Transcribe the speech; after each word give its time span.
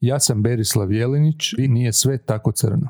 Ja 0.00 0.20
sam 0.20 0.42
Berislav 0.42 0.92
Jelinić 0.92 1.52
i 1.58 1.68
nije 1.68 1.92
sve 1.92 2.18
tako 2.18 2.52
crno. 2.52 2.88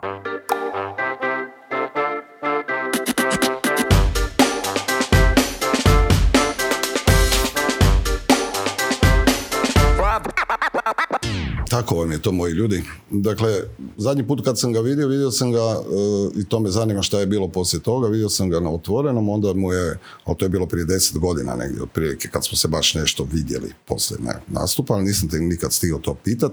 Tako 11.70 11.94
vam 11.94 12.12
je 12.12 12.22
to, 12.22 12.32
moji 12.32 12.52
ljudi. 12.52 12.82
Dakle, 13.10 13.54
zadnji 13.96 14.26
put 14.26 14.44
kad 14.44 14.58
sam 14.58 14.72
ga 14.72 14.80
vidio, 14.80 15.08
vidio 15.08 15.30
sam 15.30 15.52
ga 15.52 15.58
e, 15.58 16.40
i 16.40 16.44
to 16.44 16.60
me 16.60 16.70
zanima 16.70 17.02
šta 17.02 17.20
je 17.20 17.26
bilo 17.26 17.48
poslije 17.48 17.82
toga, 17.82 18.08
vidio 18.08 18.28
sam 18.28 18.50
ga 18.50 18.60
na 18.60 18.70
otvorenom, 18.70 19.28
onda 19.28 19.54
mu 19.54 19.72
je, 19.72 19.98
ali 20.24 20.36
to 20.36 20.44
je 20.44 20.48
bilo 20.48 20.66
prije 20.66 20.84
deset 20.84 21.18
godina 21.18 21.56
negdje, 21.56 21.82
otprilike, 21.82 22.28
kad 22.28 22.44
smo 22.46 22.56
se 22.56 22.68
baš 22.68 22.94
nešto 22.94 23.26
vidjeli 23.32 23.72
poslije 23.86 24.20
ne, 24.20 24.34
nastupa, 24.48 24.94
ali 24.94 25.04
nisam 25.04 25.28
te 25.28 25.38
nikad 25.38 25.72
stigao 25.72 25.98
to 25.98 26.14
pitat. 26.14 26.52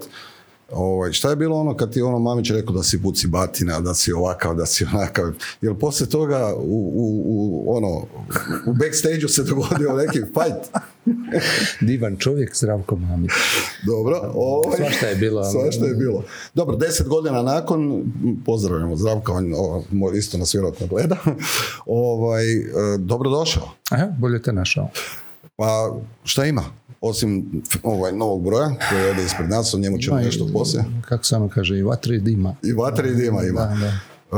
Ovaj, 0.71 1.11
šta 1.11 1.29
je 1.29 1.35
bilo 1.35 1.57
ono 1.57 1.77
kad 1.77 1.93
ti 1.93 2.01
ono 2.01 2.19
mamić 2.19 2.51
rekao 2.51 2.75
da 2.75 2.83
si 2.83 2.97
buci 2.97 3.27
batina, 3.27 3.79
da 3.79 3.93
si 3.93 4.13
ovakav, 4.13 4.55
da 4.55 4.65
si 4.65 4.85
onakav, 4.93 5.33
jer 5.61 5.73
poslije 5.79 6.09
toga 6.09 6.53
u, 6.57 6.93
u, 6.95 7.21
u 7.25 7.77
ono, 7.77 7.87
u 8.67 8.73
backstage 8.73 9.27
se 9.27 9.43
dogodio 9.43 9.93
neki 9.93 10.19
fight. 10.19 10.83
Divan 11.87 12.17
čovjek, 12.17 12.55
Zdravko 12.55 12.95
Mamić. 12.95 13.31
Dobro. 13.85 14.31
Ovaj, 14.35 14.77
Svašta 14.77 15.05
je 15.07 15.15
bilo. 15.15 15.43
Svašta 15.51 15.85
je 15.85 15.93
bilo. 15.93 16.23
Dobro, 16.53 16.75
deset 16.75 17.07
godina 17.07 17.43
nakon, 17.43 18.03
pozdravljamo 18.45 18.95
Zdravka, 18.95 19.33
on 19.33 19.53
moj 19.91 20.17
isto 20.17 20.37
nas 20.37 20.53
vjerojatno 20.53 20.87
gleda. 20.87 21.17
ovaj, 21.85 22.53
e, 22.53 22.63
dobrodošao. 22.97 23.69
Aha, 23.89 24.07
bolje 24.19 24.41
te 24.41 24.53
našao. 24.53 24.89
Pa 25.55 25.95
šta 26.23 26.45
ima? 26.45 26.63
Osim 27.01 27.61
ovaj 27.83 28.11
novog 28.11 28.43
broja 28.43 28.75
koji 28.89 28.99
je 28.99 29.09
ovdje 29.09 29.25
ispred 29.25 29.49
nas, 29.49 29.73
o 29.73 29.77
njemu 29.79 29.97
ćemo 29.97 30.17
nešto 30.17 30.47
poslije. 30.53 30.83
Kako 31.01 31.23
se 31.23 31.35
ono 31.35 31.49
kaže, 31.49 31.77
i 31.77 31.83
vatre 31.83 32.15
i 32.15 32.19
dima. 32.19 32.55
I 32.63 32.73
vatre 32.73 33.11
i 33.11 33.15
dima 33.15 33.43
ima. 33.43 33.61
Da, 33.61 33.75
da. 33.75 33.87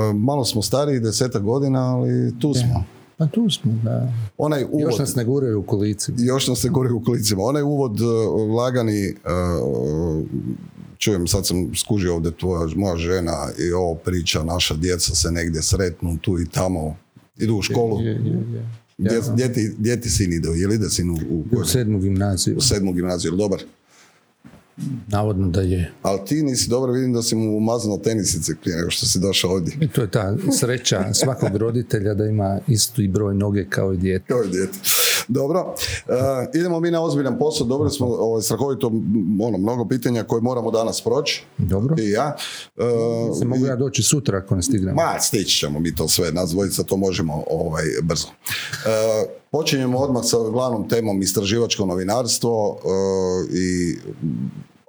E, 0.09 0.13
Malo 0.13 0.45
smo 0.45 0.61
stariji, 0.61 0.99
desetak 0.99 1.43
godina, 1.43 1.95
ali 1.95 2.39
tu 2.39 2.53
smo. 2.53 2.83
Pa 3.17 3.25
tu 3.27 3.49
smo, 3.49 3.71
da. 3.83 4.13
Onaj 4.37 4.63
uvod, 4.63 4.81
Još 4.81 4.99
nas 4.99 5.15
ne 5.15 5.23
guraju 5.25 5.59
u 5.59 5.63
kolici. 5.63 6.11
još 6.17 6.47
nas 6.47 6.59
se 6.59 6.69
gori 6.69 6.93
u 6.93 7.03
kolicima. 7.03 7.43
Onaj 7.43 7.61
uvod 7.61 7.99
e, 8.01 8.03
lagani, 8.57 9.05
e, 9.05 9.13
čujem, 10.97 11.27
sad 11.27 11.47
sam 11.47 11.75
skužio 11.75 12.13
ovdje 12.15 12.31
tvoja, 12.31 12.67
moja 12.75 12.97
žena 12.97 13.47
i 13.69 13.71
ovo 13.71 13.95
priča, 13.95 14.43
naša 14.43 14.75
djeca 14.75 15.15
se 15.15 15.31
negdje 15.31 15.61
sretnu 15.61 16.17
tu 16.21 16.39
i 16.39 16.45
tamo, 16.45 16.95
idu 17.37 17.55
u 17.55 17.61
školu. 17.61 18.01
Je, 18.01 18.11
je, 18.11 18.43
je. 18.53 18.69
Gdje, 18.97 19.19
gdje 19.33 19.53
ti, 19.53 19.75
gdje 19.79 20.01
ti 20.01 20.09
sin 20.09 20.33
ide? 20.33 20.49
Je 20.49 20.67
li 20.67 20.75
ide 20.75 20.89
sin 20.89 21.09
u, 21.09 21.17
u, 21.29 21.45
U 21.51 21.65
sedmu 21.65 21.99
gimnaziju. 21.99 22.57
u 22.57 22.61
sedmu 22.61 22.93
gimnaziju? 22.93 23.31
Dobar. 23.31 23.59
Navodno 25.07 25.47
da 25.47 25.61
je. 25.61 25.91
Ali 26.01 26.19
ti 26.25 26.43
nisi 26.43 26.69
dobro, 26.69 26.91
vidim 26.91 27.13
da 27.13 27.21
si 27.21 27.35
mu 27.35 27.57
umazano 27.57 27.97
tenisice 27.97 28.55
prije 28.61 28.77
nego 28.77 28.89
što 28.89 29.05
si 29.05 29.19
došao 29.19 29.51
ovdje. 29.51 29.73
I 29.81 29.87
to 29.87 30.01
je 30.01 30.11
ta 30.11 30.37
sreća 30.59 31.13
svakog 31.13 31.55
roditelja 31.55 32.13
da 32.13 32.25
ima 32.25 32.59
isti 32.67 33.07
broj 33.07 33.35
noge 33.35 33.65
kao 33.69 33.93
i 33.93 33.97
dijete. 33.97 34.25
Kao 34.27 34.43
i 34.43 34.49
dijete. 34.49 34.77
Dobro, 35.27 35.73
E, 36.07 36.57
idemo 36.59 36.79
mi 36.79 36.91
na 36.91 37.01
ozbiljan 37.01 37.37
posao, 37.39 37.67
dobro 37.67 37.89
smo 37.89 38.07
ovaj, 38.07 38.41
strahovito 38.41 38.87
ono, 39.41 39.57
mnogo 39.57 39.87
pitanja 39.87 40.23
koje 40.23 40.41
moramo 40.41 40.71
danas 40.71 41.01
proći, 41.01 41.43
Dobro. 41.57 41.95
i 41.99 42.09
ja. 42.09 42.35
E, 42.77 42.81
Se 43.39 43.45
mogu 43.45 43.65
ja 43.65 43.75
doći 43.75 44.03
sutra 44.03 44.37
ako 44.37 44.55
ne 44.55 44.61
stignem. 44.61 44.95
Ma, 44.95 45.19
stići 45.19 45.57
ćemo 45.57 45.79
mi 45.79 45.95
to 45.95 46.07
sve, 46.07 46.31
nas 46.31 46.49
dvojica 46.49 46.83
to 46.83 46.97
možemo 46.97 47.43
ovaj, 47.49 47.83
brzo. 48.03 48.27
E, 48.27 49.25
počinjemo 49.51 49.97
odmah 49.97 50.23
sa 50.25 50.37
glavnom 50.37 50.89
temom 50.89 51.21
istraživačko 51.21 51.85
novinarstvo 51.85 52.79
i 53.53 53.97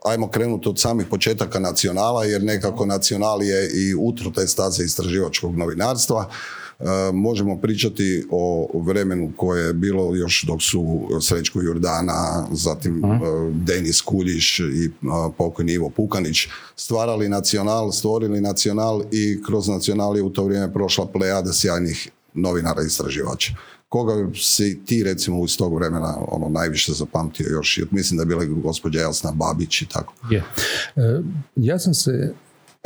ajmo 0.05 0.29
krenuti 0.29 0.69
od 0.69 0.81
samih 0.81 1.07
početaka 1.07 1.59
nacionala, 1.59 2.25
jer 2.25 2.43
nekako 2.43 2.87
nacional 2.87 3.43
je 3.43 3.71
i 3.75 3.95
utro 3.95 4.31
te 4.31 4.47
staze 4.47 4.85
istraživačkog 4.85 5.57
novinarstva. 5.57 6.31
E, 6.79 7.13
možemo 7.13 7.61
pričati 7.61 8.27
o 8.31 8.71
vremenu 8.83 9.33
koje 9.37 9.67
je 9.67 9.73
bilo 9.73 10.17
još 10.17 10.45
dok 10.47 10.63
su 10.63 11.09
Srećko 11.21 11.63
Jordana, 11.63 12.47
zatim 12.53 13.05
e, 13.05 13.19
Denis 13.53 14.01
Kuljiš 14.01 14.59
i 14.59 14.63
e, 14.63 14.91
pokojni 15.39 15.73
Ivo 15.73 15.91
Pukanić 15.91 16.49
stvarali 16.77 17.29
nacional, 17.29 17.93
stvorili 17.93 18.41
nacional 18.41 19.03
i 19.13 19.43
kroz 19.47 19.69
nacional 19.69 20.17
je 20.17 20.23
u 20.23 20.31
to 20.31 20.45
vrijeme 20.45 20.73
prošla 20.73 21.07
plejada 21.07 21.53
sjajnih 21.53 22.11
novinara 22.35 22.83
i 22.83 22.87
istraživača. 22.87 23.53
Koga 23.89 24.29
si 24.35 24.81
ti 24.87 25.05
recimo 25.05 25.45
iz 25.45 25.57
tog 25.57 25.75
vremena 25.75 26.17
ono 26.29 26.49
najviše 26.49 26.93
zapamtio 26.93 27.47
još? 27.51 27.81
Mislim 27.91 28.17
da 28.17 28.23
je 28.23 28.27
bila 28.27 28.45
gospođa 28.45 29.01
Jasna 29.01 29.33
Babić 29.33 29.83
i 29.83 29.89
tako. 29.89 30.15
Je. 30.31 30.45
Ja 31.57 31.79
sam 31.79 31.95
se 31.95 32.35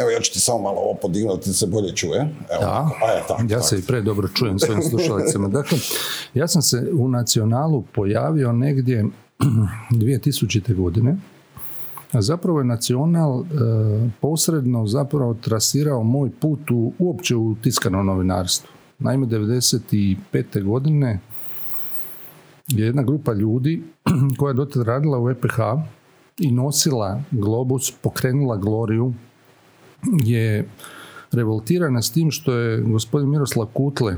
Evo 0.02 0.10
ja 0.10 0.20
ću 0.20 0.32
ti 0.32 0.40
samo 0.40 0.58
malo 0.58 0.80
ovo 0.80 0.94
podignuti 1.02 1.50
da 1.50 1.54
se 1.54 1.66
bolje 1.66 1.96
čuje. 1.96 2.20
Evo, 2.20 2.60
Da. 2.60 2.90
A, 3.06 3.10
je, 3.10 3.22
tako, 3.28 3.42
ja 3.42 3.48
tako. 3.48 3.62
se 3.62 3.78
i 3.78 3.82
pre 3.82 4.00
dobro 4.02 4.28
čujem 4.28 4.58
svojim 4.58 4.82
slušalicama. 4.90 5.48
Dakle, 5.48 5.78
ja 6.34 6.48
sam 6.48 6.62
se 6.62 6.90
u 6.92 7.08
nacionalu 7.08 7.84
pojavio 7.94 8.52
negdje 8.52 9.04
2000. 9.90 10.74
godine, 10.74 11.16
a 12.12 12.22
zapravo 12.22 12.58
je 12.58 12.64
nacional 12.64 13.40
e, 13.40 13.44
posredno 14.20 14.86
zapravo 14.86 15.34
trasirao 15.34 16.02
moj 16.02 16.30
put 16.40 16.70
u, 16.70 16.92
uopće 16.98 17.36
u 17.36 17.54
tiskano 17.62 18.02
novinarstvo. 18.02 18.70
Naime, 18.98 19.26
95. 19.26 20.64
godine 20.64 21.20
je 22.68 22.86
jedna 22.86 23.02
grupa 23.02 23.32
ljudi 23.32 23.82
koja 24.38 24.50
je 24.50 24.54
dotad 24.54 24.82
radila 24.82 25.20
u 25.20 25.30
EPH 25.30 25.58
i 26.38 26.52
nosila 26.52 27.22
globus, 27.30 27.92
pokrenula 28.02 28.56
gloriju, 28.56 29.14
je 30.24 30.68
revoltirana 31.32 32.02
s 32.02 32.12
tim 32.12 32.30
što 32.30 32.52
je 32.52 32.80
gospodin 32.80 33.30
Miroslav 33.30 33.66
Kutle 33.66 34.16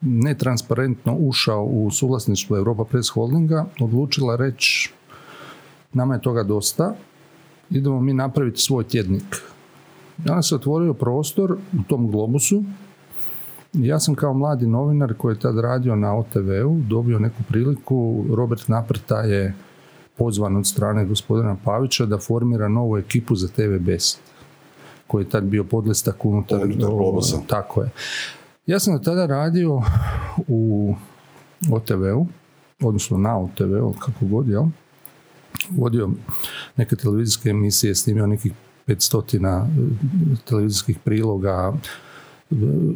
netransparentno 0.00 1.16
ušao 1.18 1.64
u 1.64 1.90
suvlasništvo 1.90 2.56
Europa 2.56 2.84
Press 2.84 3.08
Holdinga, 3.08 3.66
odlučila 3.80 4.36
reći 4.36 4.92
nama 5.92 6.14
je 6.14 6.22
toga 6.22 6.42
dosta, 6.42 6.94
idemo 7.70 8.00
mi 8.00 8.14
napraviti 8.14 8.60
svoj 8.60 8.84
tjednik. 8.84 9.36
Onda 10.18 10.42
se 10.42 10.54
otvorio 10.54 10.94
prostor 10.94 11.52
u 11.52 11.82
tom 11.88 12.10
globusu. 12.10 12.62
Ja 13.72 14.00
sam 14.00 14.14
kao 14.14 14.34
mladi 14.34 14.66
novinar 14.66 15.14
koji 15.14 15.34
je 15.34 15.40
tad 15.40 15.58
radio 15.58 15.96
na 15.96 16.16
OTV-u 16.16 16.80
dobio 16.88 17.18
neku 17.18 17.42
priliku, 17.48 18.24
Robert 18.34 18.68
Naprta 18.68 19.20
je 19.20 19.54
pozvan 20.16 20.56
od 20.56 20.66
strane 20.66 21.04
gospodina 21.04 21.56
Pavića 21.64 22.06
da 22.06 22.18
formira 22.18 22.68
novu 22.68 22.98
ekipu 22.98 23.34
za 23.34 23.48
TV 23.48 23.78
Best 23.80 24.33
koji 25.06 25.24
je 25.24 25.30
tad 25.30 25.44
bio 25.44 25.64
podlistak 25.64 26.24
unutar, 26.24 26.62
Unutar 26.62 26.90
Globusa. 26.90 27.40
Tako 27.46 27.82
je. 27.82 27.90
Ja 28.66 28.78
sam 28.78 29.02
tada 29.02 29.26
radio 29.26 29.82
u 30.48 30.94
OTV-u, 31.70 32.26
odnosno 32.82 33.18
na 33.18 33.38
OTV-u, 33.38 33.92
kako 33.92 34.26
god, 34.26 34.48
jel? 34.48 34.64
Vodio 35.70 36.10
neke 36.76 36.96
televizijske 36.96 37.48
emisije, 37.48 37.94
snimio 37.94 38.26
nekih 38.26 38.52
500 38.86 39.66
televizijskih 40.44 40.98
priloga, 40.98 41.72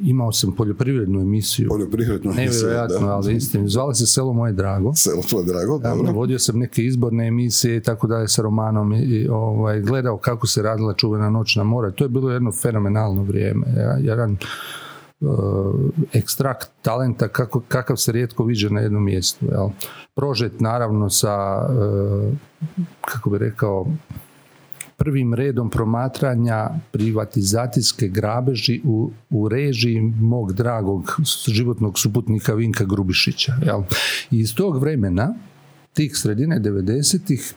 imao 0.03 0.33
sam 0.33 0.53
poljoprivrednu 0.53 1.21
emisiju, 1.21 1.69
Poljoprivrednu 1.69 2.31
emisiju, 2.33 2.53
nevjerojatno, 2.63 2.99
da. 2.99 3.13
ali 3.13 3.35
istinu, 3.35 3.69
zvala 3.69 3.95
se 3.95 4.07
Selo 4.07 4.33
moje 4.33 4.53
drago. 4.53 4.95
Selo 4.95 5.23
tvoje 5.23 5.45
drago, 5.45 5.79
Da, 5.79 5.91
dobro. 5.91 6.13
vodio 6.13 6.39
sam 6.39 6.59
neke 6.59 6.85
izborne 6.85 7.27
emisije 7.27 7.77
i 7.77 7.83
tako 7.83 8.07
dalje 8.07 8.29
sa 8.29 8.43
romanom 8.43 8.93
i, 8.95 9.29
ovaj, 9.29 9.81
gledao 9.81 10.17
kako 10.17 10.47
se 10.47 10.63
radila 10.63 10.95
čuvena 10.95 11.31
noć 11.31 11.57
na 11.57 11.65
more. 11.65 11.93
To 11.93 12.05
je 12.05 12.09
bilo 12.09 12.31
jedno 12.31 12.53
fenomenalno 12.53 13.23
vrijeme. 13.23 13.67
Ja- 13.77 13.99
Jedan 14.03 14.37
uh, 15.21 15.29
ekstrakt 16.13 16.69
talenta 16.83 17.29
kako, 17.29 17.61
kakav 17.61 17.97
se 17.97 18.13
rijetko 18.13 18.45
viđa 18.45 18.69
na 18.69 18.81
jednom 18.81 19.05
mjestu. 19.05 19.47
Jel? 19.47 19.69
Prožet 20.15 20.61
naravno 20.61 21.11
sa, 21.11 21.37
uh, 21.61 22.33
kako 23.01 23.31
bi 23.31 23.39
rekao, 23.39 23.87
prvim 24.99 25.35
redom 25.35 25.71
promatranja 25.71 26.71
privatizacijske 26.93 28.09
grabeži 28.09 28.81
u, 28.85 29.11
u 29.31 29.49
režiji 29.49 30.01
mog 30.01 30.53
dragog 30.53 31.21
životnog 31.47 31.99
suputnika 31.99 32.55
Vinka 32.55 32.85
Grubišića. 32.85 33.53
Jel? 33.67 33.83
I 34.31 34.39
iz 34.39 34.55
tog 34.55 34.81
vremena, 34.81 35.35
tih 35.93 36.17
sredine 36.17 36.61
90-ih, 36.61 37.55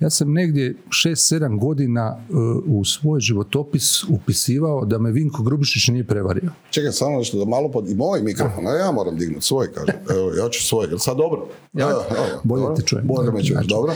ja 0.00 0.10
sam 0.10 0.32
negdje 0.32 0.74
6-7 0.88 1.58
godina 1.58 2.16
uh, 2.28 2.36
u 2.66 2.84
svoj 2.84 3.20
životopis 3.20 4.04
upisivao 4.04 4.84
da 4.84 4.98
me 4.98 5.10
Vinko 5.10 5.42
Grubišić 5.42 5.88
nije 5.88 6.06
prevario. 6.06 6.50
Čekaj, 6.70 6.92
samo 6.92 7.18
nešto 7.18 7.38
da 7.38 7.44
malo 7.44 7.70
pod... 7.70 7.90
I 7.90 7.94
moj 7.94 8.22
mikrofon, 8.22 8.66
a 8.66 8.70
ja 8.70 8.92
moram 8.92 9.16
dignuti 9.16 9.46
svoj, 9.46 9.72
kažem. 9.72 9.94
Evo, 10.16 10.30
ja 10.44 10.48
ću 10.50 10.62
svoj. 10.62 10.86
Jel 10.86 10.98
sad 10.98 11.16
dobro? 11.16 11.46
Ja, 11.72 11.90
Evo, 11.90 12.04
evo, 12.10 12.40
bolje 12.44 12.60
dobro. 12.60 12.76
te 12.76 12.82
čujem. 12.82 13.06
Bolje 13.06 13.30
me 13.32 13.44
čuješ, 13.44 13.52
Znači, 13.52 13.68
dobro. 13.68 13.92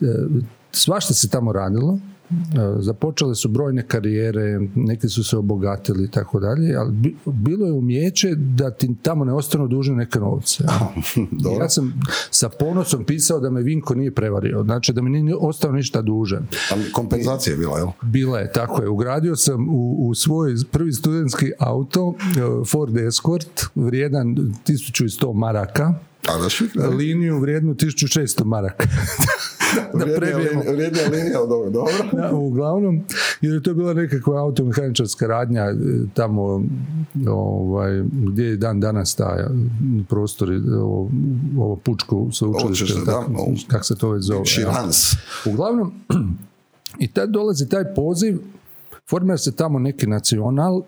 E, 0.00 0.06
Svašta 0.72 1.14
se 1.14 1.28
tamo 1.28 1.52
radilo, 1.52 1.98
započele 2.78 3.34
su 3.34 3.48
brojne 3.48 3.82
karijere, 3.82 4.60
neki 4.74 5.08
su 5.08 5.24
se 5.24 5.36
obogatili 5.36 6.04
i 6.04 6.10
tako 6.10 6.40
dalje, 6.40 6.74
ali 6.76 7.16
bilo 7.24 7.66
je 7.66 7.72
umjeće 7.72 8.34
da 8.34 8.70
ti 8.70 8.94
tamo 9.02 9.24
ne 9.24 9.32
ostanu 9.32 9.68
dužne 9.68 9.96
neke 9.96 10.18
novce. 10.18 10.64
ja 11.60 11.68
sam 11.68 12.00
sa 12.30 12.48
ponosom 12.48 13.04
pisao 13.04 13.40
da 13.40 13.50
me 13.50 13.62
Vinko 13.62 13.94
nije 13.94 14.14
prevario, 14.14 14.62
znači 14.62 14.92
da 14.92 15.02
mi 15.02 15.10
nije 15.10 15.36
ostao 15.36 15.72
ništa 15.72 16.02
dužan. 16.02 16.46
kompenzacija 16.92 17.52
je 17.52 17.58
bila, 17.58 17.78
jel? 17.78 17.88
Bila 18.02 18.38
je, 18.38 18.52
tako 18.52 18.82
je. 18.82 18.88
Ugradio 18.88 19.36
sam 19.36 19.68
u, 19.68 20.08
u 20.08 20.14
svoj 20.14 20.54
prvi 20.70 20.92
studentski 20.92 21.52
auto 21.58 22.14
e, 22.20 22.64
Ford 22.66 22.96
Escort, 22.96 23.64
vrijedan 23.74 24.26
1100 24.66 25.34
maraka, 25.34 25.94
a 26.82 26.88
liniju 26.88 27.38
vrijednu 27.40 27.74
1600 27.74 28.44
maraka. 28.44 28.86
da, 29.94 30.04
vrijednija, 30.04 31.08
linija 31.10 31.42
od 31.42 31.48
dobro. 31.48 31.92
Da, 32.12 32.30
uglavnom, 32.32 33.04
jer 33.40 33.54
je 33.54 33.62
to 33.62 33.74
bila 33.74 33.94
nekakva 33.94 34.40
automehaničarska 34.40 35.26
radnja 35.26 35.62
e, 35.62 35.74
tamo 36.14 36.64
ovaj, 37.28 38.02
gdje 38.12 38.44
je 38.44 38.56
dan 38.56 38.80
danas 38.80 39.14
taj 39.14 39.44
prostor, 40.08 40.50
ovo, 40.82 41.10
ovo 41.58 41.76
pučko 41.76 42.28
sveučilište, 42.32 43.00
kako 43.68 43.84
se 43.84 43.96
to 43.96 44.10
već 44.10 44.24
zove. 44.24 44.44
Uglavnom, 45.46 45.92
i 47.04 47.08
tad 47.08 47.30
dolazi 47.30 47.68
taj 47.68 47.94
poziv, 47.94 48.38
formira 49.10 49.38
se 49.38 49.56
tamo 49.56 49.78
neki 49.78 50.06
nacional, 50.06 50.82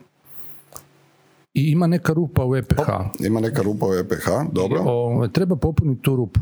i 1.55 1.71
ima 1.71 1.87
neka 1.87 2.13
rupa 2.13 2.47
u 2.47 2.57
EPH. 2.57 2.89
Ima 3.21 3.41
neka 3.41 3.63
rupa 3.63 3.87
u 3.87 3.95
EPH, 3.95 4.27
dobro. 4.53 4.83
o, 4.87 5.29
treba 5.29 5.57
popuniti 5.57 6.03
tu 6.03 6.17
rupu. 6.17 6.41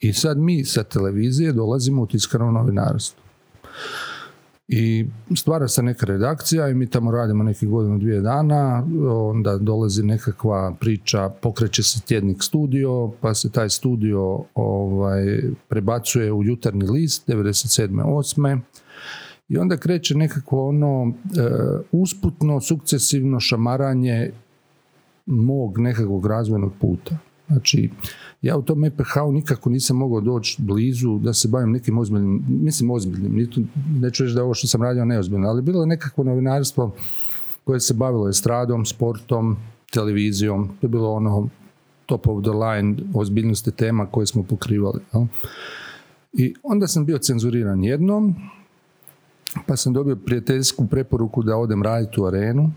I 0.00 0.12
sad 0.12 0.38
mi 0.38 0.64
sa 0.64 0.82
televizije 0.82 1.52
dolazimo 1.52 2.02
u 2.02 2.06
tiskano 2.06 2.50
novinarstvo. 2.50 3.22
I 4.68 5.06
stvara 5.36 5.68
se 5.68 5.82
neka 5.82 6.06
redakcija 6.06 6.68
i 6.68 6.74
mi 6.74 6.86
tamo 6.86 7.10
radimo 7.10 7.44
neki 7.44 7.66
godinu 7.66 7.98
dvije 7.98 8.20
dana, 8.20 8.86
onda 9.10 9.58
dolazi 9.58 10.02
nekakva 10.02 10.74
priča, 10.80 11.28
pokreće 11.42 11.82
se 11.82 12.00
tjednik 12.00 12.42
studio, 12.42 13.12
pa 13.20 13.34
se 13.34 13.50
taj 13.50 13.68
studio 13.68 14.44
ovaj, 14.54 15.42
prebacuje 15.68 16.32
u 16.32 16.44
jutarnji 16.44 16.86
list 16.86 17.28
97. 17.28 17.88
8. 17.88 18.60
I 19.48 19.58
onda 19.58 19.76
kreće 19.76 20.14
nekako 20.14 20.68
ono 20.68 21.06
e, 21.08 21.12
usputno, 21.92 22.60
sukcesivno 22.60 23.40
šamaranje 23.40 24.30
mog 25.26 25.78
nekakvog 25.78 26.26
razvojnog 26.26 26.72
puta. 26.80 27.18
Znači, 27.46 27.90
ja 28.42 28.56
u 28.56 28.62
tom 28.62 28.84
EPH-u 28.84 29.32
nikako 29.32 29.70
nisam 29.70 29.96
mogao 29.96 30.20
doći 30.20 30.62
blizu 30.62 31.18
da 31.18 31.32
se 31.32 31.48
bavim 31.48 31.72
nekim 31.72 31.98
ozbiljnim, 31.98 32.44
mislim 32.48 32.90
ozbiljnim, 32.90 33.48
neću 34.00 34.24
reći 34.24 34.34
da 34.34 34.44
ovo 34.44 34.54
što 34.54 34.66
sam 34.66 34.82
radio 34.82 35.04
neozbiljno, 35.04 35.48
ali 35.48 35.62
bilo 35.62 35.82
je 35.82 35.86
nekakvo 35.86 36.24
novinarstvo 36.24 36.94
koje 37.64 37.80
se 37.80 37.94
bavilo 37.94 38.28
estradom, 38.28 38.86
sportom, 38.86 39.56
televizijom, 39.92 40.68
to 40.68 40.86
je 40.86 40.88
bilo 40.88 41.12
ono 41.12 41.48
top 42.06 42.28
of 42.28 42.42
the 42.42 42.50
line 42.50 42.96
ozbiljnosti 43.14 43.70
tema 43.70 44.06
koje 44.06 44.26
smo 44.26 44.42
pokrivali. 44.42 45.00
I 46.32 46.54
onda 46.62 46.86
sam 46.86 47.06
bio 47.06 47.18
cenzuriran 47.18 47.84
jednom, 47.84 48.34
pa 49.66 49.76
sam 49.76 49.92
dobio 49.92 50.16
prijateljsku 50.16 50.86
preporuku 50.86 51.42
da 51.42 51.56
odem 51.56 51.82
raditi 51.82 52.20
u 52.20 52.24
arenu, 52.24 52.70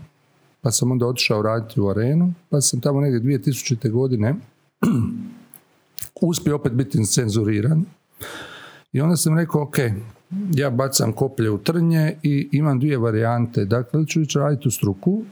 pa 0.60 0.70
sam 0.70 0.90
onda 0.90 1.06
otišao 1.06 1.42
raditi 1.42 1.80
u 1.80 1.88
arenu, 1.88 2.34
pa 2.50 2.60
sam 2.60 2.80
tamo 2.80 3.00
negdje 3.00 3.38
2000. 3.38 3.90
godine 3.90 4.34
uspio 6.22 6.56
opet 6.56 6.72
biti 6.72 7.04
cenzuriran. 7.04 7.84
I 8.92 9.00
onda 9.00 9.16
sam 9.16 9.38
rekao, 9.38 9.62
ok, 9.62 9.76
ja 10.54 10.70
bacam 10.70 11.12
koplje 11.12 11.50
u 11.50 11.58
trnje 11.58 12.16
i 12.22 12.48
imam 12.52 12.78
dvije 12.78 12.98
varijante. 12.98 13.64
Dakle, 13.64 14.06
ću 14.06 14.20
ići 14.20 14.38
raditi 14.38 14.68
u 14.68 14.70
struku, 14.70 15.22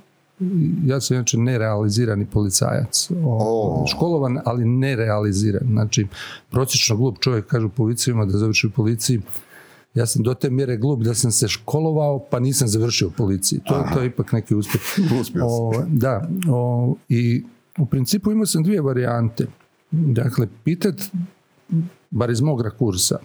ja 0.84 1.00
sam 1.00 1.14
inače 1.14 1.38
nerealizirani 1.38 2.26
policajac. 2.26 3.10
O, 3.24 3.84
Školovan, 3.88 4.38
ali 4.44 4.64
nerealiziran. 4.64 5.68
Znači, 5.68 6.06
prosječno 6.50 6.96
glup 6.96 7.18
čovjek, 7.18 7.46
kažu 7.46 7.68
policijima 7.68 8.24
da 8.24 8.38
završi 8.38 8.66
u 8.66 8.70
policiji, 8.70 9.20
ja 9.94 10.06
sam 10.06 10.22
do 10.22 10.34
te 10.34 10.50
mjere 10.50 10.76
glup 10.76 11.02
da 11.02 11.14
sam 11.14 11.30
se 11.30 11.48
školovao 11.48 12.18
pa 12.30 12.38
nisam 12.38 12.68
završio 12.68 13.08
u 13.08 13.10
policiji. 13.10 13.60
To, 13.64 13.84
to 13.94 14.00
je 14.00 14.06
ipak 14.06 14.32
neki 14.32 14.54
uspjeh. 14.54 14.82
o, 15.44 15.72
da, 15.88 16.28
o, 16.48 16.94
i 17.08 17.44
u 17.78 17.86
principu 17.86 18.32
imao 18.32 18.46
sam 18.46 18.62
dvije 18.62 18.80
varijante. 18.80 19.46
Dakle, 19.90 20.46
pitat, 20.64 21.02
bar 22.10 22.30
iz 22.30 22.40
mog 22.40 22.60
rakursa, 22.60 23.18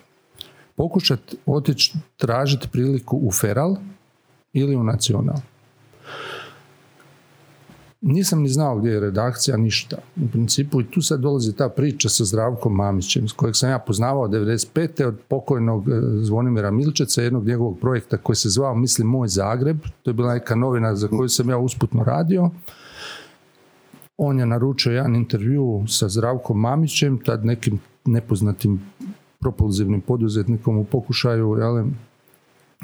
pokušat 0.75 1.35
otići 1.45 1.93
tražiti 2.17 2.67
priliku 2.71 3.19
u 3.21 3.31
feral 3.31 3.75
ili 4.53 4.75
u 4.75 4.83
nacional. 4.83 5.37
Nisam 8.07 8.41
ni 8.41 8.49
znao 8.49 8.79
gdje 8.79 8.89
je 8.91 8.99
redakcija, 8.99 9.57
ništa. 9.57 9.97
U 10.15 10.27
principu 10.27 10.81
i 10.81 10.91
tu 10.91 11.01
sad 11.01 11.19
dolazi 11.19 11.53
ta 11.53 11.69
priča 11.69 12.09
sa 12.09 12.25
Zdravkom 12.25 12.75
Mamićem, 12.75 13.25
kojeg 13.35 13.55
sam 13.55 13.69
ja 13.69 13.79
poznavao 13.79 14.27
95. 14.27 15.05
od 15.05 15.19
pokojnog 15.27 15.89
e, 15.89 15.91
Zvonimira 16.21 16.71
Milčeca, 16.71 17.21
jednog 17.21 17.45
njegovog 17.45 17.79
projekta 17.79 18.17
koji 18.17 18.35
se 18.35 18.49
zvao 18.49 18.75
Mislim 18.75 19.07
moj 19.07 19.27
Zagreb. 19.27 19.77
To 20.03 20.09
je 20.09 20.13
bila 20.13 20.33
neka 20.33 20.55
novina 20.55 20.95
za 20.95 21.07
koju 21.07 21.29
sam 21.29 21.49
ja 21.49 21.57
usputno 21.57 22.03
radio. 22.03 22.49
On 24.17 24.39
je 24.39 24.45
naručio 24.45 24.91
jedan 24.91 25.15
intervju 25.15 25.83
sa 25.87 26.09
Zdravkom 26.09 26.59
Mamićem, 26.59 27.19
tad 27.25 27.45
nekim 27.45 27.79
nepoznatim 28.05 28.81
propulzivnim 29.39 30.01
poduzetnikom 30.01 30.77
u 30.77 30.83
pokušaju, 30.83 31.57
jel? 31.59 31.85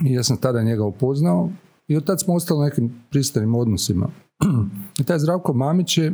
I 0.06 0.14
ja 0.14 0.24
sam 0.24 0.38
tada 0.38 0.62
njega 0.62 0.84
upoznao 0.84 1.50
i 1.88 1.98
od 1.98 2.06
tad 2.06 2.22
smo 2.22 2.34
ostali 2.34 2.66
nekim 2.66 3.04
pristanim 3.10 3.56
odnosima. 3.56 4.10
I 5.00 5.04
taj 5.04 5.20
Zdravko 5.20 5.54
Mamić 5.54 5.98
je 5.98 6.14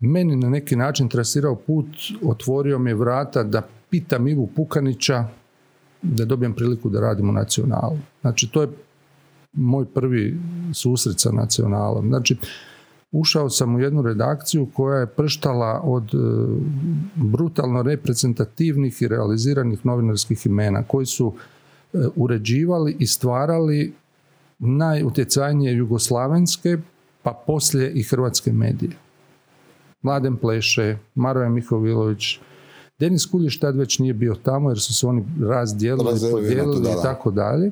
meni 0.00 0.36
na 0.36 0.50
neki 0.50 0.76
način 0.76 1.08
trasirao 1.08 1.56
put, 1.56 1.86
otvorio 2.24 2.78
mi 2.78 2.94
vrata 2.94 3.42
da 3.42 3.62
pitam 3.90 4.28
Ivu 4.28 4.46
Pukanića 4.56 5.24
da 6.02 6.24
dobijem 6.24 6.54
priliku 6.54 6.88
da 6.88 7.00
radim 7.00 7.28
u 7.28 7.32
nacionalu. 7.32 7.98
Znači, 8.20 8.50
to 8.52 8.62
je 8.62 8.68
moj 9.52 9.84
prvi 9.84 10.40
susret 10.72 11.20
sa 11.20 11.32
nacionalom. 11.32 12.08
Znači, 12.08 12.36
ušao 13.12 13.50
sam 13.50 13.74
u 13.74 13.80
jednu 13.80 14.02
redakciju 14.02 14.68
koja 14.74 14.98
je 14.98 15.06
prštala 15.06 15.80
od 15.84 16.14
e, 16.14 16.18
brutalno 17.14 17.82
reprezentativnih 17.82 19.02
i 19.02 19.08
realiziranih 19.08 19.86
novinarskih 19.86 20.46
imena 20.46 20.82
koji 20.82 21.06
su 21.06 21.34
e, 21.92 21.98
uređivali 22.16 22.96
i 22.98 23.06
stvarali 23.06 23.94
najutjecajnije 24.58 25.76
jugoslavenske 25.76 26.78
pa 27.26 27.42
poslije 27.46 27.92
i 27.92 28.02
hrvatske 28.02 28.52
medije. 28.52 28.92
Mladen 30.02 30.36
Pleše, 30.36 30.98
Maroja 31.14 31.48
Mihovilović, 31.48 32.38
Denis 32.98 33.26
Kuljiš 33.26 33.60
tad 33.60 33.76
već 33.76 33.98
nije 33.98 34.14
bio 34.14 34.34
tamo 34.34 34.70
jer 34.70 34.80
su 34.80 34.94
se 34.94 35.06
oni 35.06 35.24
razdijelili, 35.40 36.20
podijelili 36.32 36.90
i 36.90 37.02
tako 37.02 37.30
dalje. 37.30 37.70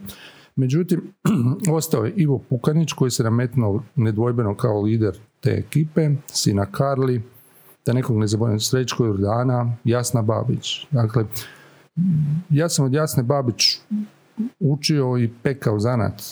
Međutim, 0.56 1.14
ostao 1.76 2.04
je 2.04 2.12
Ivo 2.16 2.38
Pukanić 2.38 2.92
koji 2.92 3.10
se 3.10 3.22
nametnuo 3.22 3.82
nedvojbeno 3.96 4.54
kao 4.54 4.82
lider 4.82 5.18
te 5.40 5.50
ekipe, 5.50 6.10
Sina 6.26 6.66
Karli, 6.66 7.22
da 7.86 7.92
nekog 7.92 8.18
ne 8.18 8.26
zaboravim, 8.26 8.60
Srećko 8.60 9.04
Jordana, 9.04 9.76
Jasna 9.84 10.22
Babić. 10.22 10.86
Dakle, 10.90 11.24
ja 12.50 12.68
sam 12.68 12.84
od 12.84 12.92
Jasne 12.92 13.22
Babić 13.22 13.78
učio 14.60 15.18
i 15.18 15.30
pekao 15.42 15.78
zanat 15.78 16.22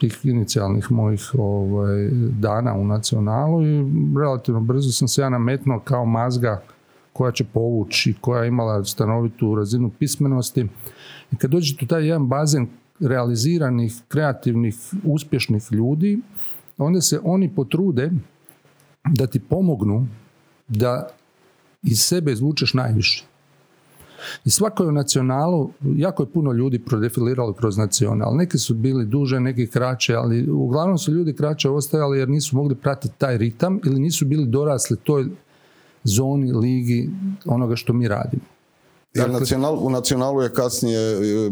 tih 0.00 0.20
inicijalnih 0.24 0.92
mojih 0.92 1.30
ovaj, 1.38 2.08
dana 2.38 2.74
u 2.74 2.84
nacionalu 2.84 3.66
i 3.66 3.84
relativno 4.20 4.60
brzo 4.60 4.90
sam 4.92 5.08
se 5.08 5.22
ja 5.22 5.28
nametnuo 5.28 5.80
kao 5.80 6.04
mazga 6.04 6.62
koja 7.12 7.32
će 7.32 7.44
povući, 7.44 8.14
koja 8.20 8.42
je 8.42 8.48
imala 8.48 8.84
stanovitu 8.84 9.54
razinu 9.54 9.90
pismenosti. 9.98 10.66
I 11.32 11.36
kad 11.36 11.50
dođete 11.50 11.84
u 11.84 11.88
taj 11.88 12.06
jedan 12.06 12.28
bazen 12.28 12.66
realiziranih, 13.00 13.94
kreativnih, 14.08 14.76
uspješnih 15.04 15.62
ljudi, 15.70 16.20
onda 16.78 17.00
se 17.00 17.20
oni 17.24 17.54
potrude 17.54 18.10
da 19.04 19.26
ti 19.26 19.40
pomognu 19.40 20.06
da 20.68 21.08
iz 21.82 22.00
sebe 22.00 22.32
izvučeš 22.32 22.74
najviše. 22.74 23.31
I 24.44 24.50
svako 24.50 24.82
je 24.82 24.88
u 24.88 24.92
nacionalu, 24.92 25.70
jako 25.96 26.22
je 26.22 26.26
puno 26.26 26.52
ljudi 26.52 26.78
prodefiliralo 26.78 27.52
kroz 27.52 27.76
nacional. 27.76 28.36
Neki 28.36 28.58
su 28.58 28.74
bili 28.74 29.06
duže, 29.06 29.40
neki 29.40 29.66
kraće, 29.66 30.14
ali 30.14 30.50
uglavnom 30.50 30.98
su 30.98 31.12
ljudi 31.12 31.32
kraće 31.32 31.68
ostajali 31.68 32.18
jer 32.18 32.28
nisu 32.28 32.56
mogli 32.56 32.74
pratiti 32.74 33.14
taj 33.18 33.38
ritam 33.38 33.80
ili 33.84 34.00
nisu 34.00 34.26
bili 34.26 34.46
dorasli 34.46 34.96
toj 34.96 35.26
zoni, 36.04 36.52
ligi 36.52 37.10
onoga 37.44 37.76
što 37.76 37.92
mi 37.92 38.08
radimo. 38.08 38.42
Dakle, 39.14 39.32
nacional, 39.32 39.86
u 39.86 39.90
nacionalu 39.90 40.42
je 40.42 40.52
kasnije 40.52 40.98
e, 40.98 41.50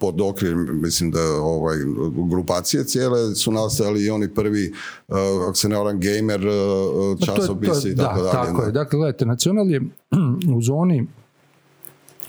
pod 0.00 0.20
okvir, 0.20 0.54
mislim 0.56 1.10
da 1.10 1.20
ovaj, 1.40 1.76
grupacije 2.30 2.84
cijele 2.84 3.34
su 3.34 3.52
nastajali 3.52 4.04
i 4.04 4.10
oni 4.10 4.34
prvi, 4.34 4.72
uh, 5.08 5.16
ako 5.48 5.54
se 5.54 5.68
ne 5.68 5.76
varam, 5.76 6.00
gamer 6.00 6.46
uh, 6.46 7.18
časopisi 7.26 7.88
i 7.88 7.96
tako 7.96 8.22
da, 8.22 8.32
dalje. 8.32 8.48
Tako 8.48 8.62
je, 8.62 8.72
dakle, 8.72 8.98
gledajte, 8.98 9.26
nacional 9.26 9.70
je 9.70 9.80
u 10.56 10.62
zoni 10.62 11.06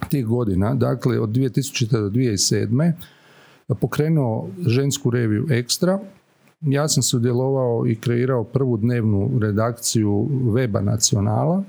tih 0.09 0.25
godina, 0.25 0.73
dakle 0.73 1.19
od 1.19 1.29
2000. 1.29 1.91
do 1.91 2.09
2007. 2.09 2.91
pokrenuo 3.81 4.49
žensku 4.67 5.09
reviju 5.09 5.47
Ekstra. 5.49 5.99
Ja 6.61 6.87
sam 6.87 7.03
sudjelovao 7.03 7.87
i 7.87 7.95
kreirao 7.95 8.43
prvu 8.43 8.77
dnevnu 8.77 9.29
redakciju 9.41 10.27
Weba 10.31 10.81
Nacionala, 10.81 11.63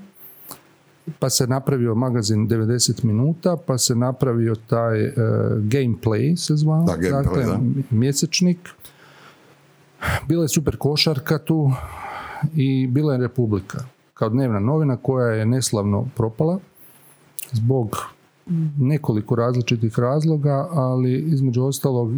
pa 1.19 1.29
se 1.29 1.47
napravio 1.47 1.95
magazin 1.95 2.47
90 2.47 3.03
minuta, 3.05 3.57
pa 3.65 3.77
se 3.77 3.95
napravio 3.95 4.55
taj 4.55 5.05
uh, 5.05 5.13
Gameplay 5.57 6.35
se 6.35 6.55
zvao, 6.55 6.85
Da, 6.85 6.97
Gameplay, 6.97 7.23
dakle, 7.23 7.43
da. 7.43 7.59
mjesečnik. 7.89 8.69
Bila 10.27 10.43
je 10.43 10.47
super 10.47 10.77
košarka 10.77 11.37
tu 11.37 11.71
i 12.55 12.87
bila 12.87 13.13
je 13.13 13.19
Republika 13.19 13.85
kao 14.13 14.29
dnevna 14.29 14.59
novina 14.59 14.97
koja 14.97 15.27
je 15.27 15.45
neslavno 15.45 16.07
propala 16.15 16.59
zbog 17.51 17.97
nekoliko 18.77 19.35
različitih 19.35 19.99
razloga, 19.99 20.67
ali 20.71 21.13
između 21.13 21.63
ostalog 21.63 22.11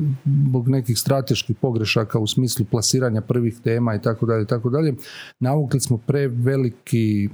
zbog 0.48 0.68
nekih 0.70 1.00
strateških 1.00 1.56
pogrešaka 1.62 2.20
u 2.20 2.28
smislu 2.28 2.66
plasiranja 2.72 3.22
prvih 3.22 3.60
tema 3.64 3.96
i 3.96 4.02
tako 4.02 4.26
dalje 4.26 4.44
i 4.44 4.48
tako 4.48 4.70
dalje. 4.70 4.94
Navukli 5.40 5.80
smo 5.80 5.98
preveliki 5.98 7.26
e, 7.26 7.30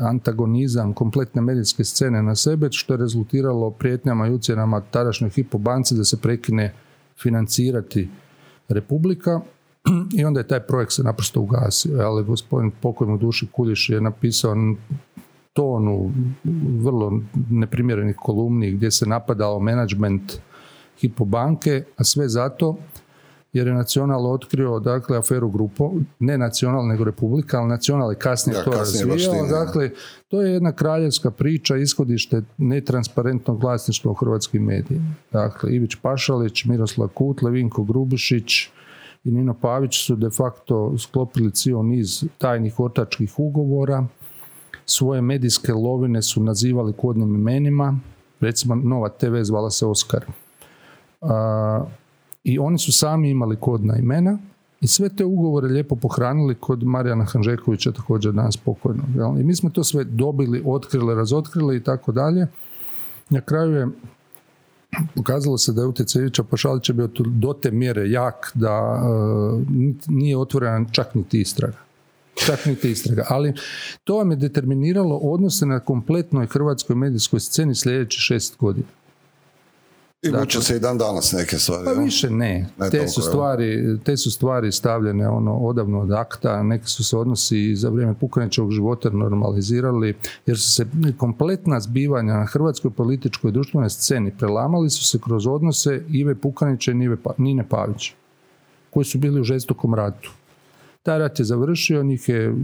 antagonizam 0.00 0.92
kompletne 0.92 1.42
medijske 1.42 1.84
scene 1.84 2.22
na 2.22 2.36
sebe, 2.36 2.68
što 2.70 2.94
je 2.94 2.98
rezultiralo 2.98 3.70
prijetnjama 3.70 4.26
i 4.26 4.32
ucjenama 4.32 4.80
tadašnjoj 4.80 5.30
Hypo 5.30 5.58
banci 5.58 5.94
da 5.94 6.04
se 6.04 6.16
prekine 6.16 6.72
financirati 7.22 8.08
Republika 8.68 9.40
i 10.18 10.24
onda 10.24 10.40
je 10.40 10.48
taj 10.48 10.60
projekt 10.60 10.92
se 10.92 11.02
naprosto 11.02 11.40
ugasio. 11.40 12.00
Ali 12.00 12.24
gospodin 12.24 12.70
pokoj 12.82 13.06
mu 13.06 13.18
duši 13.18 13.46
Kuljiš 13.52 13.90
je 13.90 14.00
napisao 14.00 14.54
tonu 15.52 16.12
vrlo 16.82 17.20
neprimjerenih 17.50 18.16
kolumni 18.16 18.70
gdje 18.70 18.90
se 18.90 19.06
napadao 19.06 19.60
menadžment 19.60 20.32
Hypo 21.02 21.24
banke, 21.24 21.84
a 21.96 22.04
sve 22.04 22.28
zato 22.28 22.76
jer 23.52 23.66
je 23.66 23.74
Nacional 23.74 24.26
otkrio 24.26 24.78
dakle 24.78 25.18
aferu 25.18 25.48
Grupo, 25.50 25.92
ne 26.18 26.38
Nacional 26.38 26.86
nego 26.86 27.04
Republika, 27.04 27.58
ali 27.58 27.68
Nacional 27.68 28.12
je 28.12 28.18
kasnije 28.18 28.58
Da, 28.58 28.64
to 28.64 28.70
razvijao. 28.70 29.46
dakle, 29.46 29.90
to 30.28 30.42
je 30.42 30.52
jedna 30.52 30.72
kraljevska 30.72 31.30
priča, 31.30 31.76
ishodište 31.76 32.42
netransparentnog 32.58 33.62
vlasništva 33.62 34.10
u 34.10 34.14
hrvatskim 34.14 34.64
medijima. 34.64 35.14
Dakle, 35.32 35.72
Ivić 35.72 35.94
Pašalić, 36.02 36.64
Miroslav 36.64 37.08
Kutle, 37.08 37.50
Vinko 37.50 37.84
Grubišić 37.84 38.68
i 39.24 39.30
Nino 39.30 39.54
Pavić 39.54 40.06
su 40.06 40.16
de 40.16 40.30
facto 40.30 40.98
sklopili 40.98 41.50
cijel 41.50 41.86
niz 41.86 42.24
tajnih 42.38 42.80
ortačkih 42.80 43.38
ugovora, 43.38 44.06
svoje 44.90 45.22
medijske 45.22 45.72
lovine 45.72 46.22
su 46.22 46.42
nazivali 46.42 46.92
kodnim 46.92 47.34
imenima, 47.34 47.98
recimo 48.40 48.74
Nova 48.74 49.08
TV 49.08 49.42
zvala 49.42 49.70
se 49.70 49.86
Oskar. 49.86 50.24
I 52.44 52.58
oni 52.58 52.78
su 52.78 52.92
sami 52.92 53.30
imali 53.30 53.56
kodna 53.56 53.96
imena 53.96 54.38
i 54.80 54.86
sve 54.86 55.08
te 55.08 55.24
ugovore 55.24 55.68
lijepo 55.68 55.96
pohranili 55.96 56.54
kod 56.54 56.82
Marijana 56.82 57.24
Hanžekovića 57.24 57.92
također 57.92 58.32
danas 58.32 58.56
pokojnog. 58.56 59.06
I 59.40 59.44
mi 59.44 59.54
smo 59.54 59.70
to 59.70 59.84
sve 59.84 60.04
dobili, 60.04 60.62
otkrili, 60.66 61.14
razotkrili 61.14 61.76
i 61.76 61.82
tako 61.82 62.12
dalje. 62.12 62.46
Na 63.30 63.40
kraju 63.40 63.72
je 63.72 63.88
pokazalo 65.14 65.58
se 65.58 65.72
da 65.72 65.80
je 65.80 65.86
utjecaj 65.86 66.22
Ivića 66.22 66.42
Pašalića 66.42 66.92
bio 66.92 67.08
do 67.26 67.52
te 67.52 67.70
mjere 67.70 68.10
jak 68.10 68.52
da 68.54 69.02
nije 70.08 70.36
otvorena 70.36 70.86
čak 70.92 71.14
niti 71.14 71.40
istraga 71.40 71.89
čak 72.46 72.66
niti 72.66 72.90
istraga. 72.90 73.24
Ali 73.28 73.54
to 74.04 74.16
vam 74.16 74.30
je 74.30 74.36
determiniralo 74.36 75.16
odnose 75.16 75.66
na 75.66 75.80
kompletnoj 75.80 76.46
hrvatskoj 76.46 76.96
medijskoj 76.96 77.40
sceni 77.40 77.74
sljedećih 77.74 78.20
šest 78.20 78.56
godina. 78.58 78.86
I 80.22 80.30
Dakle- 80.30 80.62
se 80.62 80.76
i 80.76 80.80
dan 80.80 80.98
danas 80.98 81.32
neke 81.32 81.58
stvari. 81.58 81.84
Pa 81.84 81.92
više 81.92 82.30
ne. 82.30 82.68
Ne 82.78 82.90
te, 82.90 82.96
toliko, 82.96 83.08
su 83.08 83.22
stvari, 83.22 83.98
te 84.04 84.16
su 84.16 84.30
stvari 84.30 84.72
stavljene 84.72 85.28
ono 85.28 85.56
odavno 85.56 86.00
od 86.00 86.12
akta, 86.12 86.62
neki 86.62 86.86
su 86.86 87.04
se 87.04 87.16
odnosi 87.16 87.58
i 87.70 87.76
za 87.76 87.88
vrijeme 87.88 88.14
Pukanićevog 88.14 88.70
života 88.70 89.10
normalizirali, 89.10 90.14
jer 90.46 90.58
su 90.58 90.70
se 90.70 90.86
kompletna 91.18 91.80
zbivanja 91.80 92.34
na 92.34 92.46
hrvatskoj 92.46 92.90
političkoj 92.90 93.48
i 93.48 93.52
društvenoj 93.52 93.90
sceni 93.90 94.32
prelamali 94.38 94.90
su 94.90 95.04
se 95.04 95.18
kroz 95.24 95.46
odnose 95.46 96.02
Ive 96.08 96.34
Pukanića 96.34 96.90
i 96.90 96.94
Nive 96.94 97.16
Pa- 97.16 97.34
Nine 97.38 97.68
Pavić, 97.68 98.12
koji 98.90 99.04
su 99.04 99.18
bili 99.18 99.40
u 99.40 99.44
žestokom 99.44 99.94
ratu. 99.94 100.30
Taj 101.02 101.18
rat 101.18 101.38
je 101.38 101.44
završio, 101.44 102.02
njih 102.02 102.28
je 102.28 102.54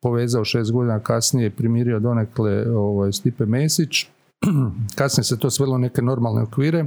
povezao 0.00 0.44
šest 0.44 0.72
godina 0.72 1.00
kasnije, 1.00 1.50
primirio 1.50 2.00
donekle 2.00 2.70
ovaj, 2.70 3.12
Stipe 3.12 3.46
Mesić, 3.46 4.06
kasnije 4.98 5.24
se 5.24 5.38
to 5.38 5.50
svelo 5.50 5.78
neke 5.78 6.02
normalne 6.02 6.42
okvire, 6.42 6.86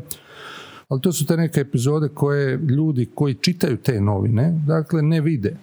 ali 0.90 1.02
to 1.02 1.12
su 1.12 1.26
te 1.26 1.38
neke 1.38 1.60
epizode 1.60 2.10
koje 2.10 2.58
ljudi 2.58 3.10
koji 3.16 3.34
čitaju 3.34 3.78
te 3.78 4.02
novine, 4.02 4.62
dakle 4.68 5.02
ne 5.02 5.22
vide. 5.22 5.58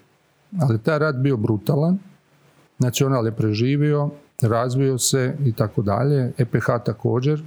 Ali 0.60 0.78
taj 0.78 0.98
rat 0.98 1.16
bio 1.16 1.36
brutalan, 1.36 1.98
Nacional 2.78 3.26
je 3.26 3.32
preživio, 3.32 4.10
razvio 4.42 4.98
se 4.98 5.36
i 5.44 5.52
tako 5.52 5.82
dalje, 5.82 6.32
EPH 6.38 6.66
također. 6.84 7.42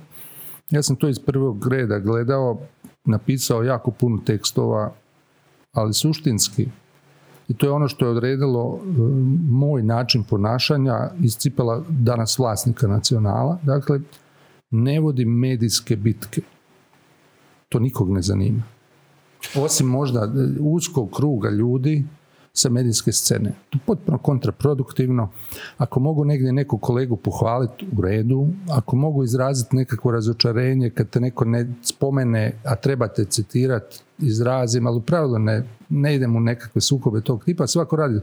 Ja 0.69 0.83
sam 0.83 0.95
to 0.95 1.07
iz 1.07 1.19
prvog 1.19 1.67
reda 1.67 1.99
gledao, 1.99 2.59
napisao 3.05 3.63
jako 3.63 3.91
puno 3.91 4.17
tekstova, 4.25 4.93
ali 5.73 5.93
suštinski 5.93 6.67
i 7.47 7.53
to 7.53 7.65
je 7.65 7.71
ono 7.71 7.87
što 7.87 8.05
je 8.05 8.11
odredilo 8.11 8.79
e, 8.81 8.87
moj 9.49 9.83
način 9.83 10.23
ponašanja 10.23 11.09
iz 11.19 11.37
cipela 11.37 11.83
danas 11.89 12.39
vlasnika 12.39 12.87
nacionala. 12.87 13.59
Dakle, 13.63 13.99
ne 14.71 14.99
vodim 14.99 15.29
medijske 15.29 15.95
bitke. 15.95 16.41
To 17.69 17.79
nikog 17.79 18.11
ne 18.11 18.21
zanima. 18.21 18.63
Osim 19.55 19.87
možda 19.87 20.19
e, 20.19 20.59
uskog 20.59 21.11
kruga 21.15 21.49
ljudi 21.49 22.05
sa 22.59 22.69
medijske 22.69 23.11
scene. 23.11 23.51
To 23.69 23.77
je 23.77 23.81
potpuno 23.85 24.17
kontraproduktivno. 24.17 25.29
Ako 25.77 25.99
mogu 25.99 26.25
negdje 26.25 26.53
neku 26.53 26.77
kolegu 26.77 27.15
pohvaliti 27.15 27.85
u 27.97 28.01
redu, 28.01 28.47
ako 28.69 28.95
mogu 28.95 29.23
izraziti 29.23 29.75
nekakvo 29.75 30.11
razočarenje 30.11 30.89
kad 30.89 31.09
te 31.09 31.19
neko 31.19 31.45
ne 31.45 31.67
spomene, 31.83 32.53
a 32.63 32.75
trebate 32.75 33.25
citirati, 33.25 33.99
izrazim, 34.19 34.87
ali 34.87 34.97
u 34.97 35.01
pravilu 35.01 35.39
ne, 35.39 35.63
ne 35.89 36.15
idem 36.15 36.35
u 36.35 36.39
nekakve 36.39 36.81
sukobe 36.81 37.21
tog 37.21 37.43
tipa, 37.43 37.67
svako 37.67 37.95
radi 37.95 38.19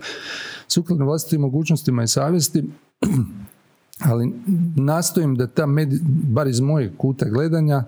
sukladno 0.68 1.04
vlastitim 1.04 1.40
mogućnostima 1.40 2.02
i 2.02 2.08
savjesti, 2.08 2.64
ali 4.10 4.32
nastojim 4.76 5.36
da 5.36 5.46
ta, 5.46 5.66
medi, 5.66 6.00
bar 6.28 6.46
iz 6.46 6.60
mojeg 6.60 6.96
kuta 6.96 7.28
gledanja, 7.28 7.84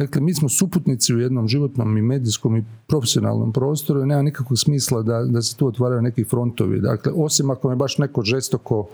Dakle, 0.00 0.20
mi 0.20 0.34
smo 0.34 0.48
suputnici 0.48 1.14
u 1.14 1.18
jednom 1.20 1.48
životnom 1.48 1.98
i 1.98 2.02
medijskom 2.02 2.56
i 2.56 2.64
profesionalnom 2.86 3.52
prostoru 3.52 4.02
i 4.02 4.06
nema 4.06 4.22
nikakvog 4.22 4.58
smisla 4.58 5.02
da, 5.02 5.24
da 5.24 5.42
se 5.42 5.56
tu 5.56 5.66
otvaraju 5.66 6.02
neki 6.02 6.24
frontovi. 6.24 6.80
Dakle, 6.80 7.12
osim 7.16 7.50
ako 7.50 7.68
me 7.68 7.76
baš 7.76 7.98
neko 7.98 8.22
žestoko 8.22 8.88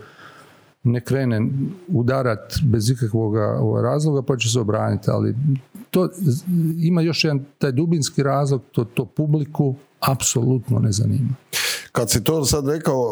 ne 0.83 1.01
krene 1.01 1.49
udarat 1.89 2.55
bez 2.65 2.91
ikakvog 2.91 3.35
ovaj, 3.35 3.83
razloga, 3.83 4.23
pa 4.23 4.37
će 4.37 4.49
se 4.49 4.61
obraniti. 4.61 5.11
Ali 5.11 5.35
to 5.91 6.09
ima 6.83 7.01
još 7.01 7.25
jedan 7.25 7.45
taj 7.59 7.73
dubinski 7.73 8.23
razlog, 8.23 8.63
to, 8.73 8.85
to 8.85 9.05
publiku 9.05 9.75
apsolutno 10.01 10.79
ne 10.79 10.93
zanima. 10.93 11.35
Kad 11.97 12.11
si 12.11 12.25
to 12.25 12.45
sad 12.45 12.69
rekao, 12.69 13.03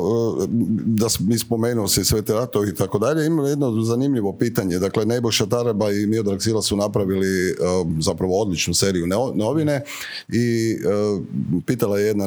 e, 0.42 0.46
da 0.84 1.06
mi 1.20 1.38
spomenuo 1.38 1.88
si 1.88 2.04
sve 2.04 2.22
te 2.22 2.32
ratove 2.32 2.68
i 2.68 2.74
tako 2.74 2.98
dalje, 2.98 3.26
ima 3.26 3.48
jedno 3.48 3.82
zanimljivo 3.82 4.32
pitanje. 4.32 4.78
Dakle, 4.78 5.04
Nebojša 5.04 5.46
Taraba 5.46 5.90
i 5.90 6.06
Miodrag 6.06 6.42
Sila 6.42 6.62
su 6.62 6.76
napravili 6.76 7.50
e, 7.50 7.54
zapravo 8.00 8.40
odličnu 8.42 8.74
seriju 8.74 9.06
novine 9.34 9.84
i 10.28 10.72
e, 10.72 10.76
pitala 11.66 11.98
je 11.98 12.06
jedna 12.06 12.26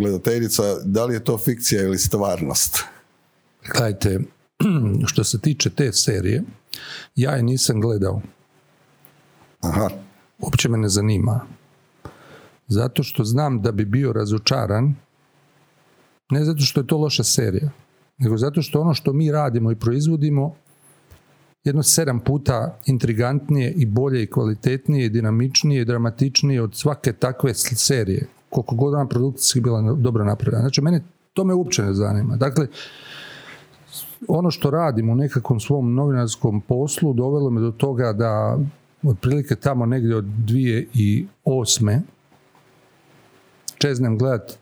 gledateljica 0.00 0.62
da 0.84 1.04
li 1.04 1.14
je 1.14 1.24
to 1.24 1.38
fikcija 1.38 1.82
ili 1.82 1.98
stvarnost. 1.98 2.78
Gledajte, 3.72 4.20
što 5.10 5.24
se 5.24 5.38
tiče 5.40 5.70
te 5.70 5.92
serije, 5.92 6.42
ja 7.16 7.30
je 7.30 7.42
nisam 7.42 7.80
gledao. 7.80 8.22
Aha, 9.60 9.90
uopće 10.38 10.68
me 10.68 10.78
ne 10.78 10.88
zanima. 10.88 11.40
Zato 12.68 13.02
što 13.02 13.24
znam 13.24 13.62
da 13.62 13.72
bi 13.72 13.84
bio 13.84 14.12
razočaran, 14.12 14.94
ne 16.30 16.44
zato 16.44 16.60
što 16.60 16.80
je 16.80 16.86
to 16.86 16.98
loša 16.98 17.24
serija, 17.24 17.70
nego 18.18 18.36
zato 18.36 18.62
što 18.62 18.80
ono 18.80 18.94
što 18.94 19.12
mi 19.12 19.32
radimo 19.32 19.70
i 19.72 19.76
proizvodimo 19.76 20.54
jedno 21.64 21.82
sedam 21.82 22.20
puta 22.20 22.78
intrigantnije 22.86 23.72
i 23.72 23.86
bolje 23.86 24.22
i 24.22 24.30
kvalitetnije 24.30 25.06
i 25.06 25.08
dinamičnije 25.08 25.82
i 25.82 25.84
dramatičnije 25.84 26.62
od 26.62 26.74
svake 26.74 27.12
takve 27.12 27.54
serije. 27.54 28.26
Koliko 28.50 28.74
god 28.74 28.94
ona 28.94 29.06
produkcijski 29.06 29.60
bila 29.60 29.92
dobro 29.92 30.24
napravljena. 30.24 30.62
Znači, 30.62 30.80
mene 30.80 31.02
to 31.32 31.44
me 31.44 31.54
uopće 31.54 31.82
ne 31.82 31.94
zanima. 31.94 32.36
Dakle, 32.36 32.66
ono 34.28 34.50
što 34.50 34.70
radim 34.70 35.10
u 35.10 35.14
nekakvom 35.14 35.60
svom 35.60 35.94
novinarskom 35.94 36.60
poslu 36.60 37.12
dovelo 37.12 37.50
me 37.50 37.60
do 37.60 37.70
toga 37.70 38.12
da 38.12 38.58
otprilike 39.02 39.56
tamo 39.56 39.86
negdje 39.86 40.16
od 40.16 40.24
2008. 40.24 42.00
čeznem 43.78 44.18
gledat 44.18 44.58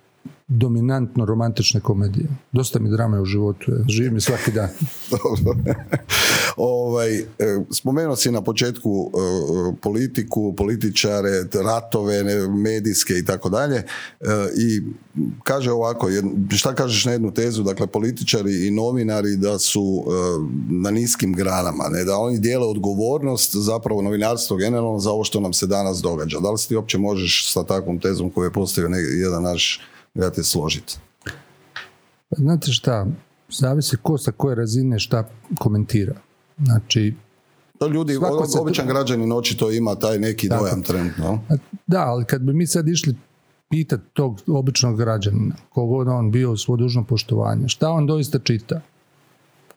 dominantno 0.49 1.25
romantične 1.25 1.81
komedije. 1.81 2.29
Dosta 2.53 2.79
mi 2.79 2.91
drame 2.91 3.21
u 3.21 3.25
životu, 3.25 3.73
je 3.89 4.21
svaki 4.21 4.53
dan. 4.53 4.69
ovaj, 6.57 7.19
e, 7.19 7.25
spomenuo 7.71 8.17
si 8.17 8.31
na 8.31 8.43
početku 8.43 9.11
e, 9.11 9.77
politiku, 9.83 10.55
političare, 10.57 11.45
ratove, 11.65 12.49
medijske 12.49 13.15
i 13.19 13.25
tako 13.25 13.49
dalje. 13.49 13.77
E, 13.77 13.85
I 14.57 14.83
kaže 15.43 15.73
ovako, 15.73 16.09
šta 16.57 16.75
kažeš 16.75 17.05
na 17.05 17.13
jednu 17.13 17.35
tezu, 17.35 17.63
dakle 17.63 17.87
političari 17.87 18.67
i 18.67 18.71
novinari 18.71 19.37
da 19.37 19.59
su 19.59 20.05
na 20.71 20.91
niskim 20.91 21.33
granama, 21.33 21.85
ne, 21.93 22.05
da 22.05 22.19
oni 22.19 22.39
dijele 22.39 22.67
odgovornost 22.67 23.57
zapravo 23.57 24.03
novinarstvo 24.03 24.57
generalno 24.57 24.99
za 24.99 25.11
ovo 25.11 25.25
što 25.25 25.41
nam 25.41 25.53
se 25.53 25.67
danas 25.67 25.99
događa. 25.99 26.41
Da 26.41 26.51
li 26.51 26.59
se 26.59 26.69
ti 26.69 26.77
uopće 26.77 26.99
možeš 26.99 27.53
sa 27.53 27.65
takvom 27.65 28.01
tezom 28.01 28.31
koju 28.31 28.45
je 28.45 28.53
postavio 28.53 28.97
jedan 28.97 29.43
naš 29.43 29.81
gledatelj 30.15 30.45
složiti? 30.45 30.99
Znate 32.31 32.73
šta, 32.73 33.07
zavisi 33.49 33.97
ko 34.03 34.19
sa 34.19 34.33
koje 34.33 34.55
razine 34.55 34.99
šta 34.99 35.29
komentira. 35.59 36.15
Znači, 36.59 37.15
to 37.79 37.87
ljudi, 37.87 38.19
običan 38.61 38.87
građanin 38.87 39.33
očito 39.33 39.71
ima 39.71 39.95
taj 39.95 40.19
neki 40.19 40.49
tako, 40.49 40.63
dojam 40.63 40.83
trenutno. 40.83 41.41
Da, 41.87 42.01
ali 42.01 42.25
kad 42.25 42.43
bi 42.43 42.53
mi 42.53 42.67
sad 42.67 42.89
išli 42.89 43.17
pitati 43.71 44.03
tog 44.13 44.41
običnog 44.47 44.97
građanina, 44.97 45.55
kogod 45.69 46.09
on 46.09 46.31
bio 46.31 46.53
u 46.53 46.57
svo 46.57 46.77
dužno 46.77 47.05
poštovanje, 47.05 47.69
šta 47.69 47.91
on 47.91 48.07
doista 48.07 48.39
čita? 48.39 48.81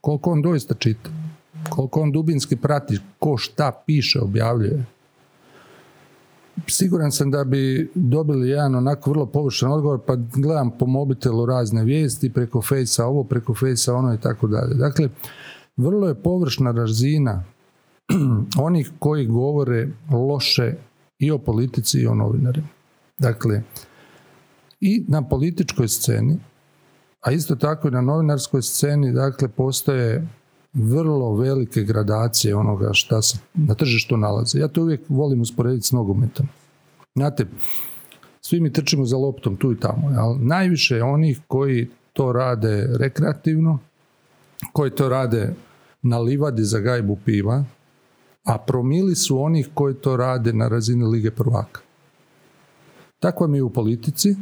Koliko 0.02 0.32
on 0.32 0.42
doista 0.42 0.74
čita? 0.74 1.10
Koliko 1.70 2.02
on 2.02 2.12
dubinski 2.12 2.56
prati 2.56 3.00
ko 3.20 3.38
šta 3.38 3.84
piše, 3.86 4.20
objavljuje? 4.20 4.86
Siguran 6.68 7.12
sam 7.12 7.32
da 7.32 7.44
bi 7.44 7.92
dobili 7.96 8.50
jedan 8.50 8.76
onako 8.76 9.10
vrlo 9.10 9.26
površan 9.26 9.72
odgovor, 9.72 10.00
pa 10.08 10.16
gledam 10.16 10.72
po 10.80 10.86
mobitelu 10.86 11.46
razne 11.46 11.84
vijesti, 11.84 12.34
preko 12.34 12.62
fejsa 12.62 13.06
ovo, 13.06 13.24
preko 13.24 13.54
fejsa 13.54 13.96
ono 13.96 14.14
i 14.14 14.18
tako 14.18 14.48
dalje. 14.48 14.74
Dakle, 14.74 15.10
vrlo 15.78 16.08
je 16.08 16.16
površna 16.16 16.72
razina 16.72 17.44
onih 18.68 18.92
koji 19.00 19.26
govore 19.26 19.90
loše 20.12 20.74
i 21.20 21.32
o 21.32 21.38
politici 21.38 22.00
i 22.00 22.08
o 22.08 22.16
novinarima. 22.16 22.68
Dakle, 23.18 23.62
i 24.82 25.06
na 25.08 25.22
političkoj 25.22 25.88
sceni, 25.88 26.40
a 27.22 27.32
isto 27.32 27.56
tako 27.56 27.88
i 27.88 27.92
na 27.92 28.02
novinarskoj 28.02 28.62
sceni, 28.62 29.14
dakle, 29.14 29.48
postoje 29.48 30.28
vrlo 30.74 31.36
velike 31.36 31.84
gradacije 31.84 32.56
onoga 32.56 32.90
šta 32.94 33.22
se 33.22 33.38
na 33.54 33.76
tržištu 33.76 34.18
nalazi. 34.18 34.60
Ja 34.60 34.68
to 34.68 34.82
uvijek 34.82 35.02
volim 35.10 35.42
usporediti 35.42 35.88
s 35.88 35.92
nogometom. 35.92 36.48
Znate, 37.16 37.46
svi 38.42 38.60
mi 38.60 38.74
trčimo 38.74 39.06
za 39.06 39.18
loptom 39.18 39.56
tu 39.56 39.72
i 39.72 39.80
tamo, 39.80 40.12
ali 40.18 40.40
najviše 40.40 41.04
onih 41.04 41.40
koji 41.48 41.88
to 42.14 42.32
rade 42.32 42.88
rekreativno, 43.00 43.80
koji 44.74 44.92
to 44.92 45.10
rade 45.10 45.54
na 46.02 46.20
livadi 46.20 46.64
za 46.64 46.80
gajbu 46.80 47.18
piva, 47.26 47.64
a 48.44 48.58
promili 48.58 49.16
su 49.16 49.42
onih 49.42 49.70
koji 49.74 49.96
to 49.96 50.18
rade 50.18 50.54
na 50.54 50.68
razini 50.68 51.06
Lige 51.06 51.32
prvaka. 51.32 51.82
Tako 53.20 53.44
vam 53.44 53.56
je 53.56 53.64
u 53.64 53.70
politici, 53.70 54.36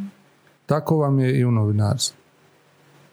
tako 0.66 0.98
vam 0.98 1.20
je 1.20 1.40
i 1.40 1.46
u 1.46 1.52
novinarstvu. 1.52 2.25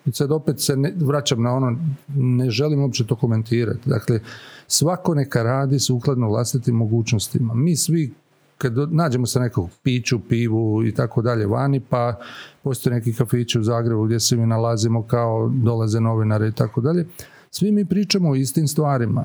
I 0.06 0.12
sad 0.12 0.32
opet 0.32 0.60
se 0.60 0.76
ne, 0.76 0.92
vraćam 0.96 1.42
na 1.42 1.54
ono, 1.54 1.78
ne 2.16 2.50
želim 2.50 2.82
uopće 2.82 3.06
to 3.06 3.16
komentirati. 3.16 3.90
Dakle, 3.90 4.20
svako 4.66 5.14
neka 5.14 5.42
radi 5.42 5.78
sukladno 5.78 6.28
vlastitim 6.28 6.74
mogućnostima. 6.74 7.54
Mi 7.54 7.76
svi 7.76 8.14
kad 8.58 8.92
nađemo 8.92 9.26
se 9.26 9.40
nekog 9.40 9.70
piću, 9.82 10.20
pivu 10.28 10.86
i 10.86 10.94
tako 10.94 11.22
dalje 11.22 11.46
vani, 11.46 11.80
pa 11.80 12.18
postoje 12.62 12.94
neki 12.94 13.12
kafići 13.12 13.58
u 13.58 13.62
Zagrebu 13.62 14.04
gdje 14.04 14.20
se 14.20 14.36
mi 14.36 14.46
nalazimo 14.46 15.02
kao 15.02 15.48
dolaze 15.48 16.00
novinare 16.00 16.48
i 16.48 16.52
tako 16.52 16.80
dalje. 16.80 17.06
Svi 17.50 17.72
mi 17.72 17.84
pričamo 17.84 18.30
o 18.30 18.34
istim 18.34 18.68
stvarima 18.68 19.24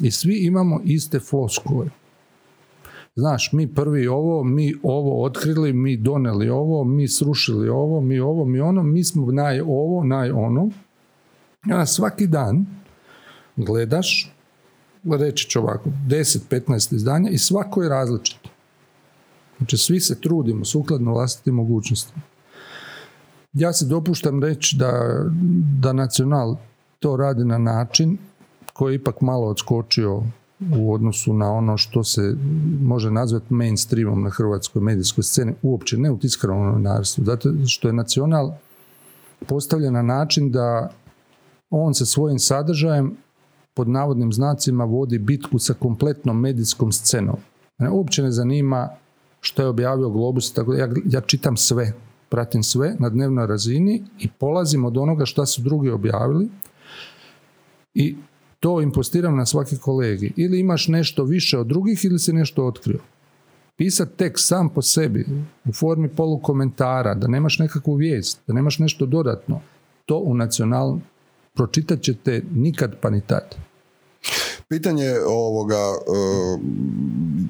i 0.00 0.10
svi 0.10 0.46
imamo 0.46 0.80
iste 0.84 1.20
floskule. 1.20 1.86
Znaš, 3.14 3.52
mi 3.52 3.74
prvi 3.74 4.06
ovo, 4.06 4.44
mi 4.44 4.74
ovo 4.82 5.24
otkrili, 5.24 5.72
mi 5.72 5.96
doneli 5.96 6.48
ovo, 6.48 6.84
mi 6.84 7.08
srušili 7.08 7.68
ovo, 7.68 8.00
mi 8.00 8.20
ovo, 8.20 8.44
mi 8.44 8.60
ono, 8.60 8.82
mi 8.82 9.04
smo 9.04 9.32
naj 9.32 9.60
ovo, 9.60 10.04
naj 10.04 10.30
ono. 10.30 10.70
A 11.72 11.86
svaki 11.86 12.26
dan 12.26 12.66
gledaš, 13.56 14.34
reći 15.04 15.50
ću 15.50 15.60
ovako, 15.60 15.90
10-15 16.08 16.94
izdanja 16.94 17.30
i 17.30 17.38
svako 17.38 17.82
je 17.82 17.88
različito. 17.88 18.50
Znači, 19.56 19.76
svi 19.76 20.00
se 20.00 20.20
trudimo 20.20 20.64
sukladno 20.64 21.12
vlastitim 21.12 21.54
mogućnostima. 21.54 22.22
Ja 23.52 23.72
se 23.72 23.86
dopuštam 23.86 24.42
reći 24.42 24.76
da, 24.76 24.92
da 25.80 25.92
nacional 25.92 26.56
to 26.98 27.16
radi 27.16 27.44
na 27.44 27.58
način 27.58 28.18
koji 28.72 28.92
je 28.92 28.96
ipak 28.96 29.20
malo 29.20 29.46
odskočio 29.46 30.22
u 30.78 30.94
odnosu 30.94 31.34
na 31.34 31.52
ono 31.52 31.76
što 31.76 32.04
se 32.04 32.36
može 32.80 33.10
nazvati 33.10 33.54
mainstreamom 33.54 34.22
na 34.22 34.30
hrvatskoj 34.30 34.82
medijskoj 34.82 35.24
sceni, 35.24 35.54
uopće 35.62 35.98
ne 35.98 36.10
u 36.10 36.18
tiskanom 36.18 36.66
novinarstvu, 36.66 37.24
zato 37.24 37.52
što 37.66 37.88
je 37.88 37.92
nacional 37.92 38.52
postavljen 39.46 39.92
na 39.92 40.02
način 40.02 40.50
da 40.50 40.90
on 41.70 41.94
sa 41.94 42.04
svojim 42.04 42.38
sadržajem 42.38 43.16
pod 43.74 43.88
navodnim 43.88 44.32
znacima 44.32 44.84
vodi 44.84 45.18
bitku 45.18 45.58
sa 45.58 45.74
kompletnom 45.74 46.40
medijskom 46.40 46.92
scenom. 46.92 47.36
Mene 47.78 47.90
uopće 47.92 48.22
ne 48.22 48.30
zanima 48.30 48.88
što 49.40 49.62
je 49.62 49.68
objavio 49.68 50.10
Globus, 50.10 50.52
tako 50.52 50.74
ja, 50.74 50.88
ja 51.04 51.20
čitam 51.20 51.56
sve, 51.56 51.92
pratim 52.28 52.62
sve 52.62 52.96
na 52.98 53.08
dnevnoj 53.08 53.46
razini 53.46 54.04
i 54.18 54.28
polazim 54.28 54.84
od 54.84 54.96
onoga 54.96 55.24
što 55.26 55.46
su 55.46 55.62
drugi 55.62 55.90
objavili 55.90 56.48
i 57.94 58.16
to 58.62 58.80
impostiram 58.80 59.36
na 59.36 59.46
svaki 59.46 59.76
kolegi. 59.76 60.32
Ili 60.36 60.60
imaš 60.60 60.88
nešto 60.88 61.24
više 61.24 61.58
od 61.58 61.66
drugih 61.66 62.04
ili 62.04 62.18
si 62.18 62.32
nešto 62.32 62.66
otkrio. 62.66 62.98
Pisat 63.76 64.08
tekst 64.16 64.48
sam 64.48 64.68
po 64.68 64.82
sebi 64.82 65.26
u 65.64 65.72
formi 65.72 66.08
polukomentara, 66.08 67.14
da 67.14 67.28
nemaš 67.28 67.58
nekakvu 67.58 67.94
vijest, 67.94 68.40
da 68.46 68.52
nemaš 68.52 68.78
nešto 68.78 69.06
dodatno, 69.06 69.60
to 70.06 70.18
u 70.18 70.34
nacional 70.34 70.98
pročitat 71.54 72.00
ćete 72.00 72.42
nikad 72.54 72.96
pa 73.00 73.10
ni 73.10 73.20
tad. 73.20 73.56
Pitanje 74.68 75.14
ovoga, 75.26 75.76
e, 75.76 76.58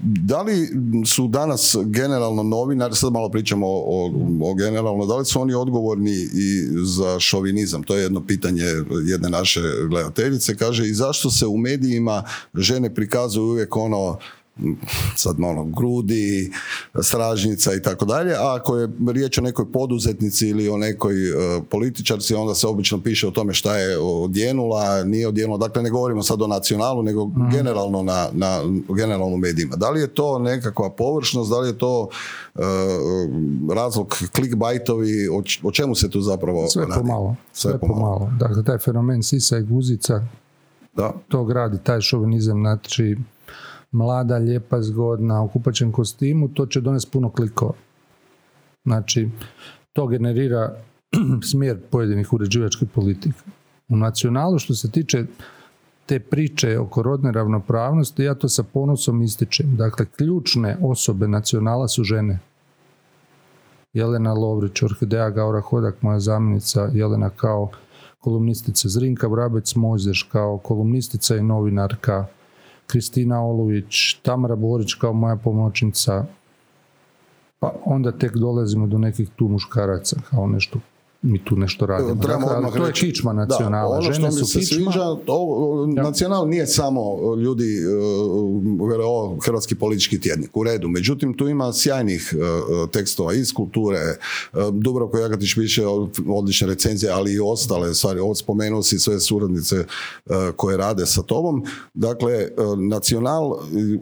da 0.02 0.42
li 0.42 0.68
su 1.06 1.28
danas 1.28 1.76
generalno 1.84 2.42
novinari, 2.42 2.94
sad 2.94 3.12
malo 3.12 3.28
pričamo 3.28 3.66
o, 3.68 4.12
o, 4.42 4.54
generalno, 4.54 5.06
da 5.06 5.16
li 5.16 5.24
su 5.24 5.40
oni 5.40 5.54
odgovorni 5.54 6.12
i 6.34 6.68
za 6.84 7.20
šovinizam? 7.20 7.82
To 7.82 7.96
je 7.96 8.02
jedno 8.02 8.26
pitanje 8.26 8.64
jedne 9.06 9.30
naše 9.30 9.60
gledateljice. 9.88 10.56
Kaže, 10.56 10.88
i 10.88 10.94
zašto 10.94 11.30
se 11.30 11.46
u 11.46 11.56
medijima 11.56 12.24
žene 12.54 12.94
prikazuju 12.94 13.46
uvijek 13.46 13.76
ono 13.76 14.18
sad 15.16 15.36
ono, 15.40 15.64
grudi, 15.64 16.52
stražnica 17.02 17.74
i 17.74 17.82
tako 17.82 18.04
dalje, 18.04 18.34
a 18.34 18.54
ako 18.54 18.76
je 18.76 18.88
riječ 19.12 19.38
o 19.38 19.42
nekoj 19.42 19.72
poduzetnici 19.72 20.48
ili 20.48 20.68
o 20.68 20.76
nekoj 20.76 21.14
uh, 21.30 21.64
političarci, 21.70 22.34
onda 22.34 22.54
se 22.54 22.66
obično 22.66 23.00
piše 23.00 23.28
o 23.28 23.30
tome 23.30 23.54
šta 23.54 23.76
je 23.76 23.98
odjenula, 23.98 25.04
nije 25.04 25.28
odjenula, 25.28 25.58
dakle 25.58 25.82
ne 25.82 25.90
govorimo 25.90 26.22
sad 26.22 26.42
o 26.42 26.46
nacionalu, 26.46 27.02
nego 27.02 27.26
mhm. 27.26 27.50
generalno 27.50 28.02
na, 28.02 28.28
na 28.32 28.60
generalno 28.96 29.36
medijima. 29.36 29.76
Da 29.76 29.90
li 29.90 30.00
je 30.00 30.06
to 30.06 30.38
nekakva 30.38 30.90
površnost, 30.90 31.50
da 31.50 31.58
li 31.58 31.68
je 31.68 31.78
to 31.78 32.08
uh, 32.54 32.62
razlog 33.74 34.16
clickbaitovi, 34.34 35.28
o, 35.28 35.42
o 35.62 35.72
čemu 35.72 35.94
se 35.94 36.10
tu 36.10 36.20
zapravo 36.20 36.68
Sve 36.68 36.86
radi? 36.86 37.00
pomalo. 37.00 37.36
Sve, 37.52 37.70
Sve 37.70 37.80
pomalo. 37.80 38.30
Dakle, 38.38 38.64
taj 38.64 38.78
fenomen 38.78 39.22
sisa 39.22 39.58
i 39.58 39.62
guzica, 39.62 40.26
da. 40.96 41.12
to 41.28 41.44
gradi 41.44 41.78
taj 41.84 42.00
šovinizam, 42.00 42.60
znači 42.60 43.16
mlada, 43.92 44.36
lijepa, 44.36 44.82
zgodna, 44.82 45.42
u 45.42 45.48
kupačem 45.48 45.92
kostimu, 45.92 46.48
to 46.48 46.66
će 46.66 46.80
donesti 46.80 47.10
puno 47.10 47.30
klikova. 47.30 47.72
Znači, 48.84 49.28
to 49.92 50.06
generira 50.06 50.74
smjer 51.50 51.80
pojedinih 51.90 52.32
uređivačkih 52.32 52.88
politika. 52.94 53.38
U 53.88 53.96
nacionalu 53.96 54.58
što 54.58 54.74
se 54.74 54.90
tiče 54.90 55.24
te 56.06 56.20
priče 56.20 56.78
oko 56.78 57.02
rodne 57.02 57.32
ravnopravnosti, 57.32 58.22
ja 58.22 58.34
to 58.34 58.48
sa 58.48 58.62
ponosom 58.62 59.22
ističem. 59.22 59.76
Dakle, 59.76 60.06
ključne 60.16 60.76
osobe 60.82 61.28
nacionala 61.28 61.88
su 61.88 62.04
žene. 62.04 62.38
Jelena 63.92 64.32
Lovrić, 64.32 64.82
Orhideja 64.82 65.30
Gaura 65.30 65.60
Hodak, 65.60 66.02
moja 66.02 66.20
zamjenica, 66.20 66.88
Jelena 66.92 67.30
kao 67.30 67.70
kolumnistica, 68.18 68.88
Zrinka 68.88 69.26
Vrabec 69.26 69.74
Mozeš 69.74 70.22
kao 70.22 70.58
kolumnistica 70.58 71.36
i 71.36 71.42
novinarka, 71.42 72.26
Kristina 72.92 73.44
Oluvić, 73.44 74.14
Tamara 74.22 74.56
Borić 74.56 74.94
kao 74.94 75.12
moja 75.12 75.36
pomoćnica, 75.36 76.24
pa 77.58 77.72
onda 77.84 78.12
tek 78.12 78.36
dolazimo 78.36 78.86
do 78.86 78.98
nekih 78.98 79.30
tu 79.36 79.48
muškaraca 79.48 80.16
kao 80.30 80.46
nešto 80.46 80.78
mi 81.22 81.38
tu 81.38 81.56
nešto 81.56 81.86
radimo. 81.86 82.14
Trebamo 82.14 82.40
Dakle, 82.40 82.56
odmah 82.56 82.72
to 82.72 82.78
je 82.78 82.86
reći- 82.86 83.06
kičma 83.06 83.32
Da, 83.32 83.38
nacionala. 83.38 83.90
ono 83.90 84.02
što 84.02 84.12
Žene 84.12 84.26
mi 84.26 84.32
su 84.32 84.44
se 84.46 84.58
kičma. 84.60 84.76
sviđa, 84.76 85.04
ovo, 85.26 85.86
nacional 85.86 86.48
nije 86.48 86.66
samo 86.66 87.00
ljudi, 87.36 87.78
vele, 88.82 89.04
ovo, 89.04 89.36
hrvatski 89.38 89.74
politički 89.74 90.20
tjednik, 90.20 90.56
u 90.56 90.64
redu. 90.64 90.88
Međutim, 90.88 91.34
tu 91.34 91.48
ima 91.48 91.72
sjajnih 91.72 92.34
uh, 92.34 92.40
tekstova 92.90 93.34
iz 93.34 93.52
kulture. 93.52 93.98
Uh, 94.52 94.74
Dubravko 94.74 95.18
Jagatić 95.18 95.54
piše 95.54 95.82
odlične 96.28 96.66
recenzije, 96.66 97.12
ali 97.12 97.32
i 97.32 97.40
ostale 97.42 97.94
stvari. 97.94 98.20
Ovo 98.20 98.34
spomenuo 98.34 98.82
si 98.82 98.98
sve 98.98 99.20
suradnice 99.20 99.84
koje 100.56 100.76
rade 100.76 101.06
sa 101.06 101.22
tobom. 101.22 101.64
Dakle, 101.94 102.48
nacional 102.80 103.46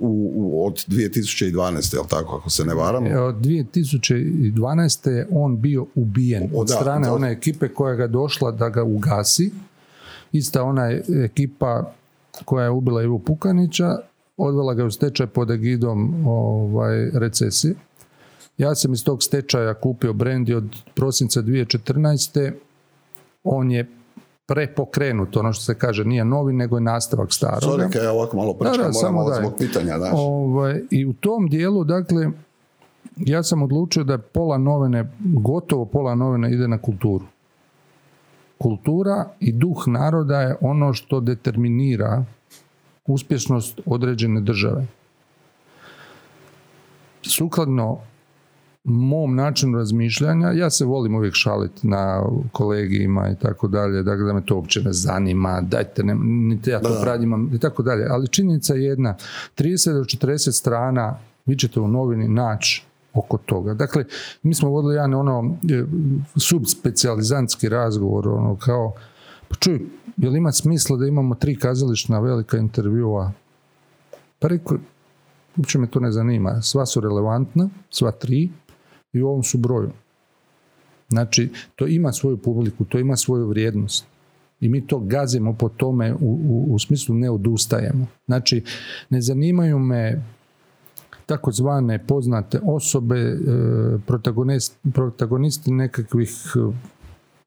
u, 0.01 0.31
u, 0.35 0.67
od 0.67 0.75
2012. 0.89 1.51
jel 1.95 2.05
tako, 2.05 2.37
ako 2.37 2.51
se 2.51 2.65
ne 2.65 2.75
varam? 2.75 3.07
E, 3.07 3.19
Od 3.21 3.35
2012. 3.37 5.11
je 5.11 5.29
on 5.33 5.61
bio 5.61 5.87
ubijen 5.95 6.43
O, 6.45 6.61
od 6.61 6.69
da, 6.69 6.75
strane 6.75 7.10
da. 7.11 7.17
one 7.17 7.33
ekipe 7.33 7.69
koja 7.69 7.95
ga 7.95 8.07
došla 8.07 8.51
da 8.51 8.69
ga 8.69 8.85
ugasi. 8.85 9.53
Ista 10.33 10.63
ona 10.63 10.91
ekipa 11.25 11.93
koja 12.45 12.65
je 12.65 12.71
ubila 12.71 13.03
Ivu 13.03 13.19
Pukanića, 13.19 13.99
odvela 14.37 14.75
ga 14.75 14.85
u 14.85 14.91
stečaj 14.91 15.27
pod 15.27 15.51
egidom 15.51 16.27
ovaj, 16.27 17.11
recesije. 17.15 17.75
Ja 18.59 18.75
sam 18.75 18.93
iz 18.93 19.05
tog 19.05 19.23
stečaja 19.23 19.75
kupio 19.75 20.13
brendi 20.13 20.55
od 20.55 20.65
prosinca 20.95 21.43
2014. 21.43 22.53
On 23.45 23.71
je 23.71 23.87
prepokrenut, 24.47 25.37
ono 25.37 25.53
što 25.53 25.65
se 25.65 25.75
kaže, 25.75 26.05
nije 26.05 26.25
novi, 26.25 26.53
nego 26.53 26.77
je 26.77 26.81
nastavak 26.81 27.33
starog. 27.33 27.63
Sorry, 27.63 28.05
ja 28.05 28.13
ovako 28.13 28.37
malo 28.37 28.55
prečkam, 28.55 28.77
Da, 28.77 28.83
da, 28.83 29.11
moram 29.11 29.27
samo 29.27 29.35
zbog 29.35 29.55
pitanja. 29.59 29.97
Ovaj, 30.13 30.83
I 30.91 31.07
u 31.07 31.13
tom 31.13 31.49
dijelu, 31.49 31.85
dakle, 31.85 32.31
ja 33.17 33.43
sam 33.43 33.63
odlučio 33.63 34.05
da 34.05 34.19
pola 34.19 34.59
novine, 34.59 35.13
gotovo 35.21 35.85
pola 35.85 36.15
novine 36.15 36.53
ide 36.53 36.69
na 36.69 36.79
kulturu. 36.79 37.25
Kultura 38.59 39.29
i 39.41 39.53
duh 39.53 39.85
naroda 39.87 40.41
je 40.41 40.57
ono 40.61 40.93
što 40.93 41.21
determinira 41.21 42.25
uspješnost 43.07 43.81
određene 43.87 44.41
države. 44.41 44.87
Sukladno 47.23 47.99
mom 48.85 49.35
načinu 49.35 49.79
razmišljanja, 49.79 50.51
ja 50.51 50.71
se 50.71 50.85
volim 50.85 51.15
uvijek 51.15 51.35
šaliti 51.35 51.87
na 51.87 52.23
kolegijima 52.53 53.29
i 53.29 53.35
tako 53.35 53.69
dalje, 53.69 54.03
dakle 54.03 54.25
da 54.25 54.33
me 54.33 54.45
to 54.45 54.57
uopće 54.57 54.83
ne 54.83 54.93
zanima, 54.93 55.61
dajte, 55.61 56.03
ne, 56.03 56.15
niti 56.25 56.71
ja 56.71 56.81
to 56.81 56.99
pradim 57.03 57.51
i 57.55 57.59
tako 57.59 57.83
dalje, 57.83 58.07
ali 58.11 58.29
činjenica 58.29 58.75
je 58.75 58.85
jedna, 58.85 59.17
30 59.59 59.93
do 59.93 60.05
40 60.05 60.53
strana 60.53 61.19
vi 61.47 61.57
ćete 61.57 61.81
u 61.81 61.89
novini 61.89 62.29
naći 62.29 62.90
oko 63.15 63.39
toga. 63.39 63.75
Dakle, 63.75 64.05
mi 64.43 64.55
smo 64.55 64.71
vodili 64.71 64.95
jedan 64.95 65.15
ono 65.15 65.57
e, 65.71 65.85
subspecijalizantski 66.37 67.69
razgovor, 67.69 68.29
ono 68.29 68.57
kao, 68.57 68.93
pa 69.49 69.55
čuj, 69.55 69.81
jel 70.17 70.37
ima 70.37 70.53
smisla 70.53 70.97
da 70.97 71.07
imamo 71.07 71.35
tri 71.35 71.57
kazališna 71.57 72.21
velika 72.21 72.59
intervjua? 72.59 73.33
Pa 74.39 74.49
rekao, 74.49 74.79
uopće 75.57 75.79
me 75.79 75.87
to 75.87 76.01
ne 76.01 76.13
zanima. 76.13 76.63
Sva 76.63 76.87
su 76.87 77.01
relevantna, 77.01 77.69
sva 77.91 78.11
tri, 78.11 78.51
i 79.13 79.23
u 79.23 79.29
ovom 79.29 79.43
su 79.43 79.59
broju. 79.59 79.91
Znači, 81.09 81.51
to 81.77 81.87
ima 81.87 82.13
svoju 82.13 82.37
publiku, 82.37 82.85
to 82.85 82.99
ima 82.99 83.17
svoju 83.17 83.49
vrijednost. 83.49 84.07
I 84.61 84.69
mi 84.69 84.87
to 84.87 84.99
gazimo 84.99 85.53
po 85.53 85.69
tome 85.69 86.15
u, 86.15 86.19
u, 86.49 86.67
u 86.75 86.79
smislu 86.79 87.15
ne 87.15 87.31
odustajemo. 87.31 88.07
Znači, 88.27 88.65
ne 89.11 89.21
zanimaju 89.21 89.79
me 89.79 90.23
takozvane 91.31 91.99
poznate 92.07 92.61
osobe, 92.65 93.19
e, 93.19 93.37
protagonist, 94.07 94.79
protagonisti 94.95 95.71
nekakvih 95.71 96.31
e, 96.57 96.73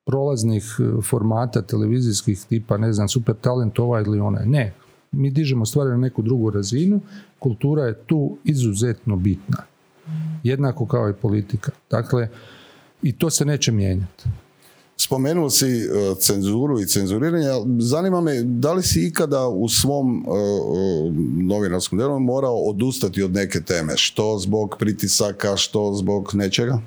prolaznih 0.05 0.63
e, 0.79 1.01
formata 1.01 1.61
televizijskih 1.61 2.45
tipa, 2.49 2.77
ne 2.77 2.93
znam, 2.93 3.09
super 3.09 3.35
talent 3.35 3.79
ovaj 3.79 4.03
ili 4.03 4.19
onaj. 4.19 4.45
Ne, 4.45 4.73
mi 5.11 5.31
dižemo 5.31 5.65
stvari 5.65 5.89
na 5.89 5.97
neku 5.97 6.21
drugu 6.21 6.49
razinu, 6.49 7.01
kultura 7.39 7.83
je 7.83 7.99
tu 8.05 8.37
izuzetno 8.43 9.15
bitna. 9.15 9.63
Jednako 10.43 10.85
kao 10.85 11.09
i 11.09 11.13
politika. 11.13 11.71
Dakle, 11.89 12.29
i 13.01 13.11
to 13.11 13.29
se 13.29 13.45
neće 13.45 13.71
mijenjati. 13.71 14.29
Spomenuo 14.97 15.49
si 15.49 15.65
e, 15.65 16.15
cenzuru 16.19 16.79
i 16.79 16.85
cenzuriranje, 16.85 17.47
zanima 17.79 18.21
me 18.21 18.43
da 18.43 18.73
li 18.73 18.83
si 18.83 19.07
ikada 19.07 19.47
u 19.47 19.69
svom 19.69 20.15
e, 20.15 20.19
e, 20.19 21.11
novinarskom 21.43 21.99
delu 21.99 22.19
morao 22.19 22.55
odustati 22.55 23.23
od 23.23 23.33
neke 23.33 23.61
teme, 23.61 23.93
što 23.95 24.37
zbog 24.39 24.75
pritisaka, 24.79 25.57
što 25.57 25.93
zbog 25.93 26.29
nečega? 26.33 26.81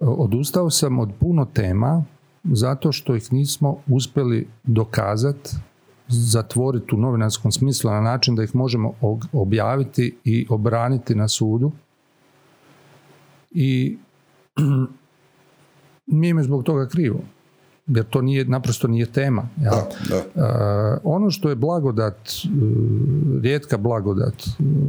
Odustao 0.00 0.70
sam 0.70 0.98
od 0.98 1.10
puno 1.20 1.44
tema 1.44 2.04
zato 2.44 2.92
što 2.92 3.16
ih 3.16 3.32
nismo 3.32 3.76
uspjeli 3.86 4.48
dokazati, 4.64 5.50
zatvoriti 6.08 6.94
u 6.94 6.98
novinarskom 6.98 7.52
smislu 7.52 7.90
na 7.90 8.00
način 8.00 8.34
da 8.34 8.42
ih 8.42 8.54
možemo 8.54 8.94
objaviti 9.32 10.16
i 10.24 10.46
obraniti 10.50 11.14
na 11.14 11.28
sudu. 11.28 11.72
I 13.50 13.96
nije 16.06 16.34
mi 16.34 16.42
zbog 16.42 16.64
toga 16.64 16.88
krivo, 16.88 17.20
jer 17.86 18.04
to 18.04 18.22
nije, 18.22 18.44
naprosto 18.44 18.88
nije 18.88 19.06
tema. 19.06 19.48
jel? 19.60 19.72
Da, 19.72 19.88
da. 20.08 20.16
E, 20.16 20.98
ono 21.04 21.30
što 21.30 21.48
je 21.48 21.54
blagodat, 21.54 22.14
e, 22.14 22.48
rijetka 23.42 23.76
blagodat 23.76 24.34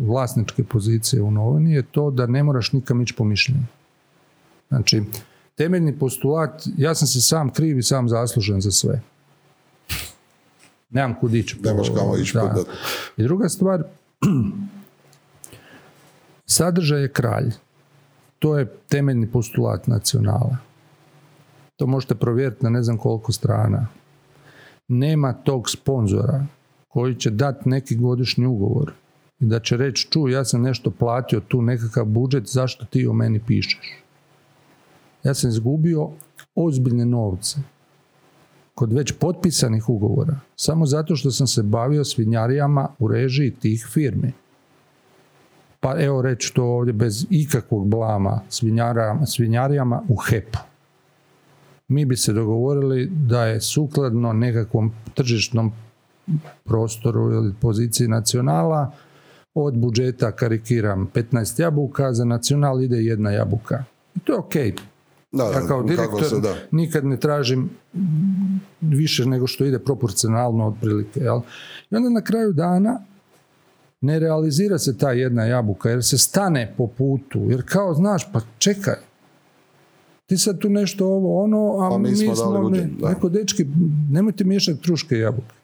vlasničke 0.07 0.63
pozicije 0.63 1.21
u 1.21 1.31
novini 1.31 1.73
je 1.73 1.83
to 1.83 2.11
da 2.11 2.25
ne 2.25 2.43
moraš 2.43 2.71
nikam 2.71 3.01
ići 3.01 3.13
po 3.13 3.23
mišljenju. 3.23 3.65
Znači, 4.69 5.03
temeljni 5.55 5.99
postulat, 5.99 6.63
ja 6.77 6.95
sam 6.95 7.07
se 7.07 7.21
sam 7.21 7.49
kriv 7.49 7.77
i 7.77 7.83
sam 7.83 8.09
zaslužen 8.09 8.61
za 8.61 8.71
sve. 8.71 9.01
Nemam 10.89 11.15
kud 11.19 11.33
ići. 11.33 11.57
Nemaš 11.63 11.89
kamo 11.89 12.17
ići 12.17 12.33
da. 12.33 12.63
I 13.17 13.23
druga 13.23 13.49
stvar, 13.49 13.83
sadržaj 16.45 17.01
je 17.01 17.11
kralj. 17.11 17.51
To 18.39 18.57
je 18.57 18.73
temeljni 18.89 19.31
postulat 19.31 19.87
nacionala. 19.87 20.66
To 21.77 21.87
možete 21.87 22.15
provjeriti 22.15 22.63
na 22.63 22.69
ne 22.69 22.83
znam 22.83 22.97
koliko 22.97 23.31
strana. 23.31 23.87
Nema 24.87 25.33
tog 25.33 25.69
sponzora 25.69 26.45
koji 26.87 27.15
će 27.15 27.29
dati 27.29 27.69
neki 27.69 27.95
godišnji 27.95 28.45
ugovor 28.45 28.93
i 29.39 29.45
da 29.45 29.59
će 29.59 29.77
reći, 29.77 30.07
čuj, 30.11 30.31
ja 30.31 30.45
sam 30.45 30.61
nešto 30.61 30.91
platio 30.91 31.39
tu 31.39 31.61
nekakav 31.61 32.05
budžet, 32.05 32.47
zašto 32.47 32.85
ti 32.85 33.07
o 33.07 33.13
meni 33.13 33.39
pišeš? 33.47 34.03
Ja 35.23 35.33
sam 35.33 35.49
izgubio 35.49 36.09
ozbiljne 36.55 37.05
novce 37.05 37.59
kod 38.75 38.93
već 38.93 39.13
potpisanih 39.19 39.89
ugovora, 39.89 40.39
samo 40.55 40.85
zato 40.85 41.15
što 41.15 41.31
sam 41.31 41.47
se 41.47 41.63
bavio 41.63 42.05
svinjarijama 42.05 42.89
u 42.99 43.07
režiji 43.07 43.51
tih 43.51 43.87
firmi. 43.93 44.33
Pa 45.79 45.95
evo 45.99 46.21
reći 46.21 46.53
to 46.53 46.63
ovdje 46.63 46.93
bez 46.93 47.25
ikakvog 47.29 47.87
blama 47.87 48.41
svinjarijama, 48.49 49.25
svinjarijama 49.25 50.01
u 50.09 50.15
HEP-u. 50.15 50.76
Mi 51.87 52.05
bi 52.05 52.15
se 52.15 52.33
dogovorili 52.33 53.09
da 53.11 53.45
je 53.45 53.61
sukladno 53.61 54.33
nekakvom 54.33 54.91
tržišnom 55.13 55.71
prostoru 56.63 57.33
ili 57.33 57.53
poziciji 57.61 58.07
nacionala 58.07 58.91
od 59.53 59.77
budžeta 59.77 60.31
karikiram 60.31 61.09
15 61.13 61.61
jabuka, 61.61 62.13
za 62.13 62.25
nacional 62.25 62.83
ide 62.83 62.97
jedna 62.97 63.31
jabuka. 63.31 63.83
I 64.15 64.19
to 64.19 64.33
je 64.33 64.39
okej. 64.39 64.73
Da, 65.31 65.43
Ja 65.43 65.67
kao 65.67 65.83
direktor 65.83 66.23
se 66.23 66.39
da. 66.39 66.55
nikad 66.71 67.05
ne 67.05 67.17
tražim 67.19 67.69
više 68.81 69.25
nego 69.25 69.47
što 69.47 69.65
ide 69.65 69.79
proporcionalno 69.79 70.67
otprilike. 70.67 71.19
Jel? 71.19 71.41
I 71.91 71.95
onda 71.95 72.09
na 72.09 72.21
kraju 72.21 72.53
dana 72.53 72.99
ne 74.01 74.19
realizira 74.19 74.77
se 74.77 74.97
ta 74.97 75.11
jedna 75.11 75.45
jabuka 75.45 75.89
jer 75.89 76.03
se 76.03 76.17
stane 76.17 76.73
po 76.77 76.87
putu. 76.87 77.39
Jer 77.49 77.63
kao, 77.65 77.93
znaš, 77.93 78.31
pa 78.31 78.41
čekaj, 78.57 78.95
ti 80.27 80.37
sad 80.37 80.59
tu 80.59 80.69
nešto 80.69 81.05
ovo, 81.07 81.43
ono, 81.43 81.77
a, 81.79 81.95
A 81.95 81.97
mi 81.97 82.09
mi 82.09 82.15
smo 82.15 82.35
smo, 82.35 82.51
dali 82.51 82.71
ne, 82.71 82.89
da. 82.99 83.09
rekao, 83.09 83.29
dečki, 83.29 83.65
nemojte 84.11 84.43
miješati 84.43 84.81
kruške 84.81 85.15
i 85.15 85.19
jabuke. 85.19 85.55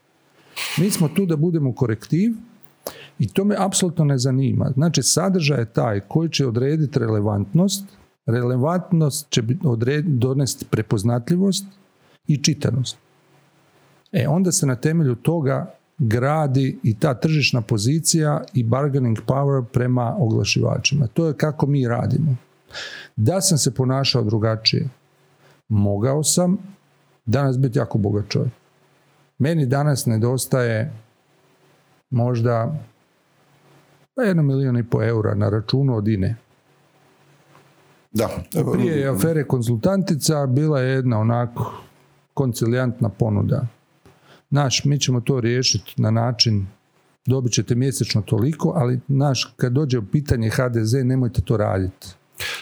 Mi 0.80 0.92
smo 0.92 1.08
tu 1.08 1.26
da 1.26 1.36
budemo 1.36 1.74
korektiv 1.76 2.32
i 3.20 3.28
to 3.28 3.44
me 3.46 3.56
apsolutno 3.60 4.06
ne 4.06 4.18
zanima. 4.18 4.72
Znači, 4.74 5.04
sadržaj 5.04 5.60
je 5.60 5.74
taj 5.74 6.00
koji 6.00 6.30
će 6.30 6.48
odrediti 6.48 7.00
relevantnost, 7.00 7.86
relevantnost 8.26 9.30
će 9.30 9.42
bit- 9.42 9.66
odred, 9.66 10.06
donesti 10.06 10.66
prepoznatljivost 10.66 11.66
i 12.28 12.38
čitanost. 12.44 12.98
E, 14.12 14.28
onda 14.28 14.52
se 14.52 14.66
na 14.66 14.76
temelju 14.76 15.16
toga 15.16 15.74
gradi 15.98 16.80
i 16.84 17.00
ta 17.00 17.14
tržišna 17.14 17.62
pozicija 17.62 18.44
i 18.54 18.64
bargaining 18.64 19.18
power 19.28 19.66
prema 19.74 20.16
oglašivačima. 20.20 21.08
To 21.08 21.28
je 21.28 21.34
kako 21.34 21.68
mi 21.68 21.88
radimo. 21.88 22.36
Da 23.16 23.42
sam 23.42 23.58
se 23.58 23.74
ponašao 23.74 24.24
drugačije, 24.24 24.90
mogao 25.70 26.24
sam 26.24 26.58
danas 27.26 27.60
biti 27.60 27.80
jako 27.80 27.98
bogat 27.98 28.26
čovjek. 28.30 28.54
Meni 29.38 29.66
danas 29.66 30.06
nedostaje 30.06 30.94
možda 32.10 32.76
pa 34.16 34.24
jedno 34.24 34.44
milijun 34.44 34.78
i 34.78 34.84
po 34.84 35.04
eura 35.04 35.36
na 35.36 35.50
računu 35.50 35.96
od 35.96 36.08
INE. 36.08 36.36
Da. 38.12 38.30
Prije 38.74 39.08
afere 39.10 39.44
konzultantica 39.44 40.46
bila 40.46 40.80
je 40.80 40.94
jedna 40.94 41.20
onako 41.20 41.74
koncilijantna 42.34 43.10
ponuda. 43.10 43.68
Naš, 44.50 44.86
mi 44.86 45.00
ćemo 45.00 45.22
to 45.22 45.40
riješiti 45.40 46.02
na 46.02 46.12
način 46.12 46.68
dobit 47.26 47.54
ćete 47.54 47.76
mjesečno 47.76 48.22
toliko, 48.22 48.74
ali 48.76 49.00
naš, 49.08 49.54
kad 49.58 49.74
dođe 49.74 50.00
u 50.00 50.06
pitanje 50.06 50.50
HDZ, 50.50 50.94
nemojte 50.94 51.42
to 51.42 51.58
raditi. 51.58 52.08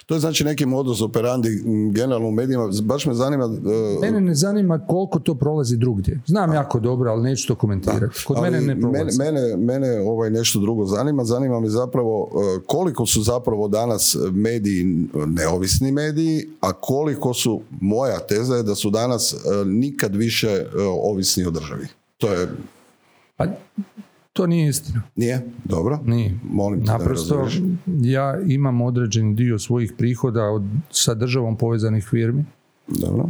To 0.05 0.13
je 0.13 0.19
znači 0.19 0.43
neki 0.43 0.65
modus 0.65 1.01
operandi 1.01 1.63
generalno 1.91 2.27
u 2.27 2.31
medijima. 2.31 2.69
Baš 2.83 3.05
me 3.05 3.13
zanima... 3.13 3.45
Uh, 3.45 4.01
mene 4.01 4.21
ne 4.21 4.35
zanima 4.35 4.85
koliko 4.87 5.19
to 5.19 5.35
prolazi 5.35 5.77
drugdje. 5.77 6.21
Znam 6.25 6.53
jako 6.53 6.79
dobro, 6.79 7.11
ali 7.11 7.23
neću 7.23 7.47
to 7.47 7.55
komentirati. 7.55 8.23
Kod 8.25 8.41
mene 8.41 8.61
ne 8.61 8.79
prolazi. 8.81 9.17
Mene, 9.17 9.57
mene 9.57 9.99
ovaj 9.99 10.29
nešto 10.29 10.59
drugo 10.59 10.85
zanima. 10.85 11.23
Zanima 11.23 11.59
me 11.59 11.69
zapravo 11.69 12.23
uh, 12.23 12.63
koliko 12.67 13.05
su 13.05 13.21
zapravo 13.21 13.67
danas 13.67 14.17
mediji 14.31 15.07
neovisni 15.27 15.91
mediji, 15.91 16.49
a 16.61 16.73
koliko 16.73 17.33
su, 17.33 17.61
moja 17.81 18.19
teza 18.19 18.55
je 18.55 18.63
da 18.63 18.75
su 18.75 18.89
danas 18.89 19.33
uh, 19.33 19.67
nikad 19.67 20.15
više 20.15 20.65
ovisni 21.03 21.45
o 21.45 21.51
državi. 21.51 21.87
To 22.17 22.33
je... 22.33 22.47
Pa, 23.37 23.45
to 24.33 24.47
nije 24.47 24.69
istina. 24.69 25.01
Nije? 25.15 25.41
Dobro. 25.63 25.99
Nije. 26.05 26.39
Molim 26.43 26.85
te 26.85 26.91
Naprosto, 26.91 27.47
ja 28.01 28.39
imam 28.47 28.81
određen 28.81 29.35
dio 29.35 29.59
svojih 29.59 29.93
prihoda 29.97 30.43
od, 30.43 30.63
sa 30.89 31.13
državom 31.13 31.57
povezanih 31.57 32.07
firmi. 32.09 32.45
Dobro. 32.87 33.29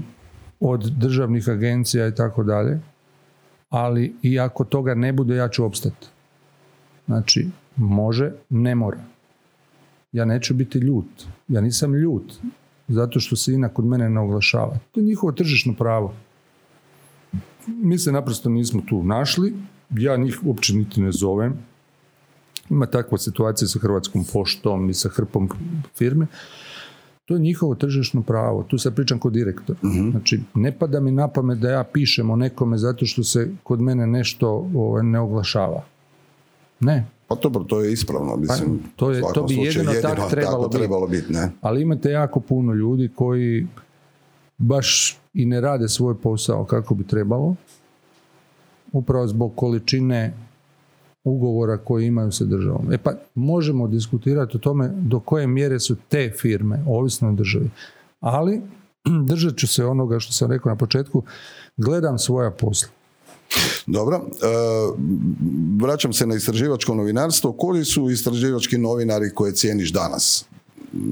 Od 0.60 0.92
državnih 0.98 1.50
agencija 1.50 2.08
i 2.08 2.16
tako 2.16 2.44
dalje. 2.44 2.80
Ali 3.70 4.16
i 4.22 4.40
ako 4.40 4.64
toga 4.64 4.96
ne 4.96 5.14
bude, 5.14 5.36
ja 5.36 5.50
ću 5.50 5.66
opstati. 5.66 6.08
Znači, 7.06 7.48
može, 7.76 8.32
ne 8.50 8.76
mora. 8.76 9.00
Ja 10.12 10.26
neću 10.26 10.54
biti 10.54 10.80
ljut. 10.80 11.26
Ja 11.48 11.62
nisam 11.62 11.96
ljut 11.96 12.34
zato 12.88 13.20
što 13.20 13.36
se 13.36 13.54
INA 13.54 13.70
kod 13.70 13.86
mene 13.86 14.10
ne 14.10 14.20
oglašava. 14.20 14.78
To 14.92 15.00
je 15.00 15.04
njihovo 15.04 15.32
tržišno 15.32 15.74
pravo. 15.74 16.14
Mi 17.68 17.98
se 17.98 18.12
naprosto 18.12 18.50
nismo 18.50 18.82
tu 18.90 19.04
našli 19.04 19.54
ja 19.98 20.18
njih 20.18 20.40
uopće 20.44 20.76
niti 20.76 21.02
ne 21.02 21.12
zovem. 21.12 21.54
Ima 22.70 22.86
takva 22.86 23.18
situacija 23.18 23.68
sa 23.68 23.80
Hrvatskom 23.80 24.26
poštom 24.34 24.90
i 24.90 24.94
sa 24.94 25.10
hrpom 25.10 25.50
firme. 25.98 26.28
To 27.26 27.34
je 27.34 27.40
njihovo 27.40 27.76
tržišno 27.76 28.22
pravo. 28.22 28.64
Tu 28.64 28.78
sad 28.78 28.96
pričam 28.96 29.20
kod 29.20 29.34
direktor. 29.34 29.76
uh 29.84 30.12
Znači, 30.12 30.40
ne 30.56 30.72
pada 30.72 31.00
mi 31.00 31.12
na 31.12 31.28
pamet 31.28 31.60
da 31.60 31.70
ja 31.70 31.84
pišem 31.84 32.30
o 32.30 32.36
nekome 32.36 32.78
zato 32.78 33.06
što 33.06 33.24
se 33.24 33.52
kod 33.64 33.82
mene 33.82 34.08
nešto 34.08 34.70
ovaj, 34.76 35.04
ne 35.04 35.20
oglašava. 35.20 35.84
Ne. 36.80 37.06
Pa 37.28 37.36
dobro, 37.36 37.64
to 37.64 37.82
je 37.82 37.94
ispravno. 37.94 38.36
Mislim, 38.38 38.80
pa, 38.80 38.90
to, 38.96 39.12
je, 39.12 39.22
to 39.34 39.44
bi 39.44 39.56
jedino, 39.56 39.92
tak 40.02 40.30
trebalo, 40.30 40.68
trebalo 40.68 41.08
biti. 41.08 41.34
Ne? 41.34 41.52
Ali 41.62 41.82
imate 41.82 42.12
jako 42.12 42.40
puno 42.40 42.74
ljudi 42.74 43.10
koji 43.16 43.68
baš 44.58 45.18
i 45.34 45.46
ne 45.46 45.62
rade 45.62 45.90
svoj 45.90 46.18
posao 46.18 46.66
kako 46.66 46.96
bi 46.96 47.04
trebalo 47.04 47.56
upravo 48.92 49.28
zbog 49.28 49.56
količine 49.56 50.34
ugovora 51.24 51.78
koji 51.78 52.06
imaju 52.06 52.32
sa 52.32 52.46
državom. 52.46 52.94
E 52.94 52.98
pa 52.98 53.14
možemo 53.36 53.88
diskutirati 53.88 54.58
o 54.58 54.60
tome 54.60 54.92
do 54.96 55.20
koje 55.20 55.48
mjere 55.48 55.80
su 55.80 55.96
te 56.10 56.34
firme, 56.42 56.84
ovisno 56.88 57.30
o 57.30 57.32
državi. 57.32 57.70
Ali 58.20 58.62
držat 59.30 59.58
ću 59.58 59.68
se 59.68 59.86
onoga 59.86 60.20
što 60.20 60.34
sam 60.34 60.52
rekao 60.52 60.70
na 60.70 60.76
početku, 60.76 61.24
gledam 61.78 62.20
svoja 62.20 62.52
posla. 62.52 62.90
Dobro, 63.86 64.16
e, 64.18 64.22
vraćam 65.82 66.14
se 66.14 66.26
na 66.26 66.36
istraživačko 66.36 66.96
novinarstvo. 66.96 67.52
Koji 67.52 67.86
su 67.86 68.10
istraživački 68.10 68.78
novinari 68.78 69.34
koje 69.36 69.54
cijeniš 69.54 69.94
danas? 69.94 70.46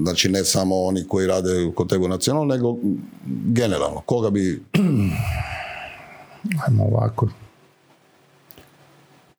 Znači 0.02 0.28
ne 0.28 0.44
samo 0.44 0.76
oni 0.76 1.04
koji 1.08 1.26
rade 1.26 1.72
kod 1.74 1.88
tebe 1.88 2.08
nacionalno, 2.08 2.54
nego 2.54 2.76
generalno. 3.46 4.00
Koga 4.06 4.30
bi... 4.30 4.62
Ajmo 6.66 6.84
ovako. 6.84 7.28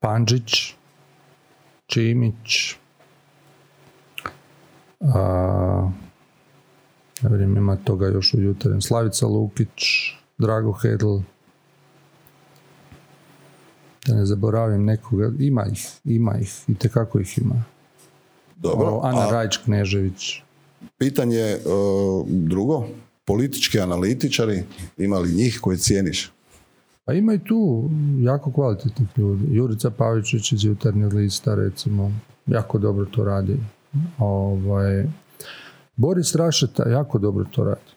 Panđić, 0.02 0.74
Čimić, 1.86 2.76
a, 5.00 5.90
ne 7.22 7.30
vidim, 7.30 7.58
ima 7.58 7.76
toga 7.76 8.08
još 8.08 8.34
u 8.34 8.42
jutarnjem, 8.42 8.82
Slavica 8.82 9.28
Lukić, 9.28 9.84
Drago 10.38 10.72
Hedl, 10.72 11.18
da 14.08 14.16
ne 14.16 14.26
zaboravim 14.26 14.86
nekoga, 14.86 15.32
ima 15.40 15.66
ih, 15.72 15.88
ima 16.06 16.38
ih, 16.38 16.64
i 16.68 16.76
tekako 16.76 17.20
ih 17.20 17.38
ima. 17.38 17.64
Dobro. 18.56 19.00
Ana 19.04 19.28
a, 19.28 19.32
Rajč 19.32 19.58
Knežević. 19.58 20.42
Pitanje 20.98 21.58
uh, 21.66 22.28
drugo, 22.28 22.88
politički 23.26 23.80
analitičari, 23.80 24.64
ima 24.98 25.20
li 25.20 25.34
njih 25.34 25.60
koje 25.62 25.78
cijeniš? 25.78 26.32
Pa 27.06 27.14
ima 27.14 27.34
i 27.34 27.40
tu 27.40 27.90
jako 28.20 28.52
kvalitetnih 28.52 29.10
ljudi. 29.18 29.46
Jurica 29.56 29.90
Pavičić 29.90 30.52
iz 30.52 30.64
jutarnjeg 30.64 31.14
lista, 31.14 31.56
recimo, 31.56 32.12
jako 32.48 32.78
dobro 32.78 33.06
to 33.06 33.24
radi. 33.24 33.58
Ovaj, 34.20 35.06
Boris 35.96 36.36
Rašeta 36.36 36.90
jako 36.90 37.20
dobro 37.20 37.46
to 37.52 37.64
radi. 37.64 37.92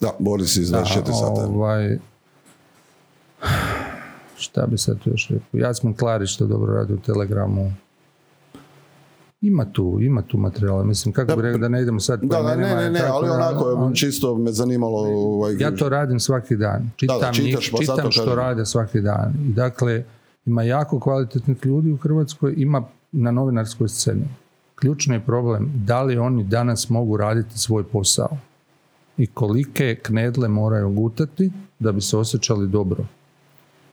Da, 0.00 0.10
Boris 0.18 0.56
iz 0.56 0.72
Rašete 0.72 1.12
sada. 1.12 1.46
Ovaj, 1.46 1.98
šta 4.36 4.66
bi 4.66 4.78
sad 4.78 4.98
tu 4.98 5.10
još 5.10 5.28
rekao? 5.28 5.60
Jasmin 5.60 5.94
Klarić 5.94 6.36
to 6.36 6.46
dobro 6.46 6.74
radi 6.74 6.92
u 6.92 7.00
Telegramu. 7.00 7.72
Ima 9.40 9.72
tu, 9.72 9.98
ima 10.00 10.22
tu 10.22 10.38
materijala. 10.38 10.84
Mislim, 10.84 11.14
kako 11.14 11.36
bi 11.36 11.42
rekao 11.42 11.58
da 11.58 11.68
ne 11.68 11.82
idemo 11.82 12.00
sad 12.00 12.20
da, 12.22 12.56
ne, 12.56 12.74
ne, 12.74 12.90
ne, 12.90 13.00
ali 13.10 13.28
onako, 13.28 13.64
on, 13.64 13.94
čisto 13.94 14.36
me 14.36 14.52
zanimalo... 14.52 14.98
Ovaj... 14.98 15.56
Ja 15.58 15.76
to 15.76 15.88
radim 15.88 16.20
svaki 16.20 16.56
dan. 16.56 16.90
Čitam, 16.96 17.20
da, 17.20 17.32
čitaš, 17.32 17.70
pa 17.70 17.78
čitam 17.78 18.10
što 18.10 18.34
rade 18.34 18.66
svaki 18.66 19.00
dan. 19.00 19.32
I 19.48 19.52
dakle, 19.52 20.04
ima 20.46 20.62
jako 20.62 21.00
kvalitetnih 21.00 21.56
ljudi 21.64 21.92
u 21.92 21.96
Hrvatskoj, 21.96 22.54
ima 22.56 22.82
na 23.12 23.30
novinarskoj 23.30 23.88
sceni. 23.88 24.28
Ključni 24.74 25.14
je 25.14 25.20
problem 25.20 25.72
da 25.74 26.02
li 26.02 26.18
oni 26.18 26.44
danas 26.44 26.90
mogu 26.90 27.16
raditi 27.16 27.58
svoj 27.58 27.84
posao 27.84 28.36
i 29.18 29.26
kolike 29.26 29.96
knedle 30.02 30.48
moraju 30.48 30.90
gutati 30.90 31.50
da 31.78 31.92
bi 31.92 32.00
se 32.00 32.16
osjećali 32.16 32.68
dobro. 32.68 33.04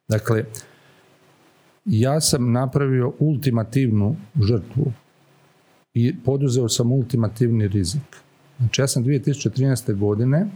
Dakle, 0.08 0.44
ja 1.86 2.22
sam 2.22 2.52
napravio 2.52 3.14
ultimativnu 3.20 4.16
žrtvu 4.42 4.92
i 5.96 6.16
poduzeo 6.26 6.70
sam 6.70 6.92
ultimativni 6.92 7.68
rizik. 7.68 8.18
Znači 8.58 8.82
ja 8.82 8.88
sam 8.88 9.04
2013. 9.04 10.00
godine 10.00 10.48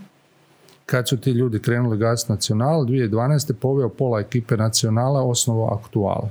kad 0.86 1.10
su 1.10 1.18
ti 1.18 1.32
ljudi 1.32 1.60
krenuli 1.60 1.98
gas 1.98 2.28
nacional, 2.28 2.86
2012. 2.86 3.54
poveo 3.54 3.90
pola 3.90 4.20
ekipe 4.20 4.58
nacionala 4.58 5.24
osnovo 5.24 5.66
aktuala. 5.68 6.30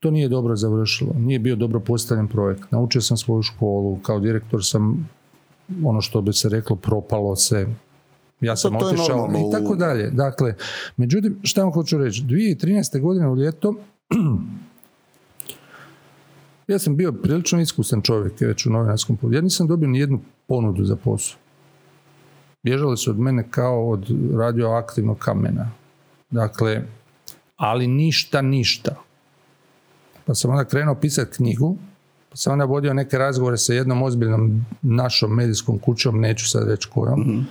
To 0.00 0.10
nije 0.10 0.28
dobro 0.28 0.56
završilo, 0.56 1.12
nije 1.18 1.38
bio 1.38 1.56
dobro 1.56 1.80
postavljen 1.80 2.28
projekt. 2.28 2.70
Naučio 2.70 3.00
sam 3.00 3.16
svoju 3.16 3.42
školu, 3.42 3.98
kao 4.02 4.20
direktor 4.20 4.64
sam 4.64 5.08
ono 5.84 6.00
što 6.00 6.20
bi 6.20 6.32
se 6.32 6.48
reklo 6.48 6.76
propalo 6.76 7.36
se, 7.36 7.66
ja 8.40 8.56
sam 8.56 8.76
otišao 8.76 9.30
i 9.48 9.52
tako 9.52 9.74
dalje. 9.74 10.10
Dakle, 10.10 10.54
međutim, 10.96 11.38
šta 11.42 11.62
vam 11.62 11.72
hoću 11.72 11.98
reći, 11.98 12.22
2013. 12.22 13.00
godine 13.00 13.28
u 13.28 13.36
ljeto 13.36 13.74
ja 16.66 16.78
sam 16.78 16.96
bio 16.96 17.12
prilično 17.12 17.60
iskusan 17.60 18.02
čovjek 18.02 18.40
već 18.40 18.66
u 18.66 18.70
novinarskom 18.70 19.16
poslu. 19.16 19.32
Ja 19.32 19.40
nisam 19.40 19.66
dobio 19.66 19.88
ni 19.88 19.98
jednu 19.98 20.20
ponudu 20.46 20.84
za 20.84 20.96
posao. 20.96 21.38
Bježali 22.62 22.96
su 22.96 23.10
od 23.10 23.18
mene 23.18 23.44
kao 23.50 23.88
od 23.88 24.06
radioaktivnog 24.34 25.18
kamena. 25.18 25.70
Dakle, 26.30 26.82
ali 27.56 27.86
ništa, 27.86 28.42
ništa. 28.42 28.94
Pa 30.26 30.34
sam 30.34 30.50
onda 30.50 30.64
krenuo 30.64 30.94
pisati 30.94 31.36
knjigu, 31.36 31.76
pa 32.30 32.36
sam 32.36 32.52
onda 32.52 32.64
vodio 32.64 32.94
neke 32.94 33.18
razgovore 33.18 33.58
sa 33.58 33.72
jednom 33.72 34.02
ozbiljnom 34.02 34.66
našom 34.82 35.34
medijskom 35.34 35.78
kućom, 35.78 36.20
neću 36.20 36.50
sad 36.50 36.68
reći 36.68 36.88
kojom, 36.88 37.20
mm 37.20 37.46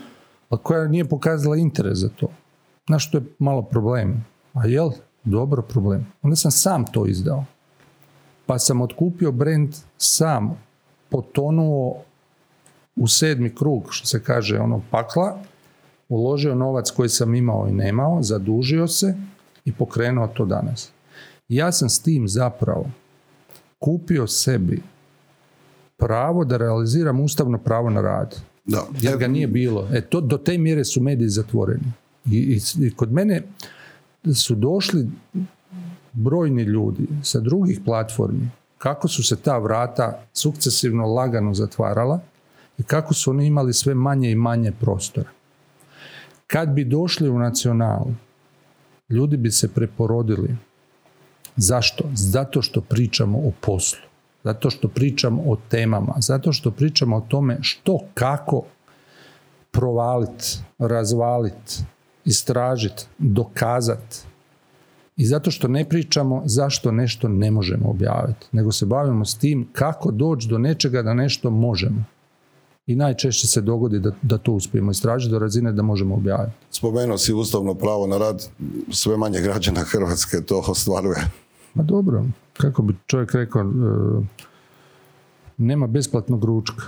a 0.52 0.58
koja 0.58 0.88
nije 0.88 1.10
pokazala 1.10 1.58
interes 1.58 1.98
za 1.98 2.10
to. 2.10 2.28
Znaš, 2.88 3.08
što 3.08 3.18
je 3.18 3.24
malo 3.40 3.62
problem. 3.62 4.26
A 4.54 4.68
jel? 4.68 4.90
Dobro 5.24 5.62
problem. 5.62 6.08
Onda 6.22 6.36
sam 6.36 6.52
sam 6.52 6.86
to 6.92 7.06
izdao 7.06 7.46
pa 8.52 8.60
sam 8.60 8.82
otkupio 8.82 9.32
brand 9.32 9.76
sam, 9.98 10.58
potonuo 11.10 12.04
u 12.96 13.08
sedmi 13.08 13.56
krug, 13.56 13.84
što 13.90 14.08
se 14.08 14.24
kaže, 14.24 14.60
ono 14.60 14.82
pakla, 14.92 15.40
uložio 16.10 16.56
novac 16.56 16.92
koji 16.92 17.10
sam 17.10 17.36
imao 17.36 17.68
i 17.70 17.72
nemao, 17.72 18.24
zadužio 18.24 18.88
se 18.88 19.16
i 19.66 19.72
pokrenuo 19.72 20.28
to 20.28 20.46
danas. 20.46 20.92
Ja 21.50 21.72
sam 21.72 21.90
s 21.90 22.02
tim 22.02 22.28
zapravo 22.28 22.86
kupio 23.80 24.28
sebi 24.28 24.82
pravo 25.98 26.46
da 26.46 26.58
realiziram 26.58 27.20
ustavno 27.20 27.58
pravo 27.58 27.90
na 27.90 28.02
rad. 28.02 28.36
Da. 28.66 28.84
Jer 29.02 29.18
ga 29.18 29.28
nije 29.28 29.48
bilo. 29.48 29.88
E, 29.94 30.02
to, 30.02 30.22
do 30.22 30.38
te 30.38 30.58
mjere 30.58 30.86
su 30.86 31.02
mediji 31.02 31.30
zatvoreni. 31.30 31.92
I, 32.26 32.38
i, 32.38 32.86
i 32.86 32.96
kod 32.96 33.12
mene 33.12 33.42
su 34.34 34.56
došli 34.56 35.08
brojni 36.14 36.64
ljudi 36.64 37.08
sa 37.24 37.40
drugih 37.40 37.80
platformi, 37.86 38.50
kako 38.78 39.08
su 39.08 39.24
se 39.24 39.36
ta 39.36 39.58
vrata 39.58 40.24
sukcesivno 40.34 41.06
lagano 41.06 41.54
zatvarala 41.54 42.20
i 42.78 42.84
kako 42.84 43.14
su 43.14 43.30
oni 43.30 43.46
imali 43.46 43.74
sve 43.74 43.96
manje 43.96 44.32
i 44.32 44.36
manje 44.36 44.72
prostora. 44.72 45.30
Kad 46.48 46.70
bi 46.70 46.86
došli 46.86 47.30
u 47.30 47.40
nacionalu, 47.40 48.14
ljudi 49.10 49.38
bi 49.38 49.52
se 49.52 49.68
preporodili. 49.74 50.56
Zašto? 51.56 52.04
Zato 52.14 52.62
što 52.62 52.82
pričamo 52.82 53.38
o 53.38 53.52
poslu. 53.62 54.00
Zato 54.44 54.70
što 54.70 54.88
pričamo 54.88 55.44
o 55.48 55.58
temama. 55.70 56.14
Zato 56.18 56.54
što 56.54 56.72
pričamo 56.72 57.18
o 57.18 57.22
tome 57.22 57.58
što, 57.62 58.00
kako 58.14 58.64
provaliti, 59.72 60.60
razvaliti, 60.80 61.84
istražiti, 62.26 63.06
dokazati. 63.18 64.31
I 65.22 65.26
zato 65.26 65.52
što 65.52 65.68
ne 65.68 65.90
pričamo 65.90 66.42
zašto 66.46 66.92
nešto 66.92 67.28
ne 67.28 67.52
možemo 67.52 67.90
objaviti, 67.90 68.48
nego 68.52 68.72
se 68.72 68.86
bavimo 68.86 69.26
s 69.26 69.38
tim 69.38 69.68
kako 69.72 70.12
doći 70.12 70.48
do 70.48 70.58
nečega 70.58 71.02
da 71.02 71.14
nešto 71.14 71.50
možemo 71.50 72.04
i 72.88 72.96
najčešće 72.96 73.48
se 73.48 73.62
dogodi 73.62 74.00
da, 74.00 74.12
da 74.22 74.38
to 74.38 74.52
uspijemo 74.52 74.92
istražiti 74.92 75.32
do 75.32 75.40
razine 75.40 75.72
da 75.72 75.82
možemo 75.84 76.16
objaviti. 76.16 76.56
Spomenuo 76.72 77.18
si 77.18 77.34
ustavno 77.34 77.74
pravo 77.74 78.08
na 78.08 78.18
rad, 78.18 78.48
sve 78.92 79.18
manje 79.18 79.42
građana 79.42 79.82
Hrvatske 79.82 80.42
to 80.42 80.64
ostvaruje. 80.68 81.28
Ma 81.74 81.84
dobro, 81.84 82.26
kako 82.54 82.82
bi 82.82 82.96
čovjek 83.08 83.34
rekao, 83.34 83.62
e, 83.62 83.66
nema 85.58 85.88
besplatnog 85.88 86.44
ručka. 86.44 86.84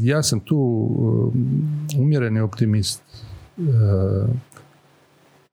Ja 0.00 0.22
sam 0.22 0.40
tu 0.40 0.88
e, 1.94 1.98
umjereni 1.98 2.40
optimist. 2.40 3.02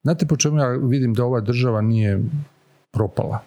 Znate 0.03 0.25
po 0.27 0.37
čemu 0.37 0.57
ja 0.57 0.67
vidim 0.67 1.13
da 1.13 1.25
ova 1.25 1.41
država 1.41 1.81
nije 1.81 2.23
propala? 2.91 3.39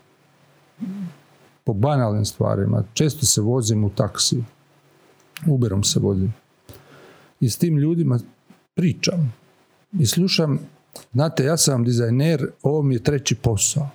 Po 1.64 1.72
banalnim 1.72 2.24
stvarima. 2.24 2.84
Često 2.94 3.26
se 3.26 3.40
vozim 3.40 3.84
u 3.84 3.90
taksiju 3.90 4.44
Uberom 5.46 5.84
se 5.84 6.00
vozim. 6.00 6.34
I 7.40 7.50
s 7.50 7.58
tim 7.58 7.78
ljudima 7.78 8.18
pričam. 8.74 9.34
I 10.00 10.06
slušam, 10.06 10.58
znate, 11.12 11.44
ja 11.44 11.56
sam 11.56 11.84
dizajner, 11.84 12.50
ovo 12.62 12.82
mi 12.82 12.94
je 12.94 13.02
treći 13.02 13.34
posao. 13.34 13.88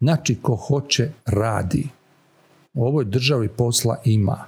Znači, 0.00 0.38
ko 0.42 0.56
hoće, 0.56 1.10
radi. 1.26 1.88
U 2.74 2.84
ovoj 2.84 3.04
državi 3.04 3.48
posla 3.48 4.00
ima. 4.04 4.44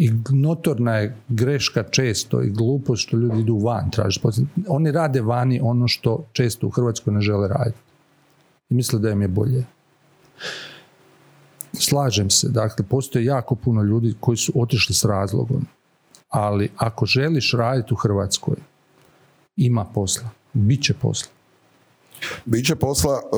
I 0.00 0.10
notorna 0.30 0.96
je 0.96 1.16
greška 1.28 1.82
često 1.82 2.42
i 2.42 2.50
glupost 2.50 3.02
što 3.02 3.16
ljudi 3.16 3.40
idu 3.40 3.58
van 3.58 3.90
tražiti 3.90 4.28
Oni 4.68 4.92
rade 4.92 5.20
vani 5.20 5.60
ono 5.62 5.88
što 5.88 6.24
često 6.32 6.66
u 6.66 6.70
Hrvatskoj 6.70 7.12
ne 7.12 7.20
žele 7.20 7.48
raditi. 7.48 7.78
I 8.70 8.74
misle 8.74 8.98
da 8.98 9.10
im 9.10 9.22
je 9.22 9.28
bolje. 9.28 9.64
Slažem 11.72 12.30
se, 12.30 12.48
dakle, 12.48 12.84
postoje 12.84 13.24
jako 13.24 13.54
puno 13.54 13.82
ljudi 13.82 14.14
koji 14.20 14.36
su 14.36 14.52
otišli 14.54 14.94
s 14.94 15.04
razlogom, 15.04 15.66
ali 16.28 16.70
ako 16.76 17.06
želiš 17.06 17.52
raditi 17.52 17.94
u 17.94 17.96
Hrvatskoj, 17.96 18.56
ima 19.56 19.84
posla, 19.84 20.28
bit 20.52 20.82
će 20.82 20.94
posla. 20.94 21.39
Biće 22.44 22.74
posla, 22.74 23.12
e, 23.12 23.36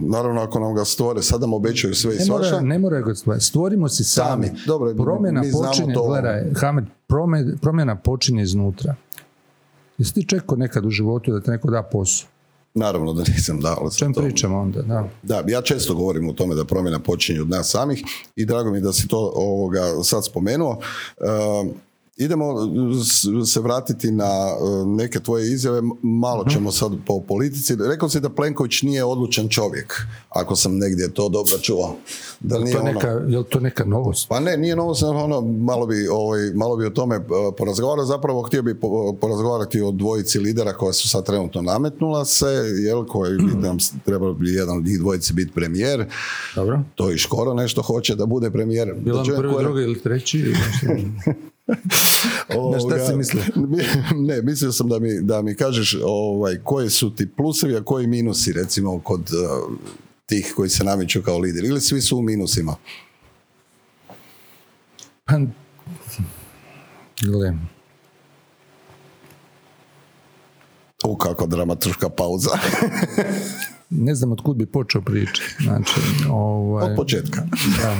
naravno 0.00 0.40
ako 0.40 0.60
nam 0.60 0.74
ga 0.74 0.84
stvore, 0.84 1.22
sad 1.22 1.40
nam 1.40 1.52
obećaju 1.52 1.94
sve 1.94 2.14
i 2.14 2.18
svašta. 2.18 2.60
Ne 2.60 2.78
mora 2.78 3.00
ga 3.00 3.14
stvoriti, 3.14 3.44
stvorimo 3.44 3.88
si 3.88 4.04
sami. 4.04 4.50
Dobro, 4.66 4.94
promjena 4.94 5.42
mi 5.42 5.52
počinje, 5.52 5.94
to. 5.94 6.06
gledaj, 6.06 6.44
Hamed, 6.60 6.84
promjena 7.60 7.96
počinje 7.96 8.42
iznutra. 8.42 8.94
Jesi 9.98 10.14
ti 10.14 10.26
čekao 10.28 10.56
nekad 10.56 10.86
u 10.86 10.90
životu 10.90 11.32
da 11.32 11.40
te 11.40 11.50
neko 11.50 11.70
da 11.70 11.82
posao? 11.82 12.28
Naravno 12.74 13.12
da 13.12 13.22
nisam 13.22 13.60
dao. 13.60 13.90
Čem 13.96 14.12
pričamo 14.14 14.58
onda, 14.58 14.82
da. 14.82 15.08
Da, 15.22 15.44
ja 15.46 15.62
često 15.62 15.94
govorim 15.94 16.28
o 16.28 16.32
tome 16.32 16.54
da 16.54 16.64
promjena 16.64 16.98
počinje 16.98 17.40
od 17.40 17.50
nas 17.50 17.70
samih 17.70 18.04
i 18.36 18.44
drago 18.44 18.70
mi 18.70 18.80
da 18.80 18.92
si 18.92 19.08
to 19.08 19.32
ovoga 19.34 20.02
sad 20.02 20.24
spomenuo. 20.24 20.70
Uh, 20.70 21.72
Idemo 22.16 22.54
se 23.46 23.60
vratiti 23.60 24.10
na 24.10 24.24
e, 24.24 24.86
neke 24.86 25.20
tvoje 25.20 25.52
izjave, 25.52 25.80
malo 26.02 26.42
mhm. 26.42 26.50
ćemo 26.50 26.72
sad 26.72 26.92
po 27.06 27.20
politici. 27.20 27.76
Rekao 27.90 28.08
si 28.08 28.20
da 28.20 28.28
Plenković 28.28 28.82
nije 28.82 29.04
odlučan 29.04 29.48
čovjek, 29.48 29.94
ako 30.28 30.56
sam 30.56 30.78
negdje 30.78 31.14
to 31.14 31.28
dobro 31.28 31.58
čuo. 31.58 31.96
Da 32.40 32.56
je, 32.56 32.72
to 32.72 32.80
ono- 32.80 32.92
neka, 32.92 33.08
je 33.08 33.38
li 33.38 33.44
to 33.44 33.60
neka 33.60 33.84
novost? 33.84 34.28
Pa 34.28 34.40
ne, 34.40 34.56
nije 34.56 34.76
novost, 34.76 35.02
ono, 35.02 35.40
malo, 35.40 35.86
bi, 35.86 36.08
ovaj, 36.08 36.40
malo 36.54 36.76
bi 36.76 36.86
o 36.86 36.90
tome 36.90 37.16
e, 37.16 37.20
porazgovarao. 37.58 38.04
Zapravo 38.04 38.42
htio 38.42 38.62
bi 38.62 38.80
porazgovarati 39.20 39.80
o 39.80 39.90
dvojici 39.90 40.38
lidera 40.38 40.72
koja 40.72 40.92
su 40.92 41.08
sad 41.08 41.26
trenutno 41.26 41.62
nametnula 41.62 42.24
se, 42.24 42.46
jel, 42.86 43.04
koji 43.06 43.38
bi 43.38 43.54
nam 43.54 43.76
trebalo 44.04 44.34
bi 44.34 44.50
jedan 44.50 44.76
od 44.76 44.84
njih 44.84 44.98
dvojici 44.98 45.32
biti 45.32 45.52
premijer. 45.52 46.06
Dobro. 46.54 46.80
To 46.94 47.12
i 47.12 47.18
Škoro 47.18 47.54
nešto 47.54 47.82
hoće 47.82 48.14
da 48.14 48.26
bude 48.26 48.50
premijer. 48.50 48.94
Bilo 48.98 49.24
prvi, 49.36 49.54
drugi 49.58 49.82
ili 49.82 50.02
treći? 50.02 50.44
Na 52.72 52.80
šta 52.86 53.06
si 53.06 53.16
mislio? 53.16 53.42
Ne, 54.28 54.42
mislio 54.42 54.72
sam 54.72 54.88
da 54.88 54.98
mi, 54.98 55.20
da 55.22 55.42
mi 55.42 55.54
kažeš 55.54 55.96
ovaj, 56.04 56.58
koji 56.64 56.90
su 56.90 57.14
ti 57.14 57.28
plusevi, 57.36 57.76
a 57.76 57.84
koji 57.84 58.06
minusi 58.06 58.52
recimo 58.52 59.00
kod 59.00 59.20
uh, 59.20 59.78
tih 60.26 60.52
koji 60.56 60.68
se 60.68 60.84
nameću 60.84 61.22
kao 61.22 61.38
lider. 61.38 61.64
Ili 61.64 61.80
svi 61.80 62.00
su 62.00 62.18
u 62.18 62.22
minusima? 62.22 62.76
Pa, 65.24 65.38
gle. 67.22 67.54
U, 71.04 71.16
kako 71.16 71.46
dramaturška 71.46 72.08
pauza. 72.08 72.50
ne 73.90 74.14
znam 74.14 74.32
od 74.32 74.40
kud 74.42 74.56
bi 74.56 74.66
počeo 74.66 75.00
pričati. 75.00 75.42
Znači, 75.60 76.00
ovaj, 76.30 76.90
od 76.90 76.96
početka. 76.96 77.42
Da. 77.82 77.96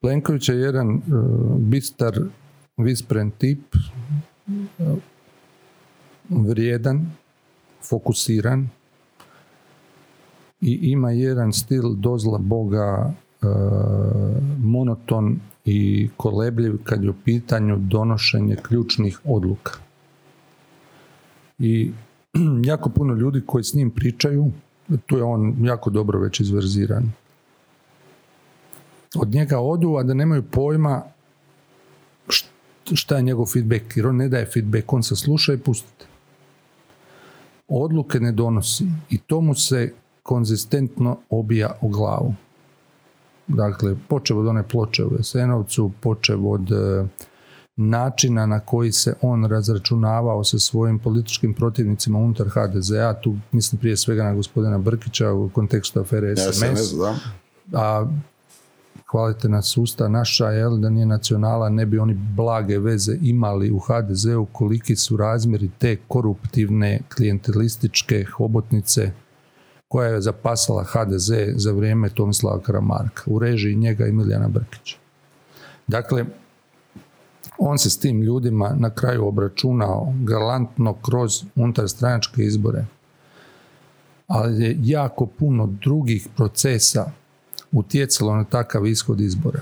Plenković 0.00 0.48
je 0.48 0.56
jedan 0.56 0.94
uh, 0.94 1.00
bistar, 1.58 2.20
vispren 2.76 3.30
tip, 3.30 3.74
uh, 4.46 4.98
vrijedan, 6.28 7.10
fokusiran 7.88 8.68
i 10.60 10.78
ima 10.82 11.10
jedan 11.10 11.52
stil 11.52 11.94
dozla 11.94 12.38
Boga 12.38 13.12
uh, 13.42 13.48
monoton 14.58 15.40
i 15.64 16.08
kolebljiv 16.16 16.78
kad 16.84 17.04
je 17.04 17.10
u 17.10 17.14
pitanju 17.24 17.76
donošenje 17.78 18.56
ključnih 18.56 19.20
odluka. 19.24 19.72
I 21.58 21.90
jako 22.70 22.90
puno 22.90 23.14
ljudi 23.14 23.42
koji 23.46 23.64
s 23.64 23.74
njim 23.74 23.90
pričaju, 23.90 24.50
tu 25.06 25.16
je 25.16 25.22
on 25.22 25.56
jako 25.60 25.90
dobro 25.90 26.20
već 26.20 26.40
izverziran 26.40 27.12
od 29.16 29.28
njega 29.28 29.58
odu, 29.58 29.96
a 29.96 30.02
da 30.02 30.14
nemaju 30.14 30.42
pojma 30.42 31.02
šta 32.94 33.16
je 33.16 33.22
njegov 33.22 33.46
feedback, 33.46 33.96
jer 33.96 34.06
on 34.06 34.16
ne 34.16 34.28
daje 34.28 34.46
feedback, 34.46 34.92
on 34.92 35.02
se 35.02 35.16
sluša 35.16 35.52
i 35.52 35.58
pustite. 35.58 36.06
Odluke 37.68 38.20
ne 38.20 38.32
donosi 38.32 38.86
i 39.10 39.18
to 39.18 39.40
mu 39.40 39.54
se 39.54 39.92
konzistentno 40.22 41.18
obija 41.30 41.70
u 41.80 41.88
glavu. 41.88 42.34
Dakle, 43.48 43.96
počeo 44.08 44.38
od 44.38 44.46
one 44.46 44.62
ploče 44.62 45.04
u 45.04 45.08
Vesenovcu, 45.08 45.90
počeo 46.00 46.40
od 46.40 46.72
e, 46.72 47.06
načina 47.76 48.46
na 48.46 48.60
koji 48.60 48.92
se 48.92 49.14
on 49.22 49.44
razračunavao 49.44 50.44
sa 50.44 50.58
svojim 50.58 50.98
političkim 50.98 51.54
protivnicima 51.54 52.18
unutar 52.18 52.46
HDZ-a, 52.48 53.20
tu 53.20 53.36
mislim 53.52 53.80
prije 53.80 53.96
svega 53.96 54.24
na 54.24 54.34
gospodina 54.34 54.78
Brkića 54.78 55.32
u 55.32 55.48
kontekstu 55.48 56.00
afere 56.00 56.36
SMS, 56.36 56.94
a 57.72 58.06
hvalite 59.10 59.48
nas 59.48 59.66
susta 59.66 60.08
naša, 60.08 60.46
jel, 60.46 60.76
da 60.76 60.90
nije 60.90 61.06
nacionala, 61.06 61.68
ne 61.68 61.86
bi 61.86 61.98
oni 61.98 62.14
blage 62.14 62.78
veze 62.78 63.18
imali 63.22 63.70
u 63.70 63.78
HDZ-u, 63.78 64.46
koliki 64.52 64.96
su 64.96 65.16
razmjeri 65.16 65.70
te 65.78 65.96
koruptivne, 66.08 67.00
klijentelističke 67.16 68.24
hobotnice 68.24 69.12
koja 69.88 70.08
je 70.08 70.20
zapasala 70.20 70.84
HDZ 70.84 71.30
za 71.54 71.72
vrijeme 71.72 72.08
Tomislava 72.08 72.60
Karamarka 72.60 73.22
u 73.26 73.38
režiji 73.38 73.76
njega 73.76 74.06
i 74.06 74.12
Milijana 74.12 74.48
Brkića. 74.48 74.96
Dakle, 75.86 76.24
on 77.58 77.78
se 77.78 77.90
s 77.90 77.98
tim 77.98 78.22
ljudima 78.22 78.74
na 78.78 78.90
kraju 78.90 79.26
obračunao 79.26 80.14
galantno 80.22 80.94
kroz 80.94 81.44
unutarstranačke 81.54 82.42
izbore, 82.42 82.84
ali 84.26 84.64
je 84.64 84.76
jako 84.82 85.26
puno 85.26 85.66
drugih 85.66 86.28
procesa 86.36 87.10
utjecalo 87.72 88.36
na 88.36 88.44
takav 88.44 88.86
ishod 88.86 89.20
izbora. 89.20 89.60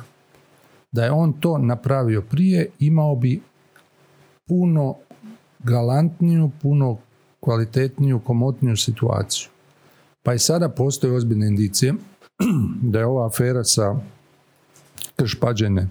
Da 0.93 1.05
je 1.05 1.13
on 1.13 1.33
to 1.33 1.59
napravio 1.59 2.23
prije, 2.23 2.71
imao 2.79 3.17
bi 3.17 3.41
puno 4.49 4.95
galantniju, 5.59 6.51
puno 6.63 6.97
kvalitetniju, 7.41 8.19
komotniju 8.19 8.77
situaciju. 8.77 9.49
Pa 10.23 10.35
i 10.35 10.39
sada 10.39 10.69
postoje 10.69 11.17
ozbiljne 11.17 11.47
indicije 11.47 11.95
da 12.93 12.99
je 12.99 13.07
ova 13.07 13.27
afera 13.27 13.65
sa 13.65 13.97
kršpađene 15.17 15.89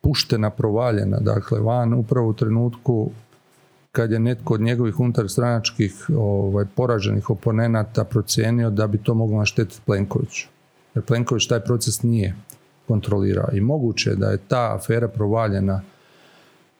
puštena, 0.00 0.50
provaljena, 0.50 1.18
dakle 1.20 1.60
van 1.60 1.94
upravo 1.94 2.28
u 2.28 2.34
trenutku 2.34 3.10
kad 3.92 4.10
je 4.12 4.18
netko 4.18 4.54
od 4.54 4.60
njegovih 4.60 5.00
unutarstranačkih 5.00 6.10
ovaj, 6.16 6.64
poraženih 6.74 7.30
oponenata 7.30 8.04
procijenio 8.04 8.70
da 8.70 8.86
bi 8.86 8.98
to 8.98 9.14
moglo 9.14 9.38
naštetiti 9.38 9.80
Plenkoviću. 9.86 10.48
Jer 10.98 11.04
Plenković 11.04 11.46
taj 11.46 11.60
proces 11.60 12.02
nije 12.02 12.34
kontrolirao. 12.88 13.48
I 13.52 13.60
moguće 13.60 14.14
da 14.14 14.30
je 14.30 14.38
ta 14.48 14.74
afera 14.74 15.08
provaljena 15.08 15.82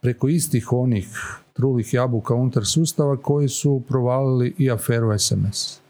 preko 0.01 0.29
istih 0.29 0.73
onih 0.73 1.09
trulih 1.53 1.95
jabuka 1.95 2.35
unutar 2.35 2.67
sustava 2.67 3.17
koji 3.17 3.49
su 3.49 3.83
provalili 3.89 4.55
i 4.59 4.71
aferu 4.71 5.19
SMS. 5.19 5.81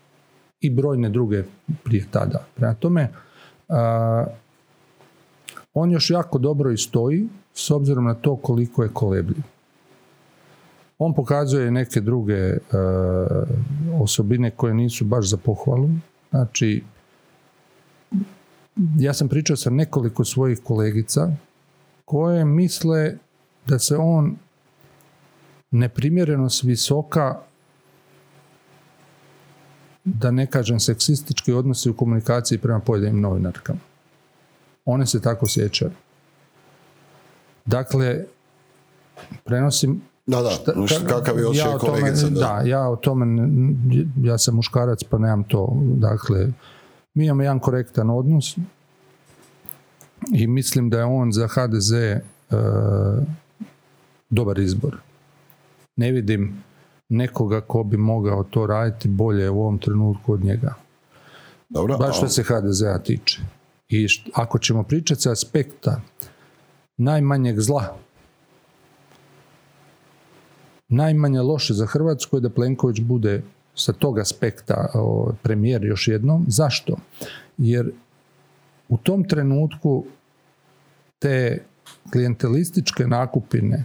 I 0.61 0.71
brojne 0.71 1.09
druge 1.09 1.45
prije 1.85 2.07
tada. 2.11 2.47
Prema 2.55 2.75
tome, 2.75 3.09
on 5.75 5.91
još 5.91 6.11
jako 6.11 6.39
dobro 6.39 6.71
i 6.71 6.77
stoji 6.77 7.29
s 7.55 7.71
obzirom 7.71 8.05
na 8.05 8.15
to 8.15 8.37
koliko 8.37 8.83
je 8.83 8.89
kolebljiv. 8.93 9.43
On 10.99 11.15
pokazuje 11.15 11.71
neke 11.71 12.01
druge 12.01 12.59
osobine 14.01 14.51
koje 14.51 14.75
nisu 14.75 15.05
baš 15.05 15.31
za 15.31 15.37
pohvalu. 15.37 15.89
Znači, 16.31 16.83
ja 18.99 19.15
sam 19.15 19.29
pričao 19.29 19.57
sa 19.57 19.71
nekoliko 19.71 20.25
svojih 20.25 20.61
kolegica 20.65 21.31
koje 22.05 22.45
misle 22.45 23.17
da 23.67 23.79
se 23.79 23.97
on 23.97 24.37
neprimjereno 25.71 26.49
visoka 26.63 27.41
da 30.05 30.31
ne 30.31 30.47
kažem 30.47 30.81
seksistički 30.81 31.53
odnosi 31.53 31.91
u 31.91 31.97
komunikaciji 31.97 32.59
prema 32.59 32.81
pojedinim 32.81 33.21
novinarkama. 33.21 33.81
One 34.85 35.07
se 35.07 35.23
tako 35.23 35.49
sjećaju. 35.49 35.91
Dakle, 37.65 38.25
prenosim 39.45 40.03
da, 40.27 40.43
da, 40.43 40.57
kakav 41.09 41.39
je 41.39 41.45
ja 41.53 41.79
kolegica. 41.79 42.29
Da. 42.29 42.41
da, 42.41 42.63
ja 42.65 42.89
o 42.89 42.97
tome, 42.97 43.49
ja 44.23 44.39
sam 44.39 44.55
muškarac 44.55 45.05
pa 45.05 45.19
nemam 45.19 45.45
to. 45.45 45.77
Dakle, 45.83 46.49
mi 47.19 47.25
imamo 47.25 47.43
jedan 47.43 47.59
korektan 47.59 48.11
odnos 48.11 48.57
i 50.33 50.47
mislim 50.47 50.91
da 50.91 50.99
je 50.99 51.05
on 51.05 51.33
za 51.33 51.49
HDZ 51.49 51.93
e, 51.93 52.21
dobar 54.31 54.59
izbor. 54.59 54.97
Ne 55.97 56.13
vidim 56.13 56.63
nekoga 57.09 57.61
ko 57.61 57.83
bi 57.83 57.97
mogao 57.97 58.45
to 58.45 58.67
raditi 58.67 59.09
bolje 59.09 59.51
u 59.51 59.61
ovom 59.61 59.79
trenutku 59.79 60.33
od 60.33 60.45
njega. 60.45 60.75
Dobro, 61.69 61.99
Baš 61.99 62.17
što 62.17 62.29
se 62.29 62.43
HDZ-a 62.43 62.99
tiče. 62.99 63.41
I 63.89 64.07
ako 64.35 64.59
ćemo 64.59 64.83
pričati 64.83 65.21
sa 65.21 65.33
aspekta 65.33 66.01
najmanjeg 66.97 67.61
zla, 67.61 67.97
najmanje 70.89 71.41
loše 71.41 71.75
za 71.75 71.87
Hrvatsku 71.87 72.37
je 72.37 72.41
da 72.41 72.51
Plenković 72.51 73.01
bude 73.01 73.43
sa 73.79 73.93
tog 73.93 74.19
aspekta 74.19 74.89
premijer 75.43 75.85
još 75.85 76.09
jednom. 76.09 76.45
Zašto? 76.49 76.97
Jer 77.59 77.93
u 78.89 78.97
tom 78.97 79.25
trenutku 79.25 80.05
te 81.19 81.65
klijentelističke 82.13 83.07
nakupine 83.07 83.85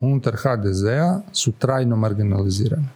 unutar 0.00 0.34
HDZ-a 0.36 1.20
su 1.32 1.52
trajno 1.52 1.96
marginalizirane. 1.96 2.88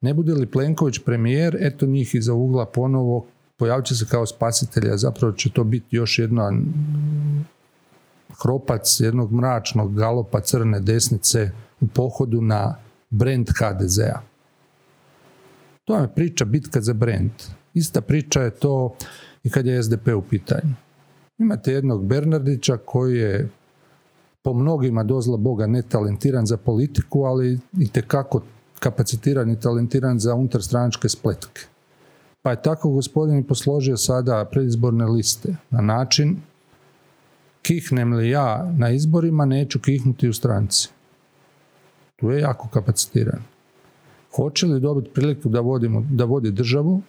Ne 0.00 0.14
bude 0.14 0.34
li 0.34 0.50
Plenković 0.50 0.98
premijer, 1.04 1.56
eto 1.60 1.86
njih 1.86 2.14
iza 2.14 2.34
ugla 2.34 2.66
ponovo 2.66 3.26
pojavit 3.56 3.86
se 3.88 4.06
kao 4.10 4.26
spasitelja, 4.26 4.96
zapravo 4.96 5.32
će 5.32 5.50
to 5.50 5.64
biti 5.64 5.96
još 5.96 6.18
jedna 6.18 6.52
hropac 8.42 9.00
jednog 9.00 9.32
mračnog 9.32 9.94
galopa 9.94 10.40
crne 10.40 10.80
desnice 10.80 11.50
u 11.80 11.86
pohodu 11.86 12.40
na 12.40 12.76
brand 13.10 13.48
HDZ-a. 13.58 14.35
To 15.86 15.96
je 15.96 16.08
priča 16.08 16.44
bitka 16.44 16.80
za 16.80 16.92
brand. 16.92 17.30
Ista 17.74 18.00
priča 18.00 18.42
je 18.42 18.50
to 18.50 18.94
i 19.44 19.50
kad 19.50 19.66
je 19.66 19.82
SDP 19.82 20.08
u 20.16 20.22
pitanju. 20.22 20.74
Imate 21.38 21.72
jednog 21.72 22.06
Bernardića 22.06 22.76
koji 22.76 23.18
je 23.18 23.48
po 24.42 24.54
mnogima 24.54 25.04
dozla 25.04 25.36
Boga 25.36 25.66
ne 25.66 25.82
talentiran 25.82 26.46
za 26.46 26.56
politiku, 26.56 27.22
ali 27.22 27.58
i 27.78 27.88
tekako 27.88 28.42
kapacitiran 28.78 29.50
i 29.50 29.60
talentiran 29.60 30.18
za 30.18 30.34
unutarstranačke 30.34 31.08
spletke. 31.08 31.60
Pa 32.42 32.50
je 32.50 32.62
tako 32.62 32.90
gospodin 32.90 33.44
posložio 33.44 33.96
sada 33.96 34.44
predizborne 34.44 35.06
liste 35.06 35.56
na 35.70 35.80
način 35.80 36.36
kihnem 37.62 38.12
li 38.12 38.30
ja 38.30 38.72
na 38.76 38.90
izborima, 38.90 39.44
neću 39.44 39.80
kihnuti 39.80 40.28
u 40.28 40.32
stranci. 40.32 40.88
Tu 42.16 42.30
je 42.30 42.40
jako 42.40 42.68
kapacitiran. 42.68 43.42
Hoće 44.36 44.66
li 44.66 44.80
dobiti 44.80 45.10
priliku 45.10 45.48
da, 45.48 45.60
vodimo, 45.60 46.06
da 46.10 46.24
vodi 46.24 46.50
državu, 46.50 47.02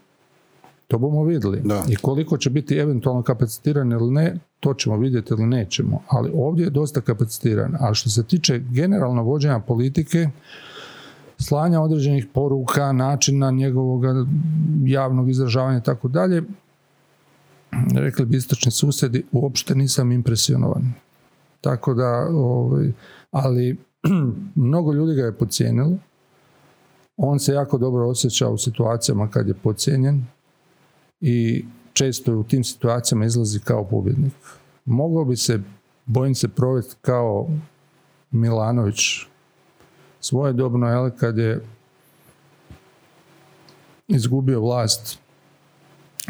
to 0.88 0.98
bomo 0.98 1.24
vidjeli. 1.24 1.62
I 1.90 1.96
koliko 1.96 2.38
će 2.38 2.50
biti 2.50 2.76
eventualno 2.76 3.24
kapacitiran 3.24 3.92
ili 3.92 4.12
ne, 4.12 4.40
to 4.60 4.74
ćemo 4.74 4.98
vidjeti 4.98 5.34
ili 5.34 5.46
nećemo. 5.46 6.02
Ali 6.08 6.32
ovdje 6.36 6.64
je 6.64 6.70
dosta 6.70 7.02
kapacitiran. 7.02 7.76
Ali 7.80 7.96
što 7.96 8.10
se 8.10 8.24
tiče 8.24 8.60
generalno 8.60 9.24
vođenja 9.24 9.60
politike, 9.60 10.28
slanja 11.38 11.82
određenih 11.82 12.28
poruka, 12.34 12.92
načina 12.92 13.52
njegovog 13.52 14.04
javnog 14.86 15.30
izražavanja 15.30 15.78
i 15.78 15.84
tako 15.84 16.08
dalje, 16.08 16.44
rekli 17.96 18.26
bi 18.26 18.38
istočni 18.38 18.72
susjedi, 18.72 19.24
uopšte 19.32 19.76
nisam 19.76 20.12
impresionovan. 20.12 20.94
Tako 21.62 21.94
da, 21.94 22.28
ovaj, 22.32 22.92
ali 23.32 23.78
mnogo 24.56 24.94
ljudi 24.94 25.16
ga 25.16 25.22
je 25.22 25.38
pocijenilo. 25.38 25.98
On 27.18 27.40
se 27.40 27.54
jako 27.54 27.78
dobro 27.78 28.10
osjeća 28.10 28.50
u 28.50 28.58
situacijama 28.58 29.30
kad 29.30 29.48
je 29.48 29.54
pocijenjen 29.54 30.26
i 31.22 31.66
često 31.94 32.38
u 32.38 32.44
tim 32.44 32.64
situacijama 32.64 33.26
izlazi 33.26 33.60
kao 33.60 33.84
pobjednik. 33.84 34.34
Mogao 34.86 35.26
bi 35.26 35.36
se, 35.36 35.60
bojim 36.06 36.36
se, 36.36 36.48
provesti 36.48 36.96
kao 37.02 37.50
Milanović 38.32 39.00
svojedobno, 40.20 40.88
jel, 40.88 41.10
kad 41.20 41.38
je 41.38 41.62
izgubio 44.08 44.62
vlast 44.62 45.20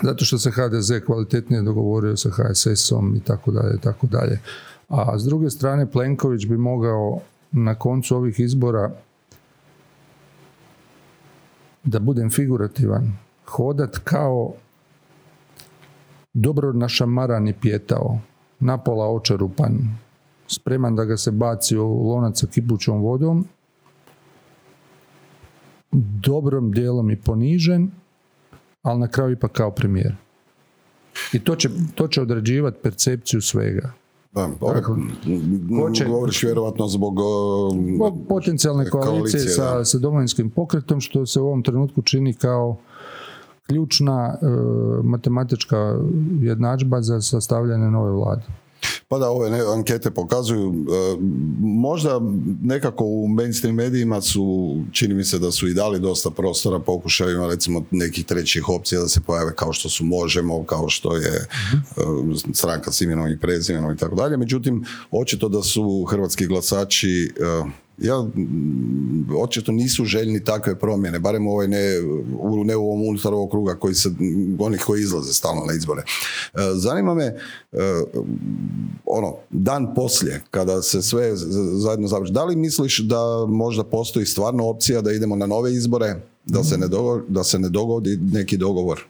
zato 0.03 0.25
što 0.25 0.38
se 0.38 0.51
HDZ 0.51 0.91
kvalitetnije 1.05 1.61
dogovorio 1.61 2.17
sa 2.17 2.29
HSS-om 2.29 3.15
i 3.15 3.19
tako 3.19 3.51
dalje 3.51 3.75
i 3.75 3.81
tako 3.81 4.07
dalje. 4.07 4.39
A 4.88 5.19
s 5.19 5.23
druge 5.23 5.49
strane 5.49 5.91
Plenković 5.91 6.45
bi 6.45 6.57
mogao 6.57 7.19
na 7.51 7.75
koncu 7.75 8.15
ovih 8.15 8.39
izbora 8.39 8.91
da 11.88 11.99
budem 11.99 12.29
figurativan, 12.29 13.11
hodat 13.45 13.97
kao 14.03 14.53
dobro 16.33 16.73
našamaran 16.73 17.47
i 17.47 17.53
pjetao, 17.53 18.19
napola 18.59 19.11
očerupan, 19.11 19.97
spreman 20.47 20.95
da 20.95 21.05
ga 21.05 21.17
se 21.17 21.31
baci 21.31 21.77
u 21.77 22.09
lonac 22.09 22.39
sa 22.39 22.47
kipućom 22.47 23.01
vodom, 23.01 23.45
dobrom 26.25 26.71
dijelom 26.71 27.11
i 27.11 27.21
ponižen, 27.21 27.91
ali 28.81 28.99
na 28.99 29.07
kraju 29.07 29.31
ipak 29.31 29.51
kao 29.51 29.71
premijer. 29.71 30.15
I 31.33 31.39
to 31.39 31.55
će, 31.55 31.69
to 31.95 32.07
će 32.07 32.21
određivati 32.21 32.77
percepciju 32.83 33.41
svega. 33.41 33.91
Da, 34.32 34.49
govoriš 36.07 36.43
vjerovatno 36.43 36.88
zbog, 36.88 37.13
zbog 37.95 38.17
potencijalne 38.30 38.89
koalicije, 38.89 39.39
sa, 39.39 39.86
sa 39.86 39.97
domovinskim 39.97 40.49
pokretom, 40.49 41.01
što 41.01 41.25
se 41.25 41.41
u 41.41 41.45
ovom 41.45 41.63
trenutku 41.63 42.01
čini 42.01 42.34
kao 42.34 42.78
ključna 43.67 44.38
e, 44.41 44.45
matematička 45.03 45.95
jednadžba 46.41 47.01
za 47.01 47.21
sastavljanje 47.21 47.91
nove 47.91 48.11
vlade. 48.11 48.43
Pa 49.09 49.17
da, 49.17 49.29
ove 49.29 49.61
ankete 49.73 50.11
pokazuju, 50.11 50.69
e, 50.69 51.17
možda 51.59 52.21
nekako 52.63 53.03
u 53.05 53.27
mainstream 53.27 53.75
medijima 53.75 54.21
su, 54.21 54.75
čini 54.91 55.13
mi 55.13 55.23
se 55.23 55.39
da 55.39 55.51
su 55.51 55.67
i 55.67 55.73
dali 55.73 55.99
dosta 55.99 56.29
prostora 56.29 56.79
pokušajima 56.79 57.47
recimo 57.47 57.83
nekih 57.91 58.25
trećih 58.25 58.69
opcija 58.69 59.01
da 59.01 59.07
se 59.07 59.21
pojave 59.21 59.55
kao 59.55 59.73
što 59.73 59.89
su 59.89 60.03
Možemo, 60.03 60.63
kao 60.63 60.89
što 60.89 61.15
je 61.15 61.47
uh 61.97 62.53
stranka 62.53 62.91
s 62.91 63.01
imenom 63.01 63.27
i 63.27 63.39
prezimenom 63.39 63.93
i 63.93 63.97
tako 63.97 64.15
dalje. 64.15 64.37
Međutim, 64.37 64.85
očito 65.11 65.49
da 65.49 65.63
su 65.63 66.05
hrvatski 66.09 66.45
glasači 66.45 67.33
e, 67.39 67.86
ja 67.97 68.25
očito 69.37 69.71
nisu 69.71 70.05
željni 70.05 70.43
takve 70.43 70.79
promjene, 70.79 71.19
barem 71.19 71.47
ovaj 71.47 71.67
ne, 71.67 72.01
u, 72.39 72.63
ne 72.63 72.75
u 72.75 72.87
ovom 72.87 73.07
unutar 73.07 73.33
ovog 73.33 73.49
kruga 73.49 73.75
koji 73.75 73.95
se, 73.95 74.09
onih 74.59 74.83
koji 74.85 75.01
izlaze 75.01 75.33
stalno 75.33 75.65
na 75.65 75.73
izbore. 75.73 76.01
E, 76.53 76.59
zanima 76.73 77.13
me, 77.13 77.23
e, 77.23 77.35
ono, 79.05 79.35
dan 79.49 79.93
poslije, 79.95 80.43
kada 80.51 80.81
se 80.81 81.01
sve 81.01 81.31
zajedno 81.73 82.07
završi, 82.07 82.33
da 82.33 82.45
li 82.45 82.55
misliš 82.55 82.99
da 82.99 83.45
možda 83.47 83.83
postoji 83.83 84.25
stvarno 84.25 84.69
opcija 84.69 85.01
da 85.01 85.11
idemo 85.11 85.35
na 85.35 85.45
nove 85.45 85.73
izbore, 85.73 86.15
da 86.45 86.63
se 86.63 86.77
ne 86.77 86.87
dogodi, 86.87 87.23
da 87.27 87.43
se 87.43 87.59
ne 87.59 87.69
dogodi 87.69 88.19
neki 88.31 88.57
dogovor? 88.57 89.05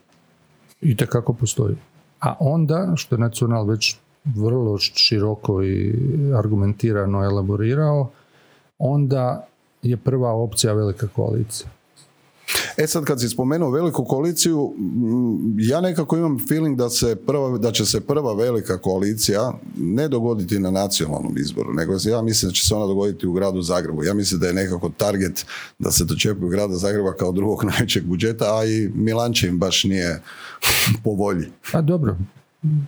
I 0.80 0.96
kako 0.96 1.32
postoji. 1.32 1.76
A 2.20 2.36
onda, 2.40 2.92
što 2.96 3.14
je 3.14 3.18
nacional 3.18 3.66
već 3.66 3.96
vrlo 4.24 4.78
široko 4.78 5.62
i 5.62 5.94
argumentirano 6.34 7.24
elaborirao, 7.24 8.10
onda 8.78 9.46
je 9.82 9.96
prva 9.96 10.32
opcija 10.32 10.72
velika 10.72 11.08
koalicija. 11.08 11.70
E 12.76 12.86
sad 12.86 13.04
kad 13.04 13.20
si 13.20 13.28
spomenuo 13.28 13.70
veliku 13.70 14.04
koaliciju, 14.04 14.74
ja 15.56 15.80
nekako 15.80 16.16
imam 16.16 16.38
feeling 16.48 16.78
da, 16.78 16.90
se 16.90 17.16
prva, 17.16 17.58
da 17.58 17.72
će 17.72 17.84
se 17.84 18.00
prva 18.00 18.34
velika 18.34 18.78
koalicija 18.78 19.52
ne 19.78 20.08
dogoditi 20.08 20.58
na 20.58 20.70
nacionalnom 20.70 21.38
izboru, 21.38 21.72
nego 21.72 21.92
ja 22.04 22.22
mislim 22.22 22.48
da 22.48 22.54
će 22.54 22.64
se 22.64 22.74
ona 22.74 22.86
dogoditi 22.86 23.26
u 23.26 23.32
gradu 23.32 23.62
Zagrebu. 23.62 24.04
Ja 24.04 24.14
mislim 24.14 24.40
da 24.40 24.46
je 24.46 24.54
nekako 24.54 24.90
target 24.96 25.46
da 25.78 25.90
se 25.90 26.04
dočepaju 26.04 26.48
grada 26.48 26.74
Zagreba 26.74 27.12
kao 27.12 27.32
drugog 27.32 27.64
najvećeg 27.70 28.04
budžeta, 28.04 28.44
a 28.58 28.64
i 28.64 28.90
Milanče 28.94 29.48
im 29.48 29.58
baš 29.58 29.84
nije 29.84 30.22
po 31.04 31.10
volji. 31.10 31.46
A 31.46 31.50
pa 31.72 31.80
dobro, 31.80 32.16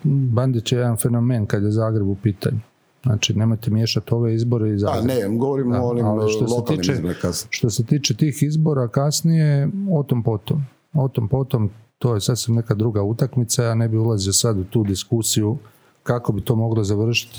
Bandić 0.04 0.72
je 0.72 0.78
jedan 0.78 0.96
fenomen 0.96 1.46
kad 1.46 1.62
je 1.62 1.70
Zagreb 1.70 2.08
u 2.08 2.16
pitanju. 2.22 2.60
Znači, 3.02 3.34
nemojte 3.34 3.70
miješati 3.70 4.14
ove 4.14 4.34
izbore 4.34 4.74
i 4.74 4.78
Zagreb. 4.78 5.04
A 5.04 5.06
ne, 5.06 5.36
govorimo 5.36 5.78
o 5.78 5.88
onim 5.88 6.04
što 6.28 6.56
lokalnim 6.56 6.84
se 6.84 6.92
tiče, 6.92 7.46
Što 7.50 7.70
se 7.70 7.84
tiče 7.84 8.14
tih 8.14 8.42
izbora 8.42 8.88
kasnije, 8.88 9.68
o 9.92 10.02
tom 10.02 10.22
potom. 10.22 10.66
O 10.94 11.08
tom 11.08 11.28
potom, 11.28 11.70
to 11.98 12.14
je 12.14 12.20
sasvim 12.20 12.56
neka 12.56 12.74
druga 12.74 13.02
utakmica, 13.02 13.64
ja 13.64 13.74
ne 13.74 13.88
bi 13.88 13.96
ulazio 13.96 14.32
sad 14.32 14.58
u 14.58 14.64
tu 14.64 14.84
diskusiju 14.84 15.58
kako 16.02 16.32
bi 16.32 16.40
to 16.40 16.56
moglo 16.56 16.84
završiti 16.84 17.38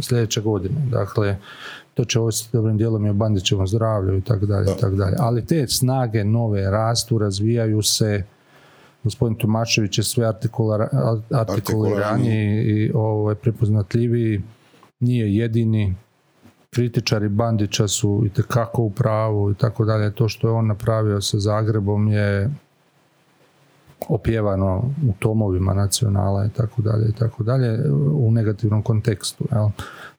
sljedeće 0.00 0.40
godine. 0.40 0.86
Dakle, 0.90 1.36
to 1.94 2.04
će 2.04 2.20
ovisiti 2.20 2.50
dobrim 2.52 2.76
dijelom 2.76 3.06
i 3.06 3.10
o 3.10 3.14
Bandićevom 3.14 3.66
zdravlju 3.66 4.16
i 4.16 4.20
tako 4.20 4.46
dalje, 4.46 4.76
tako 4.80 4.94
dalje. 4.94 5.16
Ali 5.18 5.46
te 5.46 5.68
snage 5.68 6.24
nove 6.24 6.70
rastu, 6.70 7.18
razvijaju 7.18 7.82
se, 7.82 8.24
gospodin 9.04 9.38
Tomašević 9.38 9.98
je 9.98 10.04
sve 10.04 10.32
artikuliraniji 11.30 12.62
i 12.62 12.92
ovaj, 12.94 13.34
prepoznatljiviji, 13.34 14.42
nije 15.00 15.36
jedini, 15.36 15.94
kritičari 16.70 17.28
Bandića 17.28 17.88
su 17.88 18.22
i 18.26 18.28
tekako 18.28 18.82
u 18.82 18.90
pravu 18.90 19.50
i 19.50 19.54
tako 19.54 19.84
dalje. 19.84 20.14
To 20.14 20.28
što 20.28 20.48
je 20.48 20.52
on 20.52 20.66
napravio 20.66 21.20
sa 21.20 21.38
Zagrebom 21.38 22.08
je 22.08 22.50
opjevano 24.08 24.94
u 25.08 25.12
tomovima 25.18 25.74
nacionala 25.74 26.46
i 26.46 26.50
tako 26.56 26.82
dalje 26.82 27.08
i 27.08 27.12
tako 27.12 27.42
dalje 27.42 27.92
u 28.12 28.30
negativnom 28.30 28.82
kontekstu. 28.82 29.44
Jel? 29.52 29.68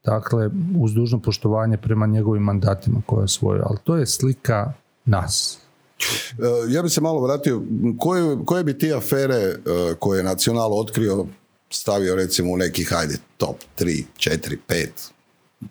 Dakle, 0.03 0.49
uz 0.79 0.93
dužno 0.93 1.19
poštovanje 1.19 1.77
prema 1.77 2.05
njegovim 2.05 2.43
mandatima 2.43 3.01
koje 3.05 3.19
je 3.19 3.23
osvojio. 3.23 3.63
Ali 3.69 3.77
to 3.83 3.95
je 3.95 4.05
slika 4.05 4.73
nas. 5.05 5.59
E, 5.99 6.71
ja 6.73 6.81
bih 6.81 6.91
se 6.91 7.01
malo 7.01 7.21
vratio, 7.21 7.61
koje, 7.97 8.37
koje 8.45 8.63
bi 8.63 8.77
ti 8.77 8.93
afere 8.93 9.35
e, 9.35 9.57
koje 9.99 10.17
je 10.17 10.23
Nacional 10.23 10.79
otkrio 10.79 11.25
stavio 11.69 12.15
recimo 12.15 12.53
u 12.53 12.57
neki, 12.57 12.83
hajde, 12.83 13.17
top 13.37 13.55
3, 13.79 14.03
4, 14.17 14.57
5? 14.69 15.11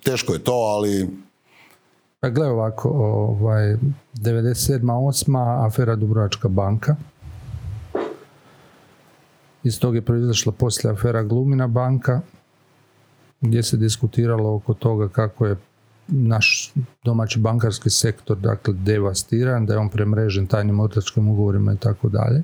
Teško 0.03 0.33
je 0.33 0.45
to, 0.45 0.53
ali... 0.53 1.09
Pa 2.21 2.29
gledaj 2.29 2.53
ovako, 2.53 2.89
ovaj, 2.89 3.77
97. 4.15 4.81
8. 4.81 5.67
afera 5.67 5.97
Dubrovačka 5.97 6.49
banka. 6.49 6.97
Iz 9.63 9.81
toga 9.81 9.97
je 9.97 10.03
proizašla 10.03 10.53
poslije 10.53 10.93
afera 10.93 11.23
Glumina 11.23 11.67
banka, 11.67 12.21
gdje 13.41 13.63
se 13.63 13.77
diskutiralo 13.77 14.55
oko 14.55 14.75
toga 14.75 15.09
kako 15.09 15.47
je 15.47 15.57
naš 16.09 16.73
domaći 17.05 17.39
bankarski 17.39 17.91
sektor 17.91 18.37
dakle 18.37 18.75
devastiran, 18.75 19.67
da 19.67 19.73
je 19.73 19.79
on 19.79 19.89
premrežen 19.89 20.47
tajnim 20.47 20.81
otračkim 20.81 21.29
ugovorima 21.29 21.73
i 21.73 21.77
tako 21.77 22.09
dalje. 22.09 22.43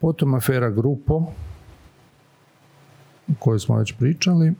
Potom 0.00 0.34
afera 0.34 0.70
Grupo, 0.70 1.32
kojoj 3.38 3.58
smo 3.58 3.76
već 3.76 3.94
pričali, 3.98 4.54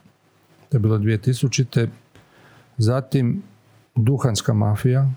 to 0.68 0.76
je 0.76 0.80
bilo 0.80 0.98
2000. 0.98 1.88
Zatim 2.78 3.42
duhanska 3.94 4.52
mafija, 4.52 5.10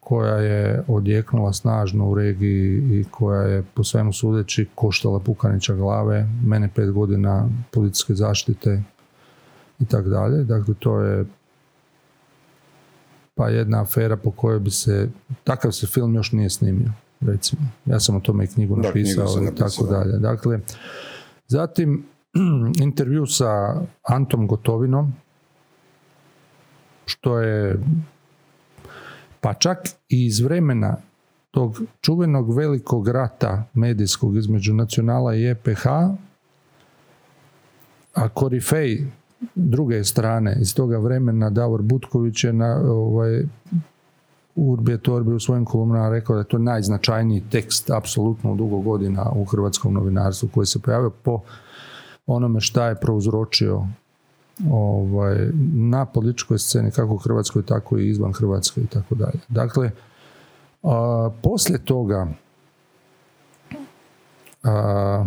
koja 0.00 0.36
je 0.36 0.84
odjeknula 0.88 1.52
snažno 1.52 2.08
u 2.08 2.14
regiji 2.14 3.00
i 3.00 3.04
koja 3.10 3.42
je 3.42 3.64
po 3.74 3.84
svemu 3.84 4.12
sudeći 4.12 4.66
koštala 4.74 5.20
Pukanića 5.20 5.74
glave, 5.74 6.28
mene 6.44 6.68
pet 6.74 6.90
godina 6.90 7.48
policijske 7.70 8.14
zaštite 8.14 8.82
i 9.80 9.84
tako 9.84 10.08
dalje. 10.08 10.44
Dakle, 10.44 10.74
to 10.78 11.00
je 11.00 11.24
pa 13.34 13.48
jedna 13.48 13.82
afera 13.82 14.16
po 14.16 14.30
kojoj 14.30 14.60
bi 14.60 14.70
se, 14.70 15.08
takav 15.44 15.72
se 15.72 15.86
film 15.86 16.14
još 16.14 16.32
nije 16.32 16.50
snimio, 16.50 16.92
recimo. 17.20 17.62
Ja 17.86 18.00
sam 18.00 18.16
o 18.16 18.20
tome 18.20 18.44
i 18.44 18.46
knjigu 18.46 18.76
napisao 18.76 19.26
i 19.52 19.54
tako 19.56 19.86
dalje. 19.86 20.18
Dakle, 20.18 20.60
zatim 21.48 22.04
intervju 22.86 23.26
sa 23.26 23.80
Antom 24.02 24.46
Gotovinom, 24.46 25.12
što 27.06 27.38
je 27.38 27.78
pa 29.40 29.54
čak 29.54 29.78
i 30.08 30.26
iz 30.26 30.40
vremena 30.40 30.96
tog 31.50 31.82
čuvenog 32.00 32.56
velikog 32.56 33.08
rata 33.08 33.64
medijskog 33.74 34.36
između 34.36 34.74
nacionala 34.74 35.34
i 35.34 35.50
EPH, 35.50 35.86
a 38.14 38.28
korifej 38.28 39.06
druge 39.54 40.04
strane 40.04 40.56
iz 40.60 40.74
toga 40.74 40.98
vremena 40.98 41.50
Davor 41.50 41.82
Butković 41.82 42.44
je 42.44 42.52
na 42.52 42.82
ovaj, 42.84 43.42
Urbije 44.54 44.98
Torbi 44.98 45.32
u 45.32 45.40
svojim 45.40 45.64
kolumnama 45.64 46.08
rekao 46.08 46.36
da 46.36 46.40
je 46.40 46.48
to 46.48 46.58
najznačajniji 46.58 47.42
tekst 47.50 47.90
apsolutno 47.90 48.54
dugo 48.54 48.78
godina 48.78 49.30
u 49.34 49.44
hrvatskom 49.44 49.94
novinarstvu 49.94 50.48
koji 50.54 50.66
se 50.66 50.78
pojavio 50.78 51.10
po 51.10 51.40
onome 52.26 52.60
šta 52.60 52.88
je 52.88 53.00
prouzročio 53.00 53.86
ovaj, 54.70 55.48
na 55.74 56.06
političkoj 56.06 56.58
sceni 56.58 56.90
kako 56.90 57.14
u 57.14 57.18
Hrvatskoj 57.18 57.62
tako 57.66 57.98
i 57.98 58.08
izvan 58.08 58.32
Hrvatske 58.32 58.80
i 58.80 58.86
tako 58.86 59.14
dalje. 59.14 59.40
Dakle, 59.48 59.90
a, 60.82 61.30
poslije 61.42 61.84
toga 61.84 62.28
a, 64.62 65.26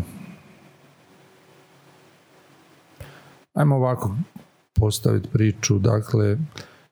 ajmo 3.54 3.76
ovako 3.76 4.16
postaviti 4.74 5.30
priču. 5.30 5.80
Dakle, 5.80 6.38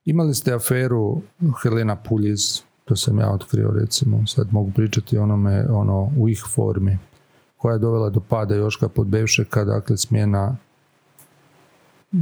imali 0.06 0.34
ste 0.34 0.54
aferu 0.54 1.22
Helena 1.64 1.96
Puljiz, 1.96 2.62
to 2.86 2.96
sam 2.96 3.20
ja 3.20 3.32
otkrio 3.32 3.72
recimo, 3.72 4.28
sad 4.28 4.48
mogu 4.54 4.72
pričati 4.76 5.18
onome 5.18 5.66
ono, 5.70 6.12
u 6.18 6.30
ih 6.30 6.44
formi, 6.56 6.98
koja 7.64 7.74
je 7.74 7.80
dovela 7.80 8.10
do 8.10 8.20
pada 8.20 8.56
Joška 8.56 8.88
Podbevšeka, 8.90 9.64
dakle 9.64 9.98
smjena 9.98 10.56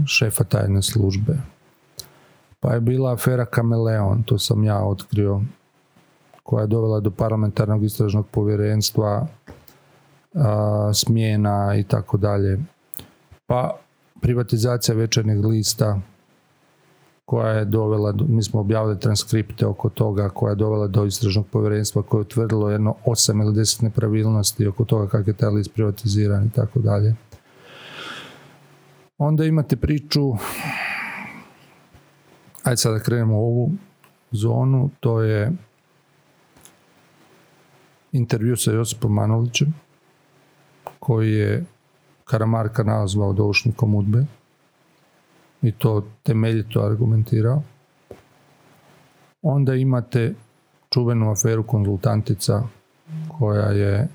šefa 0.05 0.43
tajne 0.43 0.81
službe. 0.81 1.37
Pa 2.59 2.73
je 2.73 2.81
bila 2.81 3.13
afera 3.13 3.45
Kameleon, 3.45 4.23
to 4.23 4.37
sam 4.39 4.63
ja 4.63 4.83
otkrio, 4.83 5.41
koja 6.43 6.61
je 6.61 6.67
dovela 6.67 6.99
do 6.99 7.11
parlamentarnog 7.11 7.83
istražnog 7.83 8.27
povjerenstva, 8.31 9.27
smjena 10.93 11.75
i 11.75 11.83
tako 11.83 12.17
dalje. 12.17 12.59
Pa 13.45 13.79
privatizacija 14.21 14.95
večernjeg 14.95 15.45
lista 15.45 15.99
koja 17.31 17.49
je 17.49 17.65
dovela, 17.65 18.13
mi 18.27 18.43
smo 18.43 18.59
objavili 18.59 18.99
transkripte 18.99 19.65
oko 19.65 19.89
toga, 19.89 20.29
koja 20.29 20.51
je 20.51 20.55
dovela 20.55 20.87
do 20.87 21.05
istražnog 21.05 21.47
povjerenstva 21.47 22.03
koje 22.03 22.19
je 22.19 22.21
utvrdilo 22.21 22.69
jedno 22.69 22.95
osam 23.05 23.41
ili 23.41 23.55
deset 23.55 23.81
nepravilnosti 23.81 24.67
oko 24.67 24.85
toga 24.85 25.07
kako 25.07 25.29
je 25.29 25.37
taj 25.37 25.49
list 25.49 25.73
privatiziran 25.73 26.45
i 26.45 26.49
tako 26.49 26.79
dalje. 26.79 27.15
Onda 29.17 29.45
imate 29.45 29.75
priču, 29.75 30.33
ajde 32.63 32.77
sada 32.77 32.99
krenemo 32.99 33.37
u 33.37 33.43
ovu 33.43 33.71
zonu, 34.31 34.89
to 34.99 35.21
je 35.21 35.51
intervju 38.11 38.57
sa 38.57 38.71
Josipom 38.71 39.13
Manolićem, 39.13 39.73
koji 40.99 41.33
je 41.33 41.65
Karamarka 42.25 42.83
nazvao 42.83 43.33
doušnikom 43.33 43.95
udbe 43.95 44.25
i 45.61 45.71
to 45.71 46.03
temeljito 46.23 46.81
argumentirao. 46.81 47.63
Onda 49.41 49.75
imate 49.75 50.33
čuvenu 50.89 51.31
aferu 51.31 51.63
konzultantica 51.63 52.63
koja 53.39 53.65
je 53.65 54.07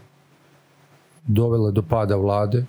dovela 1.26 1.70
do 1.70 1.82
pada 1.82 2.16
vlade 2.16 2.64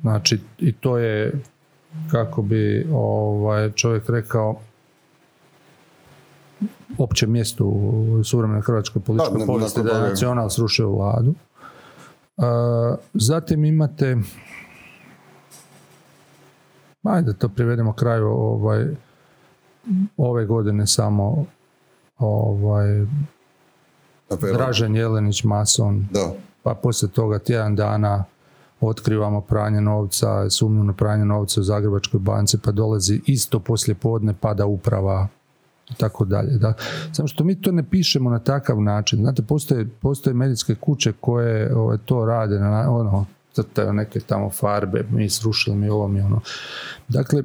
Znači, 0.00 0.40
i 0.58 0.72
to 0.72 0.98
je, 0.98 1.32
kako 2.10 2.42
bi 2.42 2.86
ovaj, 2.92 3.72
čovjek 3.72 4.08
rekao, 4.08 4.56
opće 6.98 7.26
mjesto 7.26 7.64
u 7.64 8.24
suvremenoj 8.24 8.62
hrvatskoj 8.62 9.02
političkoj 9.02 9.46
povijesti 9.46 9.82
da 9.82 9.90
je 9.90 10.08
nacional 10.10 10.50
srušio 10.50 10.90
vladu. 10.90 11.34
zatim 13.14 13.64
imate 13.64 14.16
ajde 17.08 17.32
to 17.32 17.48
privedemo 17.48 17.92
kraju 17.92 18.26
ovaj, 18.28 18.86
ove 20.16 20.46
godine 20.46 20.86
samo 20.86 21.44
ovaj, 22.18 23.06
Dražen 24.52 24.96
Jelenić 24.96 25.44
Mason 25.44 26.06
da. 26.10 26.32
pa 26.62 26.74
poslije 26.74 27.10
toga 27.10 27.38
tjedan 27.38 27.76
dana 27.76 28.24
otkrivamo 28.80 29.40
pranje 29.40 29.80
novca, 29.80 30.50
sumnju 30.50 30.84
na 30.84 30.92
pranje 30.92 31.24
novca 31.24 31.60
u 31.60 31.64
Zagrebačkoj 31.64 32.20
banci, 32.20 32.58
pa 32.58 32.72
dolazi 32.72 33.20
isto 33.26 33.60
poslije 33.60 33.94
podne 33.94 34.34
pada 34.40 34.66
uprava 34.66 35.28
i 35.90 35.94
tako 35.94 36.24
dalje. 36.24 36.58
Da. 36.58 36.72
Samo 37.12 37.28
što 37.28 37.44
mi 37.44 37.60
to 37.60 37.72
ne 37.72 37.82
pišemo 37.82 38.30
na 38.30 38.38
takav 38.38 38.80
način. 38.80 39.18
Znate, 39.18 39.42
postoje, 39.42 39.88
postoje 40.00 40.34
medijske 40.34 40.74
kuće 40.74 41.12
koje 41.20 41.66
ove, 41.66 41.76
ovaj, 41.76 41.98
to 42.04 42.24
rade, 42.24 42.58
na, 42.58 42.90
ono, 42.90 43.26
crtaju 43.56 43.92
neke 43.92 44.20
tamo 44.20 44.50
farbe, 44.50 45.04
mi 45.10 45.30
srušili 45.30 45.76
mi 45.76 45.88
ovo 45.88 46.08
mi 46.08 46.20
ono. 46.20 46.40
Dakle, 47.08 47.42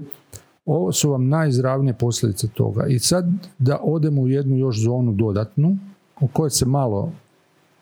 ovo 0.65 0.91
su 0.91 1.11
vam 1.11 1.27
najizravnije 1.27 1.93
posljedice 1.93 2.47
toga. 2.47 2.85
I 2.87 2.99
sad 2.99 3.25
da 3.57 3.79
odemo 3.83 4.21
u 4.21 4.27
jednu 4.27 4.57
još 4.57 4.81
zonu 4.83 5.13
dodatnu, 5.13 5.77
o 6.21 6.27
kojoj 6.27 6.49
se 6.49 6.65
malo 6.65 7.11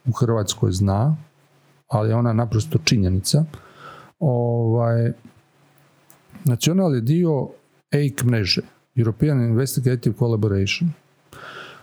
u 0.08 0.12
Hrvatskoj 0.12 0.72
zna, 0.72 1.18
ali 1.88 2.10
je 2.10 2.16
ona 2.16 2.34
naprosto 2.34 2.80
činjenica. 2.84 3.46
Ovaj, 4.20 5.12
Nacional 6.44 6.96
je 6.96 7.02
dio 7.02 7.50
EIC 7.92 8.24
mreže, 8.24 8.62
European 8.96 9.42
Investigative 9.42 10.16
Collaboration, 10.20 10.92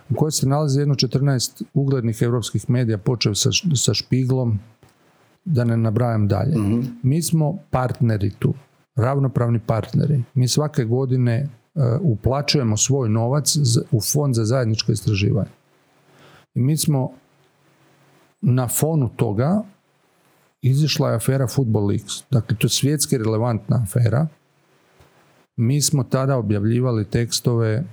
u 0.09 0.15
kojoj 0.15 0.31
se 0.31 0.47
nalazi 0.47 0.79
jedno 0.79 0.95
14 0.95 1.63
uglednih 1.73 2.21
europskih 2.21 2.69
medija, 2.69 2.97
počeo 2.97 3.35
sa, 3.35 3.49
sa 3.75 3.93
Špiglom, 3.93 4.59
da 5.47 5.63
ne 5.63 5.77
nabrajam 5.77 6.27
dalje. 6.27 6.57
Mhm. 6.57 6.81
Mi 7.03 7.21
smo 7.21 7.57
partneri 7.69 8.31
tu, 8.39 8.53
ravnopravni 8.95 9.59
partneri. 9.59 10.23
Mi 10.33 10.47
svake 10.47 10.83
godine 10.85 11.49
uh, 11.75 11.83
uplaćujemo 12.01 12.77
svoj 12.77 13.09
novac 13.09 13.55
u 13.91 14.01
fond 14.01 14.35
za 14.35 14.45
zajedničko 14.45 14.91
istraživanje. 14.91 15.49
I 16.55 16.59
mi 16.61 16.77
smo 16.77 17.11
na 18.41 18.67
fonu 18.67 19.09
toga 19.15 19.63
izišla 20.61 21.09
je 21.09 21.15
afera 21.15 21.47
Football 21.47 21.87
Leaks. 21.87 22.23
Dakle, 22.31 22.57
to 22.57 22.65
je 22.65 22.69
svjetski 22.69 23.17
relevantna 23.17 23.83
afera. 23.83 24.27
Mi 25.55 25.81
smo 25.81 26.03
tada 26.03 26.37
objavljivali 26.37 27.05
tekstove 27.05 27.83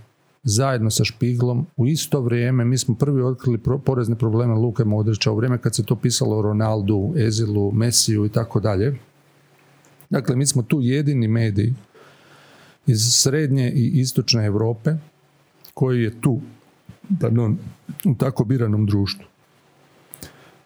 zajedno 0.44 0.90
sa 0.90 1.04
Špiglom. 1.04 1.66
U 1.76 1.86
isto 1.86 2.20
vrijeme 2.20 2.64
mi 2.64 2.78
smo 2.78 2.94
prvi 2.94 3.22
otkrili 3.22 3.58
porezne 3.84 4.16
probleme 4.18 4.54
Luke 4.54 4.84
Modrića 4.84 5.30
u 5.30 5.36
vrijeme 5.36 5.58
kad 5.58 5.74
se 5.74 5.84
to 5.84 5.96
pisalo 5.96 6.38
o 6.38 6.42
Ronaldu, 6.42 7.14
Ezilu, 7.16 7.72
Mesiju 7.72 8.26
i 8.26 8.28
tako 8.28 8.60
dalje. 8.60 8.98
Dakle, 10.10 10.36
mi 10.36 10.46
smo 10.46 10.62
tu 10.62 10.78
jedini 10.80 11.28
medij 11.28 11.72
iz 12.86 13.00
srednje 13.12 13.72
i 13.74 14.00
istočne 14.00 14.46
Europe 14.46 14.90
koji 15.74 16.02
je 16.02 16.20
tu 16.20 16.40
pardon, 17.20 17.58
u 18.04 18.14
tako 18.14 18.44
biranom 18.44 18.86
društvu. 18.86 19.24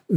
E, 0.08 0.14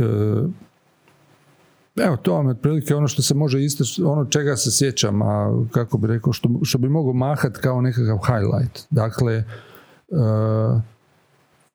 evo, 1.95 2.17
to 2.17 2.33
vam 2.33 2.45
je 2.45 2.51
otprilike 2.51 2.95
ono 2.95 3.07
što 3.07 3.21
se 3.21 3.33
može 3.33 3.63
isto, 3.63 3.83
ono 4.11 4.25
čega 4.25 4.55
se 4.55 4.71
sjećam, 4.71 5.21
a 5.21 5.65
kako 5.71 5.97
bi 5.97 6.07
rekao, 6.07 6.33
što, 6.33 6.49
što 6.63 6.77
bi 6.77 6.89
mogao 6.89 7.13
mahat 7.13 7.57
kao 7.57 7.81
nekakav 7.81 8.17
highlight. 8.17 8.87
Dakle, 8.89 9.33
e, 9.33 9.43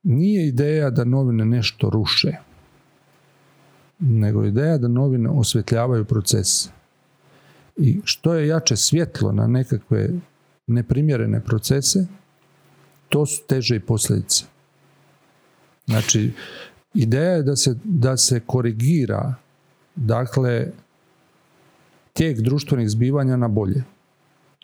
nije 0.02 0.48
ideja 0.48 0.90
da 0.90 1.04
novine 1.04 1.44
nešto 1.44 1.90
ruše, 1.90 2.32
nego 3.98 4.44
ideja 4.44 4.78
da 4.78 4.88
novine 4.88 5.30
osvjetljavaju 5.30 6.04
procese. 6.04 6.70
I 7.76 8.00
što 8.04 8.34
je 8.34 8.48
jače 8.48 8.76
svjetlo 8.76 9.32
na 9.32 9.46
nekakve 9.46 10.10
neprimjerene 10.66 11.40
procese, 11.44 12.06
to 13.08 13.26
su 13.26 13.42
teže 13.46 13.76
i 13.76 13.80
posljedice. 13.80 14.44
Znači, 15.86 16.32
ideja 16.94 17.32
je 17.32 17.42
da 17.42 17.56
se, 17.56 17.76
da 17.84 18.16
se 18.16 18.40
korigira 18.46 19.34
dakle 19.97 20.66
tijek 22.12 22.40
društvenih 22.40 22.90
zbivanja 22.90 23.36
na 23.36 23.49
bolje. 23.49 23.84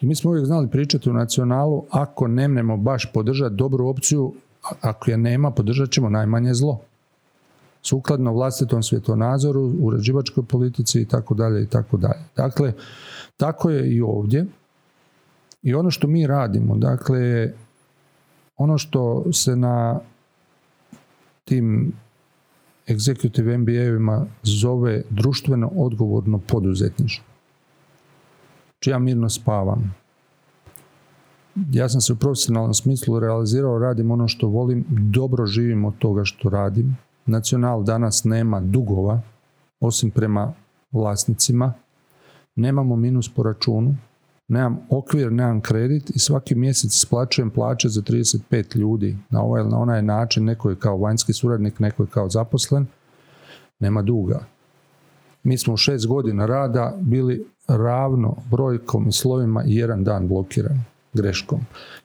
I 0.01 0.07
mi 0.07 0.15
smo 0.15 0.31
uvijek 0.31 0.47
znali 0.47 0.71
pričati 0.71 1.11
u 1.11 1.13
nacionalu, 1.13 1.85
ako 1.91 2.29
nemnemo 2.29 2.77
baš 2.77 3.13
podržati 3.13 3.55
dobru 3.55 3.89
opciju, 3.89 4.35
ako 4.81 5.11
je 5.11 5.17
nema, 5.17 5.51
podržat 5.51 5.91
ćemo 5.91 6.09
najmanje 6.09 6.55
zlo. 6.55 6.81
Sukladno 7.83 8.33
vlastitom 8.33 8.83
svjetonazoru, 8.83 9.73
uređivačkoj 9.81 10.45
politici 10.45 11.01
i 11.01 11.09
tako 11.09 11.35
dalje 11.35 11.63
i 11.63 11.67
tako 11.67 11.97
dalje. 11.97 12.23
Dakle, 12.37 12.73
tako 13.37 13.71
je 13.71 13.95
i 13.95 14.01
ovdje. 14.01 14.47
I 15.63 15.75
ono 15.75 15.91
što 15.91 16.07
mi 16.07 16.27
radimo, 16.27 16.77
dakle, 16.77 17.53
ono 18.57 18.79
što 18.79 19.33
se 19.33 19.57
na 19.57 20.01
tim 21.45 21.93
executive 22.87 23.59
MBA-evima 23.59 24.27
zove 24.43 25.03
društveno 25.11 25.71
odgovorno 25.77 26.39
poduzetništvo. 26.39 27.25
Či 28.79 28.91
ja 28.91 28.99
mirno 28.99 29.29
spavam. 29.29 29.95
Ja 31.73 31.89
sam 31.89 32.01
se 32.01 32.13
u 32.13 32.17
profesionalnom 32.17 32.75
smislu 32.75 33.21
realizirao, 33.21 33.79
radim 33.79 34.11
ono 34.11 34.29
što 34.29 34.49
volim, 34.49 34.85
dobro 34.89 35.47
živim 35.47 35.85
od 35.85 35.99
toga 35.99 36.25
što 36.25 36.49
radim. 36.49 36.97
Nacional 37.27 37.83
danas 37.83 38.25
nema 38.25 38.61
dugova, 38.61 39.21
osim 39.81 40.11
prema 40.11 40.53
vlasnicima. 40.93 41.73
Nemamo 42.57 42.97
minus 42.97 43.35
po 43.35 43.43
računu, 43.43 43.97
nemam 44.49 44.79
okvir, 44.91 45.33
nemam 45.33 45.61
kredit 45.61 46.11
i 46.11 46.19
svaki 46.19 46.55
mjesec 46.55 46.95
isplaćujem 46.95 47.51
plaće 47.51 47.89
za 47.89 48.03
35 48.03 48.77
ljudi 48.77 49.17
na 49.31 49.43
ovaj 49.43 49.61
ili 49.61 49.71
na 49.71 49.79
onaj 49.79 50.03
način, 50.03 50.45
neko 50.45 50.71
je 50.71 50.77
kao 50.77 50.97
vanjski 50.97 51.33
suradnik, 51.33 51.79
neko 51.79 52.03
je 52.03 52.07
kao 52.07 52.29
zaposlen, 52.29 52.87
nema 53.79 54.03
duga. 54.03 54.45
Mi 55.43 55.59
smo 55.59 55.75
u 55.75 55.77
šest 55.77 56.07
godina 56.07 56.47
rada 56.47 56.95
bili 57.01 57.47
ravno 57.69 58.37
brojkom 58.51 59.09
i 59.09 59.13
slovima 59.13 59.63
jedan 59.67 60.05
dan 60.05 60.29
blokiran 60.29 60.85
greškom. 61.13 61.61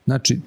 Znači, 0.05 0.41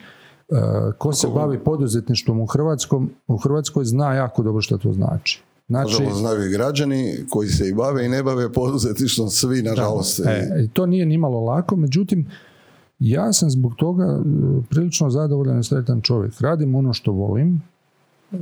e, 0.48 0.54
ko 0.98 1.12
se 1.12 1.28
bavi 1.34 1.58
poduzetništvom 1.58 2.40
u, 2.40 2.46
Hrvatskom, 2.46 3.10
u 3.26 3.36
Hrvatskoj 3.36 3.84
zna 3.84 4.14
jako 4.14 4.42
dobro 4.42 4.62
što 4.62 4.78
to 4.78 4.92
znači. 4.92 5.42
Znači, 5.70 6.06
znaju 6.14 6.46
i 6.46 6.52
građani 6.52 7.14
koji 7.28 7.48
se 7.48 7.68
i 7.68 7.74
bave 7.74 8.06
i 8.06 8.08
ne 8.08 8.22
bave 8.22 8.52
poduzetništvom, 8.52 9.28
svi 9.28 9.62
nažalost. 9.62 10.20
E, 10.20 10.68
to 10.72 10.86
nije 10.86 11.06
nimalo 11.06 11.40
lako, 11.40 11.76
međutim, 11.76 12.26
ja 12.98 13.32
sam 13.32 13.50
zbog 13.50 13.74
toga 13.76 14.04
e, 14.04 14.22
prilično 14.70 15.10
zadovoljan 15.10 15.60
i 15.60 15.64
sretan 15.64 16.00
čovjek. 16.00 16.40
Radim 16.40 16.74
ono 16.74 16.92
što 16.92 17.12
volim 17.12 17.62
e, 18.32 18.36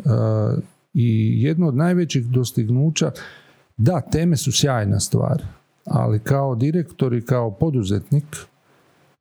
i 0.94 1.42
jedno 1.42 1.68
od 1.68 1.76
najvećih 1.76 2.26
dostignuća, 2.26 3.10
da, 3.76 4.00
teme 4.00 4.36
su 4.36 4.52
sjajna 4.52 5.00
stvar, 5.00 5.42
ali 5.84 6.18
kao 6.18 6.54
direktor 6.54 7.14
i 7.14 7.24
kao 7.24 7.50
poduzetnik 7.50 8.36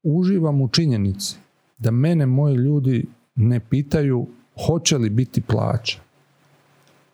uživam 0.03 0.61
u 0.61 0.67
činjenici 0.67 1.37
da 1.77 1.91
mene 1.91 2.25
moji 2.25 2.55
ljudi 2.55 3.05
ne 3.35 3.59
pitaju 3.59 4.27
hoće 4.65 4.97
li 4.97 5.09
biti 5.09 5.41
plaća 5.41 6.06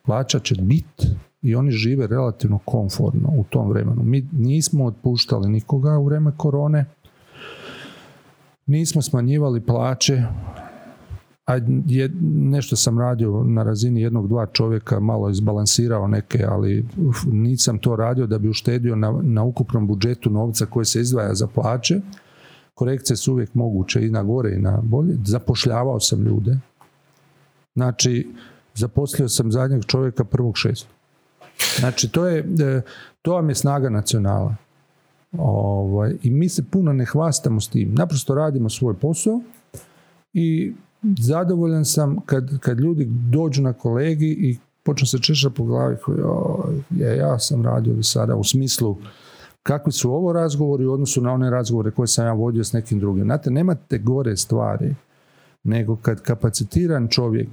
plaća 0.05 0.39
će 0.39 0.55
biti 0.55 1.07
i 1.41 1.55
oni 1.55 1.71
žive 1.71 2.07
relativno 2.07 2.59
komfortno 2.65 3.29
u 3.37 3.43
tom 3.49 3.69
vremenu. 3.69 4.03
Mi 4.03 4.27
nismo 4.31 4.85
otpuštali 4.85 5.49
nikoga 5.49 5.97
u 5.97 6.05
vrijeme 6.05 6.31
korone, 6.37 6.85
nismo 8.65 9.01
smanjivali 9.01 9.61
plaće, 9.61 10.23
a 11.45 11.53
je, 11.87 12.09
nešto 12.31 12.75
sam 12.75 12.99
radio 12.99 13.43
na 13.43 13.63
razini 13.63 14.01
jednog, 14.01 14.27
dva 14.27 14.45
čovjeka, 14.45 14.99
malo 14.99 15.29
izbalansirao 15.29 16.07
neke, 16.07 16.45
ali 16.47 16.85
nisam 17.25 17.77
to 17.77 17.95
radio 17.95 18.27
da 18.27 18.37
bi 18.37 18.49
uštedio 18.49 18.95
na, 18.95 19.19
na 19.21 19.43
ukupnom 19.43 19.87
budžetu 19.87 20.29
novca 20.29 20.65
koji 20.65 20.85
se 20.85 21.01
izdvaja 21.01 21.33
za 21.33 21.47
plaće. 21.47 22.01
Korekcije 22.73 23.17
su 23.17 23.33
uvijek 23.33 23.53
moguće 23.53 24.05
i 24.05 24.09
na 24.09 24.23
gore 24.23 24.55
i 24.55 24.59
na 24.59 24.79
bolje. 24.83 25.17
Zapošljavao 25.25 25.99
sam 25.99 26.21
ljude. 26.21 26.57
Znači, 27.75 28.27
zaposlio 28.75 29.29
sam 29.29 29.51
zadnjeg 29.51 29.85
čovjeka 29.85 30.23
prvog 30.23 30.57
šest. 30.57 30.87
Znači, 31.79 32.09
to, 32.09 32.27
je, 32.27 32.39
e, 32.39 32.81
to 33.21 33.33
vam 33.33 33.49
je 33.49 33.55
snaga 33.55 33.89
nacionala. 33.89 34.55
Ovaj, 35.37 36.15
I 36.23 36.29
mi 36.29 36.49
se 36.49 36.63
puno 36.71 36.93
ne 36.93 37.05
hvastamo 37.05 37.61
s 37.61 37.69
tim. 37.69 37.93
Naprosto 37.93 38.35
radimo 38.35 38.69
svoj 38.69 38.93
posao 38.93 39.41
i 40.33 40.73
zadovoljan 41.19 41.85
sam 41.85 42.17
kad, 42.25 42.59
kad 42.59 42.79
ljudi 42.79 43.05
dođu 43.09 43.61
na 43.61 43.73
kolegi 43.73 44.27
i 44.27 44.57
počnu 44.83 45.07
se 45.07 45.19
češati 45.19 45.55
po 45.55 45.63
glavi 45.63 45.97
ja, 46.89 47.13
ja 47.13 47.39
sam 47.39 47.65
radio 47.65 47.93
do 47.93 48.03
sada 48.03 48.35
u 48.35 48.43
smislu 48.43 48.97
kakvi 49.63 49.91
su 49.91 50.11
ovo 50.11 50.33
razgovori 50.33 50.85
u 50.85 50.93
odnosu 50.93 51.21
na 51.21 51.33
one 51.33 51.49
razgovore 51.49 51.91
koje 51.91 52.07
sam 52.07 52.25
ja 52.25 52.33
vodio 52.33 52.63
s 52.63 52.73
nekim 52.73 52.99
drugim. 52.99 53.23
Znate, 53.23 53.51
nemate 53.51 53.97
gore 53.97 54.37
stvari 54.37 54.95
nego 55.63 55.95
kad 55.95 56.21
kapacitiran 56.21 57.07
čovjek 57.07 57.49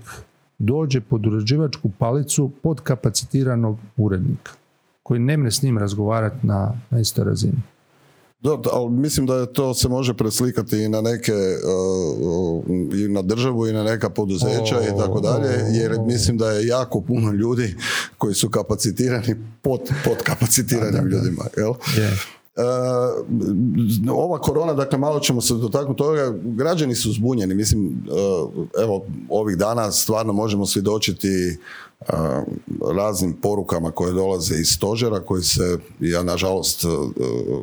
dođe 0.60 1.00
pod 1.00 1.26
uređivačku 1.26 1.90
palicu 1.98 2.50
pod 2.62 2.80
kapacitiranog 2.80 3.78
urednika 3.96 4.52
koji 5.02 5.20
ne 5.20 5.36
mne 5.36 5.50
s 5.50 5.62
njim 5.62 5.78
razgovarati 5.78 6.46
na, 6.46 6.72
na 6.90 7.00
istoj 7.00 7.24
razini. 7.24 7.62
Da, 8.40 8.58
ali 8.72 8.90
mislim 8.90 9.26
da 9.26 9.46
to 9.46 9.74
se 9.74 9.88
može 9.88 10.14
preslikati 10.14 10.82
i 10.82 10.88
na 10.88 11.00
neke 11.00 11.32
uh, 11.32 12.64
i 12.94 13.08
na 13.08 13.22
državu 13.22 13.66
i 13.66 13.72
na 13.72 13.84
neka 13.84 14.10
poduzeća 14.10 14.80
i 14.82 14.98
tako 14.98 15.20
dalje, 15.20 15.48
jer 15.72 15.98
mislim 16.06 16.38
da 16.38 16.50
je 16.50 16.66
jako 16.66 17.00
puno 17.00 17.32
ljudi 17.32 17.74
koji 18.18 18.34
su 18.34 18.50
kapacitirani 18.50 19.36
pod, 19.62 19.80
pod 20.04 20.16
kapacitiranim 20.22 21.06
ljudima. 21.06 21.44
Jel? 21.56 21.72
Ova 24.12 24.38
korona, 24.38 24.74
dakle 24.74 24.98
malo 24.98 25.20
ćemo 25.20 25.40
se 25.40 25.54
dotaknuti 25.54 25.98
toga, 25.98 26.34
građani 26.44 26.94
su 26.94 27.12
zbunjeni, 27.12 27.54
mislim, 27.54 28.04
evo 28.82 29.04
ovih 29.28 29.56
dana 29.56 29.90
stvarno 29.90 30.32
možemo 30.32 30.66
svjedočiti 30.66 31.58
raznim 32.96 33.32
porukama 33.42 33.90
koje 33.90 34.12
dolaze 34.12 34.54
iz 34.54 34.68
stožera 34.68 35.20
koji 35.20 35.42
se, 35.42 35.78
ja 36.00 36.22
nažalost... 36.22 36.84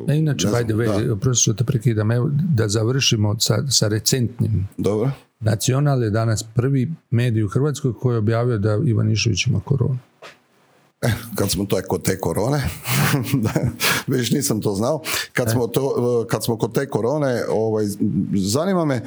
E, 0.08 0.16
inače, 0.16 0.48
by 0.48 0.64
the 0.64 0.74
way, 0.74 1.20
prosto 1.20 1.54
te 1.54 1.64
prekidam, 1.64 2.10
evo 2.10 2.30
da 2.54 2.68
završimo 2.68 3.36
sa, 3.40 3.64
sa 3.70 3.88
recentnim. 3.88 4.68
Dobro. 4.76 5.10
Nacional 5.40 6.02
je 6.02 6.10
danas 6.10 6.44
prvi 6.54 6.92
medij 7.10 7.42
u 7.42 7.48
Hrvatskoj 7.48 7.92
koji 7.94 8.14
je 8.14 8.18
objavio 8.18 8.58
da 8.58 8.78
Ivanišević 8.84 9.46
ima 9.46 9.60
koronu. 9.60 9.98
E, 11.02 11.08
kad 11.34 11.50
smo 11.50 11.64
to 11.64 11.80
kod 11.88 12.02
te 12.02 12.18
korone, 12.20 12.62
već 14.06 14.30
nisam 14.30 14.60
to 14.60 14.74
znao, 14.74 15.02
kad, 15.32 15.48
e. 15.48 15.50
smo, 15.50 15.66
to, 15.66 16.26
kad 16.30 16.44
smo 16.44 16.58
kod 16.58 16.74
te 16.74 16.88
korone, 16.88 17.44
ovaj, 17.50 17.84
zanima 18.34 18.84
me 18.84 19.02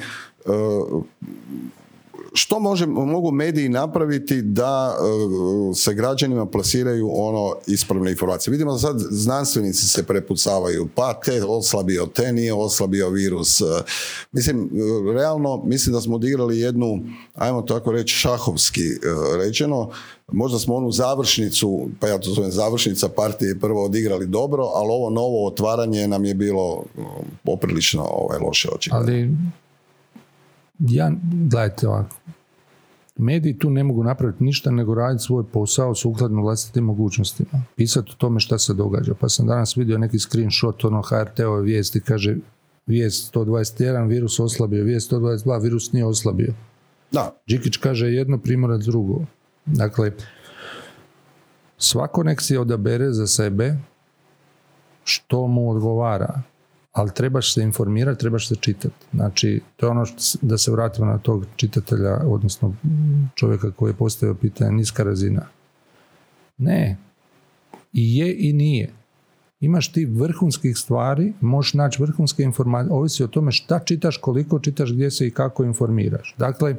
što 2.34 2.60
može, 2.60 2.86
mogu 2.86 3.30
mediji 3.30 3.68
napraviti 3.68 4.42
da 4.42 4.96
uh, 4.98 5.76
se 5.76 5.94
građanima 5.94 6.46
plasiraju 6.46 7.10
ono 7.12 7.54
ispravne 7.66 8.10
informacije? 8.10 8.52
Vidimo 8.52 8.78
sad 8.78 8.96
znanstvenici 9.10 9.88
se 9.88 10.02
prepucavaju, 10.02 10.88
pa 10.94 11.20
te 11.24 11.44
oslabio, 11.44 12.06
te 12.06 12.32
nije 12.32 12.54
oslabio 12.54 13.10
virus. 13.10 13.60
Uh, 13.60 13.68
mislim, 14.32 14.64
uh, 14.64 15.14
realno, 15.14 15.62
mislim 15.64 15.92
da 15.92 16.00
smo 16.00 16.14
odigrali 16.14 16.58
jednu, 16.58 17.02
ajmo 17.34 17.62
tako 17.62 17.92
reći, 17.92 18.14
šahovski 18.14 18.82
rečeno, 19.38 19.90
možda 20.32 20.58
smo 20.58 20.74
onu 20.74 20.90
završnicu, 20.90 21.88
pa 22.00 22.08
ja 22.08 22.18
to 22.18 22.30
zovem 22.30 22.50
završnica 22.50 23.08
partije 23.08 23.58
prvo 23.60 23.84
odigrali 23.84 24.26
dobro, 24.26 24.64
ali 24.74 24.88
ovo 24.90 25.10
novo 25.10 25.46
otvaranje 25.46 26.08
nam 26.08 26.24
je 26.24 26.34
bilo 26.34 26.84
poprilično 27.44 28.02
ovaj, 28.02 28.38
loše 28.38 28.68
očigledno. 28.74 29.12
Ali 29.12 29.30
ja, 30.88 31.12
gledajte 31.50 31.88
ovako, 31.88 32.16
mediji 33.16 33.58
tu 33.58 33.70
ne 33.70 33.84
mogu 33.84 34.04
napraviti 34.04 34.44
ništa 34.44 34.70
nego 34.70 34.94
raditi 34.94 35.24
svoj 35.24 35.44
posao 35.52 35.94
sukladno 35.94 36.42
vlastitim 36.42 36.84
mogućnostima. 36.84 37.62
Pisati 37.76 38.10
o 38.10 38.14
tome 38.18 38.40
šta 38.40 38.58
se 38.58 38.74
događa. 38.74 39.14
Pa 39.14 39.28
sam 39.28 39.46
danas 39.46 39.76
vidio 39.76 39.98
neki 39.98 40.18
screenshot 40.18 40.84
ono 40.84 41.02
HRT-ove 41.02 41.62
vijesti, 41.62 42.00
kaže 42.00 42.36
vijest 42.86 43.34
121, 43.34 44.08
virus 44.08 44.40
oslabio, 44.40 44.84
vijest 44.84 45.12
122, 45.12 45.62
virus 45.62 45.92
nije 45.92 46.06
oslabio. 46.06 46.54
Da. 47.12 47.36
Đikić 47.46 47.76
kaže 47.76 48.06
jedno, 48.06 48.38
primorac 48.38 48.82
drugo. 48.82 49.24
Dakle, 49.66 50.12
svako 51.78 52.22
nek 52.22 52.40
si 52.40 52.56
odabere 52.56 53.12
za 53.12 53.26
sebe 53.26 53.76
što 55.04 55.46
mu 55.46 55.70
odgovara 55.70 56.42
ali 56.92 57.10
trebaš 57.14 57.54
se 57.54 57.62
informirati, 57.62 58.20
trebaš 58.20 58.48
se 58.48 58.56
čitati. 58.56 59.06
Znači, 59.14 59.60
to 59.76 59.86
je 59.86 59.90
ono 59.90 60.04
što, 60.06 60.38
da 60.42 60.58
se 60.58 60.70
vratimo 60.70 61.06
na 61.06 61.18
tog 61.18 61.46
čitatelja, 61.56 62.20
odnosno 62.26 62.74
čovjeka 63.34 63.70
koji 63.70 63.90
je 63.90 63.96
postavio 63.96 64.34
pitanje 64.34 64.72
niska 64.72 65.02
razina. 65.02 65.46
Ne. 66.58 66.96
I 67.92 68.16
je 68.16 68.36
i 68.38 68.52
nije. 68.52 68.92
Imaš 69.60 69.92
ti 69.92 70.04
vrhunskih 70.04 70.76
stvari, 70.76 71.32
možeš 71.40 71.74
naći 71.74 72.02
vrhunske 72.02 72.42
informacije, 72.42 72.92
ovisi 72.92 73.24
o 73.24 73.26
tome 73.28 73.52
šta 73.52 73.78
čitaš, 73.78 74.16
koliko 74.16 74.58
čitaš, 74.58 74.92
gdje 74.92 75.10
se 75.10 75.26
i 75.26 75.30
kako 75.30 75.64
informiraš. 75.64 76.34
Dakle, 76.38 76.70
e, 76.70 76.76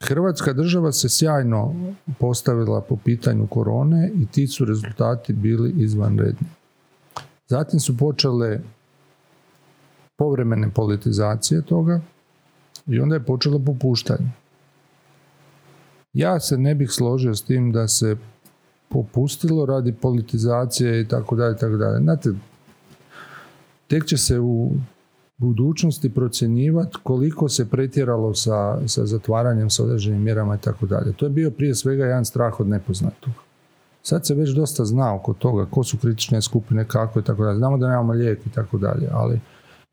Hrvatska 0.00 0.52
država 0.52 0.92
se 0.92 1.08
sjajno 1.08 1.74
postavila 2.18 2.80
po 2.80 2.96
pitanju 2.96 3.46
korone 3.46 4.10
i 4.14 4.26
ti 4.26 4.46
su 4.46 4.64
rezultati 4.64 5.32
bili 5.32 5.74
izvanredni. 5.76 6.46
Zatim 7.48 7.80
su 7.80 7.96
počele 7.96 8.60
povremene 10.16 10.70
politizacije 10.70 11.62
toga 11.62 12.00
i 12.86 13.00
onda 13.00 13.14
je 13.14 13.24
počelo 13.24 13.58
popuštanje. 13.58 14.30
Ja 16.12 16.40
se 16.40 16.58
ne 16.58 16.74
bih 16.74 16.90
složio 16.90 17.34
s 17.34 17.42
tim 17.42 17.72
da 17.72 17.88
se 17.88 18.16
popustilo 18.88 19.66
radi 19.66 19.92
politizacije 19.92 21.00
i 21.00 21.08
tako 21.08 21.36
dalje, 21.36 21.56
tako 21.56 21.76
dalje. 21.76 21.98
Znate, 21.98 22.30
tek 23.86 24.04
će 24.04 24.16
se 24.16 24.40
u 24.40 24.70
budućnosti 25.36 26.14
procjenjivati 26.14 26.96
koliko 27.02 27.48
se 27.48 27.70
pretjeralo 27.70 28.34
sa, 28.34 28.88
sa 28.88 29.06
zatvaranjem, 29.06 29.70
sa 29.70 29.84
određenim 29.84 30.22
mjerama 30.22 30.54
i 30.54 30.58
tako 30.58 30.86
dalje. 30.86 31.12
To 31.12 31.26
je 31.26 31.30
bio 31.30 31.50
prije 31.50 31.74
svega 31.74 32.04
jedan 32.04 32.24
strah 32.24 32.60
od 32.60 32.68
nepoznatog. 32.68 33.45
Sad 34.08 34.26
se 34.26 34.34
već 34.34 34.50
dosta 34.50 34.84
zna 34.84 35.14
oko 35.14 35.32
toga 35.34 35.66
ko 35.70 35.84
su 35.84 35.98
kritične 35.98 36.42
skupine, 36.42 36.88
kako 36.88 37.20
i 37.20 37.22
tako 37.22 37.44
dalje. 37.44 37.56
Znamo 37.56 37.78
da 37.78 37.88
nemamo 37.88 38.12
lijek 38.12 38.46
i 38.46 38.50
tako 38.50 38.78
dalje, 38.78 39.08
ali 39.12 39.40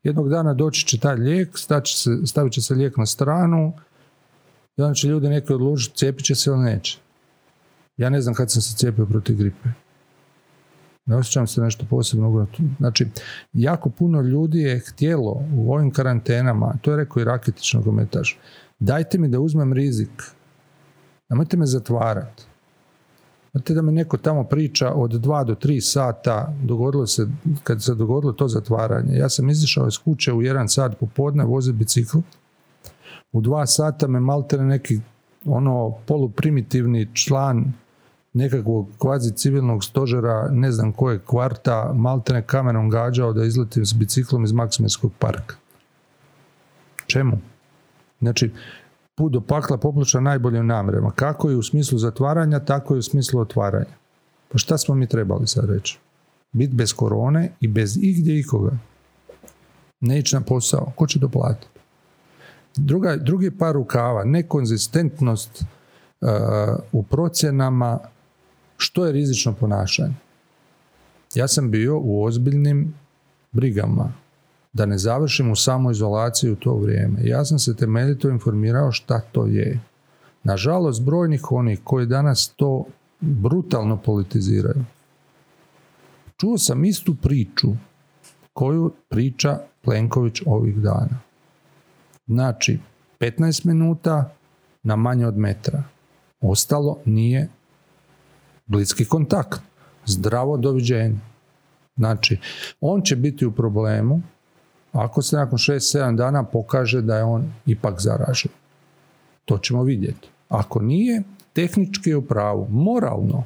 jednog 0.02 0.28
dana 0.28 0.54
doći 0.54 0.86
će 0.86 0.98
taj 0.98 1.16
lijek, 1.16 1.58
stavit 2.26 2.52
će 2.52 2.62
se 2.62 2.74
lijek 2.74 2.96
na 2.96 3.06
stranu 3.06 3.72
i 4.76 4.82
onda 4.82 4.94
će 4.94 5.08
ljudi 5.08 5.28
neki 5.28 5.52
odlučiti 5.52 5.96
cijepit 5.96 6.24
će 6.24 6.34
se 6.34 6.50
ili 6.50 6.58
neće. 6.58 6.98
Ja 7.96 8.10
ne 8.10 8.20
znam 8.20 8.34
kad 8.34 8.50
sam 8.50 8.62
se 8.62 8.76
cijepio 8.76 9.06
protiv 9.06 9.36
gripe. 9.36 9.68
Ne 11.06 11.16
osjećam 11.16 11.46
se 11.46 11.60
nešto 11.60 11.86
posebno. 11.90 12.46
Znači, 12.78 13.06
jako 13.52 13.90
puno 13.90 14.20
ljudi 14.20 14.58
je 14.58 14.80
htjelo 14.80 15.42
u 15.56 15.72
ovim 15.72 15.90
karantenama, 15.90 16.74
to 16.82 16.90
je 16.90 16.96
rekao 16.96 17.20
i 17.20 17.24
raketično 17.24 17.80
nogometaš, 17.80 18.38
dajte 18.78 19.18
mi 19.18 19.28
da 19.28 19.40
uzmem 19.40 19.72
rizik. 19.72 20.22
Nemojte 21.28 21.56
me 21.56 21.66
zatvarati. 21.66 22.44
Znate 23.54 23.74
da 23.74 23.82
me 23.82 23.92
neko 23.92 24.16
tamo 24.16 24.44
priča 24.44 24.92
od 24.94 25.10
dva 25.10 25.44
do 25.44 25.54
tri 25.54 25.80
sata, 25.80 26.52
dogodilo 26.62 27.06
se, 27.06 27.28
kad 27.62 27.82
se 27.82 27.94
dogodilo 27.94 28.32
to 28.32 28.48
zatvaranje, 28.48 29.16
ja 29.16 29.28
sam 29.28 29.50
izišao 29.50 29.88
iz 29.88 29.98
kuće 29.98 30.32
u 30.32 30.42
jedan 30.42 30.68
sat 30.68 30.98
popodne, 31.00 31.44
vozi 31.44 31.72
bicikl, 31.72 32.18
u 33.32 33.40
dva 33.40 33.66
sata 33.66 34.08
me 34.08 34.20
maltene 34.20 34.64
neki 34.64 35.00
ono 35.44 35.94
poluprimitivni 36.06 37.08
član 37.14 37.72
nekakvog 38.32 38.88
kvazi 38.98 39.32
civilnog 39.32 39.84
stožera, 39.84 40.48
ne 40.50 40.72
znam 40.72 40.92
kojeg 40.92 41.20
kvarta, 41.26 41.92
maltene 41.94 42.42
kamenom 42.42 42.90
gađao 42.90 43.32
da 43.32 43.44
izletim 43.44 43.86
s 43.86 43.92
biciklom 43.92 44.44
iz 44.44 44.52
Maksimirskog 44.52 45.12
parka. 45.18 45.56
Čemu? 47.06 47.38
Znači, 48.20 48.50
put 49.14 49.32
do 49.32 49.40
pakla 49.40 49.76
poploča 49.76 50.20
najboljim 50.20 50.66
namjerama. 50.66 51.10
Kako 51.10 51.50
je 51.50 51.56
u 51.56 51.62
smislu 51.62 51.98
zatvaranja, 51.98 52.60
tako 52.60 52.94
i 52.94 52.98
u 52.98 53.02
smislu 53.02 53.40
otvaranja. 53.40 53.94
Pa 54.52 54.58
šta 54.58 54.78
smo 54.78 54.94
mi 54.94 55.06
trebali 55.06 55.46
sad 55.46 55.70
reći? 55.70 55.98
Bit 56.52 56.70
bez 56.70 56.92
korone 56.92 57.52
i 57.60 57.68
bez 57.68 57.96
igdje 58.02 58.38
ikoga. 58.38 58.78
Ne 60.00 60.22
na 60.32 60.40
posao. 60.40 60.92
Ko 60.96 61.06
će 61.06 61.20
to 61.20 61.28
platiti? 61.28 61.66
Druga, 62.76 63.16
drugi 63.16 63.50
par 63.50 63.74
rukava, 63.74 64.24
nekonzistentnost 64.24 65.62
uh, 66.20 66.28
u 66.92 67.02
procjenama 67.02 67.98
što 68.76 69.06
je 69.06 69.12
rizično 69.12 69.52
ponašanje. 69.52 70.14
Ja 71.34 71.48
sam 71.48 71.70
bio 71.70 71.98
u 71.98 72.24
ozbiljnim 72.24 72.94
brigama 73.52 74.12
da 74.74 74.86
ne 74.86 74.98
završim 74.98 75.50
u 75.50 75.56
samoizolaciji 75.56 76.50
u 76.50 76.56
to 76.56 76.74
vrijeme. 76.74 77.20
Ja 77.22 77.44
sam 77.44 77.58
se 77.58 77.76
temeljito 77.76 78.28
informirao 78.28 78.92
šta 78.92 79.20
to 79.20 79.46
je. 79.46 79.80
Nažalost, 80.44 81.02
brojnih 81.02 81.52
onih 81.52 81.80
koji 81.84 82.06
danas 82.06 82.52
to 82.56 82.84
brutalno 83.20 83.96
politiziraju. 83.96 84.84
Čuo 86.36 86.58
sam 86.58 86.84
istu 86.84 87.14
priču 87.14 87.68
koju 88.52 88.92
priča 89.08 89.58
Plenković 89.82 90.42
ovih 90.46 90.76
dana. 90.76 91.20
Znači, 92.26 92.78
15 93.20 93.66
minuta 93.66 94.34
na 94.82 94.96
manje 94.96 95.26
od 95.26 95.36
metra. 95.36 95.82
Ostalo 96.40 96.98
nije 97.04 97.48
bliski 98.66 99.04
kontakt. 99.04 99.60
Zdravo 100.06 100.56
doviđenje. 100.56 101.18
Znači, 101.96 102.38
on 102.80 103.02
će 103.02 103.16
biti 103.16 103.46
u 103.46 103.52
problemu 103.52 104.22
ako 104.94 105.22
se 105.22 105.36
nakon 105.36 105.58
6-7 105.58 106.16
dana 106.16 106.44
pokaže 106.44 107.02
da 107.02 107.16
je 107.16 107.24
on 107.24 107.52
ipak 107.66 108.00
zaražen. 108.00 108.50
To 109.44 109.58
ćemo 109.58 109.82
vidjeti. 109.82 110.28
Ako 110.48 110.82
nije, 110.82 111.22
tehnički 111.52 112.10
je 112.10 112.16
u 112.16 112.22
pravu. 112.22 112.66
Moralno, 112.70 113.44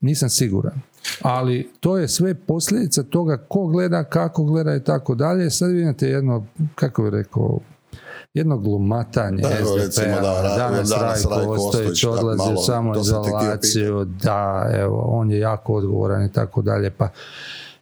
nisam 0.00 0.28
siguran. 0.28 0.80
Ali 1.22 1.70
to 1.80 1.98
je 1.98 2.08
sve 2.08 2.34
posljedica 2.34 3.02
toga 3.02 3.36
ko 3.48 3.66
gleda, 3.66 4.04
kako 4.04 4.44
gleda 4.44 4.76
i 4.76 4.84
tako 4.84 5.14
dalje. 5.14 5.50
Sad 5.50 5.70
vidite 5.70 6.08
jedno, 6.08 6.46
kako 6.74 7.02
bi 7.02 7.10
rekao, 7.10 7.58
jedno 8.34 8.58
glumatanje 8.58 9.42
da, 9.42 9.48
SDP-a, 9.48 10.20
da, 10.20 10.54
danas, 10.58 10.88
danas 10.88 11.26
Rajko 11.30 11.50
Ostojić 11.50 12.04
odlazi 12.04 12.52
u 12.54 12.62
samoizolaciju, 12.62 14.04
da, 14.04 14.70
evo, 14.74 15.04
on 15.08 15.30
je 15.30 15.38
jako 15.38 15.74
odgovoran 15.74 16.24
i 16.24 16.32
tako 16.32 16.62
dalje, 16.62 16.90
pa 16.90 17.08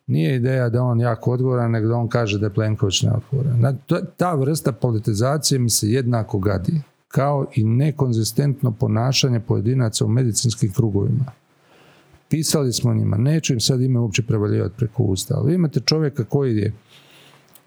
nije 0.07 0.37
ideja 0.37 0.69
da 0.69 0.83
on 0.83 1.01
jako 1.01 1.33
odgovoran, 1.33 1.71
nego 1.71 1.89
da 1.89 1.97
on 1.97 2.09
kaže 2.09 2.39
da 2.39 2.47
je 2.47 2.55
Plenković 2.55 3.03
neodgovoran. 3.03 3.79
Ta 4.17 4.35
vrsta 4.35 4.73
politizacije 4.73 5.59
mi 5.59 5.71
se 5.71 5.91
jednako 5.91 6.39
gadi, 6.39 6.81
kao 7.09 7.47
i 7.55 7.65
nekonzistentno 7.65 8.71
ponašanje 8.71 9.41
pojedinaca 9.41 10.05
u 10.05 10.09
medicinskim 10.09 10.73
krugovima. 10.73 11.25
pisali 12.29 12.73
smo 12.73 12.95
njima, 12.95 13.17
neću 13.17 13.53
im 13.53 13.61
sad 13.61 13.81
ime 13.81 14.01
uopće 14.01 14.23
prevaljivati 14.23 14.75
preko 14.77 15.03
usta, 15.03 15.35
ali 15.37 15.55
imate 15.55 15.81
čovjeka 15.81 16.25
koji 16.25 16.57
je 16.57 16.73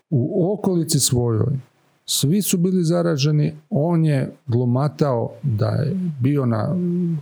u 0.09 0.53
okolici 0.53 0.99
svojoj, 0.99 1.59
svi 2.05 2.41
su 2.41 2.57
bili 2.57 2.83
zaraženi, 2.83 3.55
on 3.69 4.05
je 4.05 4.31
glumatao 4.47 5.31
da 5.43 5.67
je 5.67 5.95
bio 6.19 6.45
na 6.45 6.75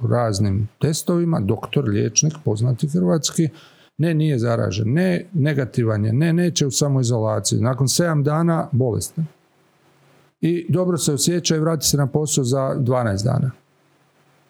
raznim 0.09 0.67
testovima, 0.81 1.39
doktor, 1.39 1.89
liječnik, 1.89 2.33
poznati 2.45 2.87
hrvatski, 2.87 3.49
ne, 3.97 4.13
nije 4.13 4.39
zaražen, 4.39 4.93
ne, 4.93 5.25
negativan 5.33 6.05
je, 6.05 6.13
ne, 6.13 6.33
neće 6.33 6.67
u 6.67 6.71
samoizolaciji, 6.71 7.61
nakon 7.61 7.87
7 7.87 8.23
dana 8.23 8.67
bolestan. 8.71 9.25
I 10.41 10.65
dobro 10.69 10.97
se 10.97 11.13
osjeća 11.13 11.55
i 11.55 11.59
vrati 11.59 11.85
se 11.85 11.97
na 11.97 12.07
posao 12.07 12.43
za 12.43 12.75
12 12.79 13.23
dana. 13.23 13.51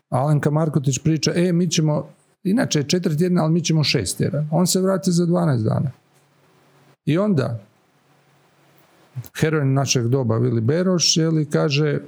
Alenka 0.10 0.52
Markotić 0.52 1.00
priča, 1.00 1.32
e, 1.36 1.54
mi 1.54 1.70
ćemo, 1.70 2.08
inače 2.44 2.80
je 2.80 2.88
četiri 2.88 3.18
tjedna, 3.18 3.44
ali 3.44 3.54
mi 3.54 3.62
ćemo 3.62 3.84
šest 3.84 4.18
tjedana. 4.18 4.48
On 4.52 4.68
se 4.68 4.82
vrati 4.82 5.12
za 5.12 5.26
12 5.26 5.64
dana. 5.64 5.92
I 7.06 7.18
onda, 7.18 7.60
heroin 9.40 9.74
našeg 9.74 10.08
doba 10.08 10.38
Vili 10.38 10.62
Beroš, 10.62 11.16
li 11.18 11.46
kaže, 11.46 12.00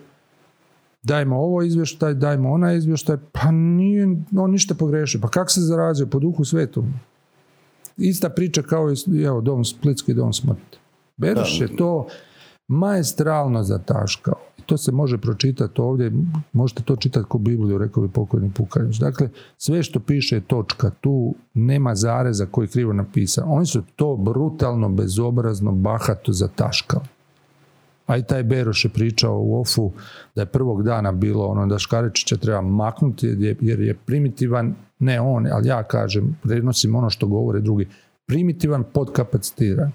dajmo 1.03 1.35
ovo 1.37 1.61
izvještaj, 1.61 2.13
dajmo 2.13 2.51
onaj 2.51 2.77
izvještaj, 2.77 3.17
pa 3.31 3.51
nije 3.51 4.07
on 4.37 4.51
ništa 4.51 4.75
pogrešio. 4.75 5.21
Pa 5.21 5.29
kak 5.29 5.51
se 5.51 5.61
zarazio? 5.61 6.07
Po 6.07 6.19
duhu 6.19 6.45
svetom. 6.45 6.93
Ista 7.99 8.29
priča 8.29 8.61
kao 8.61 8.91
i 8.91 9.21
evo, 9.23 9.41
dom, 9.41 9.65
Splitski 9.65 10.13
dom 10.13 10.33
smrti. 10.33 10.77
Beroš 11.17 11.61
je 11.61 11.75
to 11.75 12.07
maestralno 12.67 13.63
zataškao. 13.63 14.35
I 14.57 14.61
to 14.61 14.77
se 14.77 14.91
može 14.91 15.17
pročitati 15.17 15.81
ovdje, 15.81 16.11
možete 16.53 16.83
to 16.83 16.95
čitati 16.95 17.25
ko 17.29 17.37
Bibliju, 17.37 17.77
rekao 17.77 18.03
bi 18.03 18.09
pokojni 18.09 18.51
Pukanić. 18.55 18.97
Dakle, 18.97 19.29
sve 19.57 19.83
što 19.83 19.99
piše 19.99 20.35
je 20.35 20.41
točka, 20.41 20.91
tu 21.01 21.35
nema 21.53 21.95
zareza 21.95 22.45
koji 22.45 22.65
je 22.65 22.69
krivo 22.69 22.93
napisan. 22.93 23.43
Oni 23.47 23.65
su 23.65 23.83
to 23.95 24.15
brutalno, 24.15 24.89
bezobrazno, 24.89 25.71
bahato 25.71 26.31
zataškali. 26.31 27.05
A 28.09 28.17
i 28.17 28.23
taj 28.23 28.43
Beroš 28.43 28.85
je 28.85 28.89
pričao 28.89 29.39
u 29.39 29.61
Ofu 29.61 29.91
da 30.35 30.41
je 30.41 30.45
prvog 30.45 30.83
dana 30.83 31.11
bilo 31.11 31.45
ono 31.45 31.67
da 31.67 31.79
Škaričića 31.79 32.37
treba 32.37 32.61
maknuti 32.61 33.27
jer 33.61 33.79
je 33.81 33.93
primitivan, 34.05 34.75
ne 34.99 35.21
on, 35.21 35.47
ali 35.51 35.67
ja 35.67 35.83
kažem, 35.83 36.37
prenosim 36.43 36.95
ono 36.95 37.09
što 37.09 37.27
govore 37.27 37.59
drugi, 37.59 37.87
primitivan, 38.25 38.83
podkapacitiran, 38.93 39.91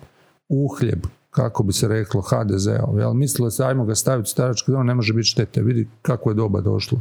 uhljeb, 0.49 1.07
kako 1.31 1.63
bi 1.63 1.73
se 1.73 1.89
reklo, 1.89 2.21
HDZ-ov. 2.21 2.99
Jel? 2.99 3.15
Mislilo 3.15 3.51
se, 3.51 3.65
ajmo 3.65 3.85
ga 3.85 3.95
staviti 3.95 4.27
u 4.27 4.31
starački 4.31 4.71
dom, 4.71 4.87
ne 4.87 4.95
može 4.95 5.13
biti 5.13 5.29
štete. 5.29 5.63
Vidi 5.63 5.89
kako 6.03 6.31
je 6.31 6.35
doba 6.35 6.61
došlo. 6.61 7.01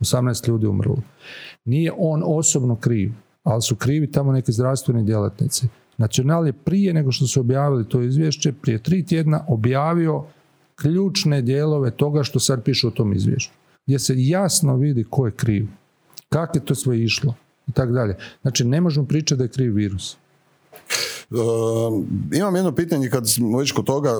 18 0.00 0.48
ljudi 0.48 0.66
umrlo. 0.66 0.96
Nije 1.64 1.92
on 1.98 2.22
osobno 2.24 2.76
kriv, 2.76 3.12
ali 3.42 3.62
su 3.62 3.76
krivi 3.76 4.10
tamo 4.10 4.32
neki 4.32 4.52
zdravstveni 4.52 5.04
djelatnici. 5.04 5.68
Nacional 5.98 6.46
je 6.46 6.52
prije 6.52 6.94
nego 6.94 7.12
što 7.12 7.26
su 7.26 7.40
objavili 7.40 7.88
to 7.88 8.02
izvješće, 8.02 8.52
prije 8.52 8.82
tri 8.82 9.06
tjedna 9.06 9.44
objavio 9.48 10.24
ključne 10.76 11.42
dijelove 11.42 11.90
toga 11.90 12.22
što 12.22 12.40
sad 12.40 12.64
piše 12.64 12.86
u 12.86 12.90
tom 12.90 13.12
izvješću. 13.12 13.50
Gdje 13.86 13.98
se 13.98 14.14
jasno 14.16 14.76
vidi 14.76 15.04
ko 15.10 15.26
je 15.26 15.32
kriv, 15.32 15.66
kako 16.28 16.58
je 16.58 16.64
to 16.64 16.74
sve 16.74 17.02
išlo 17.02 17.34
i 17.68 17.72
tako 17.72 17.92
dalje. 17.92 18.16
Znači, 18.42 18.64
ne 18.64 18.80
možemo 18.80 19.06
pričati 19.06 19.38
da 19.38 19.44
je 19.44 19.50
kriv 19.50 19.74
virus. 19.74 20.16
Ehm, 21.30 22.02
imam 22.34 22.56
jedno 22.56 22.74
pitanje 22.74 23.10
kad 23.10 23.30
smo 23.30 23.58
već 23.58 23.72
kod 23.72 23.84
toga, 23.84 24.14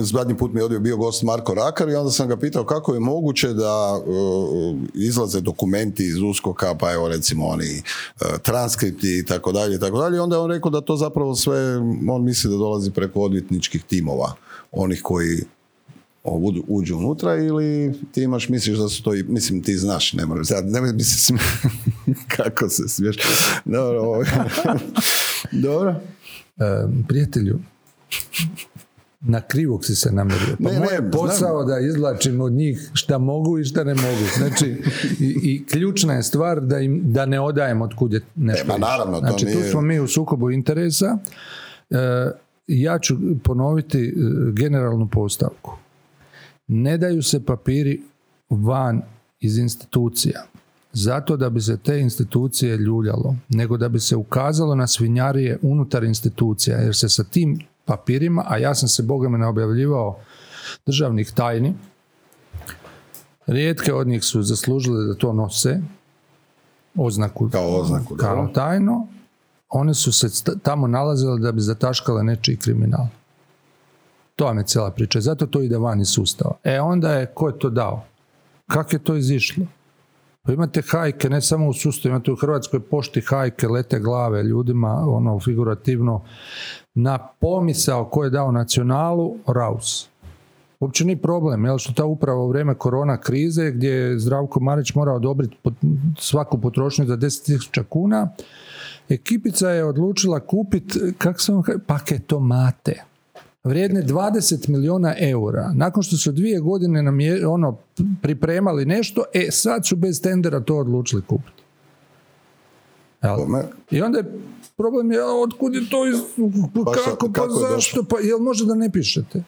zadnji 0.00 0.36
put 0.36 0.52
mi 0.52 0.60
je 0.60 0.80
bio 0.80 0.96
gost 0.96 1.22
Marko 1.22 1.54
Rakar 1.54 1.88
i 1.88 1.94
onda 1.94 2.10
sam 2.10 2.28
ga 2.28 2.36
pitao 2.36 2.64
kako 2.64 2.94
je 2.94 3.00
moguće 3.00 3.48
da 3.48 4.00
eh, 4.00 4.86
izlaze 4.94 5.40
dokumenti 5.40 6.04
iz 6.04 6.22
uskoka, 6.22 6.74
pa 6.74 6.92
evo 6.92 7.08
recimo 7.08 7.46
oni 7.46 7.76
eh, 7.76 8.24
transkripti 8.42 9.18
i 9.18 9.24
tako 9.26 9.52
dalje 9.52 9.76
i 9.76 9.80
tako 9.80 9.98
dalje. 9.98 10.20
Onda 10.20 10.36
je 10.36 10.40
on 10.40 10.50
rekao 10.50 10.70
da 10.70 10.80
to 10.80 10.96
zapravo 10.96 11.34
sve, 11.34 11.76
on 12.10 12.24
misli 12.24 12.50
da 12.50 12.56
dolazi 12.56 12.90
preko 12.90 13.20
odvjetničkih 13.20 13.84
timova, 13.84 14.32
onih 14.72 15.00
koji 15.02 15.38
uđu 16.68 16.96
unutra 16.96 17.36
ili 17.36 17.94
ti 18.12 18.22
imaš, 18.22 18.48
misliš 18.48 18.78
da 18.78 18.88
su 18.88 19.02
to, 19.02 19.12
mislim 19.28 19.62
ti 19.62 19.76
znaš, 19.76 20.12
ne 20.12 20.26
moraš, 20.26 20.48
ne 20.64 20.92
mislim 20.92 21.38
kako 22.36 22.68
se 22.68 22.88
smiješ. 22.88 23.16
Dobro, 23.64 24.00
ovaj. 24.00 24.26
Dobro. 25.64 26.00
E, 26.56 26.86
prijatelju, 27.08 27.58
na 29.20 29.40
krivog 29.40 29.84
si 29.84 29.96
se 29.96 30.12
namjerio. 30.12 30.56
Pa 30.64 30.70
ne, 30.70 30.78
moj 30.78 31.10
posao 31.10 31.64
da 31.64 31.78
izlačim 31.78 32.40
od 32.40 32.52
njih 32.52 32.90
šta 32.92 33.18
mogu 33.18 33.58
i 33.58 33.64
šta 33.64 33.84
ne 33.84 33.94
mogu. 33.94 34.24
Znači, 34.38 34.82
i, 35.20 35.38
i 35.42 35.66
ključna 35.66 36.14
je 36.14 36.22
stvar 36.22 36.60
da, 36.60 36.78
im, 36.78 37.12
da 37.12 37.26
ne 37.26 37.40
odajem 37.40 37.82
od 37.82 37.94
kud 37.94 38.12
je 38.12 38.20
nešto. 38.36 38.74
E, 38.74 38.78
naravno, 38.78 39.18
znači, 39.18 39.46
tu 39.46 39.70
smo 39.70 39.80
mi 39.80 40.00
u 40.00 40.08
sukobu 40.08 40.50
interesa. 40.50 41.18
E, 41.90 41.96
ja 42.66 42.98
ću 42.98 43.16
ponoviti 43.44 43.98
e, 43.98 44.12
generalnu 44.52 45.08
postavku. 45.08 45.78
Ne 46.68 46.98
daju 46.98 47.22
se 47.22 47.44
papiri 47.44 48.02
van 48.50 49.02
iz 49.40 49.58
institucija 49.58 50.44
zato 50.92 51.36
da 51.36 51.50
bi 51.50 51.60
se 51.60 51.76
te 51.76 52.00
institucije 52.00 52.76
ljuljalo, 52.76 53.36
nego 53.48 53.76
da 53.76 53.88
bi 53.88 54.00
se 54.00 54.16
ukazalo 54.16 54.74
na 54.74 54.86
svinjarije 54.86 55.58
unutar 55.62 56.04
institucija, 56.04 56.76
jer 56.78 56.96
se 56.96 57.08
sa 57.08 57.24
tim 57.24 57.58
papirima, 57.84 58.44
a 58.48 58.58
ja 58.58 58.74
sam 58.74 58.88
se 58.88 59.02
Boga 59.02 59.28
me 59.28 59.46
objavljivao 59.46 60.18
državnih 60.86 61.32
tajni, 61.32 61.74
rijetke 63.46 63.92
od 63.94 64.06
njih 64.06 64.24
su 64.24 64.42
zaslužile 64.42 65.04
da 65.04 65.14
to 65.14 65.32
nose, 65.32 65.80
oznaku, 66.96 67.48
kao, 67.52 67.80
oznaku, 67.80 68.16
kao 68.16 68.48
tajno, 68.54 69.06
one 69.68 69.94
su 69.94 70.12
se 70.12 70.44
tamo 70.62 70.86
nalazile 70.86 71.40
da 71.40 71.52
bi 71.52 71.60
zataškale 71.60 72.24
nečiji 72.24 72.56
kriminal. 72.56 73.06
To 74.38 74.44
vam 74.44 74.58
je 74.58 74.64
cijela 74.66 74.90
priča. 74.90 75.20
Zato 75.20 75.46
to 75.46 75.62
ide 75.62 75.78
van 75.78 76.00
iz 76.00 76.08
sustava. 76.08 76.56
E 76.64 76.80
onda 76.80 77.12
je, 77.12 77.26
ko 77.26 77.48
je 77.48 77.58
to 77.58 77.70
dao? 77.70 78.04
Kako 78.66 78.96
je 78.96 79.04
to 79.04 79.16
izišlo? 79.16 79.64
Pa 80.42 80.52
imate 80.52 80.82
hajke, 80.82 81.30
ne 81.30 81.40
samo 81.40 81.68
u 81.68 81.72
sustavu, 81.72 82.10
imate 82.10 82.32
u 82.32 82.36
Hrvatskoj 82.36 82.80
pošti 82.80 83.20
hajke, 83.20 83.68
lete 83.68 83.98
glave 84.00 84.42
ljudima, 84.42 85.04
ono, 85.06 85.40
figurativno, 85.40 86.22
na 86.94 87.18
pomisao 87.40 88.04
ko 88.04 88.24
je 88.24 88.30
dao 88.30 88.52
nacionalu, 88.52 89.36
raus. 89.46 90.08
Uopće 90.80 91.04
ni 91.04 91.16
problem, 91.16 91.64
jel 91.64 91.78
što 91.78 91.92
ta 91.92 92.04
upravo 92.04 92.44
u 92.44 92.48
vrijeme 92.48 92.74
korona 92.74 93.20
krize 93.20 93.70
gdje 93.70 93.90
je 93.90 94.18
Zdravko 94.18 94.60
Marić 94.60 94.94
morao 94.94 95.16
odobriti 95.16 95.56
svaku 96.18 96.60
potrošnju 96.60 97.06
za 97.06 97.16
10.000 97.16 97.82
kuna, 97.82 98.28
ekipica 99.08 99.70
je 99.70 99.84
odlučila 99.84 100.40
kupiti, 100.40 101.00
kak 101.18 101.40
se 101.40 101.52
on 101.52 101.62
paketomate 101.86 103.04
vrijedne 103.64 104.02
20 104.02 104.68
milijuna 104.68 105.14
eura. 105.18 105.72
Nakon 105.74 106.02
što 106.02 106.16
su 106.16 106.32
dvije 106.32 106.60
godine 106.60 107.02
nam 107.02 107.20
je, 107.20 107.46
ono, 107.46 107.78
pripremali 108.22 108.84
nešto, 108.84 109.24
e 109.34 109.50
sad 109.50 109.86
su 109.86 109.96
bez 109.96 110.22
tendera 110.22 110.60
to 110.60 110.76
odlučili 110.76 111.22
kupiti. 111.22 111.62
I 113.90 114.02
onda 114.02 114.18
je 114.18 114.40
problem 114.76 115.12
je, 115.12 115.24
otkud 115.24 115.74
je 115.74 115.90
to, 115.90 116.08
iz, 116.08 116.16
pa 116.84 116.92
kako, 116.92 117.32
pa 117.32 117.46
zašto, 117.70 118.04
pa 118.04 118.18
jel 118.18 118.38
može 118.38 118.66
da 118.66 118.74
ne 118.74 118.90
pišete? 118.92 119.42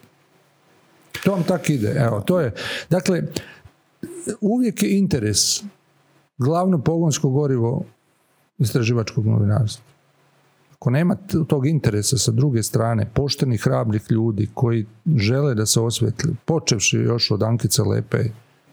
To 1.25 1.33
vam 1.33 1.43
tak 1.43 1.71
ide, 1.71 1.95
evo, 1.97 2.21
to 2.21 2.41
je. 2.41 2.55
Dakle, 2.91 3.23
uvijek 4.41 4.83
je 4.83 4.99
interes 4.99 5.63
glavno 6.39 6.79
pogonsko 6.79 7.31
gorivo 7.31 7.85
istraživačkog 8.59 9.27
novinarstva 9.27 9.90
ako 10.81 10.91
nema 10.91 11.17
tog 11.49 11.67
interesa 11.67 12.19
sa 12.19 12.33
druge 12.33 12.63
strane, 12.63 13.11
poštenih, 13.15 13.61
hrabrih 13.61 14.03
ljudi 14.11 14.49
koji 14.55 14.87
žele 15.17 15.55
da 15.55 15.67
se 15.67 15.81
osvetli, 15.81 16.35
počevši 16.45 16.97
još 16.97 17.31
od 17.31 17.43
Ankice 17.43 17.83
Lepe, 17.83 18.19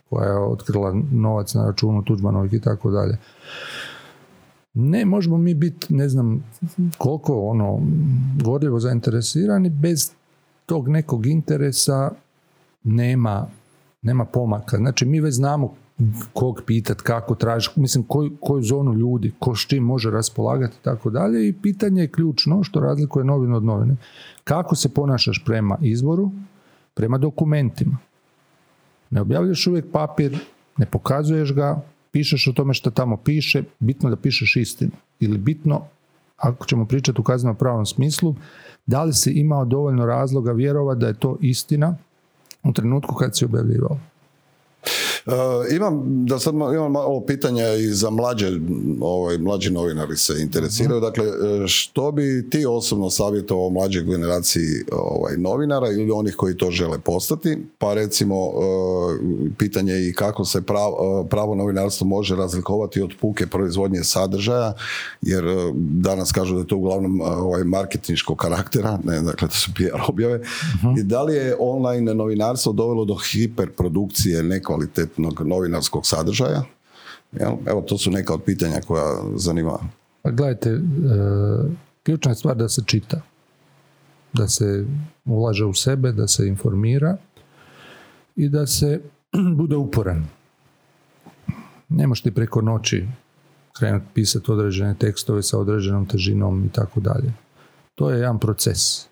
koja 0.10 0.30
je 0.30 0.40
otkrila 0.40 0.94
novac 1.12 1.54
na 1.54 1.66
računu 1.66 2.04
Tuđmanovih 2.04 2.54
i 2.54 2.60
tako 2.60 2.92
dalje. 2.92 3.18
Ne, 4.74 5.06
možemo 5.06 5.38
mi 5.38 5.54
biti, 5.54 5.94
ne 5.94 6.10
znam 6.10 6.44
koliko 6.98 7.42
ono, 7.42 7.82
gorljivo 8.44 8.80
zainteresirani, 8.80 9.70
bez 9.70 10.12
tog 10.66 10.88
nekog 10.88 11.26
interesa 11.26 12.12
nema, 12.84 13.48
nema 14.02 14.26
pomaka. 14.26 14.78
Znači, 14.78 15.06
mi 15.06 15.20
već 15.20 15.36
znamo 15.36 15.76
kog 16.34 16.62
pitat, 16.66 17.02
kako 17.02 17.36
tražiš, 17.36 17.76
mislim 17.76 18.04
koju, 18.04 18.32
koju 18.42 18.64
zonu 18.64 18.94
ljudi, 18.94 19.34
ko 19.40 19.56
s 19.56 19.60
čim 19.60 19.84
može 19.84 20.12
raspolagati 20.12 20.76
i 20.82 20.84
tako 20.84 21.10
dalje 21.10 21.48
i 21.48 21.54
pitanje 21.54 22.02
je 22.02 22.12
ključno 22.12 22.64
što 22.64 22.80
razlikuje 22.80 23.26
novinu 23.26 23.56
od 23.56 23.64
novine. 23.64 23.96
Kako 24.44 24.76
se 24.76 24.90
ponašaš 24.90 25.44
prema 25.46 25.78
izboru, 25.82 26.32
prema 26.94 27.18
dokumentima. 27.18 27.98
Ne 29.10 29.22
objavljaš 29.22 29.68
uvijek 29.68 29.92
papir, 29.92 30.40
ne 30.78 30.86
pokazuješ 30.86 31.54
ga, 31.54 31.82
pišeš 32.12 32.48
o 32.48 32.54
tome 32.54 32.74
što 32.74 32.92
tamo 32.92 33.18
piše, 33.18 33.64
bitno 33.80 34.10
da 34.10 34.16
pišeš 34.16 34.56
istinu. 34.56 34.92
Ili 35.20 35.38
bitno, 35.38 35.82
ako 36.38 36.66
ćemo 36.66 36.86
pričati 36.86 37.22
u 37.22 37.24
kaznenom 37.24 37.56
pravom 37.56 37.86
smislu, 37.86 38.36
da 38.86 39.04
li 39.04 39.14
si 39.14 39.32
imao 39.32 39.66
dovoljno 39.66 40.06
razloga 40.06 40.52
vjerovati 40.52 41.00
da 41.00 41.08
je 41.08 41.20
to 41.20 41.38
istina 41.42 41.98
u 42.64 42.74
trenutku 42.74 43.16
kad 43.16 43.38
si 43.38 43.46
objavljivao. 43.46 44.00
E, 45.28 45.76
imam, 45.76 46.26
da 46.26 46.40
sad 46.40 46.54
imam 46.54 46.92
malo 46.92 47.22
pitanja 47.22 47.74
i 47.74 47.88
za 47.88 48.10
mlađe, 48.10 48.48
ovaj, 49.02 49.38
mlađi 49.38 49.72
novinari 49.72 50.18
se 50.18 50.34
interesiraju. 50.42 51.02
Dakle, 51.02 51.26
e, 51.26 51.68
što 51.68 52.12
bi 52.12 52.50
ti 52.50 52.66
osobno 52.66 53.10
savjetovao 53.10 53.70
mlađoj 53.70 54.04
generaciji 54.04 54.84
ovaj, 54.92 55.38
novinara 55.38 55.92
ili 55.92 56.12
onih 56.12 56.36
koji 56.36 56.58
to 56.58 56.72
žele 56.72 57.00
postati? 57.00 57.58
Pa 57.78 57.94
recimo, 57.94 58.36
e, 58.36 58.50
pitanje 59.58 59.94
i 59.94 60.14
kako 60.14 60.46
se 60.46 60.62
pravo, 60.62 61.28
pravo 61.30 61.56
novinarstvo 61.56 62.08
može 62.08 62.36
razlikovati 62.36 63.02
od 63.02 63.14
puke 63.22 63.48
proizvodnje 63.48 64.04
sadržaja, 64.04 64.74
jer 65.22 65.44
danas 65.76 66.32
kažu 66.32 66.54
da 66.54 66.60
je 66.60 66.68
to 66.68 66.78
uglavnom 66.78 67.22
ovaj, 67.22 67.64
marketinškog 67.64 68.38
karaktera, 68.38 69.00
ne, 69.04 69.22
dakle 69.22 69.48
to 69.48 69.56
su 69.56 69.72
PR 69.76 70.02
objave. 70.08 70.42
I 71.00 71.04
da 71.04 71.24
li 71.24 71.36
je 71.36 71.56
online 71.60 72.14
novinarstvo 72.14 72.74
dovelo 72.74 73.06
do 73.06 73.16
hiperprodukcije 73.16 74.44
nekvalitetnog 75.18 75.48
novinarskog 75.48 76.06
sadržaja? 76.06 76.64
Evo, 77.66 77.82
to 77.82 77.98
su 77.98 78.12
neka 78.12 78.34
od 78.34 78.44
pitanja 78.44 78.82
koja 78.88 79.16
zanima. 79.36 79.80
Pa 80.22 80.32
gledajte, 80.32 80.70
e, 80.70 80.80
ključna 82.04 82.32
je 82.32 82.36
stvar 82.36 82.56
da 82.56 82.70
se 82.70 82.82
čita, 82.86 83.22
da 84.34 84.48
se 84.48 84.86
ulaže 85.26 85.66
u 85.66 85.74
sebe, 85.74 86.12
da 86.12 86.28
se 86.28 86.48
informira 86.48 87.18
i 88.36 88.50
da 88.50 88.68
se 88.68 89.02
bude 89.60 89.76
uporan. 89.76 90.26
Ne 91.90 92.08
možeš 92.08 92.24
ti 92.24 92.32
preko 92.32 92.62
noći 92.62 93.08
krenuti 93.78 94.06
pisati 94.14 94.52
određene 94.52 94.96
tekstove 95.00 95.44
sa 95.44 95.60
određenom 95.60 96.06
težinom 96.06 96.66
i 96.66 96.70
tako 96.70 97.00
dalje. 97.00 97.34
To 97.96 98.10
je 98.10 98.20
jedan 98.20 98.40
proces. 98.40 99.08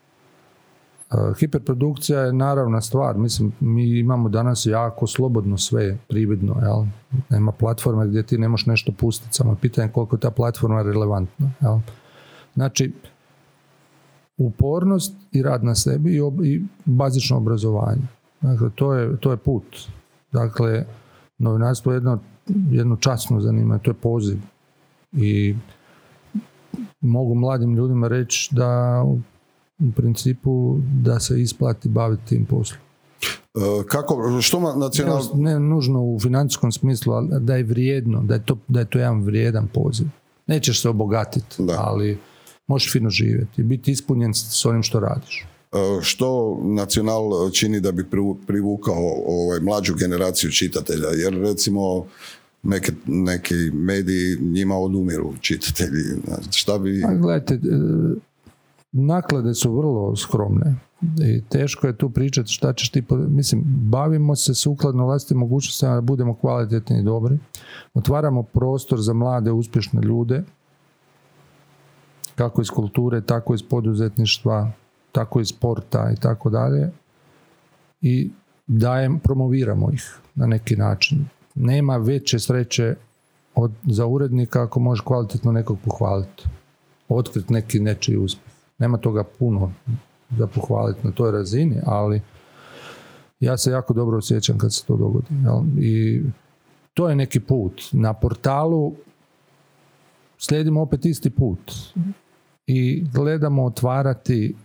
Hiperprodukcija 1.39 2.19
je 2.19 2.33
naravna 2.33 2.81
stvar, 2.81 3.17
mislim, 3.17 3.51
mi 3.59 3.99
imamo 3.99 4.29
danas 4.29 4.65
jako 4.65 5.07
slobodno 5.07 5.57
sve 5.57 5.97
prividno, 6.09 6.55
jel? 6.61 6.85
Nema 7.29 7.51
platforme 7.51 8.07
gdje 8.07 8.23
ti 8.23 8.37
ne 8.37 8.47
možeš 8.47 8.65
nešto 8.65 8.91
pustiti, 8.91 9.35
samo 9.35 9.55
pitanje 9.55 9.89
koliko 9.91 10.15
je 10.15 10.19
ta 10.19 10.31
platforma 10.31 10.81
relevantna, 10.81 11.51
jel? 11.61 11.79
Znači, 12.53 12.93
upornost 14.37 15.13
i 15.31 15.41
rad 15.41 15.63
na 15.63 15.75
sebi 15.75 16.15
i, 16.15 16.21
i 16.43 16.63
bazično 16.85 17.37
obrazovanje. 17.37 18.01
Dakle, 18.41 18.69
to 18.75 18.93
je, 18.93 19.17
to 19.17 19.31
je 19.31 19.37
put. 19.37 19.63
Dakle, 20.31 20.85
novinarstvo 21.37 21.91
je 21.91 21.95
jedno, 21.95 22.19
jedno 22.69 22.95
časno 22.95 23.41
zanimanje, 23.41 23.81
to 23.83 23.91
je 23.91 23.95
poziv. 23.95 24.37
I 25.13 25.55
mogu 27.01 27.35
mladim 27.35 27.75
ljudima 27.75 28.07
reći 28.07 28.55
da 28.55 29.03
u 29.79 29.91
principu 29.95 30.79
da 31.03 31.19
se 31.19 31.41
isplati 31.41 31.89
baviti 31.89 32.25
tim 32.25 32.45
poslom. 32.45 32.79
E, 33.55 33.87
kako, 33.87 34.41
što 34.41 34.79
nacional... 34.79 35.23
Ne, 35.33 35.59
nužno 35.59 36.03
u 36.03 36.19
financijskom 36.19 36.71
smislu, 36.71 37.13
ali 37.13 37.29
da 37.39 37.55
je 37.55 37.63
vrijedno, 37.63 38.23
da 38.23 38.33
je 38.33 38.45
to, 38.45 38.57
da 38.67 38.79
je 38.79 38.85
to 38.85 38.99
jedan 38.99 39.21
vrijedan 39.21 39.67
poziv. 39.73 40.07
Nećeš 40.47 40.81
se 40.81 40.89
obogatiti, 40.89 41.55
ali 41.77 42.17
možeš 42.67 42.91
fino 42.91 43.09
živjeti 43.09 43.61
i 43.61 43.63
biti 43.63 43.91
ispunjen 43.91 44.33
s 44.33 44.65
onim 44.65 44.83
što 44.83 44.99
radiš. 44.99 45.45
E, 45.73 46.01
što 46.01 46.59
nacional 46.63 47.51
čini 47.51 47.79
da 47.79 47.91
bi 47.91 48.05
privukao 48.47 49.23
ovaj, 49.27 49.59
mlađu 49.59 49.95
generaciju 49.95 50.51
čitatelja? 50.51 51.09
Jer 51.09 51.33
recimo 51.33 52.05
neke, 52.63 52.91
neki 53.05 53.55
mediji 53.73 54.37
njima 54.41 54.75
odumiru 54.77 55.33
čitatelji. 55.41 56.03
Šta 56.51 56.77
bi... 56.77 57.03
A, 57.03 57.13
gledajte, 57.13 57.53
e, 57.53 57.59
naklade 58.95 59.53
su 59.53 59.77
vrlo 59.77 60.15
skromne 60.15 60.75
i 61.01 61.41
teško 61.49 61.87
je 61.87 61.97
tu 61.97 62.09
pričati 62.09 62.51
šta 62.51 62.73
ćeš 62.73 62.89
ti, 62.89 63.03
mislim, 63.29 63.63
bavimo 63.65 64.35
se 64.35 64.53
sukladno 64.53 65.05
vlastitim 65.05 65.37
mogućnostima 65.37 65.95
da 65.95 66.01
budemo 66.01 66.33
kvalitetni 66.33 66.99
i 66.99 67.03
dobri, 67.03 67.39
otvaramo 67.93 68.43
prostor 68.43 69.01
za 69.01 69.13
mlade, 69.13 69.51
uspješne 69.51 70.01
ljude, 70.01 70.43
kako 72.35 72.61
iz 72.61 72.69
kulture, 72.69 73.21
tako 73.21 73.53
iz 73.53 73.63
poduzetništva, 73.63 74.71
tako 75.11 75.39
iz 75.39 75.47
sporta 75.47 76.11
i 76.13 76.19
tako 76.21 76.49
dalje 76.49 76.91
i 78.01 78.31
dajem, 78.67 79.19
promoviramo 79.19 79.91
ih 79.93 80.17
na 80.35 80.47
neki 80.47 80.75
način. 80.75 81.25
Nema 81.55 81.97
veće 81.97 82.39
sreće 82.39 82.95
od, 83.55 83.71
za 83.83 84.05
urednika 84.05 84.63
ako 84.63 84.79
može 84.79 85.03
kvalitetno 85.05 85.51
nekog 85.51 85.77
pohvaliti. 85.85 86.43
Otkriti 87.09 87.53
neki 87.53 87.79
nečiji 87.79 88.17
uspjeh. 88.17 88.44
Nema 88.77 88.97
toga 88.97 89.23
puno 89.39 89.71
za 90.37 90.47
pohvaliti 90.47 91.07
na 91.07 91.11
toj 91.11 91.31
razini, 91.31 91.75
ali 91.85 92.21
ja 93.39 93.57
se 93.57 93.71
jako 93.71 93.93
dobro 93.93 94.17
osjećam 94.17 94.57
kad 94.57 94.73
se 94.73 94.85
to 94.85 94.97
dogodi. 94.97 95.27
I 95.79 96.21
to 96.93 97.09
je 97.09 97.15
neki 97.15 97.39
put. 97.39 97.81
Na 97.91 98.13
portalu 98.13 98.93
slijedimo 100.37 100.81
opet 100.81 101.05
isti 101.05 101.29
put 101.29 101.71
i 102.67 103.05
gledamo 103.13 103.65
otvarati 103.65 104.55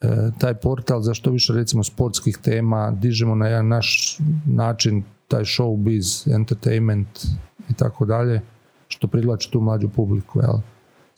e, 0.00 0.30
taj 0.38 0.54
portal 0.54 1.00
za 1.00 1.14
što 1.14 1.30
više 1.30 1.52
recimo 1.52 1.84
sportskih 1.84 2.38
tema, 2.42 2.90
dižemo 2.90 3.34
na 3.34 3.46
jedan 3.46 3.68
naš 3.68 4.18
način 4.46 5.02
taj 5.28 5.44
showbiz, 5.44 6.34
entertainment 6.34 7.24
i 7.70 7.74
tako 7.74 8.04
dalje, 8.04 8.40
što 8.88 9.08
privlači 9.08 9.50
tu 9.50 9.60
mlađu 9.60 9.88
publiku. 9.88 10.40
Jel? 10.40 10.58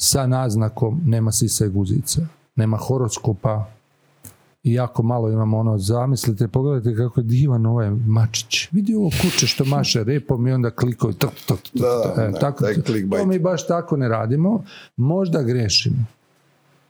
Sa 0.02 0.26
naznakom 0.26 1.00
nema 1.06 1.32
sisa 1.32 1.66
i 1.66 1.68
guzica, 1.68 2.20
nema 2.56 2.76
horoskopa 2.76 3.66
i 4.62 4.72
jako 4.72 5.02
malo 5.02 5.30
imamo 5.30 5.58
ono, 5.58 5.78
zamislite, 5.78 6.48
pogledajte 6.48 6.96
kako 6.96 7.20
je 7.20 7.24
divan 7.24 7.66
ovaj 7.66 7.90
mačić. 7.90 8.68
Vidi 8.72 8.94
ovo 8.94 9.10
kuće 9.22 9.46
što 9.46 9.64
maše 9.64 10.04
repom 10.04 10.46
i 10.46 10.52
onda 10.52 10.70
klikaju. 10.70 11.14
Da, 11.74 12.30
tako, 12.40 12.64
to 12.84 13.26
mi 13.26 13.38
baš 13.38 13.66
tako 13.66 13.96
ne 13.96 14.08
radimo. 14.08 14.64
Možda 14.96 15.42
grešimo. 15.42 16.04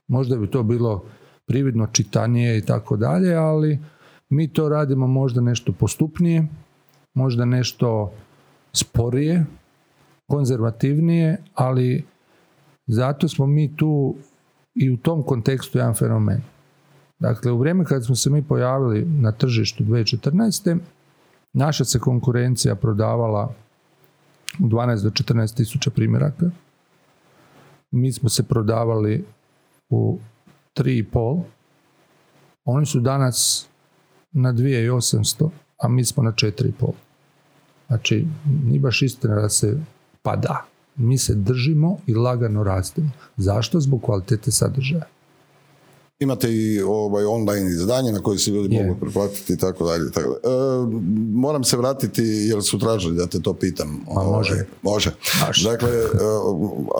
Možda 0.08 0.36
bi 0.36 0.50
to 0.50 0.62
bilo 0.62 1.04
prividno 1.46 1.86
čitanije 1.86 2.58
i 2.58 2.62
tako 2.62 2.96
dalje, 2.96 3.34
ali 3.34 3.78
mi 4.28 4.48
to 4.48 4.68
radimo 4.68 5.06
možda 5.06 5.40
nešto 5.40 5.72
postupnije, 5.72 6.46
možda 7.14 7.44
nešto 7.44 8.12
sporije, 8.72 9.44
konzervativnije, 10.26 11.36
ali 11.54 12.04
zato 12.86 13.28
smo 13.28 13.46
mi 13.46 13.76
tu 13.76 14.14
i 14.74 14.90
u 14.90 14.96
tom 14.96 15.22
kontekstu 15.22 15.78
jedan 15.78 15.94
fenomen. 15.94 16.42
Dakle, 17.18 17.52
u 17.52 17.58
vrijeme 17.58 17.84
kad 17.84 18.04
smo 18.04 18.14
se 18.14 18.30
mi 18.30 18.42
pojavili 18.42 19.04
na 19.04 19.32
tržištu 19.32 19.84
2014. 19.84 20.78
naša 21.52 21.84
se 21.84 21.98
konkurencija 21.98 22.74
prodavala 22.74 23.54
u 24.60 24.68
12 24.68 25.02
do 25.02 25.10
14 25.10 25.56
tisuća 25.56 25.90
primjeraka. 25.90 26.50
Mi 27.90 28.12
smo 28.12 28.28
se 28.28 28.42
prodavali 28.42 29.24
u 29.90 30.18
3,5. 30.76 31.42
Oni 32.64 32.86
su 32.86 33.00
danas 33.00 33.68
na 34.32 34.52
2800, 34.52 35.50
a 35.78 35.88
mi 35.88 36.04
smo 36.04 36.22
na 36.22 36.32
4,5. 36.32 36.92
Znači, 37.86 38.26
nije 38.64 38.80
baš 38.80 39.02
istina 39.02 39.34
da 39.34 39.48
se 39.48 39.80
pada 40.22 40.71
mi 40.96 41.18
se 41.18 41.34
držimo 41.34 41.98
i 42.06 42.14
lagano 42.14 42.64
rastemo. 42.64 43.10
Zašto? 43.36 43.80
Zbog 43.80 44.02
kvalitete 44.02 44.50
sadržaja. 44.50 45.04
Imate 46.22 46.48
i 46.52 46.80
ovaj 46.80 47.24
online 47.24 47.70
izdanje 47.70 48.12
na 48.12 48.18
koje 48.18 48.38
se 48.38 48.50
ljudi 48.50 48.82
mogu 48.82 49.00
preplatiti 49.00 49.52
i 49.52 49.56
tako 49.56 49.84
dalje. 49.84 50.04
E, 50.04 50.28
moram 51.32 51.64
se 51.64 51.76
vratiti 51.76 52.22
jer 52.22 52.62
su 52.62 52.78
tražili 52.78 53.16
da 53.16 53.26
te 53.26 53.40
to 53.40 53.54
pitam. 53.54 54.00
A 54.08 54.20
ovaj, 54.20 54.36
može. 54.36 54.64
Može. 54.82 55.10
Dakle, 55.64 55.90
e, 55.90 56.04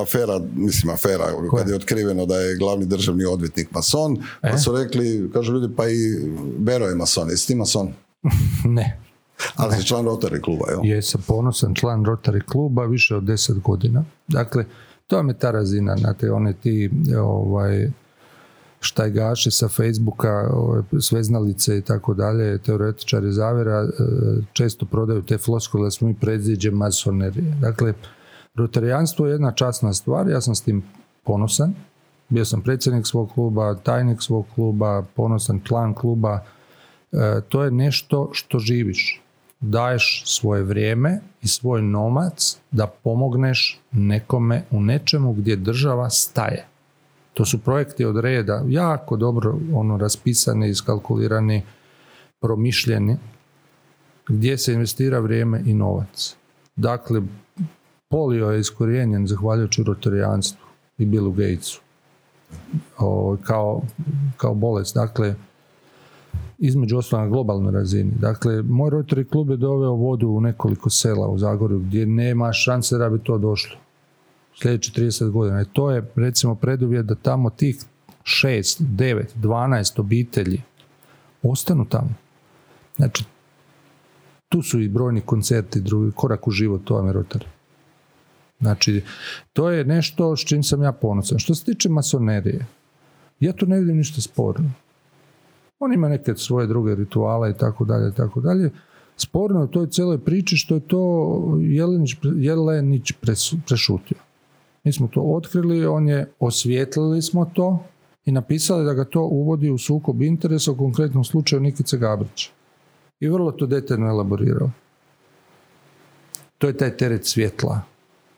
afera, 0.03 0.41
mislim 0.55 0.93
afera, 0.95 1.25
kad 1.57 1.69
je 1.69 1.75
otkriveno 1.75 2.27
da 2.27 2.37
je 2.37 2.57
glavni 2.57 2.87
državni 2.87 3.25
odvjetnik 3.25 3.71
mason, 3.71 4.17
pa 4.41 4.49
e? 4.49 4.59
su 4.59 4.73
rekli, 4.73 5.31
kažu 5.33 5.53
ljudi, 5.53 5.75
pa 5.77 5.89
i 5.89 5.97
Bero 6.59 6.87
je 6.87 6.95
mason. 6.95 7.31
Jesi 7.31 7.47
ti 7.47 7.55
mason? 7.55 7.93
ne. 8.77 9.02
Ali 9.57 9.77
si 9.77 9.87
član 9.87 10.05
Rotary 10.05 10.41
kluba, 10.41 10.65
jel? 10.71 10.81
Jesam 10.85 11.23
ponosan 11.27 11.75
član 11.75 12.05
Rotary 12.05 12.43
kluba 12.45 12.85
više 12.85 13.17
od 13.17 13.25
deset 13.25 13.59
godina. 13.59 14.05
Dakle, 14.29 14.65
to 15.07 15.17
vam 15.17 15.29
je 15.29 15.39
ta 15.39 15.51
razina, 15.51 15.97
znate, 15.97 16.33
one 16.33 16.53
ti 16.53 16.91
ovaj, 17.21 17.91
štajgaši 18.81 19.51
sa 19.51 19.69
Facebooka, 19.69 20.49
ovaj, 20.53 20.83
sveznalice 21.01 21.79
i 21.79 21.81
tako 21.81 22.15
dalje, 22.15 22.59
teoretičari 22.59 23.33
zavjera, 23.33 23.81
e, 23.81 23.89
često 24.53 24.87
prodaju 24.87 25.23
te 25.23 25.39
floskole 25.39 25.87
da 25.87 25.91
smo 25.91 26.09
mi 26.09 26.15
predziđe 26.15 26.71
masonerije. 26.71 27.57
Dakle, 27.61 27.95
rotarijanstvo 28.55 29.27
je 29.27 29.33
jedna 29.33 29.53
časna 29.53 29.93
stvar, 29.93 30.29
ja 30.29 30.41
sam 30.41 30.55
s 30.55 30.61
tim 30.61 30.83
ponosan. 31.25 31.75
Bio 32.29 32.45
sam 32.45 32.63
predsjednik 32.63 33.07
svog 33.07 33.31
kluba, 33.35 33.75
tajnik 33.75 34.23
svog 34.23 34.47
kluba, 34.55 35.05
ponosan 35.17 35.61
član 35.65 35.95
kluba. 35.95 36.41
E, 37.13 37.41
to 37.49 37.65
je 37.65 37.71
nešto 37.71 38.31
što 38.33 38.59
živiš 38.59 39.23
daješ 39.63 40.23
svoje 40.27 40.63
vrijeme 40.63 41.21
i 41.43 41.49
svoj 41.49 41.83
novac 41.83 42.59
da 42.71 42.87
pomogneš 42.87 43.81
nekome 43.93 44.63
u 44.71 44.81
nečemu 44.81 45.33
gdje 45.33 45.57
država 45.57 46.11
staje. 46.11 46.67
To 47.35 47.45
su 47.45 47.59
projekti 47.59 48.05
od 48.05 48.21
reda, 48.21 48.65
jako 48.69 49.17
dobro 49.17 49.59
ono 49.75 49.97
raspisani, 49.97 50.69
iskalkulirani, 50.69 51.63
promišljeni 52.41 53.17
gdje 54.29 54.59
se 54.59 54.73
investira 54.73 55.19
vrijeme 55.19 55.63
i 55.67 55.75
novac. 55.75 56.37
Dakle, 56.77 57.23
polio 58.09 58.51
je 58.51 58.61
iskorijenjen 58.61 59.27
zahvaljujući 59.27 59.83
rotarijanstvu 59.83 60.67
i 60.99 61.07
Billu 61.07 61.33
Gatesu 61.33 61.81
kao, 63.43 63.83
kao 64.37 64.55
bolest. 64.55 64.95
Dakle, 64.95 65.35
između 66.59 66.99
ostalog 66.99 67.25
na 67.25 67.31
globalnoj 67.31 67.73
razini. 67.73 68.13
Dakle, 68.21 68.63
moj 68.63 68.91
Rotary 68.91 69.29
klub 69.29 69.51
je 69.51 69.57
doveo 69.57 69.93
vodu 69.93 70.29
u 70.29 70.41
nekoliko 70.41 70.91
sela 70.91 71.29
u 71.29 71.39
Zagorju 71.39 71.79
gdje 71.79 72.07
nema 72.07 72.53
šanse 72.53 72.99
da 72.99 73.09
bi 73.09 73.19
to 73.19 73.39
došlo. 73.39 73.77
Sljedeći 74.63 74.93
30 75.01 75.31
godina. 75.31 75.63
I 75.63 75.65
to 75.73 75.91
je 75.91 76.11
recimo 76.17 76.55
preduvjet 76.55 77.07
da 77.07 77.15
tamo 77.15 77.51
tih 77.51 77.77
6, 78.23 78.83
9, 78.83 79.25
12 79.37 80.01
obitelji 80.01 80.63
ostanu 81.43 81.85
tamo. 81.85 82.15
Znači, 82.97 83.25
tu 84.49 84.63
su 84.63 84.81
i 84.81 84.89
brojni 84.89 85.21
koncerti, 85.21 85.81
drugi 85.81 86.13
korak 86.15 86.49
u 86.49 86.51
život, 86.51 86.81
to 86.85 87.07
je 87.07 87.13
Rotary. 87.13 87.47
Znači, 88.61 89.03
to 89.53 89.71
je 89.71 89.85
nešto 89.85 90.37
s 90.37 90.41
čim 90.41 90.63
sam 90.63 90.83
ja 90.83 90.93
ponosan. 90.93 91.39
Što 91.39 91.55
se 91.55 91.65
tiče 91.65 91.89
masonerije, 91.89 92.67
ja 93.41 93.53
tu 93.53 93.67
ne 93.67 93.81
vidim 93.81 93.97
ništa 93.97 94.21
sporno. 94.21 94.71
On 95.85 95.93
ima 95.93 96.09
neke 96.09 96.35
svoje 96.37 96.67
druge 96.67 96.95
rituale 96.95 97.51
i 97.51 97.55
tako 97.55 97.85
dalje 97.85 98.09
i 98.09 98.13
tako 98.13 98.41
dalje. 98.41 98.71
Sporno 99.17 99.61
je 99.61 99.65
u 99.65 99.69
toj 99.69 99.87
cijeloj 99.87 100.19
priči 100.19 100.57
što 100.57 100.75
je 100.75 100.81
to 100.81 101.03
Jelenić, 101.61 102.17
Jelenić 102.37 103.13
prešutio. 103.67 104.17
Mi 104.85 104.93
smo 104.93 105.09
to 105.09 105.21
otkrili, 105.21 105.87
on 105.87 106.09
je 106.09 106.33
osvijetlili 106.39 107.23
smo 107.23 107.45
to 107.55 107.85
i 108.25 108.33
napisali 108.33 108.85
da 108.85 108.95
ga 108.95 109.05
to 109.05 109.23
uvodi 109.23 109.71
u 109.71 109.79
sukob 109.79 110.23
interesa 110.23 110.73
u 110.73 110.77
konkretnom 110.77 111.25
slučaju 111.25 111.61
Nikice 111.61 111.99
Gabrića. 111.99 112.51
I 113.21 113.29
vrlo 113.29 113.53
to 113.53 113.67
detaljno 113.67 114.09
elaborirao. 114.09 114.71
To 116.59 116.67
je 116.67 116.77
taj 116.77 116.97
teret 116.97 117.27
svjetla. 117.27 117.81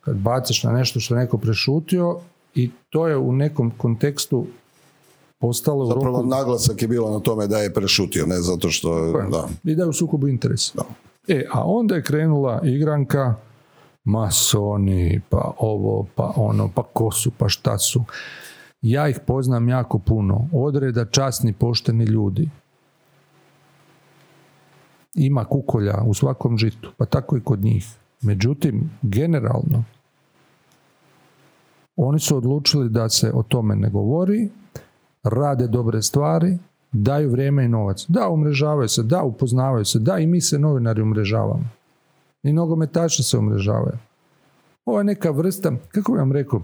Kad 0.01 0.17
baciš 0.17 0.63
na 0.63 0.73
nešto 0.73 1.01
što 1.01 1.15
je 1.15 1.21
neko 1.21 1.39
prešutio 1.39 2.19
i 2.55 2.71
to 2.91 3.09
je 3.09 3.17
u 3.17 3.33
nekom 3.33 3.71
kontekstu 3.71 4.47
ostalo 5.49 5.87
Zapravo 5.87 6.23
naglasak 6.23 6.83
je 6.83 6.89
bilo 6.89 7.11
na 7.11 7.21
tome 7.21 7.47
da 7.47 7.59
je 7.59 7.75
prešutio, 7.75 8.27
ne 8.27 8.41
zato 8.41 8.71
što... 8.71 9.13
Da. 9.31 9.49
I 9.65 9.75
da 9.75 9.83
je 9.83 9.89
u 9.89 9.93
sukobu 9.93 10.29
interesa. 10.29 10.73
Da. 10.75 10.85
E, 11.35 11.47
a 11.53 11.65
onda 11.65 11.95
je 11.95 12.03
krenula 12.03 12.61
igranka 12.65 13.35
masoni, 14.05 15.21
pa 15.29 15.53
ovo, 15.59 16.07
pa 16.15 16.33
ono, 16.37 16.71
pa 16.75 16.83
ko 16.83 17.11
su, 17.11 17.31
pa 17.39 17.49
šta 17.49 17.79
su. 17.79 18.05
Ja 18.83 19.09
ih 19.09 19.21
poznam 19.27 19.69
jako 19.69 19.99
puno. 19.99 20.49
Odreda 20.53 21.05
časni, 21.05 21.53
pošteni 21.53 22.05
ljudi. 22.05 22.51
Ima 25.15 25.45
kukolja 25.45 26.03
u 26.07 26.15
svakom 26.15 26.59
žitu, 26.59 26.93
pa 26.97 27.05
tako 27.05 27.37
i 27.37 27.41
kod 27.41 27.65
njih. 27.65 27.87
Međutim, 28.21 28.91
generalno, 29.03 29.85
oni 31.97 32.21
su 32.21 32.37
odlučili 32.37 32.89
da 32.89 33.09
se 33.09 33.33
o 33.35 33.43
tome 33.43 33.77
ne 33.77 33.91
govori, 33.91 34.51
rade 35.25 35.67
dobre 35.67 36.03
stvari, 36.03 36.59
daju 36.93 37.31
vrijeme 37.31 37.65
i 37.65 37.69
novac. 37.69 38.05
Da, 38.09 38.29
umrežavaju 38.29 38.89
se, 38.89 39.03
da, 39.03 39.23
upoznavaju 39.23 39.85
se, 39.85 39.99
da, 39.99 40.19
i 40.19 40.27
mi 40.27 40.41
se 40.41 40.59
novinari 40.59 41.03
umrežavamo. 41.03 41.69
I 42.43 42.53
nogometaši 42.53 43.23
se 43.23 43.39
umrežavaju. 43.39 43.99
Ovo 44.85 44.99
je 44.99 45.05
neka 45.05 45.31
vrsta, 45.31 45.73
kako 45.93 46.13
bi 46.13 46.19
vam 46.19 46.33
rekao, 46.33 46.61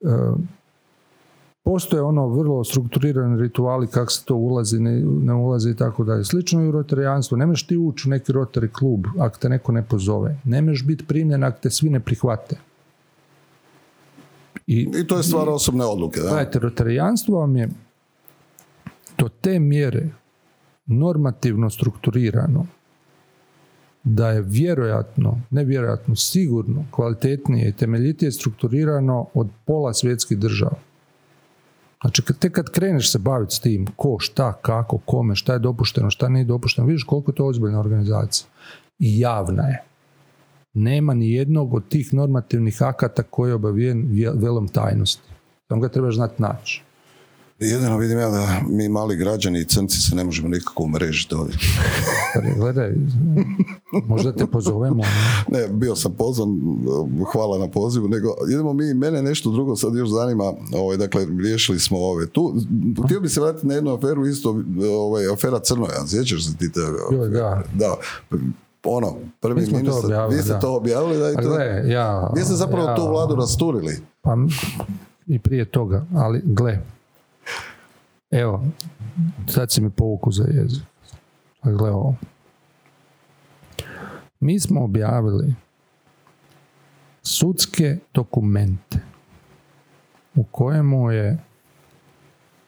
e, 0.00 0.06
postoje 1.64 2.02
ono 2.02 2.28
vrlo 2.28 2.64
strukturirani 2.64 3.42
rituali 3.42 3.86
kako 3.86 4.12
se 4.12 4.24
to 4.24 4.34
ulazi, 4.34 4.80
ne, 4.80 5.00
ne 5.00 5.34
ulazi 5.34 5.70
i 5.70 5.76
tako 5.76 6.04
dalje. 6.04 6.24
Slično 6.24 6.62
i 6.62 6.68
u 6.68 6.72
rotarijanstvu. 6.72 7.36
Nemaš 7.36 7.66
ti 7.66 7.76
ući 7.76 8.08
u 8.08 8.10
neki 8.10 8.32
rotari 8.32 8.68
klub 8.72 9.04
ako 9.18 9.38
te 9.38 9.48
neko 9.48 9.72
ne 9.72 9.82
pozove. 9.82 10.38
Nemaš 10.44 10.86
biti 10.86 11.06
primljen 11.06 11.44
ako 11.44 11.58
te 11.60 11.70
svi 11.70 11.90
ne 11.90 12.00
prihvate. 12.00 12.56
I, 14.66 14.88
I 15.00 15.06
to 15.06 15.16
je 15.16 15.22
stvar 15.22 15.48
osobne 15.48 15.84
odluke. 15.84 16.20
Da? 16.20 16.28
Gledajte, 16.28 16.58
rotarijanstvo 16.58 17.38
vam 17.38 17.56
je 17.56 17.68
do 19.18 19.28
te 19.28 19.58
mjere 19.58 20.08
normativno 20.86 21.70
strukturirano 21.70 22.66
da 24.04 24.30
je 24.30 24.42
vjerojatno, 24.42 25.40
ne 25.50 25.64
vjerojatno, 25.64 26.16
sigurno 26.16 26.84
kvalitetnije 26.90 27.68
i 27.68 27.72
temeljitije 27.72 28.32
strukturirano 28.32 29.26
od 29.34 29.48
pola 29.64 29.94
svjetskih 29.94 30.38
država. 30.38 30.78
Znači, 32.00 32.22
te 32.40 32.50
kad 32.50 32.70
kreneš 32.70 33.12
se 33.12 33.18
baviti 33.18 33.54
s 33.54 33.60
tim, 33.60 33.86
ko, 33.96 34.16
šta, 34.18 34.52
kako, 34.52 34.98
kome, 34.98 35.34
šta 35.34 35.52
je 35.52 35.58
dopušteno, 35.58 36.10
šta 36.10 36.28
nije 36.28 36.44
dopušteno, 36.44 36.86
vidiš 36.86 37.04
koliko 37.04 37.30
je 37.30 37.34
to 37.34 37.46
ozbiljna 37.46 37.80
organizacija. 37.80 38.48
I 38.98 39.18
javna 39.20 39.62
je 39.62 39.82
nema 40.76 41.14
ni 41.14 41.32
jednog 41.32 41.74
od 41.74 41.88
tih 41.88 42.14
normativnih 42.14 42.82
akata 42.82 43.22
koji 43.22 43.50
je 43.50 43.54
obavijen 43.54 44.08
velom 44.34 44.68
tajnosti. 44.68 45.22
Samo 45.68 45.80
ga 45.80 45.88
trebaš 45.88 46.14
znati 46.14 46.42
naći. 46.42 46.82
Jedino 47.58 47.98
vidim 47.98 48.18
ja 48.18 48.30
da 48.30 48.60
mi 48.68 48.88
mali 48.88 49.16
građani 49.16 49.60
i 49.60 49.64
crnci 49.64 50.00
se 50.00 50.14
ne 50.16 50.24
možemo 50.24 50.48
nikako 50.48 50.82
umrežiti 50.82 51.34
ovdje. 51.34 51.56
Gledaj, 52.56 52.94
možda 54.06 54.32
te 54.32 54.46
pozovemo. 54.46 55.02
Ne, 55.52 55.68
bio 55.68 55.96
sam 55.96 56.12
pozvan, 56.12 56.48
hvala 57.32 57.58
na 57.58 57.68
pozivu, 57.68 58.08
nego 58.08 58.28
idemo 58.50 58.72
mi, 58.72 58.94
mene 58.94 59.22
nešto 59.22 59.50
drugo 59.50 59.76
sad 59.76 59.94
još 59.94 60.08
zanima, 60.08 60.52
ovaj, 60.74 60.96
dakle, 60.96 61.26
riješili 61.42 61.78
smo 61.80 61.98
ove. 61.98 62.26
Tu, 62.26 62.54
htio 63.04 63.20
bi 63.20 63.28
se 63.28 63.40
vratiti 63.40 63.66
na 63.66 63.74
jednu 63.74 63.94
aferu, 63.94 64.26
isto 64.26 64.62
ovaj, 64.90 65.32
afera 65.32 65.60
Crnoja, 65.60 66.06
sjećaš 66.06 66.46
se 66.46 66.56
ti 66.56 66.72
te? 66.72 66.80
Da. 67.30 67.62
da 67.74 67.96
ono, 68.88 69.14
prvi 69.40 69.60
mi 69.60 69.72
ministar, 69.72 70.00
to 70.00 70.06
objavili, 70.06 70.36
vi 70.36 70.42
ste 70.42 70.60
to 70.60 70.76
objavili, 70.76 71.18
da 71.18 71.34
to, 71.34 71.48
gle, 71.48 71.82
ja, 71.86 72.30
vi 72.34 72.40
ste 72.40 72.54
zapravo 72.54 72.88
ja, 72.88 72.96
tu 72.96 73.08
vladu 73.08 73.34
rasturili. 73.34 73.96
Pa 74.22 74.36
i 75.26 75.38
prije 75.38 75.64
toga, 75.64 76.04
ali 76.14 76.42
gle, 76.44 76.78
evo, 78.30 78.64
sad 79.48 79.72
si 79.72 79.80
mi 79.80 79.90
povuku 79.90 80.32
za 80.32 80.44
jezik. 80.44 80.82
A 81.60 81.70
gle 81.70 81.90
ovo. 81.90 82.14
Mi 84.40 84.60
smo 84.60 84.84
objavili 84.84 85.54
sudske 87.22 87.98
dokumente 88.14 88.98
u 90.34 90.44
kojemu 90.44 91.10
je 91.10 91.38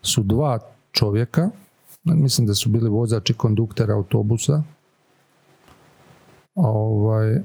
su 0.02 0.22
dva 0.22 0.58
čovjeka, 0.92 1.50
mislim 2.04 2.46
da 2.46 2.54
su 2.54 2.68
bili 2.68 2.90
vozači 2.90 3.34
konduktera 3.34 3.94
autobusa, 3.94 4.62
ovaj, 6.58 7.40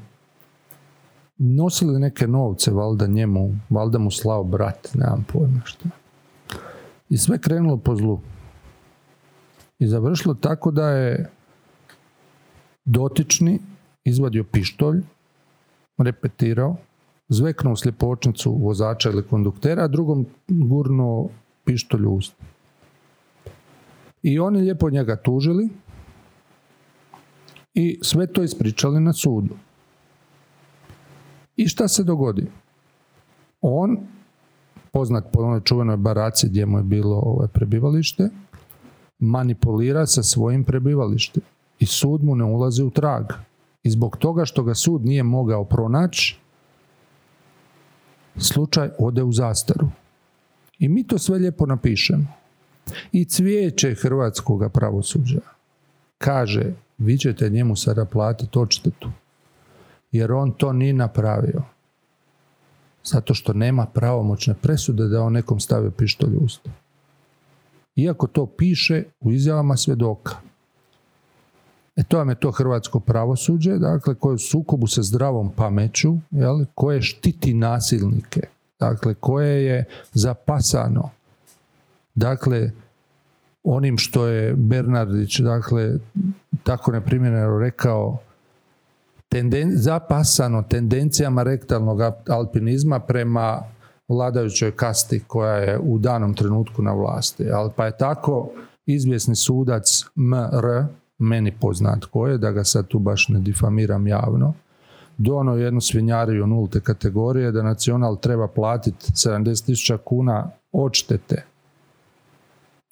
nosili 1.37 1.99
neke 1.99 2.27
novce, 2.27 2.71
valjda 2.71 3.07
njemu, 3.07 3.55
valjda 3.69 3.99
mu 3.99 4.11
slao 4.11 4.43
brat, 4.43 4.89
nemam 4.93 5.25
pojma 5.33 5.61
što. 5.63 5.85
I 7.09 7.17
sve 7.17 7.37
krenulo 7.37 7.77
po 7.77 7.95
zlu. 7.95 8.19
I 9.79 9.87
završilo 9.87 10.33
tako 10.33 10.71
da 10.71 10.89
je 10.89 11.29
dotični 12.85 13.59
izvadio 14.03 14.43
pištolj, 14.43 15.01
repetirao, 15.97 16.75
zveknuo 17.29 17.75
sljepočnicu 17.75 18.51
vozača 18.51 19.09
ili 19.09 19.27
konduktera, 19.27 19.83
a 19.83 19.87
drugom 19.87 20.25
gurnuo 20.47 21.29
pištolj 21.65 22.05
u 22.05 22.13
usta. 22.13 22.43
I 24.21 24.39
oni 24.39 24.59
lijepo 24.59 24.89
njega 24.89 25.15
tužili, 25.15 25.69
i 27.73 27.99
sve 28.01 28.27
to 28.27 28.43
ispričali 28.43 28.99
na 28.99 29.13
sudu. 29.13 29.55
I 31.55 31.67
šta 31.67 31.87
se 31.87 32.03
dogodi? 32.03 32.47
On, 33.61 33.97
poznat 34.91 35.23
po 35.31 35.41
onoj 35.41 35.61
čuvenoj 35.61 35.97
baraci 35.97 36.49
gdje 36.49 36.65
mu 36.65 36.77
je 36.77 36.83
bilo 36.83 37.15
ovaj 37.15 37.47
prebivalište, 37.47 38.29
manipulira 39.19 40.05
sa 40.05 40.23
svojim 40.23 40.63
prebivalištem 40.63 41.43
i 41.79 41.85
sud 41.85 42.23
mu 42.23 42.35
ne 42.35 42.43
ulazi 42.43 42.83
u 42.83 42.89
trag. 42.89 43.25
I 43.83 43.89
zbog 43.89 44.17
toga 44.17 44.45
što 44.45 44.63
ga 44.63 44.73
sud 44.73 45.05
nije 45.05 45.23
mogao 45.23 45.65
pronaći, 45.65 46.37
slučaj 48.37 48.89
ode 48.99 49.23
u 49.23 49.31
zastaru. 49.31 49.87
I 50.79 50.89
mi 50.89 51.03
to 51.07 51.17
sve 51.17 51.37
lijepo 51.37 51.65
napišemo. 51.65 52.27
I 53.11 53.25
cvijeće 53.25 53.95
hrvatskog 53.95 54.71
pravosuđa 54.73 55.41
kaže 56.17 56.73
vi 56.97 57.17
ćete 57.17 57.49
njemu 57.49 57.75
sada 57.75 58.05
platiti 58.05 58.59
odštetu. 58.59 59.11
Jer 60.11 60.31
on 60.31 60.51
to 60.51 60.73
nije 60.73 60.93
napravio. 60.93 61.61
Zato 63.03 63.33
što 63.33 63.53
nema 63.53 63.85
pravomoćne 63.85 64.53
presude 64.53 65.07
da 65.07 65.21
on 65.21 65.33
nekom 65.33 65.59
stavio 65.59 65.91
pištolj 65.91 66.35
u 66.35 66.39
usta. 66.39 66.71
Iako 67.95 68.27
to 68.27 68.45
piše 68.45 69.03
u 69.19 69.31
izjavama 69.31 69.77
svjedoka. 69.77 70.35
E 71.95 72.03
to 72.03 72.17
vam 72.17 72.29
je 72.29 72.35
to 72.35 72.51
hrvatsko 72.51 72.99
pravosuđe, 72.99 73.77
dakle, 73.77 74.15
koje 74.15 74.33
u 74.33 74.37
sukobu 74.37 74.87
sa 74.87 75.01
zdravom 75.01 75.51
pameću, 75.55 76.13
jel, 76.31 76.65
koje 76.75 77.01
štiti 77.01 77.53
nasilnike, 77.53 78.41
dakle, 78.79 79.13
koje 79.13 79.65
je 79.65 79.85
zapasano. 80.13 81.09
Dakle, 82.15 82.71
onim 83.63 83.97
što 83.97 84.27
je 84.27 84.53
Bernardić, 84.53 85.39
dakle, 85.39 85.93
tako 86.63 86.91
neprimjereno 86.91 87.59
rekao, 87.59 88.17
tenden, 89.29 89.71
zapasano 89.73 90.63
tendencijama 90.63 91.43
rektalnog 91.43 91.99
alpinizma 92.29 92.99
prema 92.99 93.63
vladajućoj 94.07 94.71
kasti 94.71 95.23
koja 95.27 95.53
je 95.53 95.79
u 95.79 95.99
danom 95.99 96.33
trenutku 96.33 96.81
na 96.81 96.93
vlasti. 96.93 97.51
Ali 97.51 97.71
pa 97.75 97.85
je 97.85 97.97
tako 97.97 98.49
izvjesni 98.85 99.35
sudac 99.35 100.05
MR, 100.15 100.85
meni 101.17 101.51
poznat 101.61 102.05
ko 102.05 102.27
je, 102.27 102.37
da 102.37 102.51
ga 102.51 102.63
sad 102.63 102.87
tu 102.87 102.99
baš 102.99 103.29
ne 103.29 103.39
difamiram 103.39 104.07
javno, 104.07 104.53
dono 105.17 105.55
jednu 105.55 105.81
svinjariju 105.81 106.47
nulte 106.47 106.79
kategorije 106.79 107.51
da 107.51 107.63
nacional 107.63 108.19
treba 108.19 108.47
platiti 108.47 109.11
70.000 109.11 109.97
kuna 109.97 110.49
odštete 110.71 111.52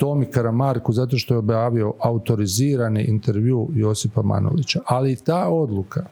Tomi 0.02 0.26
Karamarku 0.26 0.94
zato 0.94 1.18
što 1.18 1.34
je 1.34 1.38
objavio 1.38 1.94
autorizirani 2.00 3.04
intervju 3.04 3.70
Josipa 3.76 4.22
Manovića. 4.22 4.80
Ali 4.86 5.16
ta 5.16 5.50
odluka 5.50 6.06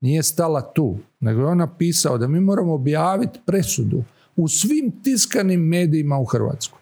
nije 0.00 0.22
stala 0.22 0.60
tu, 0.60 0.96
nego 1.20 1.40
je 1.40 1.46
on 1.46 1.58
napisao 1.58 2.18
da 2.18 2.28
mi 2.28 2.40
moramo 2.40 2.74
objaviti 2.74 3.40
presudu 3.46 4.02
u 4.36 4.48
svim 4.48 4.92
tiskanim 5.02 5.60
medijima 5.60 6.18
u 6.18 6.24
Hrvatskoj. 6.24 6.80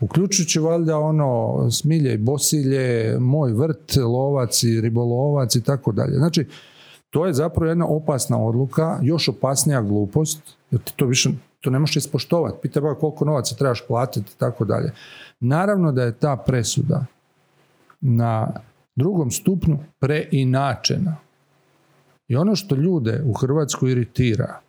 Uključujući 0.00 0.60
valjda 0.60 0.98
ono 0.98 1.58
smilje 1.70 2.14
i 2.14 2.18
bosilje, 2.18 3.16
moj 3.20 3.52
vrt, 3.52 3.96
lovac 3.96 4.62
i 4.62 4.80
ribolovac 4.80 5.56
i 5.56 5.62
tako 5.62 5.92
dalje. 5.92 6.14
Znači, 6.14 6.46
to 7.10 7.26
je 7.26 7.32
zapravo 7.32 7.68
jedna 7.68 7.86
opasna 7.86 8.44
odluka, 8.44 8.98
još 9.02 9.28
opasnija 9.28 9.82
glupost, 9.82 10.40
jer 10.70 10.80
ti 10.80 10.92
to 10.96 11.06
više 11.06 11.30
to 11.64 11.70
ne 11.70 11.78
možeš 11.78 11.96
ispoštovati. 11.96 12.58
Pita 12.62 12.80
ba 12.80 12.94
koliko 12.94 13.24
novaca 13.24 13.54
trebaš 13.54 13.86
platiti 13.86 14.32
i 14.36 14.38
tako 14.38 14.64
dalje. 14.64 14.92
Naravno 15.40 15.92
da 15.92 16.02
je 16.02 16.18
ta 16.18 16.36
presuda 16.36 17.04
na 18.00 18.48
drugom 18.96 19.30
stupnju 19.30 19.78
preinačena. 19.98 21.16
I 22.28 22.36
ono 22.36 22.56
što 22.56 22.74
ljude 22.74 23.22
u 23.26 23.32
Hrvatskoj 23.32 23.90
iritira, 23.90 24.60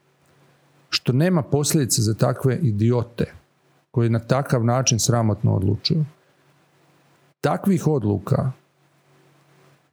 što 0.89 1.13
nema 1.13 1.41
posljedice 1.41 2.01
za 2.01 2.13
takve 2.13 2.59
idiote 2.61 3.33
koji 3.91 4.09
na 4.09 4.19
takav 4.19 4.65
način 4.65 4.99
sramotno 4.99 5.55
odlučuju. 5.55 6.05
Takvih 7.41 7.87
odluka 7.87 8.51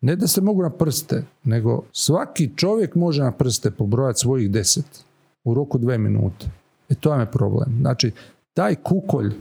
ne 0.01 0.17
da 0.17 0.27
se 0.27 0.41
mogu 0.41 0.63
na 0.63 0.71
prste, 0.71 1.25
nego 1.45 1.83
svaki 1.93 2.51
čovjek 2.57 2.95
može 2.95 3.23
na 3.23 3.33
prste 3.33 3.71
pobrojati 3.71 4.21
svojih 4.21 4.51
deset 4.51 5.05
u 5.45 5.55
roku 5.55 5.79
dve 5.79 5.99
minute. 5.99 6.62
E 6.93 6.95
to 6.95 7.15
je 7.15 7.27
problem. 7.27 7.77
Znači, 7.81 8.13
taj 8.55 8.75
kukolj 8.75 9.33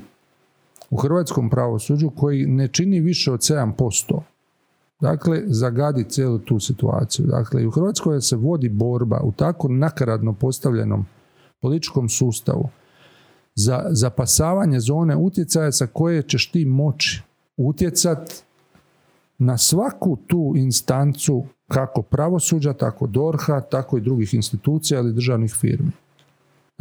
u 0.89 0.97
hrvatskom 0.97 1.49
pravosuđu 1.49 2.09
koji 2.09 2.45
ne 2.45 2.67
čini 2.67 2.99
više 2.99 3.31
od 3.31 3.39
7%, 3.39 4.19
dakle, 5.01 5.41
zagadi 5.45 6.03
cijelu 6.03 6.39
tu 6.39 6.59
situaciju. 6.59 7.25
Dakle, 7.25 7.63
i 7.63 7.67
u 7.67 7.71
Hrvatskoj 7.71 8.21
se 8.21 8.35
vodi 8.35 8.69
borba 8.69 9.19
u 9.23 9.31
tako 9.31 9.67
nakaradno 9.67 10.33
postavljenom 10.33 11.05
političkom 11.61 12.09
sustavu 12.09 12.69
za 13.55 13.85
zapasavanje 13.89 14.79
zone 14.79 15.15
utjecaja 15.15 15.71
sa 15.71 15.87
koje 15.87 16.23
ćeš 16.23 16.51
ti 16.51 16.65
moći 16.65 17.23
utjecat 17.57 18.43
na 19.37 19.57
svaku 19.57 20.17
tu 20.27 20.53
instancu 20.55 21.45
kako 21.67 22.01
pravosuđa, 22.01 22.73
tako 22.73 23.07
DORHA, 23.07 23.61
tako 23.61 23.97
i 23.97 24.01
drugih 24.01 24.33
institucija 24.33 24.99
ili 24.99 25.13
državnih 25.13 25.53
firmi 25.53 25.91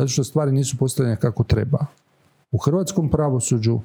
zato 0.01 0.09
što 0.09 0.25
stvari 0.25 0.53
nisu 0.53 0.77
postavljene 0.77 1.17
kako 1.17 1.45
treba. 1.45 1.87
U 2.51 2.59
hrvatskom 2.59 3.11
pravosuđu 3.11 3.81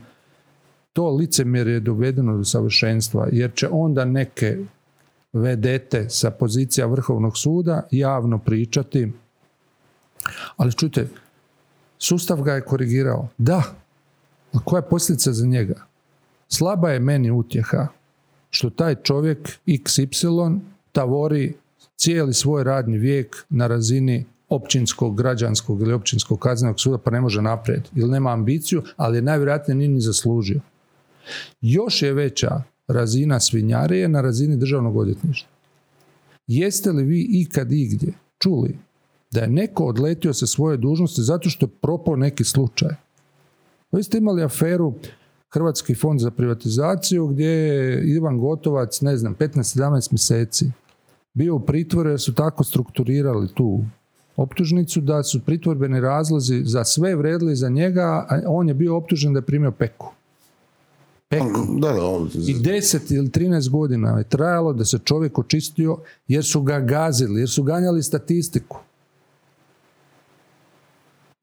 to 0.94 1.10
licemjer 1.10 1.68
je 1.68 1.80
dovedeno 1.80 2.38
do 2.38 2.44
savršenstva, 2.44 3.28
jer 3.32 3.52
će 3.56 3.68
onda 3.72 4.06
neke 4.06 4.58
vedete 5.34 6.10
sa 6.10 6.32
pozicija 6.32 6.88
Vrhovnog 6.88 7.38
suda 7.38 7.88
javno 7.92 8.40
pričati, 8.40 9.12
ali 10.58 10.74
čujte, 10.74 11.08
sustav 11.98 12.42
ga 12.42 12.54
je 12.54 12.62
korigirao. 12.62 13.28
Da, 13.38 13.64
a 14.54 14.60
koja 14.66 14.80
je 14.80 14.90
posljedica 14.90 15.34
za 15.34 15.46
njega? 15.46 15.86
Slaba 16.48 16.92
je 16.92 17.00
meni 17.00 17.32
utjeha 17.32 17.88
što 18.50 18.70
taj 18.70 18.96
čovjek 18.96 19.60
XY 19.68 20.60
tavori 20.92 21.54
cijeli 21.96 22.34
svoj 22.34 22.64
radni 22.64 22.98
vijek 22.98 23.46
na 23.50 23.68
razini 23.68 24.26
općinskog, 24.50 25.18
građanskog 25.18 25.82
ili 25.82 25.94
općinskog 25.94 26.40
kaznenog 26.40 26.80
suda 26.80 26.98
pa 26.98 27.12
ne 27.12 27.22
može 27.22 27.42
naprijed 27.42 27.84
ili 27.96 28.12
nema 28.12 28.32
ambiciju, 28.32 28.84
ali 28.98 29.18
je 29.18 29.22
najvjerojatnije 29.22 29.76
nije 29.76 29.90
ni 29.90 30.02
zaslužio. 30.02 30.62
Još 31.62 32.02
je 32.02 32.14
veća 32.14 32.64
razina 32.88 33.40
svinjarije 33.40 34.08
na 34.08 34.22
razini 34.22 34.58
državnog 34.58 34.98
odvjetništva. 34.98 35.50
Jeste 36.48 36.92
li 36.92 37.04
vi 37.04 37.28
ikad 37.30 37.72
igdje 37.72 38.14
čuli 38.40 38.78
da 39.32 39.42
je 39.42 39.48
neko 39.48 39.86
odletio 39.86 40.34
sa 40.34 40.48
svoje 40.48 40.78
dužnosti 40.78 41.22
zato 41.22 41.50
što 41.50 41.66
je 41.66 41.70
propao 41.82 42.16
neki 42.16 42.44
slučaj? 42.44 42.96
Vi 43.92 44.04
ste 44.04 44.18
imali 44.18 44.44
aferu 44.44 44.94
Hrvatski 45.54 45.96
fond 45.96 46.20
za 46.20 46.32
privatizaciju 46.32 47.28
gdje 47.28 47.48
je 47.48 48.04
Ivan 48.16 48.40
Gotovac, 48.40 49.02
ne 49.02 49.18
znam, 49.18 49.36
15-17 49.36 50.12
mjeseci 50.12 50.72
bio 51.34 51.56
u 51.56 51.60
pritvoru 51.60 52.10
jer 52.10 52.20
su 52.20 52.34
tako 52.34 52.64
strukturirali 52.64 53.48
tu 53.54 53.84
optužnicu 54.36 55.02
da 55.02 55.24
su 55.24 55.40
pritvorbeni 55.40 56.00
razlozi 56.00 56.62
za 56.66 56.84
sve 56.84 57.16
vredili 57.16 57.56
za 57.56 57.70
njega, 57.70 58.26
a 58.30 58.42
on 58.48 58.68
je 58.68 58.74
bio 58.74 58.98
optužen 58.98 59.34
da 59.34 59.38
je 59.38 59.46
primio 59.46 59.72
peku. 59.72 60.12
Peku. 61.30 61.80
Da, 61.80 61.88
da, 61.88 62.00
I 62.48 62.56
10 62.56 63.16
ili 63.16 63.28
13 63.28 63.70
godina 63.70 64.18
je 64.18 64.24
trajalo 64.24 64.74
da 64.74 64.86
se 64.86 65.00
čovjek 65.04 65.40
očistio 65.40 65.98
jer 66.28 66.46
su 66.46 66.62
ga 66.62 66.80
gazili, 66.80 67.42
jer 67.42 67.50
su 67.50 67.64
ganjali 67.64 68.04
statistiku 68.04 68.78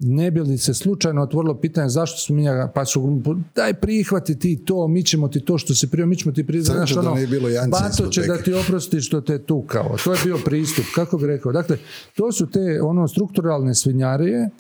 ne 0.05 0.31
bi 0.31 0.41
li 0.41 0.59
se 0.59 0.74
slučajno 0.74 1.23
otvorilo 1.23 1.55
pitanje 1.55 1.89
zašto 1.89 2.19
su 2.19 2.35
mi 2.35 2.45
pa 2.74 2.85
su 2.85 3.20
daj 3.55 3.74
prihvati 3.74 4.39
ti 4.39 4.65
to, 4.65 4.89
mi 4.89 5.05
ćemo 5.05 5.29
ti 5.29 5.41
to 5.41 5.59
što 5.59 5.74
se 5.74 5.91
prije, 5.91 6.07
mi 6.07 6.16
ćemo 6.16 6.33
ti 6.33 6.47
priznati, 6.47 6.77
znaš 6.77 6.97
ono, 6.97 7.16
bato 7.70 8.09
će 8.09 8.23
da 8.23 8.39
ti 8.39 8.55
oprosti 8.55 9.01
što 9.01 9.20
te 9.20 9.39
tukao. 9.39 9.97
To 10.05 10.12
je 10.12 10.19
bio 10.24 10.39
pristup, 10.45 10.85
kako 10.95 11.19
bi 11.19 11.27
rekao. 11.27 11.53
Dakle, 11.53 11.79
to 12.16 12.33
su 12.33 12.47
te 12.47 12.83
ono 12.83 13.09
strukturalne 13.09 13.74
svinjarije 13.74 14.51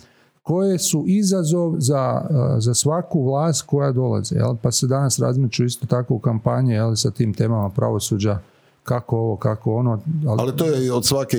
koje 0.42 0.78
su 0.78 1.04
izazov 1.06 1.74
za, 1.78 2.22
za 2.58 2.74
svaku 2.74 3.24
vlast 3.24 3.62
koja 3.66 3.92
dolaze. 3.92 4.36
Jel? 4.36 4.56
Pa 4.62 4.70
se 4.70 4.86
danas 4.86 5.18
razmiču 5.18 5.64
isto 5.64 5.86
tako 5.86 6.14
u 6.14 6.18
kampanji 6.18 6.72
jel, 6.72 6.94
sa 6.94 7.10
tim 7.10 7.34
temama 7.34 7.70
pravosuđa 7.70 8.38
kako 8.82 9.16
ovo, 9.16 9.36
kako 9.36 9.74
ono. 9.74 10.02
Ali, 10.28 10.40
ali 10.40 10.56
to 10.56 10.66
je 10.66 10.92
od 10.92 11.06
svake 11.06 11.36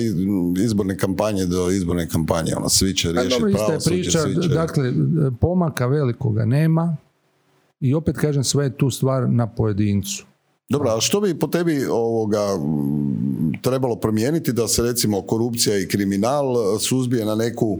izborne 0.64 0.98
kampanje 0.98 1.46
do 1.46 1.70
izborne 1.70 2.08
kampanje, 2.08 2.56
ono, 2.56 2.68
svi 2.68 2.94
će 2.94 3.12
riješiti 3.12 3.42
pravo 3.52 3.78
priča, 3.84 4.18
Dakle, 4.54 4.92
pomaka 5.40 5.86
velikoga 5.86 6.44
nema 6.44 6.96
i 7.80 7.94
opet 7.94 8.16
kažem 8.16 8.44
sve 8.44 8.64
je 8.64 8.76
tu 8.76 8.90
stvar 8.90 9.30
na 9.30 9.46
pojedincu. 9.46 10.24
Dobro, 10.68 10.90
a 10.90 11.00
što 11.00 11.20
bi 11.20 11.38
po 11.38 11.46
tebi 11.46 11.86
ovoga 11.90 12.48
trebalo 13.62 13.96
promijeniti 13.96 14.52
da 14.52 14.68
se 14.68 14.82
recimo 14.82 15.22
korupcija 15.22 15.78
i 15.78 15.88
kriminal 15.88 16.78
suzbije 16.78 17.24
na 17.24 17.34
neku 17.34 17.78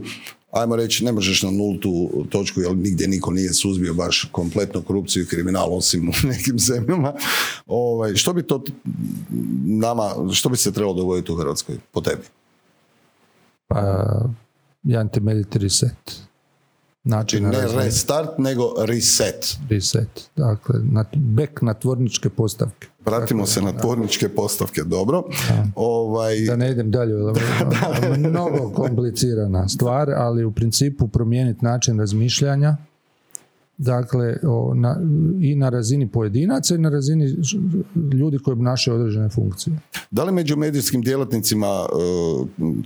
ajmo 0.55 0.75
reći, 0.75 1.05
ne 1.05 1.11
možeš 1.11 1.43
na 1.43 1.51
nultu 1.51 2.09
točku, 2.29 2.61
jer 2.61 2.77
nigdje 2.77 3.07
niko 3.07 3.31
nije 3.31 3.53
suzbio 3.53 3.93
baš 3.93 4.29
kompletno 4.31 4.81
korupciju 4.81 5.23
i 5.23 5.27
kriminal, 5.27 5.77
osim 5.77 6.09
u 6.09 6.13
nekim 6.27 6.59
zemljama. 6.59 7.13
Ovaj, 7.67 8.15
što 8.15 8.33
bi 8.33 8.43
to 8.43 8.63
nama, 9.65 10.11
što 10.33 10.49
bi 10.49 10.57
se 10.57 10.71
trebalo 10.71 10.93
dogoditi 10.95 11.31
u 11.31 11.35
Hrvatskoj 11.35 11.75
po 11.91 12.01
tebi? 12.01 12.23
Pa, 13.67 14.05
jedan 14.83 15.09
temeljiti 15.09 15.59
reset. 15.59 16.21
Znači, 17.05 17.39
ne 17.39 17.67
restart, 17.75 18.29
nego 18.37 18.73
reset. 18.85 19.57
Reset, 19.69 20.29
dakle, 20.35 20.79
na, 20.83 21.05
back 21.15 21.61
na 21.61 21.73
tvorničke 21.73 22.29
postavke. 22.29 22.87
Vratimo 23.05 23.45
se 23.45 23.61
na 23.61 23.77
tvorničke 23.77 24.29
postavke, 24.29 24.81
dobro. 24.81 25.23
Da. 25.49 25.67
Ovaj... 25.75 26.39
da 26.39 26.55
ne 26.55 26.71
idem 26.71 26.91
dalje, 26.91 27.13
mnogo 28.29 28.71
komplicirana 28.75 29.67
stvar, 29.67 30.11
ali 30.15 30.45
u 30.45 30.51
principu 30.51 31.07
promijeniti 31.07 31.65
način 31.65 31.99
razmišljanja, 31.99 32.77
dakle 33.77 34.37
na, 34.75 35.01
i 35.41 35.55
na 35.55 35.69
razini 35.69 36.11
pojedinaca 36.11 36.75
i 36.75 36.77
na 36.77 36.89
razini 36.89 37.35
ljudi 38.13 38.37
koji 38.37 38.53
obnašaju 38.53 38.97
određene 38.97 39.29
funkcije. 39.29 39.79
Da 40.11 40.23
li 40.23 40.31
među 40.31 40.57
medijskim 40.57 41.01
djelatnicima 41.01 41.67
e, 41.67 41.85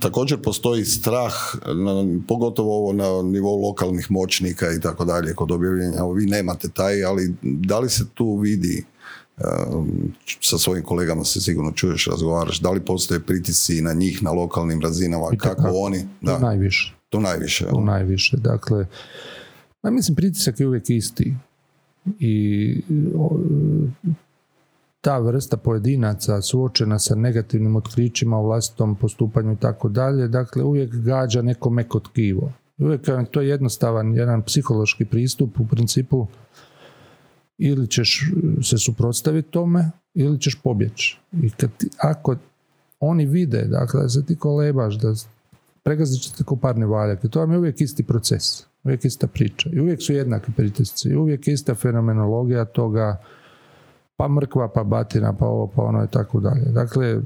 također 0.00 0.38
postoji 0.42 0.84
strah, 0.84 1.32
na, 1.66 2.20
pogotovo 2.28 2.76
ovo 2.76 2.92
na 2.92 3.22
nivou 3.22 3.62
lokalnih 3.62 4.10
moćnika 4.10 4.72
i 4.72 4.80
tako 4.80 5.04
dalje 5.04 5.34
kod 5.34 5.50
objavljenja, 5.50 6.04
vi 6.16 6.26
nemate 6.26 6.68
taj, 6.68 7.04
ali 7.04 7.34
da 7.42 7.78
li 7.78 7.88
se 7.88 8.04
tu 8.14 8.36
vidi 8.36 8.84
e, 9.38 9.42
sa 10.40 10.58
svojim 10.58 10.84
kolegama 10.84 11.24
se 11.24 11.40
sigurno 11.40 11.72
čuješ, 11.72 12.06
razgovaraš, 12.06 12.60
da 12.60 12.70
li 12.70 12.80
postoje 12.80 13.20
pritisci 13.20 13.82
na 13.82 13.92
njih 13.92 14.22
na 14.22 14.30
lokalnim 14.32 14.80
razinama, 14.80 15.26
kako, 15.38 15.70
oni... 15.74 16.08
Da, 16.20 16.34
to 16.34 16.46
najviše. 16.46 16.94
To 17.08 17.20
najviše. 17.20 17.66
To 17.66 17.80
najviše, 17.80 18.36
dakle, 18.36 18.86
Ma 19.82 19.90
mislim, 19.90 20.16
pritisak 20.16 20.60
je 20.60 20.66
uvijek 20.66 20.90
isti. 20.90 21.34
i 22.18 22.82
ta 25.00 25.18
vrsta 25.18 25.56
pojedinaca 25.56 26.42
suočena 26.42 26.98
sa 26.98 27.14
negativnim 27.14 27.76
otkrićima 27.76 28.38
u 28.38 28.44
vlastitom 28.44 28.96
postupanju 28.96 29.52
i 29.52 29.56
tako 29.56 29.88
dalje, 29.88 30.28
dakle 30.28 30.62
uvijek 30.64 30.94
gađa 30.94 31.42
neko 31.42 31.70
meko 31.70 32.00
tkivo. 32.00 32.52
Uvijek 32.78 33.02
to 33.30 33.40
je 33.40 33.48
jednostavan, 33.48 34.14
jedan 34.14 34.42
psihološki 34.42 35.04
pristup 35.04 35.60
u 35.60 35.66
principu 35.66 36.26
ili 37.58 37.88
ćeš 37.88 38.32
se 38.62 38.78
suprotstaviti 38.78 39.50
tome 39.50 39.90
ili 40.14 40.40
ćeš 40.40 40.60
pobjeći. 40.62 41.18
I 41.42 41.50
kad 41.50 41.70
ako 41.98 42.36
oni 43.00 43.26
vide, 43.26 43.64
dakle, 43.64 44.02
da 44.02 44.08
se 44.08 44.26
ti 44.26 44.36
kolebaš, 44.36 44.94
da 44.94 45.14
pregazit 45.82 46.22
ćete 46.22 46.44
ko 46.44 46.56
parni 46.56 46.84
valjak. 46.84 47.28
To 47.30 47.40
vam 47.40 47.52
je 47.52 47.58
uvijek 47.58 47.80
isti 47.80 48.02
proces, 48.02 48.69
uvijek 48.84 49.04
ista 49.04 49.26
priča. 49.26 49.70
I 49.72 49.80
uvijek 49.80 50.02
su 50.02 50.12
jednaki 50.12 50.52
pritisci, 50.52 51.08
i 51.08 51.16
uvijek 51.16 51.48
ista 51.48 51.74
fenomenologija 51.74 52.64
toga, 52.64 53.16
pa 54.16 54.28
mrkva, 54.28 54.68
pa 54.68 54.84
batina, 54.84 55.32
pa 55.32 55.46
ovo, 55.46 55.66
pa 55.66 55.82
ono 55.82 56.04
i 56.04 56.08
tako 56.08 56.40
dalje. 56.40 56.64
Dakle, 56.64 57.20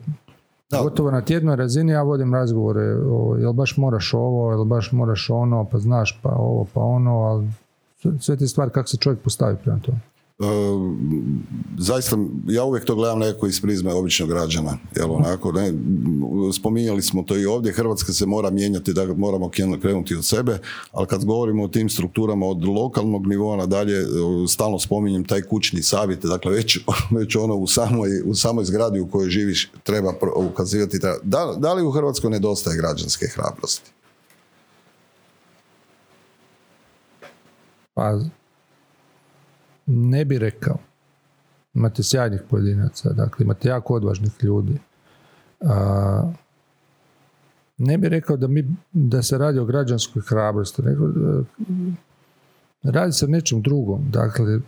gotovo 0.82 1.10
na 1.10 1.20
tjednoj 1.20 1.56
razini 1.56 1.92
ja 1.92 2.02
vodim 2.02 2.34
razgovore, 2.34 2.94
o, 3.10 3.36
jel 3.38 3.52
baš 3.52 3.76
moraš 3.76 4.14
ovo, 4.14 4.52
jel 4.52 4.64
baš 4.64 4.92
moraš 4.92 5.30
ono, 5.30 5.64
pa 5.64 5.78
znaš, 5.78 6.20
pa 6.22 6.30
ovo, 6.30 6.66
pa 6.74 6.80
ono, 6.80 7.10
ali 7.10 7.48
sve 8.20 8.36
te 8.36 8.46
stvari 8.46 8.70
kako 8.70 8.88
se 8.88 8.96
čovjek 8.96 9.20
postavi 9.20 9.56
prema 9.64 9.78
tome. 9.78 10.00
Ehm, 10.40 10.94
zaista 11.78 12.16
ja 12.46 12.64
uvijek 12.64 12.84
to 12.84 12.94
gledam 12.94 13.18
nekako 13.18 13.46
iz 13.46 13.60
prizme 13.60 13.92
običnog 13.92 14.28
građana 14.28 14.78
jel 14.96 15.12
onako 15.12 15.52
ne, 15.52 15.72
spominjali 16.52 17.02
smo 17.02 17.22
to 17.22 17.36
i 17.36 17.46
ovdje 17.46 17.72
Hrvatska 17.72 18.12
se 18.12 18.26
mora 18.26 18.50
mijenjati 18.50 18.92
da 18.92 19.14
moramo 19.14 19.50
krenuti 19.80 20.14
od 20.14 20.24
sebe 20.24 20.58
ali 20.92 21.06
kad 21.06 21.24
govorimo 21.24 21.64
o 21.64 21.68
tim 21.68 21.88
strukturama 21.88 22.46
od 22.46 22.64
lokalnog 22.64 23.26
nivoa 23.26 23.56
nadalje 23.56 24.06
stalno 24.48 24.78
spominjem 24.78 25.24
taj 25.24 25.42
kućni 25.42 25.82
savjet 25.82 26.24
dakle 26.24 26.52
već, 26.52 26.78
već 27.18 27.36
ono 27.36 27.54
u 27.54 27.66
samoj, 27.66 28.08
u 28.24 28.34
samoj 28.34 28.64
zgradi 28.64 29.00
u 29.00 29.10
kojoj 29.10 29.30
živiš 29.30 29.70
treba 29.82 30.14
ukazivati 30.36 30.98
da, 31.22 31.54
da 31.56 31.72
li 31.74 31.82
u 31.82 31.90
Hrvatskoj 31.90 32.30
nedostaje 32.30 32.76
građanske 32.76 33.26
hrabrosti? 33.34 33.90
Pa 37.94 38.18
ne 39.86 40.24
bi 40.24 40.38
rekao. 40.38 40.78
Imate 41.74 42.02
sjajnih 42.02 42.42
pojedinaca, 42.50 43.12
dakle 43.12 43.44
imate 43.44 43.68
jako 43.68 43.94
odvažnih 43.94 44.32
ljudi. 44.42 44.78
A, 45.60 46.32
ne 47.78 47.98
bi 47.98 48.08
rekao 48.08 48.36
da, 48.36 48.46
mi, 48.46 48.76
da 48.92 49.22
se 49.22 49.38
radi 49.38 49.58
o 49.58 49.64
građanskoj 49.64 50.22
hrabrosti, 50.28 50.82
nego 50.82 51.08
radi 52.82 53.12
se 53.12 53.24
o 53.24 53.28
nečem 53.28 53.62
drugom. 53.62 54.04
Dakle, 54.10 54.54
e, 54.54 54.60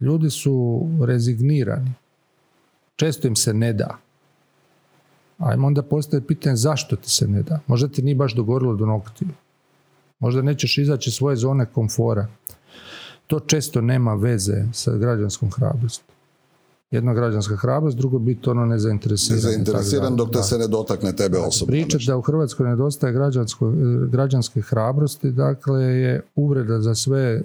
ljudi 0.00 0.30
su 0.30 0.86
rezignirani. 1.06 1.92
Često 2.96 3.28
im 3.28 3.36
se 3.36 3.54
ne 3.54 3.72
da. 3.72 3.98
Ajmo 5.38 5.66
onda 5.66 5.82
postaviti 5.82 6.26
pitanje 6.26 6.56
zašto 6.56 6.96
ti 6.96 7.10
se 7.10 7.28
ne 7.28 7.42
da. 7.42 7.60
Možda 7.66 7.88
ti 7.88 8.02
nije 8.02 8.14
baš 8.14 8.34
dogorilo 8.34 8.74
do 8.74 8.86
noktiju. 8.86 9.28
Možda 10.18 10.42
nećeš 10.42 10.78
izaći 10.78 11.10
iz 11.10 11.14
svoje 11.14 11.36
zone 11.36 11.66
komfora 11.66 12.26
to 13.26 13.40
često 13.40 13.80
nema 13.80 14.14
veze 14.14 14.64
sa 14.72 14.96
građanskom 14.96 15.50
hrabrosti. 15.50 16.04
Jedna 16.90 17.14
građanska 17.14 17.56
hrabrost, 17.56 17.96
drugo 17.96 18.18
biti 18.18 18.50
ono 18.50 18.66
nezainteresiran. 18.66 19.36
Nezainteresiran 19.36 20.16
dok 20.16 20.30
te 20.32 20.42
se 20.42 20.58
ne 20.58 20.68
dotakne 20.68 21.16
tebe 21.16 21.38
osobno. 21.38 21.72
Pričati 21.72 22.04
da 22.06 22.16
u 22.16 22.20
Hrvatskoj 22.20 22.68
nedostaje 22.68 23.12
građanske 24.08 24.60
hrabrosti, 24.60 25.30
dakle 25.30 25.84
je 25.84 26.22
uvreda 26.34 26.80
za 26.80 26.94
sve 26.94 27.42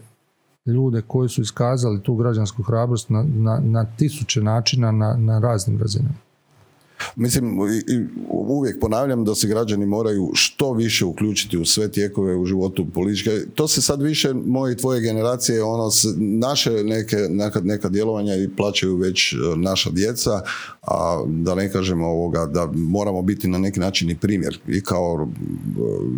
ljude 0.66 1.02
koji 1.08 1.30
su 1.30 1.42
iskazali 1.42 2.02
tu 2.04 2.16
građansku 2.16 2.64
hrabrost 2.64 3.10
na, 3.10 3.26
na, 3.28 3.60
na 3.64 3.86
tisuće 3.98 4.42
načina 4.42 4.92
na, 4.92 5.16
na 5.18 5.40
raznim 5.40 5.80
razinama. 5.80 6.16
Mislim, 7.16 7.60
uvijek 8.30 8.80
ponavljam 8.80 9.26
da 9.26 9.36
se 9.36 9.48
građani 9.48 9.86
moraju 9.86 10.32
što 10.34 10.74
više 10.74 11.06
uključiti 11.06 11.58
u 11.58 11.66
sve 11.66 11.92
tijekove 11.92 12.36
u 12.36 12.46
životu 12.46 12.86
političke. 12.94 13.32
To 13.56 13.68
se 13.68 13.82
sad 13.82 14.02
više, 14.02 14.34
moje 14.34 14.74
i 14.74 14.78
tvoje 14.78 15.02
generacije, 15.02 15.64
ono, 15.64 15.90
naše 16.18 16.72
neke, 16.84 17.18
neka, 17.30 17.60
neka 17.64 17.90
djelovanja 17.90 18.36
i 18.36 18.50
plaćaju 18.58 18.96
već 18.96 19.34
e, 19.34 19.36
naša 19.58 19.90
djeca, 19.90 20.42
a 20.82 21.24
da 21.28 21.56
ne 21.56 21.72
kažemo 21.72 22.08
ovoga, 22.08 22.46
da 22.46 22.70
moramo 22.74 23.22
biti 23.22 23.48
na 23.48 23.58
neki 23.58 23.80
način 23.80 24.10
i 24.10 24.18
primjer. 24.18 24.60
I 24.68 24.82
kao 24.82 25.28
e, 25.28 25.34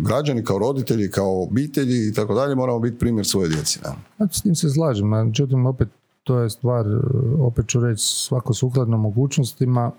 građani, 0.02 0.44
kao 0.44 0.58
roditelji, 0.58 1.10
kao 1.10 1.42
obitelji 1.42 2.08
i 2.08 2.12
tako 2.12 2.34
dalje, 2.34 2.54
moramo 2.54 2.78
biti 2.78 2.98
primjer 2.98 3.26
svoje 3.26 3.48
djeci. 3.48 3.78
Znači, 4.16 4.38
s 4.38 4.42
tim 4.42 4.54
se 4.54 4.68
slažem, 4.70 5.08
međutim, 5.08 5.66
opet 5.66 5.88
to 6.24 6.38
je 6.38 6.50
stvar, 6.50 6.86
e, 6.86 6.98
opet 7.40 7.68
ću 7.68 7.80
reći, 7.80 8.02
svako 8.04 8.54
sukladno 8.54 8.96
mogućnostima, 8.96 9.90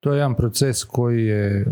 to 0.00 0.12
je 0.12 0.18
jedan 0.18 0.34
proces 0.34 0.84
koji 0.84 1.26
je 1.26 1.66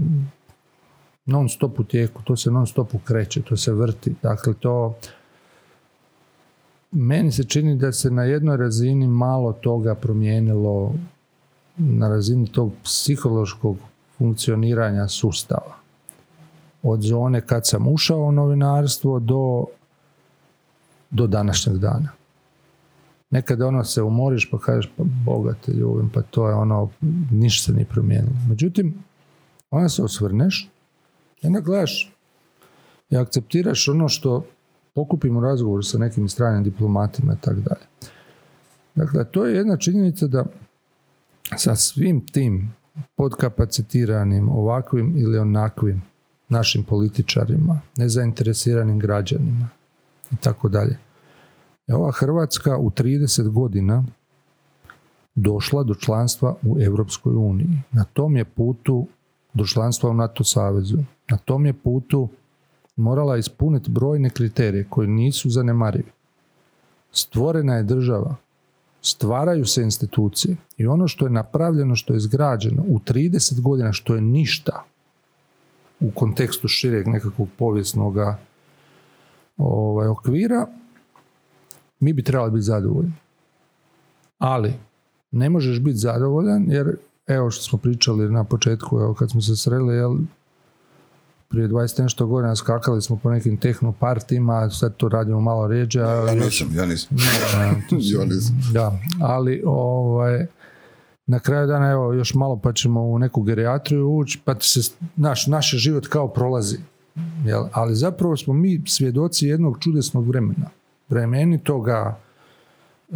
non 1.27 1.49
stop 1.49 1.81
u 1.81 1.85
tijeku, 1.85 2.23
to 2.23 2.37
se 2.37 2.51
non 2.51 2.67
stop 2.67 2.95
ukreće, 2.95 3.43
to 3.43 3.57
se 3.57 3.73
vrti. 3.73 4.15
Dakle, 4.23 4.55
to 4.55 4.95
meni 6.91 7.33
se 7.33 7.45
čini 7.45 7.77
da 7.77 7.93
se 7.93 8.11
na 8.11 8.25
jednoj 8.25 8.57
razini 8.57 9.07
malo 9.07 9.53
toga 9.53 9.95
promijenilo 9.95 10.95
na 11.77 12.09
razini 12.09 12.53
tog 12.53 12.73
psihološkog 12.85 13.77
funkcioniranja 14.19 15.09
sustava. 15.09 15.75
Od 16.83 17.03
zone 17.03 17.41
kad 17.41 17.67
sam 17.67 17.89
ušao 17.89 18.19
u 18.19 18.33
novinarstvo 18.33 19.19
do, 19.19 19.65
do 21.11 21.27
današnjeg 21.27 21.79
dana. 21.79 22.18
Nekada 23.31 23.67
ono 23.67 23.85
se 23.85 24.03
umoriš 24.03 24.51
pa 24.51 24.59
kažeš 24.59 24.93
pa 24.97 25.05
Boga 25.25 25.55
te 25.67 25.73
ljubim, 25.73 26.11
pa 26.15 26.23
to 26.23 26.49
je 26.49 26.55
ono, 26.55 26.91
ništa 27.31 27.65
se 27.65 27.73
nije 27.73 27.87
promijenilo. 27.87 28.37
Međutim, 28.49 28.95
onda 29.71 29.89
se 29.89 30.03
osvrneš 30.03 30.71
i 31.43 31.47
onda 31.47 31.61
gledaš 31.61 32.15
i 33.11 33.17
akceptiraš 33.17 33.89
ono 33.89 34.09
što 34.09 34.45
pokupim 34.95 35.37
u 35.37 35.41
razgovoru 35.41 35.83
sa 35.83 35.99
nekim 35.99 36.29
stranim 36.29 36.65
diplomatima 36.65 37.33
i 37.33 37.41
tako 37.41 37.61
dalje. 37.61 37.87
Dakle, 38.95 39.25
to 39.25 39.47
je 39.47 39.57
jedna 39.57 39.77
činjenica 39.77 40.27
da 40.27 40.45
sa 41.57 41.77
svim 41.77 42.27
tim 42.27 42.75
podkapacitiranim 43.17 44.49
ovakvim 44.49 45.15
ili 45.17 45.39
onakvim 45.39 46.03
našim 46.49 46.85
političarima, 46.85 47.81
nezainteresiranim 47.97 48.99
građanima 48.99 49.69
i 50.31 50.37
tako 50.37 50.69
dalje 50.69 50.99
ova 51.95 52.13
Hrvatska 52.13 52.77
u 52.77 52.91
30 52.91 53.49
godina 53.49 54.05
došla 55.35 55.83
do 55.83 55.95
članstva 55.95 56.55
u 56.63 56.81
Europskoj 56.81 57.35
uniji. 57.35 57.83
Na 57.93 58.05
tom 58.05 58.37
je 58.37 58.45
putu 58.45 59.07
do 59.55 59.65
članstva 59.65 60.11
u 60.11 60.15
NATO 60.15 60.45
savezu. 60.45 60.99
Na 61.31 61.37
tom 61.37 61.67
je 61.67 61.73
putu 61.73 62.29
morala 62.97 63.37
ispuniti 63.37 63.91
brojne 63.91 64.31
kriterije 64.31 64.87
koji 64.91 65.09
nisu 65.09 65.51
zanemarivi. 65.51 66.11
Stvorena 67.13 67.75
je 67.75 67.83
država, 67.83 68.37
stvaraju 69.03 69.65
se 69.67 69.83
institucije 69.83 70.57
i 70.77 70.87
ono 70.87 71.09
što 71.09 71.27
je 71.27 71.31
napravljeno, 71.31 71.97
što 71.97 72.13
je 72.13 72.17
izgrađeno 72.17 72.83
u 72.89 72.99
30 72.99 73.61
godina, 73.61 73.93
što 73.93 74.15
je 74.15 74.21
ništa 74.21 74.85
u 76.01 76.11
kontekstu 76.11 76.69
šireg 76.69 77.07
nekakvog 77.07 77.49
povijesnog 77.59 78.17
ovaj, 79.57 80.09
okvira, 80.09 80.67
mi 82.01 82.13
bi 82.13 82.23
trebali 82.23 82.51
biti 82.51 82.63
zadovoljni. 82.63 83.13
Ali, 84.39 84.75
ne 85.31 85.51
možeš 85.51 85.81
biti 85.81 85.97
zadovoljan 85.97 86.65
jer, 86.69 86.97
evo 87.27 87.51
što 87.51 87.63
smo 87.63 87.79
pričali 87.79 88.33
na 88.33 88.45
početku, 88.45 88.99
evo 89.01 89.15
kad 89.15 89.31
smo 89.31 89.41
se 89.41 89.57
sreli, 89.57 89.95
jel, 89.95 90.17
prije 91.49 91.69
20 91.69 92.03
nešto 92.03 92.27
godina 92.27 92.57
skakali 92.57 93.03
smo 93.03 93.17
po 93.17 93.31
nekim 93.31 93.57
tehnopartima, 93.57 94.71
sad 94.71 94.97
to 94.97 95.09
radimo 95.09 95.41
malo 95.41 95.67
rijeđe. 95.67 96.01
Ja 96.01 96.35
nisam, 96.35 96.69
ja 96.75 96.87
nisam. 96.87 97.17
ja 98.19 98.25
nisam. 98.25 98.61
Da, 98.73 98.99
ali 99.23 99.63
ovaj, 99.67 100.47
na 101.27 101.39
kraju 101.39 101.67
dana 101.67 101.91
evo 101.91 102.13
još 102.13 102.35
malo 102.35 102.61
pa 102.63 102.73
ćemo 102.73 103.03
u 103.03 103.19
neku 103.19 103.43
gerijatriju 103.43 104.17
ući, 104.17 104.41
pa 104.45 104.61
se 104.61 104.81
naš, 105.17 105.47
naš 105.47 105.71
život 105.71 106.07
kao 106.07 106.29
prolazi. 106.29 106.79
Jel? 107.45 107.65
Ali 107.73 107.95
zapravo 107.95 108.37
smo 108.37 108.55
mi 108.55 108.83
svjedoci 108.87 109.47
jednog 109.47 109.79
čudesnog 109.81 110.29
vremena 110.29 110.71
toga 111.65 112.19
e, 113.09 113.15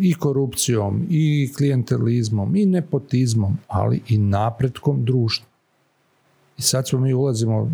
i 0.00 0.14
korupcijom, 0.14 1.06
i 1.10 1.52
klijentelizmom, 1.56 2.56
i 2.56 2.66
nepotizmom, 2.66 3.58
ali 3.68 4.02
i 4.08 4.18
napretkom 4.18 5.04
društva. 5.04 5.46
I 6.58 6.62
sad 6.62 6.88
smo 6.88 7.00
mi 7.00 7.14
ulazimo, 7.14 7.70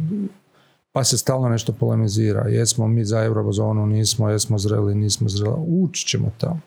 pa 0.92 1.04
se 1.04 1.18
stalno 1.18 1.48
nešto 1.48 1.72
polemizira. 1.72 2.48
Jesmo 2.48 2.88
mi 2.88 3.04
za 3.04 3.24
eurozonu, 3.24 3.86
nismo, 3.86 4.30
jesmo 4.30 4.58
zreli, 4.58 4.94
nismo 4.94 5.28
zreli. 5.28 5.56
Ući 5.66 6.06
ćemo 6.06 6.30
tamo. 6.38 6.60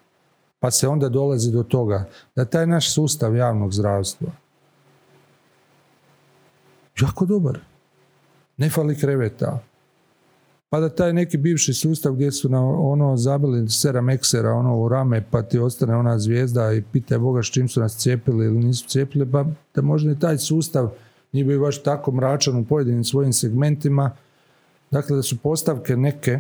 Pa 0.60 0.72
se 0.72 0.88
onda 0.88 1.10
dolazi 1.10 1.52
do 1.52 1.64
toga 1.64 2.10
da 2.36 2.46
taj 2.46 2.68
naš 2.68 2.94
sustav 2.94 3.36
javnog 3.36 3.74
zdravstva 3.74 4.44
jako 7.02 7.26
dobar. 7.26 7.60
Ne 8.58 8.70
fali 8.70 9.00
kreveta, 9.00 9.60
pa 10.74 10.80
da 10.80 10.90
taj 10.90 11.14
neki 11.14 11.38
bivši 11.38 11.74
sustav 11.74 12.14
gdje 12.14 12.32
su 12.32 12.50
na 12.50 12.66
ono 12.66 13.18
zabili 13.18 13.70
seram 13.70 14.10
eksera 14.10 14.52
ono 14.52 14.78
u 14.78 14.90
rame 14.90 15.24
pa 15.32 15.42
ti 15.42 15.60
ostane 15.60 15.96
ona 15.96 16.20
zvijezda 16.20 16.74
i 16.74 16.82
pitaj 16.92 17.18
Boga 17.18 17.44
s 17.44 17.46
čim 17.46 17.68
su 17.68 17.80
nas 17.80 17.98
cijepili 17.98 18.46
ili 18.46 18.60
nisu 18.60 18.88
cijepili, 18.88 19.32
pa 19.32 19.46
da 19.76 19.82
možda 19.82 20.12
i 20.12 20.20
taj 20.20 20.38
sustav 20.38 20.90
nije 21.32 21.46
bio 21.46 21.60
baš 21.60 21.84
tako 21.84 22.12
mračan 22.12 22.56
u 22.58 22.66
pojedinim 22.66 23.04
svojim 23.04 23.34
segmentima. 23.34 24.12
Dakle, 24.92 25.16
da 25.16 25.22
su 25.22 25.38
postavke 25.38 25.98
neke 25.98 26.40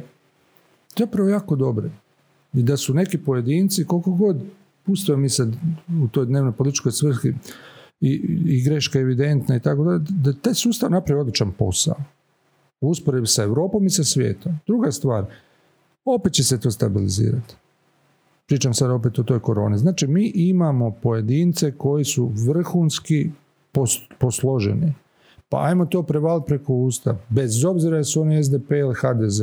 zapravo 0.97 1.29
jako 1.29 1.55
dobre. 1.55 1.89
I 2.53 2.63
da 2.63 2.77
su 2.77 2.93
neki 2.93 3.17
pojedinci, 3.17 3.85
koliko 3.85 4.11
god 4.11 4.41
pustio 4.83 5.17
mi 5.17 5.29
se 5.29 5.51
u 6.03 6.07
toj 6.07 6.25
dnevnoj 6.25 6.51
političkoj 6.53 6.91
svrhi 6.91 7.33
i, 8.01 8.11
i 8.45 8.63
greška 8.63 8.99
evidentna 8.99 9.55
i 9.55 9.59
tako 9.59 9.83
da, 9.83 9.99
da 10.09 10.33
taj 10.33 10.53
sustav 10.53 10.91
napravi 10.91 11.21
odličan 11.21 11.51
posao. 11.51 11.95
U 12.83 12.89
usporedbi 12.89 13.27
sa 13.27 13.43
Europom 13.43 13.85
i 13.85 13.89
sa 13.89 14.03
svijetom. 14.03 14.59
Druga 14.67 14.91
stvar, 14.91 15.25
opet 16.05 16.33
će 16.33 16.43
se 16.43 16.59
to 16.59 16.71
stabilizirati. 16.71 17.55
Pričam 18.45 18.73
sad 18.73 18.91
opet 18.91 19.19
o 19.19 19.23
toj 19.23 19.39
koroni. 19.39 19.77
Znači, 19.77 20.07
mi 20.07 20.31
imamo 20.35 20.91
pojedince 20.91 21.71
koji 21.71 22.05
su 22.05 22.31
vrhunski 22.47 23.29
posloženi. 24.17 24.93
Pa 25.49 25.63
ajmo 25.65 25.85
to 25.85 26.03
prevaliti 26.03 26.47
preko 26.47 26.73
usta. 26.73 27.17
Bez 27.29 27.65
obzira 27.65 27.97
jesu 27.97 28.21
oni 28.21 28.43
SDP 28.43 28.71
ili 28.71 28.95
HDZ. 28.95 29.41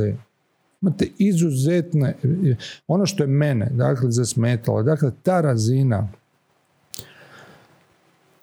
Imate 0.81 1.07
izuzetne, 1.17 2.15
ono 2.87 3.05
što 3.05 3.23
je 3.23 3.27
mene, 3.27 3.69
dakle, 3.73 4.11
zasmetalo, 4.11 4.83
dakle, 4.83 5.11
ta 5.23 5.41
razina 5.41 6.09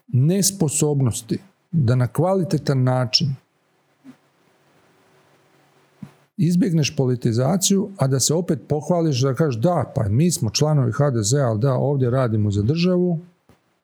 nesposobnosti 0.08 1.38
da 1.72 1.94
na 1.94 2.06
kvalitetan 2.06 2.82
način 2.82 3.34
izbjegneš 6.38 6.96
politizaciju, 6.96 7.88
a 7.96 8.06
da 8.06 8.20
se 8.20 8.34
opet 8.34 8.58
pohvališ 8.68 9.20
da 9.20 9.34
kažeš 9.34 9.60
da, 9.60 9.92
pa 9.94 10.08
mi 10.08 10.30
smo 10.30 10.50
članovi 10.50 10.92
HDZ, 10.92 11.34
ali 11.34 11.60
da, 11.60 11.72
ovdje 11.72 12.10
radimo 12.10 12.50
za 12.50 12.62
državu, 12.62 13.18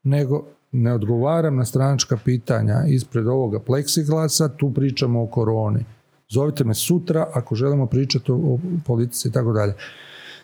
nego 0.02 0.44
ne 0.72 0.94
odgovaram 0.94 1.56
na 1.56 1.64
stranačka 1.64 2.16
pitanja 2.24 2.84
ispred 2.88 3.26
ovoga 3.26 3.60
pleksiglasa, 3.60 4.48
tu 4.48 4.70
pričamo 4.70 5.22
o 5.22 5.26
koroni. 5.26 5.84
Zovite 6.28 6.64
me 6.64 6.74
sutra 6.74 7.26
ako 7.32 7.54
želimo 7.54 7.86
pričati 7.86 8.32
o, 8.32 8.58
politici 8.86 9.28
i 9.28 9.32
tako 9.32 9.52
dalje. 9.52 9.74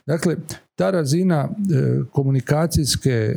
Dakle, 0.07 0.37
ta 0.77 0.91
razina 0.91 1.49
e, 1.49 2.01
komunikacijske 2.13 3.11
e, 3.11 3.33
e, 3.33 3.35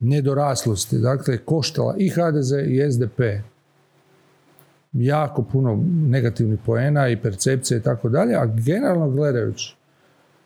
nedoraslosti, 0.00 0.98
dakle, 0.98 1.38
koštala 1.38 1.94
i 1.98 2.08
HDZ 2.08 2.52
i 2.66 2.92
SDP 2.92 3.20
jako 4.92 5.42
puno 5.42 5.84
negativnih 6.06 6.58
poena 6.66 7.08
i 7.08 7.22
percepcije 7.22 7.78
i 7.78 7.82
tako 7.82 8.08
dalje, 8.08 8.34
a 8.34 8.46
generalno 8.46 9.10
gledajući, 9.10 9.76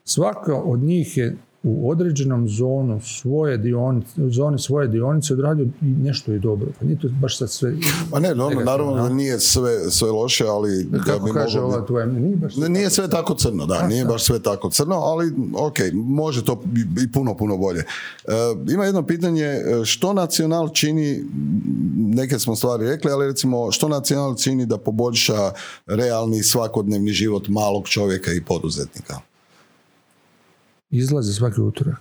svaka 0.04 0.54
od 0.54 0.80
njih 0.80 1.16
je 1.16 1.36
u 1.62 1.90
određenom 1.90 2.48
zonu 2.48 3.00
svoje 3.00 3.58
dionice, 3.58 4.12
zoni 4.16 4.58
svoje 4.58 4.88
dionice 4.88 5.32
odradio 5.32 5.66
nešto 5.80 6.32
i 6.32 6.38
dobro. 6.38 6.68
Pa 6.78 6.84
nije 6.84 6.98
to 6.98 7.08
baš 7.20 7.38
sad 7.38 7.50
sve... 7.50 7.74
Pa 8.10 8.20
ne, 8.20 8.34
no, 8.34 8.50
naravno 8.50 8.94
da 8.94 9.08
nije 9.08 9.40
sve, 9.40 9.90
sve 9.90 10.10
loše, 10.10 10.44
ali... 10.46 10.88
Kako 11.06 11.24
bi 11.24 11.32
kaže 11.32 11.60
ova 11.60 11.86
tvoja, 11.86 12.06
nije 12.06 12.36
baš 12.36 12.54
sve 12.54 12.68
Nije 12.68 12.90
sve 12.90 13.10
tako 13.10 13.34
crno, 13.34 13.66
da, 13.66 13.86
nije 13.86 14.04
baš 14.04 14.24
sve 14.24 14.42
tako 14.42 14.70
crno, 14.70 14.94
ali 14.94 15.32
ok, 15.54 15.76
može 15.92 16.44
to 16.44 16.62
i 17.04 17.12
puno, 17.12 17.36
puno 17.36 17.56
bolje. 17.56 17.80
E, 17.80 18.32
ima 18.72 18.84
jedno 18.84 19.06
pitanje, 19.06 19.44
e, 19.44 19.84
što 19.84 20.12
nacional 20.12 20.68
čini, 20.68 21.24
neke 21.96 22.38
smo 22.38 22.56
stvari 22.56 22.86
rekli, 22.86 23.10
ali 23.10 23.26
recimo, 23.26 23.72
što 23.72 23.88
nacional 23.88 24.36
čini 24.36 24.66
da 24.66 24.78
poboljša 24.78 25.52
realni 25.86 26.42
svakodnevni 26.42 27.10
život 27.10 27.48
malog 27.48 27.88
čovjeka 27.88 28.32
i 28.32 28.44
poduzetnika? 28.44 29.31
Izlazi 30.92 31.32
svaki 31.32 31.60
utorak. 31.60 32.00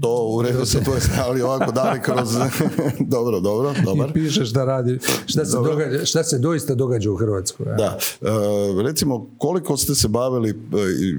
To 0.00 0.26
u 0.26 0.42
redu 0.42 0.66
se 0.66 0.84
to 0.84 0.92
ali 1.26 1.42
ovako 1.42 1.72
dali 1.72 2.00
kroz... 2.00 2.34
dobro, 3.16 3.40
dobro, 3.40 3.74
dobar. 3.84 4.10
I 4.10 4.12
piše 4.12 4.44
šta 4.44 4.64
radi, 4.64 4.98
šta 5.26 5.44
se, 5.44 5.56
događa, 5.56 6.04
šta 6.04 6.24
se 6.24 6.38
doista 6.38 6.74
događa 6.74 7.10
u 7.10 7.16
Hrvatskoj. 7.16 7.66
Da. 7.66 7.98
E, 8.20 8.82
recimo, 8.82 9.26
koliko 9.38 9.76
ste 9.76 9.94
se 9.94 10.08
bavili, 10.08 10.50
e, 10.50 10.54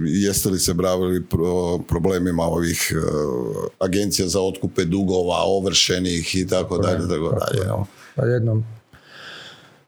jeste 0.05 0.49
li 0.49 0.59
se 0.59 0.73
bavili 0.73 1.25
problemima 1.87 2.43
ovih 2.43 2.93
e, 2.95 2.99
agencija 3.79 4.27
za 4.27 4.41
otkupe 4.41 4.85
dugova, 4.85 5.37
ovršenih 5.45 6.35
i 6.35 6.47
tako 6.47 6.77
dalje, 6.77 7.07
tako 7.07 7.39
dalje. 7.39 7.69
Pa 8.15 8.25
jednom, 8.25 8.63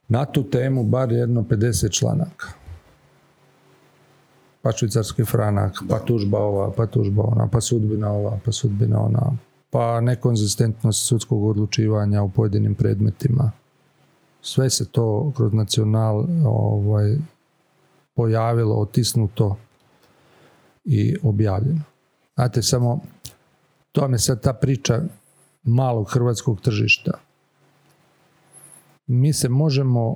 na 0.07 0.25
tu 0.25 0.43
temu 0.43 0.83
bar 0.83 1.11
jedno 1.11 1.41
50 1.41 1.91
članaka 1.91 2.64
pa 4.65 4.71
švicarski 4.71 5.25
franak, 5.25 5.77
pa 5.89 5.99
tužba 5.99 6.39
ova, 6.39 6.71
pa 6.71 6.85
tužba 6.85 7.23
ona, 7.23 7.47
pa 7.47 7.61
sudbina 7.61 8.11
ova, 8.11 8.39
pa 8.45 8.51
sudbina 8.51 8.99
ona, 8.99 9.37
pa 9.69 10.01
nekonzistentnost 10.01 11.05
sudskog 11.05 11.43
odlučivanja 11.43 12.23
u 12.23 12.29
pojedinim 12.29 12.75
predmetima. 12.75 13.51
Sve 14.41 14.69
se 14.69 14.85
to 14.91 15.31
kroz 15.35 15.53
nacional 15.53 16.25
ovaj, 16.45 17.17
pojavilo, 18.15 18.75
otisnuto 18.75 19.55
i 20.85 21.15
objavljeno. 21.23 21.81
Znate, 22.35 22.61
samo 22.61 22.99
to 23.91 24.01
vam 24.01 24.13
je 24.13 24.19
sad 24.19 24.41
ta 24.41 24.53
priča 24.53 25.01
malog 25.63 26.09
hrvatskog 26.11 26.61
tržišta. 26.61 27.11
Mi 29.07 29.33
se 29.33 29.49
možemo 29.49 30.15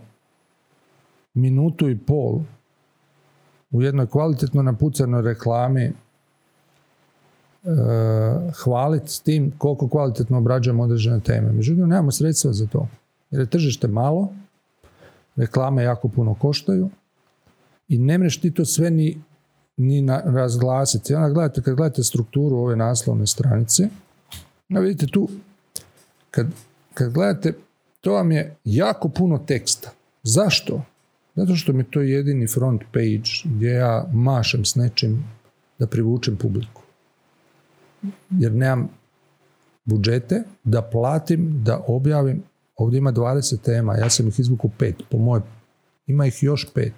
minutu 1.33 1.89
i 1.89 1.97
pol 1.97 2.39
u 3.71 3.81
jednoj 3.81 4.07
kvalitetno 4.07 4.61
napucanoj 4.61 5.21
reklami 5.21 5.83
e, 5.83 5.93
hvaliti 8.63 9.11
s 9.11 9.19
tim 9.19 9.51
koliko 9.57 9.87
kvalitetno 9.87 10.37
obrađujemo 10.37 10.83
određene 10.83 11.19
teme. 11.19 11.51
Međutim, 11.51 11.87
nemamo 11.87 12.11
sredstva 12.11 12.53
za 12.53 12.67
to. 12.67 12.87
Jer 13.31 13.41
je 13.41 13.49
tržište 13.49 13.87
malo, 13.87 14.29
reklame 15.35 15.83
jako 15.83 16.07
puno 16.07 16.33
koštaju 16.33 16.89
i 17.87 17.97
ne 17.97 18.17
mreš 18.17 18.41
ti 18.41 18.51
to 18.51 18.65
sve 18.65 18.91
ni, 18.91 19.21
ni 19.77 20.01
na, 20.01 20.21
razglasiti. 20.25 21.15
Onda 21.15 21.29
gledate, 21.29 21.61
kad 21.61 21.75
gledate 21.75 22.03
strukturu 22.03 22.57
ove 22.57 22.75
naslovne 22.75 23.27
stranice, 23.27 23.89
no 24.69 24.79
vidite 24.81 25.07
tu, 25.07 25.29
kad, 26.31 26.47
kad 26.93 27.11
gledate, 27.11 27.53
to 28.01 28.13
vam 28.13 28.31
je 28.31 28.55
jako 28.65 29.09
puno 29.09 29.37
teksta. 29.37 29.91
Zašto? 30.23 30.81
Zato 31.39 31.55
što 31.55 31.73
mi 31.73 31.83
to 31.83 32.01
jedini 32.01 32.47
front 32.47 32.81
page 32.93 33.31
gdje 33.43 33.69
ja 33.69 34.07
mašem 34.13 34.65
s 34.65 34.75
nečim 34.75 35.23
da 35.79 35.87
privučem 35.87 36.37
publiku. 36.37 36.81
Jer 38.29 38.51
nemam 38.51 38.89
budžete 39.85 40.43
da 40.63 40.81
platim, 40.81 41.63
da 41.63 41.83
objavim. 41.87 42.43
Ovdje 42.75 42.97
ima 42.97 43.11
20 43.13 43.61
tema, 43.61 43.97
ja 43.97 44.09
sam 44.09 44.27
ih 44.27 44.39
izvukao 44.39 44.71
pet, 44.77 44.95
po 45.11 45.17
moje, 45.17 45.41
ima 46.07 46.25
ih 46.25 46.43
još 46.43 46.67
pet. 46.73 46.93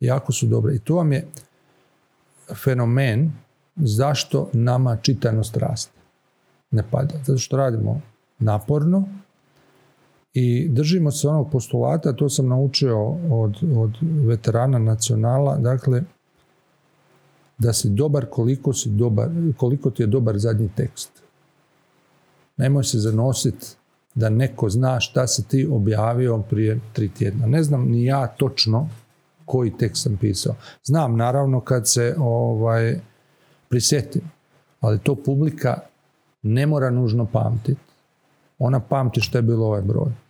Jako 0.00 0.32
su 0.32 0.46
dobre. 0.46 0.74
I 0.74 0.78
to 0.78 0.94
vam 0.94 1.12
je 1.12 1.26
fenomen 2.64 3.32
zašto 3.76 4.50
nama 4.52 4.96
čitanost 4.96 5.56
raste. 5.56 5.92
Ne 6.70 6.82
pada. 6.90 7.14
Zato 7.24 7.38
što 7.38 7.56
radimo 7.56 8.00
naporno, 8.38 9.08
i 10.38 10.68
držimo 10.68 11.10
se 11.10 11.28
onog 11.28 11.50
postulata, 11.50 12.12
to 12.12 12.28
sam 12.28 12.48
naučio 12.48 13.08
od, 13.30 13.56
od 13.76 13.90
veterana 14.02 14.78
nacionala, 14.78 15.56
dakle, 15.56 16.02
da 17.58 17.72
si 17.72 17.88
dobar 17.88 18.26
koliko, 18.30 18.72
si 18.72 18.90
dobar 18.90 19.28
koliko 19.56 19.90
ti 19.90 20.02
je 20.02 20.06
dobar 20.06 20.38
zadnji 20.38 20.68
tekst. 20.76 21.10
Nemoj 22.56 22.84
se 22.84 22.98
zanositi 22.98 23.66
da 24.14 24.28
neko 24.28 24.68
zna 24.70 25.00
šta 25.00 25.26
si 25.26 25.48
ti 25.48 25.68
objavio 25.72 26.38
prije 26.50 26.80
tri 26.92 27.08
tjedna. 27.08 27.46
Ne 27.46 27.62
znam 27.62 27.88
ni 27.88 28.04
ja 28.04 28.26
točno 28.26 28.88
koji 29.44 29.76
tekst 29.78 30.02
sam 30.02 30.16
pisao. 30.16 30.54
Znam 30.84 31.16
naravno 31.16 31.60
kad 31.60 31.88
se 31.88 32.14
ovaj, 32.18 33.00
prisjetim, 33.68 34.22
ali 34.80 34.98
to 34.98 35.14
publika 35.14 35.80
ne 36.42 36.66
mora 36.66 36.90
nužno 36.90 37.26
pamtiti. 37.26 37.80
Ona 38.58 38.80
pamti 38.80 39.20
što 39.20 39.38
je 39.38 39.42
bilo 39.42 39.66
ovaj 39.66 39.82
broj. 39.82 40.25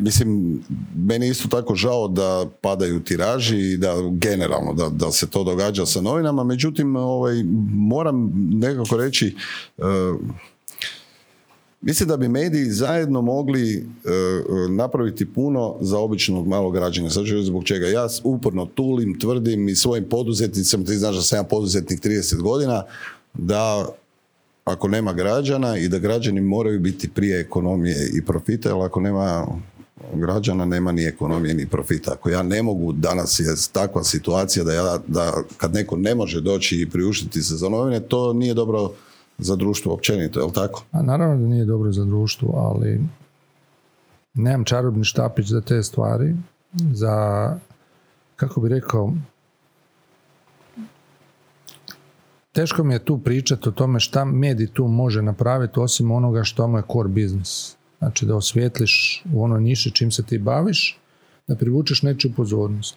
Mislim, 0.00 0.60
meni 0.96 1.28
isto 1.28 1.48
tako 1.48 1.74
žao 1.74 2.08
da 2.08 2.46
padaju 2.60 3.00
tiraži 3.00 3.58
i 3.58 3.76
da 3.76 3.94
generalno 4.10 4.74
da, 4.74 4.88
da 4.88 5.10
se 5.10 5.26
to 5.26 5.44
događa 5.44 5.86
sa 5.86 6.00
novinama, 6.00 6.44
međutim 6.44 6.96
ovaj, 6.96 7.42
moram 7.72 8.32
nekako 8.52 8.96
reći 8.96 9.36
Mislim 11.82 12.08
da 12.08 12.16
bi 12.16 12.28
mediji 12.28 12.70
zajedno 12.70 13.22
mogli 13.22 13.86
napraviti 14.70 15.32
puno 15.32 15.76
za 15.80 15.98
običnog 15.98 16.46
malog 16.46 16.74
građana. 16.74 17.10
Sad 17.10 17.26
ću 17.26 17.42
zbog 17.42 17.64
čega. 17.64 17.86
Ja 17.86 18.06
uporno 18.24 18.66
tulim, 18.66 19.18
tvrdim 19.18 19.68
i 19.68 19.74
svojim 19.74 20.04
poduzetnicima, 20.08 20.84
ti 20.84 20.96
znaš 20.96 21.16
da 21.16 21.22
sam 21.22 21.38
ja 21.38 21.42
poduzetnik 21.42 22.00
30 22.00 22.42
godina, 22.42 22.82
da 23.34 23.88
ako 24.70 24.88
nema 24.88 25.12
građana 25.12 25.76
i 25.78 25.88
da 25.88 25.98
građani 25.98 26.40
moraju 26.40 26.80
biti 26.80 27.10
prije 27.10 27.40
ekonomije 27.40 28.10
i 28.14 28.24
profita, 28.24 28.68
jer 28.68 28.78
ako 28.78 29.00
nema 29.00 29.46
građana 30.14 30.64
nema 30.64 30.92
ni 30.92 31.04
ekonomije 31.04 31.54
ni 31.54 31.66
profita. 31.66 32.12
Ako 32.12 32.30
ja 32.30 32.42
ne 32.42 32.62
mogu, 32.62 32.92
danas 32.92 33.40
je 33.40 33.46
takva 33.72 34.04
situacija 34.04 34.64
da, 34.64 34.72
ja, 34.72 34.98
da 35.06 35.32
kad 35.56 35.74
neko 35.74 35.96
ne 35.96 36.14
može 36.14 36.40
doći 36.40 36.80
i 36.80 36.90
priuštiti 36.90 37.42
se 37.42 37.56
za 37.56 37.68
novine, 37.68 38.00
to 38.00 38.32
nije 38.32 38.54
dobro 38.54 38.90
za 39.38 39.56
društvo 39.56 39.94
općenito, 39.94 40.40
je 40.40 40.46
li 40.46 40.52
tako? 40.52 40.84
A 40.92 41.02
naravno 41.02 41.42
da 41.42 41.48
nije 41.48 41.64
dobro 41.64 41.92
za 41.92 42.04
društvo, 42.04 42.52
ali 42.56 43.00
nemam 44.34 44.64
čarobni 44.64 45.04
štapić 45.04 45.46
za 45.46 45.60
te 45.60 45.82
stvari, 45.82 46.34
za, 46.92 47.56
kako 48.36 48.60
bi 48.60 48.68
rekao, 48.68 49.12
teško 52.60 52.84
mi 52.84 52.94
je 52.94 53.04
tu 53.04 53.18
pričati 53.18 53.68
o 53.68 53.72
tome 53.72 54.00
šta 54.00 54.24
medij 54.24 54.66
tu 54.66 54.84
može 54.88 55.22
napraviti 55.22 55.80
osim 55.80 56.10
onoga 56.10 56.44
što 56.44 56.68
mu 56.68 56.78
je 56.78 56.82
core 56.92 57.08
business. 57.08 57.76
Znači 57.98 58.26
da 58.26 58.36
osvijetliš 58.36 59.24
u 59.32 59.44
onoj 59.44 59.60
niši 59.60 59.90
čim 59.90 60.10
se 60.10 60.22
ti 60.22 60.38
baviš, 60.38 60.98
da 61.46 61.56
privučeš 61.56 62.02
nečiju 62.02 62.32
pozornost. 62.36 62.96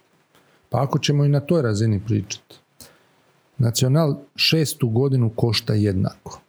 Pa 0.70 0.84
ako 0.84 1.00
ćemo 1.00 1.26
i 1.26 1.30
na 1.30 1.40
toj 1.40 1.62
razini 1.62 2.02
pričati. 2.06 2.56
Nacional 3.58 4.16
šestu 4.36 4.90
godinu 4.90 5.30
košta 5.36 5.74
jednako. 5.74 6.40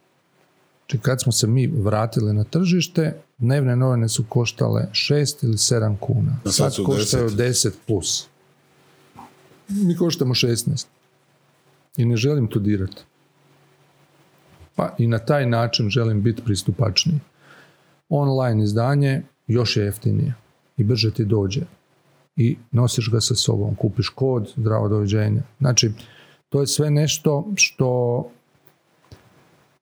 Znači 0.78 0.98
kad 1.02 1.22
smo 1.22 1.32
se 1.32 1.46
mi 1.46 1.66
vratili 1.66 2.32
na 2.32 2.44
tržište, 2.44 3.16
dnevne 3.38 3.76
novine 3.76 4.08
su 4.08 4.24
koštale 4.28 4.88
6 4.92 5.44
ili 5.44 5.56
7 5.56 5.96
kuna. 6.00 6.36
Sad, 6.50 6.74
su 6.74 6.84
koštaju 6.84 7.30
10 7.30 7.70
plus. 7.86 8.26
Mi 9.68 9.96
koštamo 9.96 10.34
16. 10.34 10.86
I 11.96 12.04
ne 12.04 12.16
želim 12.16 12.46
to 12.46 12.58
dirati. 12.58 13.02
Pa 14.76 14.94
i 14.98 15.06
na 15.06 15.18
taj 15.18 15.46
način 15.46 15.90
želim 15.90 16.22
biti 16.22 16.42
pristupačniji. 16.42 17.20
Online 18.08 18.64
izdanje 18.64 19.22
još 19.46 19.76
je 19.76 19.84
jeftinije 19.84 20.34
i 20.76 20.84
brže 20.84 21.14
ti 21.14 21.24
dođe. 21.24 21.60
I 22.36 22.56
nosiš 22.70 23.10
ga 23.10 23.20
sa 23.20 23.34
sobom, 23.34 23.74
kupiš 23.74 24.08
kod, 24.08 24.52
zdravo 24.56 24.88
doviđenja. 24.88 25.42
Znači, 25.58 25.92
to 26.48 26.60
je 26.60 26.66
sve 26.66 26.90
nešto 26.90 27.46
što, 27.54 28.30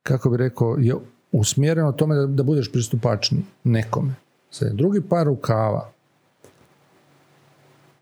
kako 0.03 0.31
bi 0.31 0.37
rekao, 0.37 0.77
je 0.81 0.95
usmjereno 1.33 1.93
tome 1.93 2.15
da, 2.15 2.27
da 2.27 2.43
budeš 2.43 2.73
pristupačniji 2.73 3.43
nekome. 3.65 4.15
Sve. 4.51 4.71
Drugi 4.71 5.01
par 5.01 5.27
rukava, 5.27 5.93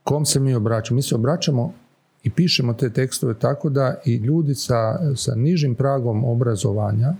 kom 0.04 0.26
se 0.26 0.40
mi 0.40 0.54
obraćamo? 0.54 0.96
Mi 0.96 1.02
se 1.02 1.14
obraćamo 1.14 1.74
i 2.22 2.30
pišemo 2.30 2.74
te 2.74 2.90
tekstove 2.90 3.34
tako 3.34 3.70
da 3.70 4.00
i 4.04 4.16
ljudi 4.16 4.54
sa, 4.54 4.98
sa 5.16 5.34
nižim 5.34 5.74
pragom 5.74 6.24
obrazovanja 6.24 7.14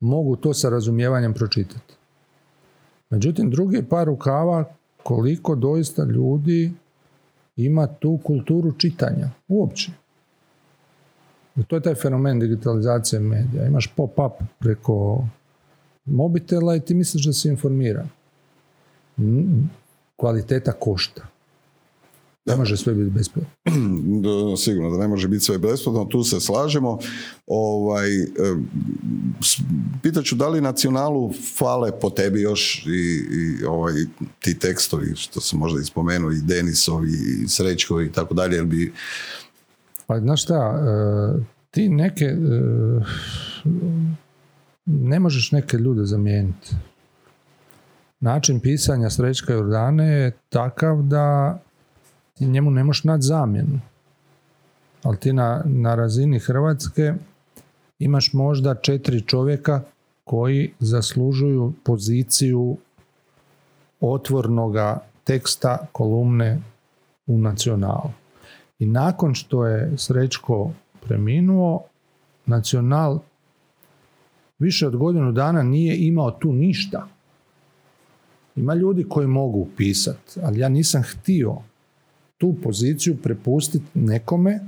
mogu 0.00 0.36
to 0.36 0.54
sa 0.54 0.68
razumijevanjem 0.68 1.34
pročitati. 1.34 1.94
Međutim, 3.10 3.50
drugi 3.50 3.82
par 3.82 4.06
rukava 4.06 4.64
koliko 5.02 5.54
doista 5.54 6.04
ljudi 6.04 6.72
ima 7.56 7.86
tu 7.86 8.18
kulturu 8.24 8.72
čitanja 8.72 9.30
uopće. 9.48 9.92
To 11.66 11.76
je 11.76 11.82
taj 11.82 11.94
fenomen 11.94 12.40
digitalizacije 12.40 13.20
medija. 13.20 13.66
Imaš 13.66 13.86
pop-up 13.96 14.32
preko 14.58 15.24
mobitela 16.04 16.76
i 16.76 16.80
ti 16.80 16.94
misliš 16.94 17.26
da 17.26 17.32
si 17.32 17.48
informiran. 17.48 18.08
Kvaliteta 20.16 20.72
košta. 20.72 21.26
Ne 22.48 22.56
može 22.56 22.76
sve 22.76 22.94
biti 22.94 23.10
besplatno. 23.10 23.50
Sigurno 24.64 24.90
da 24.90 24.98
ne 24.98 25.08
može 25.08 25.28
biti 25.28 25.44
sve 25.44 25.58
besplatno, 25.58 26.04
tu 26.04 26.24
se 26.24 26.40
slažemo. 26.40 26.98
Ovaj, 27.46 28.08
pitaću 30.02 30.36
da 30.36 30.48
li 30.48 30.60
nacionalu 30.60 31.32
fale 31.58 32.00
po 32.00 32.10
tebi 32.10 32.40
još 32.40 32.86
i, 32.86 32.90
i 33.30 33.64
ovaj, 33.64 33.94
ti 34.40 34.58
tekstovi, 34.58 35.16
što 35.16 35.40
sam 35.40 35.58
možda 35.58 35.80
ispomenuo, 35.80 36.32
i 36.32 36.40
Denisovi, 36.42 37.12
i 37.44 37.48
Srećkovi 37.48 38.06
i 38.06 38.12
tako 38.12 38.34
dalje, 38.34 38.56
jer 38.56 38.64
bi... 38.64 38.92
Pa 40.06 40.20
znaš 40.20 40.42
šta, 40.42 40.54
e, 40.56 41.44
ti 41.70 41.88
neke, 41.88 42.24
e, 42.24 42.36
ne 44.86 45.20
možeš 45.20 45.52
neke 45.52 45.76
ljude 45.76 46.04
zamijeniti. 46.04 46.74
Način 48.20 48.60
pisanja 48.60 49.10
Srećka 49.10 49.52
Jordane 49.52 50.06
je 50.06 50.32
takav 50.48 51.02
da 51.02 51.58
ti 52.38 52.46
njemu 52.46 52.70
ne 52.70 52.84
možeš 52.84 53.04
naći 53.04 53.22
zamjenu. 53.22 53.80
Ali 55.02 55.16
ti 55.16 55.32
na, 55.32 55.62
na 55.64 55.94
razini 55.94 56.38
Hrvatske 56.38 57.14
imaš 57.98 58.32
možda 58.32 58.74
četiri 58.74 59.20
čovjeka 59.20 59.82
koji 60.24 60.72
zaslužuju 60.78 61.72
poziciju 61.84 62.76
otvornoga 64.00 65.00
teksta 65.24 65.86
kolumne 65.92 66.60
u 67.26 67.38
nacionalu. 67.38 68.10
I 68.78 68.86
nakon 68.86 69.34
što 69.34 69.66
je 69.66 69.92
Srećko 69.96 70.70
preminuo, 71.06 71.82
nacional 72.46 73.18
više 74.58 74.86
od 74.86 74.96
godinu 74.96 75.32
dana 75.32 75.62
nije 75.62 76.06
imao 76.06 76.30
tu 76.30 76.52
ništa. 76.52 77.08
Ima 78.56 78.74
ljudi 78.74 79.06
koji 79.08 79.26
mogu 79.26 79.68
pisati, 79.76 80.40
ali 80.42 80.58
ja 80.58 80.68
nisam 80.68 81.02
htio 81.02 81.56
tu 82.38 82.54
poziciju 82.62 83.16
prepustiti 83.22 83.84
nekome 83.94 84.60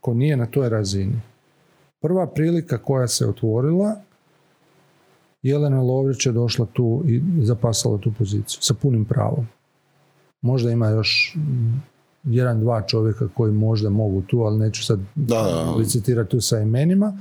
ko 0.00 0.14
nije 0.14 0.36
na 0.36 0.46
toj 0.46 0.68
razini. 0.68 1.20
Prva 2.00 2.26
prilika 2.26 2.78
koja 2.78 3.08
se 3.08 3.26
otvorila, 3.26 3.96
Jelena 5.42 5.82
Lovrić 5.82 6.26
je 6.26 6.32
došla 6.32 6.66
tu 6.72 7.02
i 7.06 7.22
zapasala 7.42 7.98
tu 7.98 8.12
poziciju 8.18 8.58
sa 8.60 8.74
punim 8.74 9.04
pravom. 9.04 9.46
Možda 10.40 10.70
ima 10.70 10.88
još 10.88 11.36
jedan, 12.24 12.60
dva 12.60 12.82
čovjeka 12.82 13.28
koji 13.34 13.52
možda 13.52 13.90
mogu 13.90 14.22
tu, 14.22 14.40
ali 14.40 14.58
neću 14.58 14.84
sad 14.84 15.00
da, 15.14 15.70
licitirati 15.76 16.30
tu 16.30 16.40
sa 16.40 16.58
imenima, 16.58 17.18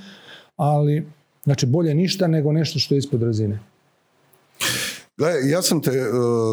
ali 0.56 1.08
znači 1.44 1.66
bolje 1.66 1.94
ništa 1.94 2.28
nego 2.28 2.52
nešto 2.52 2.80
što 2.80 2.96
je 2.96 3.00
ispod 3.00 3.24
razine. 3.24 3.60
Gle, 5.18 5.50
ja 5.50 5.62
sam 5.62 5.82
te 5.82 5.92
e, 5.92 6.04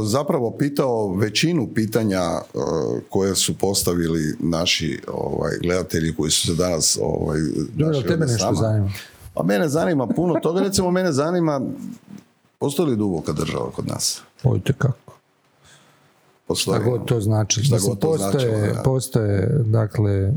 zapravo 0.04 0.50
pitao 0.58 1.14
većinu 1.14 1.68
pitanja 1.74 2.22
uh, 2.22 2.62
koje 3.08 3.34
su 3.34 3.58
postavili 3.58 4.36
naši 4.40 5.00
ovaj, 5.08 5.52
gledatelji 5.62 6.14
koji 6.14 6.30
su 6.30 6.46
se 6.46 6.54
danas 6.54 6.98
ovaj, 7.02 7.38
Dobro, 7.74 8.02
tebe 8.02 8.26
nešto 8.26 8.54
zanima. 8.54 8.92
Pa 9.34 9.42
mene 9.42 9.68
zanima 9.68 10.06
puno 10.06 10.40
toga. 10.40 10.60
Recimo, 10.60 10.90
mene 10.90 11.12
zanima 11.12 11.60
postoji 12.58 12.90
li 12.90 12.96
duboka 12.96 13.32
država 13.32 13.70
kod 13.70 13.86
nas? 13.86 14.22
Pojte 14.42 14.72
kako. 14.78 15.18
Postoji. 16.46 16.80
Šta 16.80 16.90
god 16.90 17.04
to 17.04 17.20
znači. 17.20 17.62
Šta 17.62 17.78
god 17.78 17.98
to 17.98 18.08
postoje, 18.08 18.74
postoje, 18.84 19.62
dakle, 19.64 20.32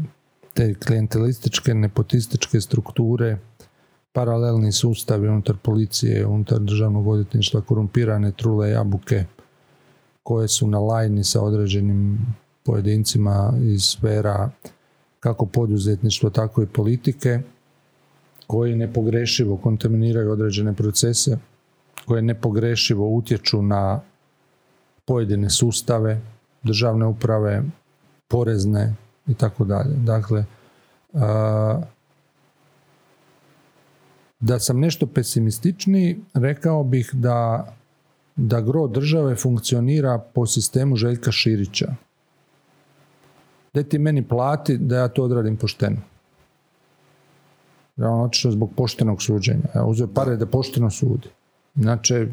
te 0.53 0.73
klijentelističke, 0.73 1.73
nepotističke 1.73 2.61
strukture 2.61 3.37
paralelni 4.17 4.71
sustavi 4.71 5.27
unutar 5.27 5.55
policije, 5.61 6.25
unutar 6.25 6.59
državnog 6.59 7.07
odvjetništva, 7.07 7.61
korumpirane 7.61 8.31
trule 8.31 8.69
jabuke 8.69 9.25
koje 10.23 10.47
su 10.47 10.67
na 10.67 10.79
lajni 10.79 11.23
sa 11.23 11.41
određenim 11.41 12.17
pojedincima 12.63 13.53
iz 13.61 13.83
sfera 13.83 14.49
kako 15.19 15.45
poduzetništva, 15.45 16.29
tako 16.29 16.63
i 16.63 16.65
politike, 16.65 17.39
koji 18.47 18.75
nepogrešivo 18.75 19.57
kontaminiraju 19.57 20.31
određene 20.31 20.73
procese, 20.73 21.37
koje 22.05 22.21
nepogrešivo 22.21 23.09
utječu 23.09 23.61
na 23.61 24.01
pojedine 25.05 25.49
sustave, 25.49 26.21
državne 26.63 27.05
uprave, 27.05 27.63
porezne 28.27 28.95
i 29.27 29.33
tako 29.33 29.65
dalje. 29.65 29.95
Dakle, 29.95 30.45
da 34.39 34.59
sam 34.59 34.79
nešto 34.79 35.07
pesimističniji, 35.07 36.19
rekao 36.33 36.83
bih 36.83 37.09
da, 37.13 37.67
da 38.35 38.61
gro 38.61 38.87
države 38.87 39.35
funkcionira 39.35 40.19
po 40.33 40.45
sistemu 40.45 40.95
Željka 40.95 41.31
Širića. 41.31 41.95
Da 43.73 43.83
ti 43.83 43.99
meni 43.99 44.27
plati 44.27 44.77
da 44.77 44.97
ja 44.97 45.07
to 45.07 45.23
odradim 45.23 45.57
pošteno. 45.57 45.97
Da 47.95 48.09
on 48.09 48.25
otišao 48.25 48.51
zbog 48.51 48.71
poštenog 48.75 49.21
suđenja. 49.21 49.69
Ja 49.75 49.85
uzeo 49.85 50.07
pare 50.07 50.35
da 50.35 50.45
pošteno 50.45 50.89
sudi. 50.89 51.29
Inače, 51.75 52.27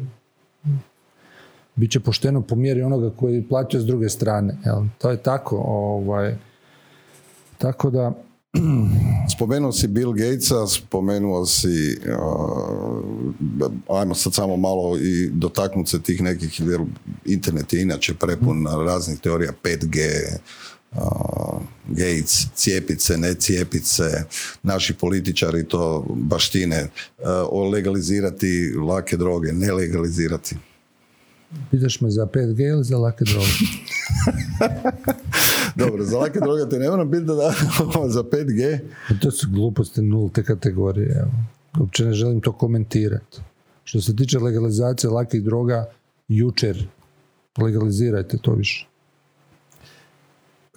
bit 1.75 1.91
će 1.91 1.99
pošteno 1.99 2.41
po 2.41 2.55
mjeri 2.55 2.81
onoga 2.81 3.09
koji 3.09 3.35
je 3.35 3.47
platio 3.49 3.79
s 3.79 3.85
druge 3.85 4.09
strane. 4.09 4.57
Jel? 4.65 4.83
To 4.97 5.09
je 5.09 5.17
tako. 5.17 5.57
Ovaj, 5.57 6.35
tako 7.57 7.89
da, 7.89 8.11
Spomenuo 9.35 9.71
si 9.71 9.87
Bill 9.87 10.13
Gatesa, 10.13 10.67
spomenuo 10.67 11.45
si, 11.45 11.99
ajmo 13.89 14.15
sad 14.15 14.33
samo 14.33 14.57
malo 14.57 14.97
i 14.97 15.29
dotaknuti 15.29 15.89
se 15.89 16.01
tih 16.01 16.21
nekih, 16.21 16.59
jer 16.59 16.79
internet 17.25 17.73
je 17.73 17.81
inače 17.81 18.13
prepun 18.13 18.67
raznih 18.85 19.19
teorija 19.19 19.51
5G, 19.63 19.99
Gates, 21.87 22.47
cijepice, 22.55 23.17
ne 23.17 23.33
cijepice, 23.33 24.03
naši 24.63 24.93
političari 24.93 25.67
to 25.67 26.05
baštine, 26.09 26.89
o 27.49 27.69
legalizirati 27.69 28.73
lake 28.87 29.17
droge, 29.17 29.51
ne 29.51 29.71
legalizirati. 29.71 30.55
Pitaš 31.71 32.01
me 32.01 32.09
za 32.09 32.25
5G 32.25 32.69
ili 32.69 32.83
za 32.83 32.97
lake 32.97 33.25
droge? 33.25 33.45
Dobro, 35.85 36.03
za 36.03 36.17
lake 36.17 36.39
droge 36.39 36.69
te 36.69 36.79
ne 36.79 36.89
moram 36.89 37.11
pitati 37.11 37.27
da 37.27 37.53
za 38.15 38.23
5G. 38.23 38.79
Pa 39.09 39.15
to 39.15 39.31
su 39.31 39.47
gluposti 39.51 40.01
nulte 40.01 40.43
kategorije. 40.43 41.17
Evo. 41.19 41.31
Uopće 41.79 42.05
ne 42.05 42.13
želim 42.13 42.41
to 42.41 42.51
komentirati. 42.51 43.41
Što 43.83 44.01
se 44.01 44.15
tiče 44.15 44.39
legalizacije 44.39 45.09
lakih 45.09 45.43
droga, 45.43 45.85
jučer 46.27 46.87
legalizirajte 47.61 48.37
to 48.37 48.53
više. 48.53 48.87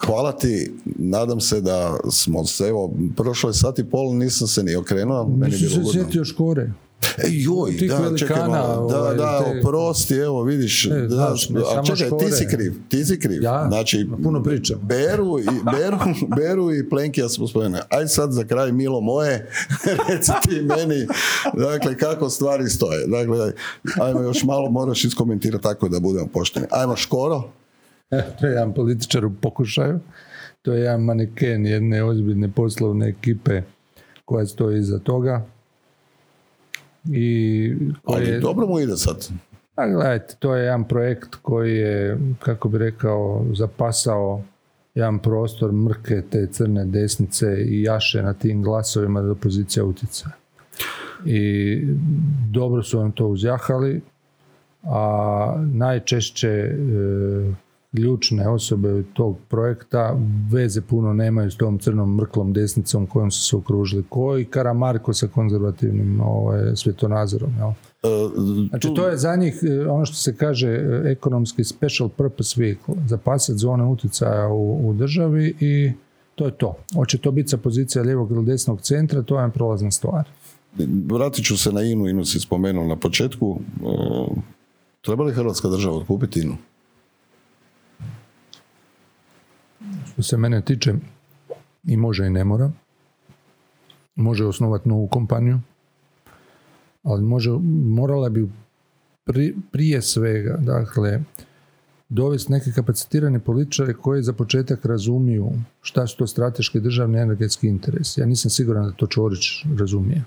Hvala 0.06 0.32
ti, 0.32 0.72
nadam 0.84 1.40
se 1.40 1.60
da 1.60 1.98
smo 2.10 2.44
se, 2.44 2.64
evo, 2.64 2.94
prošlo 3.16 3.50
je 3.50 3.54
sat 3.54 3.78
i 3.78 3.84
pol, 3.84 4.16
nisam 4.16 4.48
se 4.48 4.62
ni 4.62 4.76
okrenuo, 4.76 5.28
meni 5.28 5.54
je 5.54 5.68
bilo 5.68 5.92
se 5.92 5.98
sjetio 5.98 6.24
škore. 6.24 6.72
E, 7.02 7.22
joj, 7.28 7.72
da, 7.88 8.16
čekaj 8.16 8.48
malo. 8.48 8.88
Da, 8.88 9.00
ovaj, 9.00 9.16
da, 9.16 9.44
te- 9.44 9.58
oprosti, 9.58 10.14
evo, 10.14 10.42
vidiš. 10.42 10.86
E, 10.86 10.88
da, 10.88 11.08
znaš, 11.08 11.48
ne 11.48 11.60
a 11.60 11.82
čekaj, 11.84 12.18
ti 12.18 12.32
si 12.32 12.46
kriv, 12.48 12.74
ti 12.88 13.04
si 13.04 13.20
kriv. 13.20 13.42
Ja? 13.42 13.66
Znači, 13.68 14.08
Puno 14.22 14.42
pričam. 14.42 14.78
Beru 14.82 15.38
i, 15.38 15.44
Beru, 15.72 15.98
Beru 16.36 16.74
i 16.74 16.88
Plenkija 16.88 17.28
smo 17.28 17.46
spomenuli. 17.46 17.82
Aj 17.88 18.06
sad 18.06 18.32
za 18.32 18.44
kraj, 18.44 18.72
Milo 18.72 19.00
moje, 19.00 19.50
reci 20.08 20.32
ti 20.48 20.60
meni, 20.62 21.06
dakle, 21.54 21.96
kako 21.98 22.30
stvari 22.30 22.68
stoje. 22.68 23.06
Dakle, 23.06 23.52
ajmo 24.00 24.20
još 24.22 24.44
malo, 24.44 24.70
moraš 24.70 25.04
iskomentirati 25.04 25.62
tako 25.62 25.88
da 25.88 26.00
budemo 26.00 26.26
pošteni. 26.26 26.66
Ajmo 26.70 26.96
Škoro. 26.96 27.42
E, 28.10 28.22
to 28.40 28.46
je 28.46 28.50
jedan 28.50 28.74
političar 28.74 29.24
u 29.24 29.32
pokušaju. 29.42 29.98
To 30.62 30.72
je 30.72 30.80
jedan 30.80 31.00
maneken 31.00 31.66
jedne 31.66 32.04
ozbiljne 32.04 32.52
poslovne 32.52 33.08
ekipe 33.08 33.62
koja 34.24 34.46
stoji 34.46 34.78
iza 34.78 34.98
toga. 34.98 35.46
I 37.12 37.76
koji 38.02 38.30
Ali 38.30 38.40
dobro 38.40 38.66
mu 38.66 38.80
ide 38.80 38.96
sad. 38.96 39.28
a 39.74 39.88
gledajte, 39.88 40.36
to 40.38 40.54
je 40.54 40.64
jedan 40.64 40.84
projekt 40.84 41.34
koji 41.42 41.76
je, 41.76 42.18
kako 42.38 42.68
bi 42.68 42.78
rekao, 42.78 43.44
zapasao 43.54 44.42
jedan 44.94 45.18
prostor 45.18 45.72
mrke 45.72 46.22
te 46.30 46.46
crne 46.46 46.84
desnice 46.84 47.46
i 47.64 47.82
jaše 47.82 48.22
na 48.22 48.34
tim 48.34 48.62
glasovima 48.62 49.22
da 49.22 49.32
opozicija 49.32 49.84
utjecaja. 49.84 50.34
I 51.24 51.82
dobro 52.50 52.82
su 52.82 52.98
vam 52.98 53.12
to 53.12 53.26
uzjahali, 53.26 54.00
a 54.82 55.62
najčešće 55.72 56.48
e, 56.48 56.74
ključne 57.98 58.48
osobe 58.48 59.02
tog 59.12 59.36
projekta 59.48 60.16
veze 60.50 60.80
puno 60.80 61.12
nemaju 61.12 61.50
s 61.50 61.56
tom 61.56 61.78
crnom 61.78 62.16
mrklom 62.16 62.52
desnicom 62.52 63.06
kojom 63.06 63.30
su 63.30 63.42
se 63.42 63.56
okružili. 63.56 64.04
Koji 64.08 64.44
Karamarko 64.44 65.14
sa 65.14 65.26
konzervativnim 65.26 66.20
ovaj, 66.20 66.76
svjetonazorom. 66.76 67.50
Jel? 67.58 67.68
E, 67.68 67.74
Znači 68.68 68.94
to 68.94 69.08
je 69.08 69.16
za 69.16 69.36
njih 69.36 69.60
e, 69.62 69.88
ono 69.88 70.06
što 70.06 70.16
se 70.16 70.36
kaže 70.36 70.68
e, 70.68 71.02
ekonomski 71.10 71.64
special 71.64 72.08
purpose 72.08 72.60
vehicle, 72.60 72.94
zapasiti 73.06 73.58
zone 73.58 73.84
utjecaja 73.84 74.48
u, 74.48 74.88
u 74.88 74.94
državi 74.94 75.54
i 75.60 75.92
to 76.34 76.44
je 76.44 76.50
to. 76.50 76.76
Hoće 76.94 77.18
to 77.18 77.30
biti 77.30 77.48
sa 77.48 77.56
pozicija 77.56 78.02
lijevog 78.02 78.30
ili 78.30 78.44
desnog 78.44 78.80
centra, 78.80 79.22
to 79.22 79.40
je 79.40 79.50
prolazna 79.50 79.90
stvar. 79.90 80.28
Vratit 81.04 81.44
ću 81.44 81.58
se 81.58 81.72
na 81.72 81.82
INU, 81.82 82.08
INU 82.08 82.24
si 82.24 82.40
spomenuo 82.40 82.86
na 82.86 82.96
početku. 82.96 83.60
Treba 85.00 85.24
li 85.24 85.32
Hrvatska 85.32 85.68
država 85.68 85.96
otkupiti 85.96 86.40
INU? 86.40 86.56
Što 90.18 90.22
se 90.22 90.36
mene 90.36 90.60
tiče 90.62 90.94
i 91.84 91.96
može 91.96 92.26
i 92.26 92.30
ne 92.30 92.44
mora. 92.44 92.70
Može 94.14 94.44
osnovati 94.44 94.88
novu 94.88 95.06
kompaniju, 95.06 95.60
ali 97.02 97.22
može, 97.22 97.50
morala 97.84 98.28
bi 98.28 98.48
pri- 99.24 99.54
prije 99.72 100.02
svega, 100.02 100.56
dakle, 100.56 101.20
dovesti 102.08 102.52
neke 102.52 102.72
kapacitirane 102.72 103.38
političare 103.40 103.94
koji 103.94 104.22
za 104.22 104.32
početak 104.32 104.84
razumiju 104.84 105.50
šta 105.82 106.06
su 106.06 106.16
to 106.16 106.26
strateški 106.26 106.80
državni 106.80 107.18
energetski 107.18 107.68
interesi. 107.68 108.20
Ja 108.20 108.26
nisam 108.26 108.50
siguran 108.50 108.84
da 108.84 108.92
to 108.92 109.06
Čorić 109.06 109.64
razumije. 109.78 110.24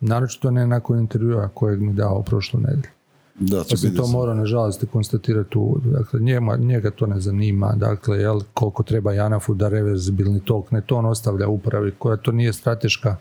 Naročito 0.00 0.50
ne 0.50 0.66
nakon 0.66 0.98
intervjua 0.98 1.48
kojeg 1.48 1.80
mi 1.80 1.92
dao 1.92 2.22
prošlu 2.22 2.60
nedelju. 2.60 2.90
Da, 3.34 3.64
to 3.64 3.76
sam. 3.76 4.10
morao 4.12 4.34
nažalost 4.34 4.84
konstatirati 4.92 5.58
u. 5.58 5.80
Dakle, 5.84 6.20
njema, 6.20 6.56
njega 6.56 6.90
to 6.90 7.06
ne 7.06 7.20
zanima, 7.20 7.74
dakle, 7.76 8.18
jel, 8.18 8.40
koliko 8.54 8.82
treba 8.82 9.12
Janafu 9.12 9.54
da 9.54 9.68
reverzibilni 9.68 10.40
tok, 10.44 10.70
ne 10.70 10.80
to 10.80 10.96
on 10.96 11.06
ostavlja 11.06 11.48
upravi, 11.48 11.92
koja 11.98 12.16
to 12.16 12.32
nije 12.32 12.52
strateška 12.52 13.16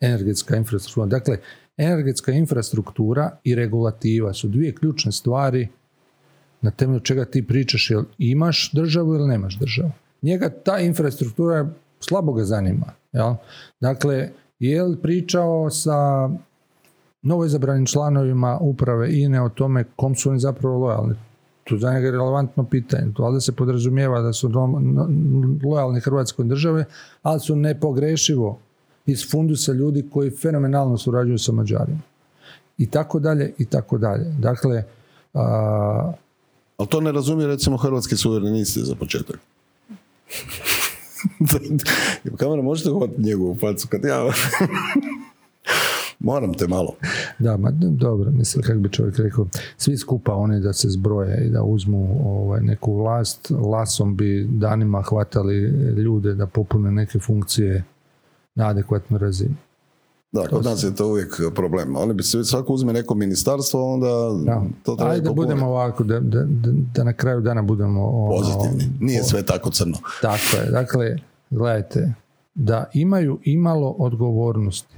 energetska 0.00 0.56
infrastruktura. 0.56 1.06
Dakle, 1.06 1.38
energetska 1.76 2.32
infrastruktura 2.32 3.30
i 3.44 3.54
regulativa 3.54 4.34
su 4.34 4.48
dvije 4.48 4.74
ključne 4.74 5.12
stvari 5.12 5.68
na 6.60 6.70
temelju 6.70 7.00
čega 7.00 7.24
ti 7.24 7.46
pričaš, 7.46 7.90
jel 7.90 8.04
imaš 8.18 8.70
državu 8.72 9.14
ili 9.14 9.28
nemaš 9.28 9.58
državu. 9.58 9.90
Njega 10.22 10.50
ta 10.64 10.78
infrastruktura 10.78 11.68
slabo 12.00 12.32
ga 12.32 12.44
zanima. 12.44 12.86
Jel? 13.12 13.34
Dakle, 13.80 14.30
je 14.58 14.82
li 14.82 14.96
pričao 15.02 15.70
sa 15.70 16.28
novoizabranim 17.24 17.86
članovima 17.86 18.58
uprave 18.60 19.20
INE 19.20 19.42
o 19.42 19.48
tome 19.48 19.84
kom 19.96 20.14
su 20.14 20.30
oni 20.30 20.38
zapravo 20.38 20.78
lojalni. 20.78 21.14
Tu 21.64 21.78
za 21.78 21.92
njega 21.92 22.06
je 22.06 22.12
relevantno 22.12 22.64
pitanje. 22.64 23.12
To 23.14 23.22
valjda 23.22 23.40
se 23.40 23.52
podrazumijeva 23.52 24.20
da 24.20 24.32
su 24.32 24.50
lojalni 25.64 26.00
Hrvatskoj 26.00 26.44
države, 26.44 26.84
ali 27.22 27.40
su 27.40 27.56
nepogrešivo 27.56 28.58
iz 29.06 29.30
fundusa 29.30 29.72
ljudi 29.72 30.08
koji 30.12 30.30
fenomenalno 30.30 30.98
surađuju 30.98 31.38
sa 31.38 31.52
Mađarima. 31.52 32.00
I 32.78 32.90
tako 32.90 33.18
dalje, 33.18 33.52
i 33.58 33.64
tako 33.64 33.98
dalje. 33.98 34.24
Dakle, 34.38 34.84
a, 35.34 36.12
Ali 36.76 36.88
to 36.88 37.00
ne 37.00 37.12
razumije 37.12 37.46
recimo 37.46 37.76
hrvatski 37.76 38.16
suverenisti 38.16 38.80
za 38.80 38.94
početak. 38.94 39.38
Kamera, 42.38 42.62
možete 42.62 42.90
hvatiti 42.90 43.22
njegovu 43.22 43.56
facu 43.60 43.88
kad 43.88 44.04
ja... 44.04 44.24
Moram 46.24 46.54
te 46.54 46.66
malo. 46.66 46.94
Da, 47.38 47.56
ma 47.56 47.70
dobro, 47.80 48.30
mislim, 48.30 48.62
kako 48.62 48.78
bi 48.78 48.88
čovjek 48.88 49.18
rekao, 49.18 49.46
svi 49.76 49.96
skupa 49.96 50.34
oni 50.34 50.60
da 50.60 50.72
se 50.72 50.88
zbroje 50.88 51.46
i 51.46 51.50
da 51.50 51.62
uzmu 51.62 52.20
ovaj, 52.24 52.60
neku 52.60 52.96
vlast, 52.96 53.50
lasom 53.50 54.16
bi 54.16 54.46
danima 54.50 55.02
hvatali 55.02 55.62
ljude 56.02 56.34
da 56.34 56.46
popune 56.46 56.90
neke 56.92 57.18
funkcije 57.18 57.84
na 58.54 58.68
adekvatnu 58.68 59.18
razinu. 59.18 59.54
Da, 60.32 60.46
kod 60.48 60.64
nas 60.64 60.82
je 60.82 60.94
to 60.94 61.08
uvijek 61.08 61.40
problem. 61.54 61.96
Oni 61.96 62.14
bi 62.14 62.22
se 62.22 62.44
svako 62.44 62.72
uzme 62.72 62.92
neko 62.92 63.14
ministarstvo, 63.14 63.94
onda 63.94 64.06
Da. 64.44 64.62
to 64.82 64.96
treba 64.96 65.10
Ajde 65.10 65.24
da 65.24 65.32
budemo 65.32 65.66
ovako, 65.66 66.04
da, 66.04 66.20
da, 66.20 66.42
da, 66.42 66.70
da 66.94 67.04
na 67.04 67.12
kraju 67.12 67.40
dana 67.40 67.62
budemo... 67.62 68.08
ono, 68.08 68.36
pozitivni. 68.36 68.92
Nije 69.00 69.22
sve 69.22 69.42
tako 69.42 69.70
crno. 69.70 69.98
Tako 70.22 70.56
je. 70.56 70.70
Dakle, 70.70 71.16
gledajte, 71.50 72.14
da 72.54 72.90
imaju 72.94 73.38
imalo 73.44 73.90
odgovornosti, 73.98 74.96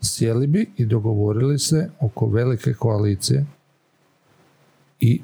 sjeli 0.00 0.46
bi 0.46 0.70
i 0.76 0.86
dogovorili 0.86 1.58
se 1.58 1.90
oko 2.00 2.26
velike 2.26 2.74
koalicije 2.74 3.46
i 5.00 5.22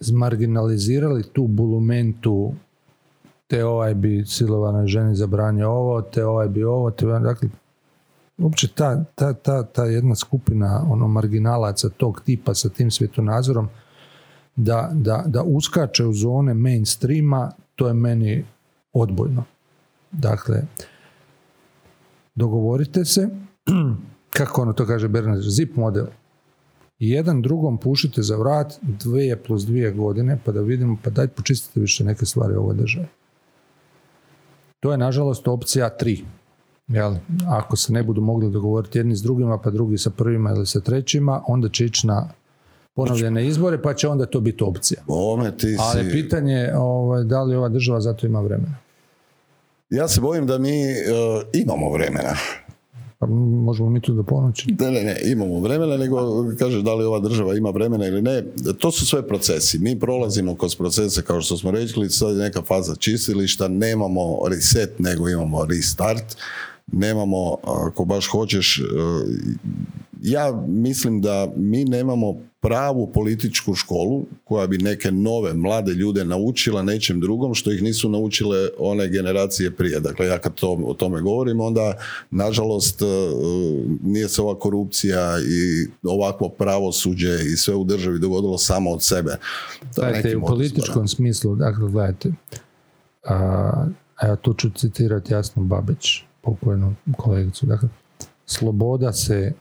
zmarginalizirali 0.00 1.22
tu 1.32 1.46
bulumentu 1.46 2.52
te 3.50 3.64
ovaj 3.64 3.94
bi 3.94 4.24
silovanoj 4.26 4.86
ženi 4.86 5.14
zabranio 5.14 5.70
ovo, 5.70 6.02
te 6.02 6.24
ovaj 6.24 6.48
bi 6.48 6.64
ovo, 6.64 6.90
te 6.90 7.06
ovaj- 7.06 7.22
dakle, 7.22 7.48
uopće 8.38 8.68
ta, 8.68 9.04
ta, 9.14 9.32
ta, 9.32 9.62
ta 9.62 9.84
jedna 9.84 10.14
skupina 10.14 10.86
ono 10.90 11.08
marginalaca 11.08 11.88
tog 11.88 12.20
tipa 12.24 12.54
sa 12.54 12.68
tim 12.68 12.90
svjetonazorom 12.90 13.68
da, 14.56 14.90
da, 14.92 15.24
da 15.26 15.42
uskače 15.42 16.04
u 16.04 16.12
zone 16.12 16.54
mainstreama, 16.54 17.50
to 17.74 17.88
je 17.88 17.94
meni 17.94 18.44
odbojno. 18.92 19.44
Dakle, 20.12 20.62
dogovorite 22.34 23.04
se, 23.04 23.28
kako 24.30 24.62
ono 24.62 24.72
to 24.72 24.86
kaže 24.86 25.08
Bernard, 25.08 25.42
zip 25.42 25.76
model. 25.76 26.06
Jedan 26.98 27.42
drugom 27.42 27.78
pušite 27.78 28.22
za 28.22 28.36
vrat 28.36 28.78
dvije 28.82 29.36
plus 29.36 29.66
dvije 29.66 29.90
godine, 29.90 30.38
pa 30.44 30.52
da 30.52 30.60
vidimo, 30.60 30.96
pa 31.04 31.10
daj 31.10 31.28
počistite 31.28 31.80
više 31.80 32.04
neke 32.04 32.26
stvari 32.26 32.56
u 32.56 32.60
ovoj 32.60 32.74
državi. 32.74 33.06
To 34.80 34.92
je, 34.92 34.98
nažalost, 34.98 35.48
opcija 35.48 35.88
tri. 35.88 36.24
Jel? 36.88 37.14
Ako 37.48 37.76
se 37.76 37.92
ne 37.92 38.02
budu 38.02 38.20
mogli 38.20 38.50
dogovoriti 38.50 38.98
jedni 38.98 39.16
s 39.16 39.22
drugima, 39.22 39.58
pa 39.58 39.70
drugi 39.70 39.98
sa 39.98 40.10
prvima 40.10 40.50
ili 40.50 40.66
sa 40.66 40.80
trećima, 40.80 41.42
onda 41.46 41.68
će 41.68 41.84
ići 41.84 42.06
na 42.06 42.28
ponovljene 42.94 43.46
izbore, 43.46 43.82
pa 43.82 43.94
će 43.94 44.08
onda 44.08 44.26
to 44.26 44.40
biti 44.40 44.64
opcija. 44.64 45.00
Ome, 45.06 45.56
ti 45.56 45.76
Ali 45.80 46.04
si... 46.04 46.10
pitanje 46.12 46.54
je 46.54 46.76
ovaj, 46.76 47.24
da 47.24 47.42
li 47.42 47.56
ova 47.56 47.68
država 47.68 48.00
zato 48.00 48.26
ima 48.26 48.40
vremena. 48.40 48.76
Ja 49.90 50.08
se 50.08 50.20
bojim 50.20 50.46
da 50.46 50.58
mi 50.58 50.82
e, 50.82 50.96
imamo 51.52 51.92
vremena. 51.92 52.34
Pa 53.20 53.26
možemo 53.26 53.90
mi 53.90 54.00
tu 54.00 54.14
do 54.14 54.22
ponoći. 54.22 54.74
Ne, 54.78 54.90
ne, 54.90 55.04
ne, 55.04 55.16
imamo 55.24 55.60
vremena, 55.60 55.96
nego 55.96 56.16
kaže 56.58 56.82
da 56.82 56.94
li 56.94 57.04
ova 57.04 57.20
država 57.20 57.54
ima 57.54 57.70
vremena 57.70 58.06
ili 58.06 58.22
ne. 58.22 58.44
To 58.78 58.90
su 58.90 59.06
sve 59.06 59.28
procesi. 59.28 59.78
Mi 59.78 59.98
prolazimo 59.98 60.56
kroz 60.56 60.76
procese, 60.76 61.22
kao 61.22 61.40
što 61.40 61.56
smo 61.56 61.70
rekli, 61.70 62.10
sad 62.10 62.36
je 62.36 62.42
neka 62.42 62.62
faza 62.62 62.94
čistilišta, 62.96 63.68
nemamo 63.68 64.48
reset, 64.48 64.98
nego 64.98 65.28
imamo 65.28 65.64
restart. 65.64 66.36
Nemamo, 66.92 67.56
ako 67.62 68.04
baš 68.04 68.28
hoćeš, 68.28 68.78
e, 68.78 68.82
ja 70.22 70.64
mislim 70.68 71.20
da 71.20 71.52
mi 71.56 71.84
nemamo 71.84 72.49
pravu 72.60 73.06
političku 73.06 73.74
školu 73.74 74.24
koja 74.44 74.66
bi 74.66 74.78
neke 74.78 75.10
nove 75.10 75.54
mlade 75.54 75.92
ljude 75.92 76.24
naučila 76.24 76.82
nečem 76.82 77.20
drugom 77.20 77.54
što 77.54 77.72
ih 77.72 77.82
nisu 77.82 78.08
naučile 78.08 78.68
one 78.78 79.08
generacije 79.08 79.70
prije. 79.70 80.00
Dakle, 80.00 80.26
ja 80.26 80.38
kad 80.38 80.54
to, 80.54 80.78
o 80.84 80.94
tome 80.94 81.20
govorim, 81.20 81.60
onda 81.60 81.94
nažalost 82.30 83.02
e, 83.02 83.04
nije 84.02 84.28
se 84.28 84.42
ova 84.42 84.58
korupcija 84.58 85.38
i 85.38 85.88
ovakvo 86.02 86.48
pravosuđe 86.48 87.38
i 87.52 87.56
sve 87.56 87.74
u 87.74 87.84
državi 87.84 88.18
dogodilo 88.18 88.58
samo 88.58 88.90
od 88.90 89.02
sebe. 89.02 89.36
Gledajte, 89.96 90.36
u 90.36 90.46
političkom 90.46 91.08
smislu, 91.08 91.56
dakle, 91.56 91.90
gledajte, 91.90 92.32
a, 93.24 93.86
evo 94.22 94.36
tu 94.36 94.54
ću 94.54 94.70
citirati 94.70 95.32
jasno 95.32 95.62
Babić, 95.62 96.22
pokojnu 96.42 96.94
kolegicu, 97.16 97.66
dakle, 97.66 97.88
sloboda 98.46 99.12
se 99.12 99.52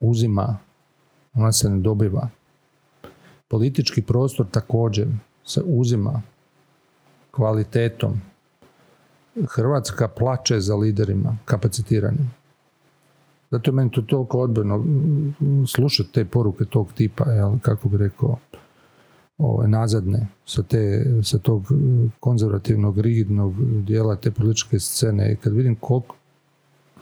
uzima 0.00 0.58
ona 1.34 1.52
se 1.52 1.70
ne 1.70 1.80
dobiva. 1.80 2.28
Politički 3.48 4.02
prostor 4.02 4.46
također 4.50 5.08
se 5.44 5.62
uzima 5.64 6.22
kvalitetom. 7.30 8.20
Hrvatska 9.48 10.08
plaće 10.08 10.60
za 10.60 10.76
liderima 10.76 11.36
kapacitiranim. 11.44 12.30
Zato 13.50 13.70
je 13.70 13.74
meni 13.74 13.90
to 13.90 14.02
toliko 14.02 14.38
odbojno 14.38 14.84
slušati 15.66 16.12
te 16.12 16.24
poruke 16.24 16.64
tog 16.64 16.92
tipa, 16.92 17.30
jel, 17.30 17.58
kako 17.62 17.88
bi 17.88 17.96
rekao, 17.96 18.38
ove, 19.38 19.68
nazadne 19.68 20.26
sa, 20.46 20.62
te, 20.62 21.04
sa 21.22 21.38
tog 21.38 21.62
konzervativnog, 22.20 22.98
rigidnog 22.98 23.54
dijela 23.84 24.16
te 24.16 24.30
političke 24.30 24.78
scene 24.78 25.32
i 25.32 25.36
kad 25.36 25.52
vidim 25.52 25.76
koliko 25.76 26.16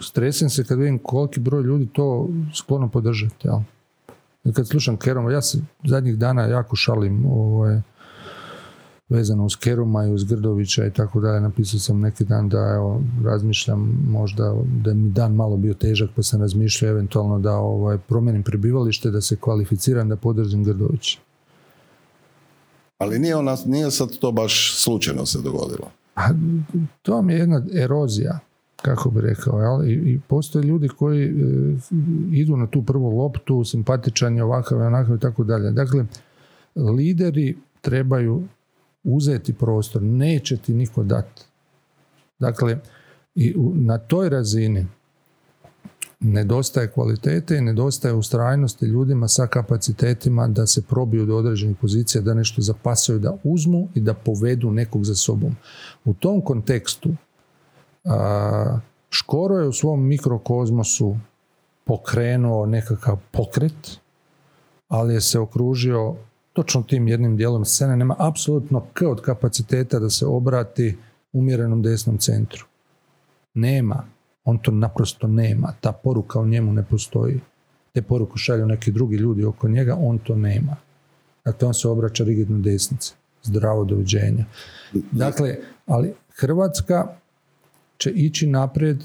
stresen 0.00 0.50
se 0.50 0.64
kad 0.64 0.78
vidim 0.78 0.98
koliki 0.98 1.40
broj 1.40 1.62
ljudi 1.62 1.88
to 1.92 2.28
sklono 2.54 2.88
podržati. 2.88 3.48
Jel? 3.48 3.59
Kad 4.55 4.69
slušam 4.69 4.97
Keroma, 4.97 5.32
ja 5.32 5.43
se 5.43 5.59
zadnjih 5.85 6.19
dana 6.19 6.43
jako 6.43 6.77
šalim 6.77 7.27
ovaj, 7.27 7.81
vezano 9.09 9.44
uz 9.44 9.56
Keruma 9.56 10.05
i 10.05 10.12
uz 10.12 10.24
Grdovića 10.24 10.86
i 10.86 10.90
tako 10.90 11.20
dalje. 11.20 11.40
Napisao 11.40 11.81
sam 11.81 12.01
neki 12.01 12.24
dan 12.24 12.48
da 12.48 12.73
evo, 12.74 13.02
razmišljam 13.24 14.06
možda 14.09 14.55
da 14.85 14.94
mi 14.94 15.10
dan 15.10 15.35
malo 15.35 15.56
bio 15.56 15.74
težak 15.74 16.10
pa 16.16 16.23
sam 16.23 16.40
razmišljao 16.40 16.90
eventualno 16.90 17.39
da 17.39 17.56
ovaj, 17.56 17.98
promijenim 17.98 18.43
prebivalište, 18.43 19.10
da 19.10 19.20
se 19.20 19.36
kvalificiram 19.36 20.09
da 20.09 20.16
podržim 20.16 20.64
Grdovića. 20.64 21.19
Ali 22.98 23.19
nije, 23.19 23.36
ona, 23.36 23.56
nije 23.66 23.90
sad 23.90 24.19
to 24.19 24.32
baš 24.32 24.82
slučajno 24.82 25.27
se 25.27 25.39
dogodilo. 25.39 25.90
A, 26.14 26.28
to 27.02 27.14
vam 27.14 27.31
je 27.31 27.39
jedna 27.39 27.62
erozija 27.74 28.39
kako 28.82 29.10
bi 29.10 29.20
rekao, 29.20 29.60
jel? 29.60 29.90
I, 29.90 30.20
postoje 30.28 30.62
ljudi 30.62 30.88
koji 30.88 31.24
e, 31.24 31.32
idu 32.32 32.56
na 32.56 32.66
tu 32.66 32.82
prvu 32.82 33.10
loptu, 33.10 33.64
simpatičan 33.64 34.36
je 34.36 34.44
ovakav 34.44 34.78
i 34.78 34.82
onakav 34.82 35.16
i 35.16 35.20
tako 35.20 35.44
dalje. 35.44 35.70
Dakle, 35.70 36.04
lideri 36.76 37.56
trebaju 37.80 38.42
uzeti 39.04 39.52
prostor, 39.52 40.02
neće 40.02 40.56
ti 40.56 40.74
niko 40.74 41.02
dati. 41.02 41.42
Dakle, 42.38 42.78
i 43.34 43.54
na 43.74 43.98
toj 43.98 44.28
razini 44.28 44.86
nedostaje 46.20 46.90
kvalitete 46.90 47.56
i 47.56 47.60
nedostaje 47.60 48.14
ustrajnosti 48.14 48.86
ljudima 48.86 49.28
sa 49.28 49.46
kapacitetima 49.46 50.48
da 50.48 50.66
se 50.66 50.82
probiju 50.82 51.26
do 51.26 51.36
određenih 51.36 51.76
pozicija, 51.80 52.22
da 52.22 52.34
nešto 52.34 52.62
zapasaju, 52.62 53.18
da 53.18 53.36
uzmu 53.44 53.88
i 53.94 54.00
da 54.00 54.14
povedu 54.14 54.70
nekog 54.70 55.04
za 55.04 55.14
sobom. 55.14 55.56
U 56.04 56.14
tom 56.14 56.40
kontekstu 56.40 57.10
Škoro 59.11 59.59
je 59.59 59.69
u 59.69 59.73
svom 59.73 60.07
mikrokozmosu 60.07 61.16
pokrenuo 61.85 62.66
nekakav 62.66 63.19
pokret, 63.31 64.01
ali 64.89 65.15
je 65.15 65.20
se 65.20 65.39
okružio 65.39 66.15
točno 66.53 66.83
tim 66.83 67.09
jednim 67.09 67.37
dijelom 67.37 67.65
scene. 67.65 67.97
Nema 67.97 68.16
apsolutno 68.19 68.83
k 68.93 69.03
od 69.03 69.20
kapaciteta 69.20 69.99
da 69.99 70.11
se 70.11 70.27
obrati 70.27 70.99
umjerenom 71.33 71.83
desnom 71.83 72.19
centru. 72.19 72.66
Nema. 73.55 74.05
On 74.45 74.59
to 74.59 74.70
naprosto 74.70 75.27
nema. 75.27 75.74
Ta 75.81 75.93
poruka 75.93 76.41
u 76.41 76.47
njemu 76.47 76.73
ne 76.73 76.83
postoji. 76.83 77.41
Te 77.93 78.03
poruku 78.03 78.37
šalju 78.39 78.66
neki 78.66 78.93
drugi 78.93 79.16
ljudi 79.16 79.45
oko 79.45 79.69
njega, 79.69 79.97
on 80.01 80.19
to 80.19 80.37
nema. 80.37 80.77
Dakle, 81.45 81.69
on 81.69 81.74
se 81.74 81.89
obraća 81.89 82.24
rigidno 82.24 82.59
desnice. 82.59 83.15
Zdravo 83.43 83.85
doviđenja. 83.85 84.45
Dakle, 85.11 85.57
ali 85.87 86.15
Hrvatska 86.37 87.15
će 88.03 88.11
ići 88.11 88.47
naprijed 88.47 88.97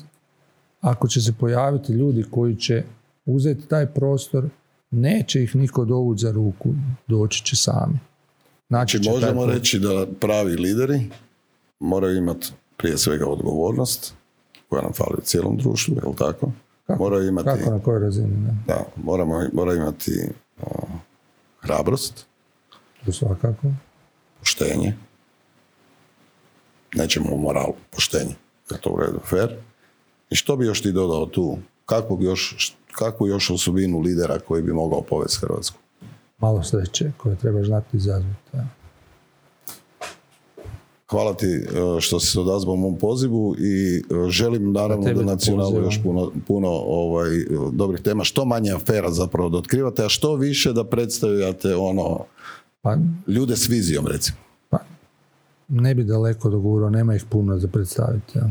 ako 0.81 1.07
će 1.07 1.21
se 1.21 1.33
pojaviti 1.39 1.93
ljudi 1.93 2.25
koji 2.31 2.55
će 2.55 2.83
uzeti 3.25 3.67
taj 3.67 3.85
prostor, 3.85 4.49
neće 4.91 5.43
ih 5.43 5.55
niko 5.55 5.85
dovući 5.85 6.21
za 6.21 6.31
ruku, 6.31 6.69
doći 7.07 7.45
će 7.45 7.55
sami. 7.55 7.99
Znači, 8.67 8.99
možemo 9.09 9.45
reći 9.45 9.79
da 9.79 10.07
pravi 10.19 10.55
lideri 10.55 11.09
moraju 11.79 12.17
imati 12.17 12.47
prije 12.77 12.97
svega 12.97 13.25
odgovornost, 13.25 14.13
koja 14.69 14.81
nam 14.81 14.93
fali 14.93 15.15
u 15.17 15.21
cijelom 15.21 15.57
društvu, 15.57 15.95
je 15.95 16.09
li 16.09 16.15
tako? 16.15 16.51
Kako, 16.87 17.03
moraju 17.03 17.27
imati, 17.27 17.49
kako 17.49 17.71
na 17.71 17.79
kojoj 17.79 17.99
razini? 17.99 18.37
Ne? 18.37 18.57
Da, 18.67 18.85
moramo, 18.95 19.43
moraju 19.53 19.77
imati 19.77 20.11
o, 20.61 20.87
hrabrost. 21.61 22.25
To 23.05 23.11
svakako. 23.11 23.67
Poštenje. 24.39 24.93
Nećemo 26.95 27.33
u 27.33 27.37
moralu, 27.37 27.73
poštenje 27.91 28.35
je 28.71 28.81
to 28.81 28.89
u 28.89 28.99
redu, 28.99 29.19
fair. 29.29 29.55
I 30.29 30.35
što 30.35 30.55
bi 30.55 30.65
još 30.65 30.81
ti 30.81 30.91
dodao 30.91 31.25
tu? 31.25 31.57
Kakvu 31.85 32.17
još, 32.21 32.73
kakvu 32.91 33.27
još 33.27 33.49
osobinu 33.49 33.99
lidera 33.99 34.39
koji 34.39 34.63
bi 34.63 34.73
mogao 34.73 35.01
povesti 35.01 35.39
Hrvatsku? 35.41 35.77
Malo 36.37 36.63
sreće 36.63 37.11
koje 37.17 37.35
treba 37.35 37.63
znati 37.63 37.97
izazvati. 37.97 38.57
Hvala 41.09 41.33
ti 41.33 41.47
e, 41.47 41.65
što 41.99 42.19
si 42.19 42.31
se 42.31 42.39
odazvao 42.39 42.75
mom 42.75 42.97
pozivu 42.97 43.55
i 43.59 43.97
e, 43.97 44.29
želim 44.29 44.71
naravno 44.71 45.13
da 45.13 45.23
nacionalno 45.23 45.79
još 45.79 46.03
puno, 46.03 46.31
puno 46.47 46.69
ovaj, 46.69 47.29
dobrih 47.71 48.01
tema. 48.01 48.23
Što 48.23 48.45
manje 48.45 48.71
afera 48.71 49.11
zapravo 49.11 49.49
da 49.49 49.57
otkrivate, 49.57 50.05
a 50.05 50.09
što 50.09 50.35
više 50.35 50.73
da 50.73 50.83
predstavljate 50.83 51.75
ono 51.75 52.25
pa, 52.81 52.97
ljude 53.27 53.55
s 53.55 53.69
vizijom 53.69 54.07
recimo 54.07 54.46
ne 55.67 55.95
bi 55.95 56.03
daleko 56.03 56.49
dogurao, 56.49 56.89
nema 56.89 57.15
ih 57.15 57.25
puno 57.29 57.57
za 57.57 57.67
predstaviti. 57.67 58.37
Ja. 58.37 58.49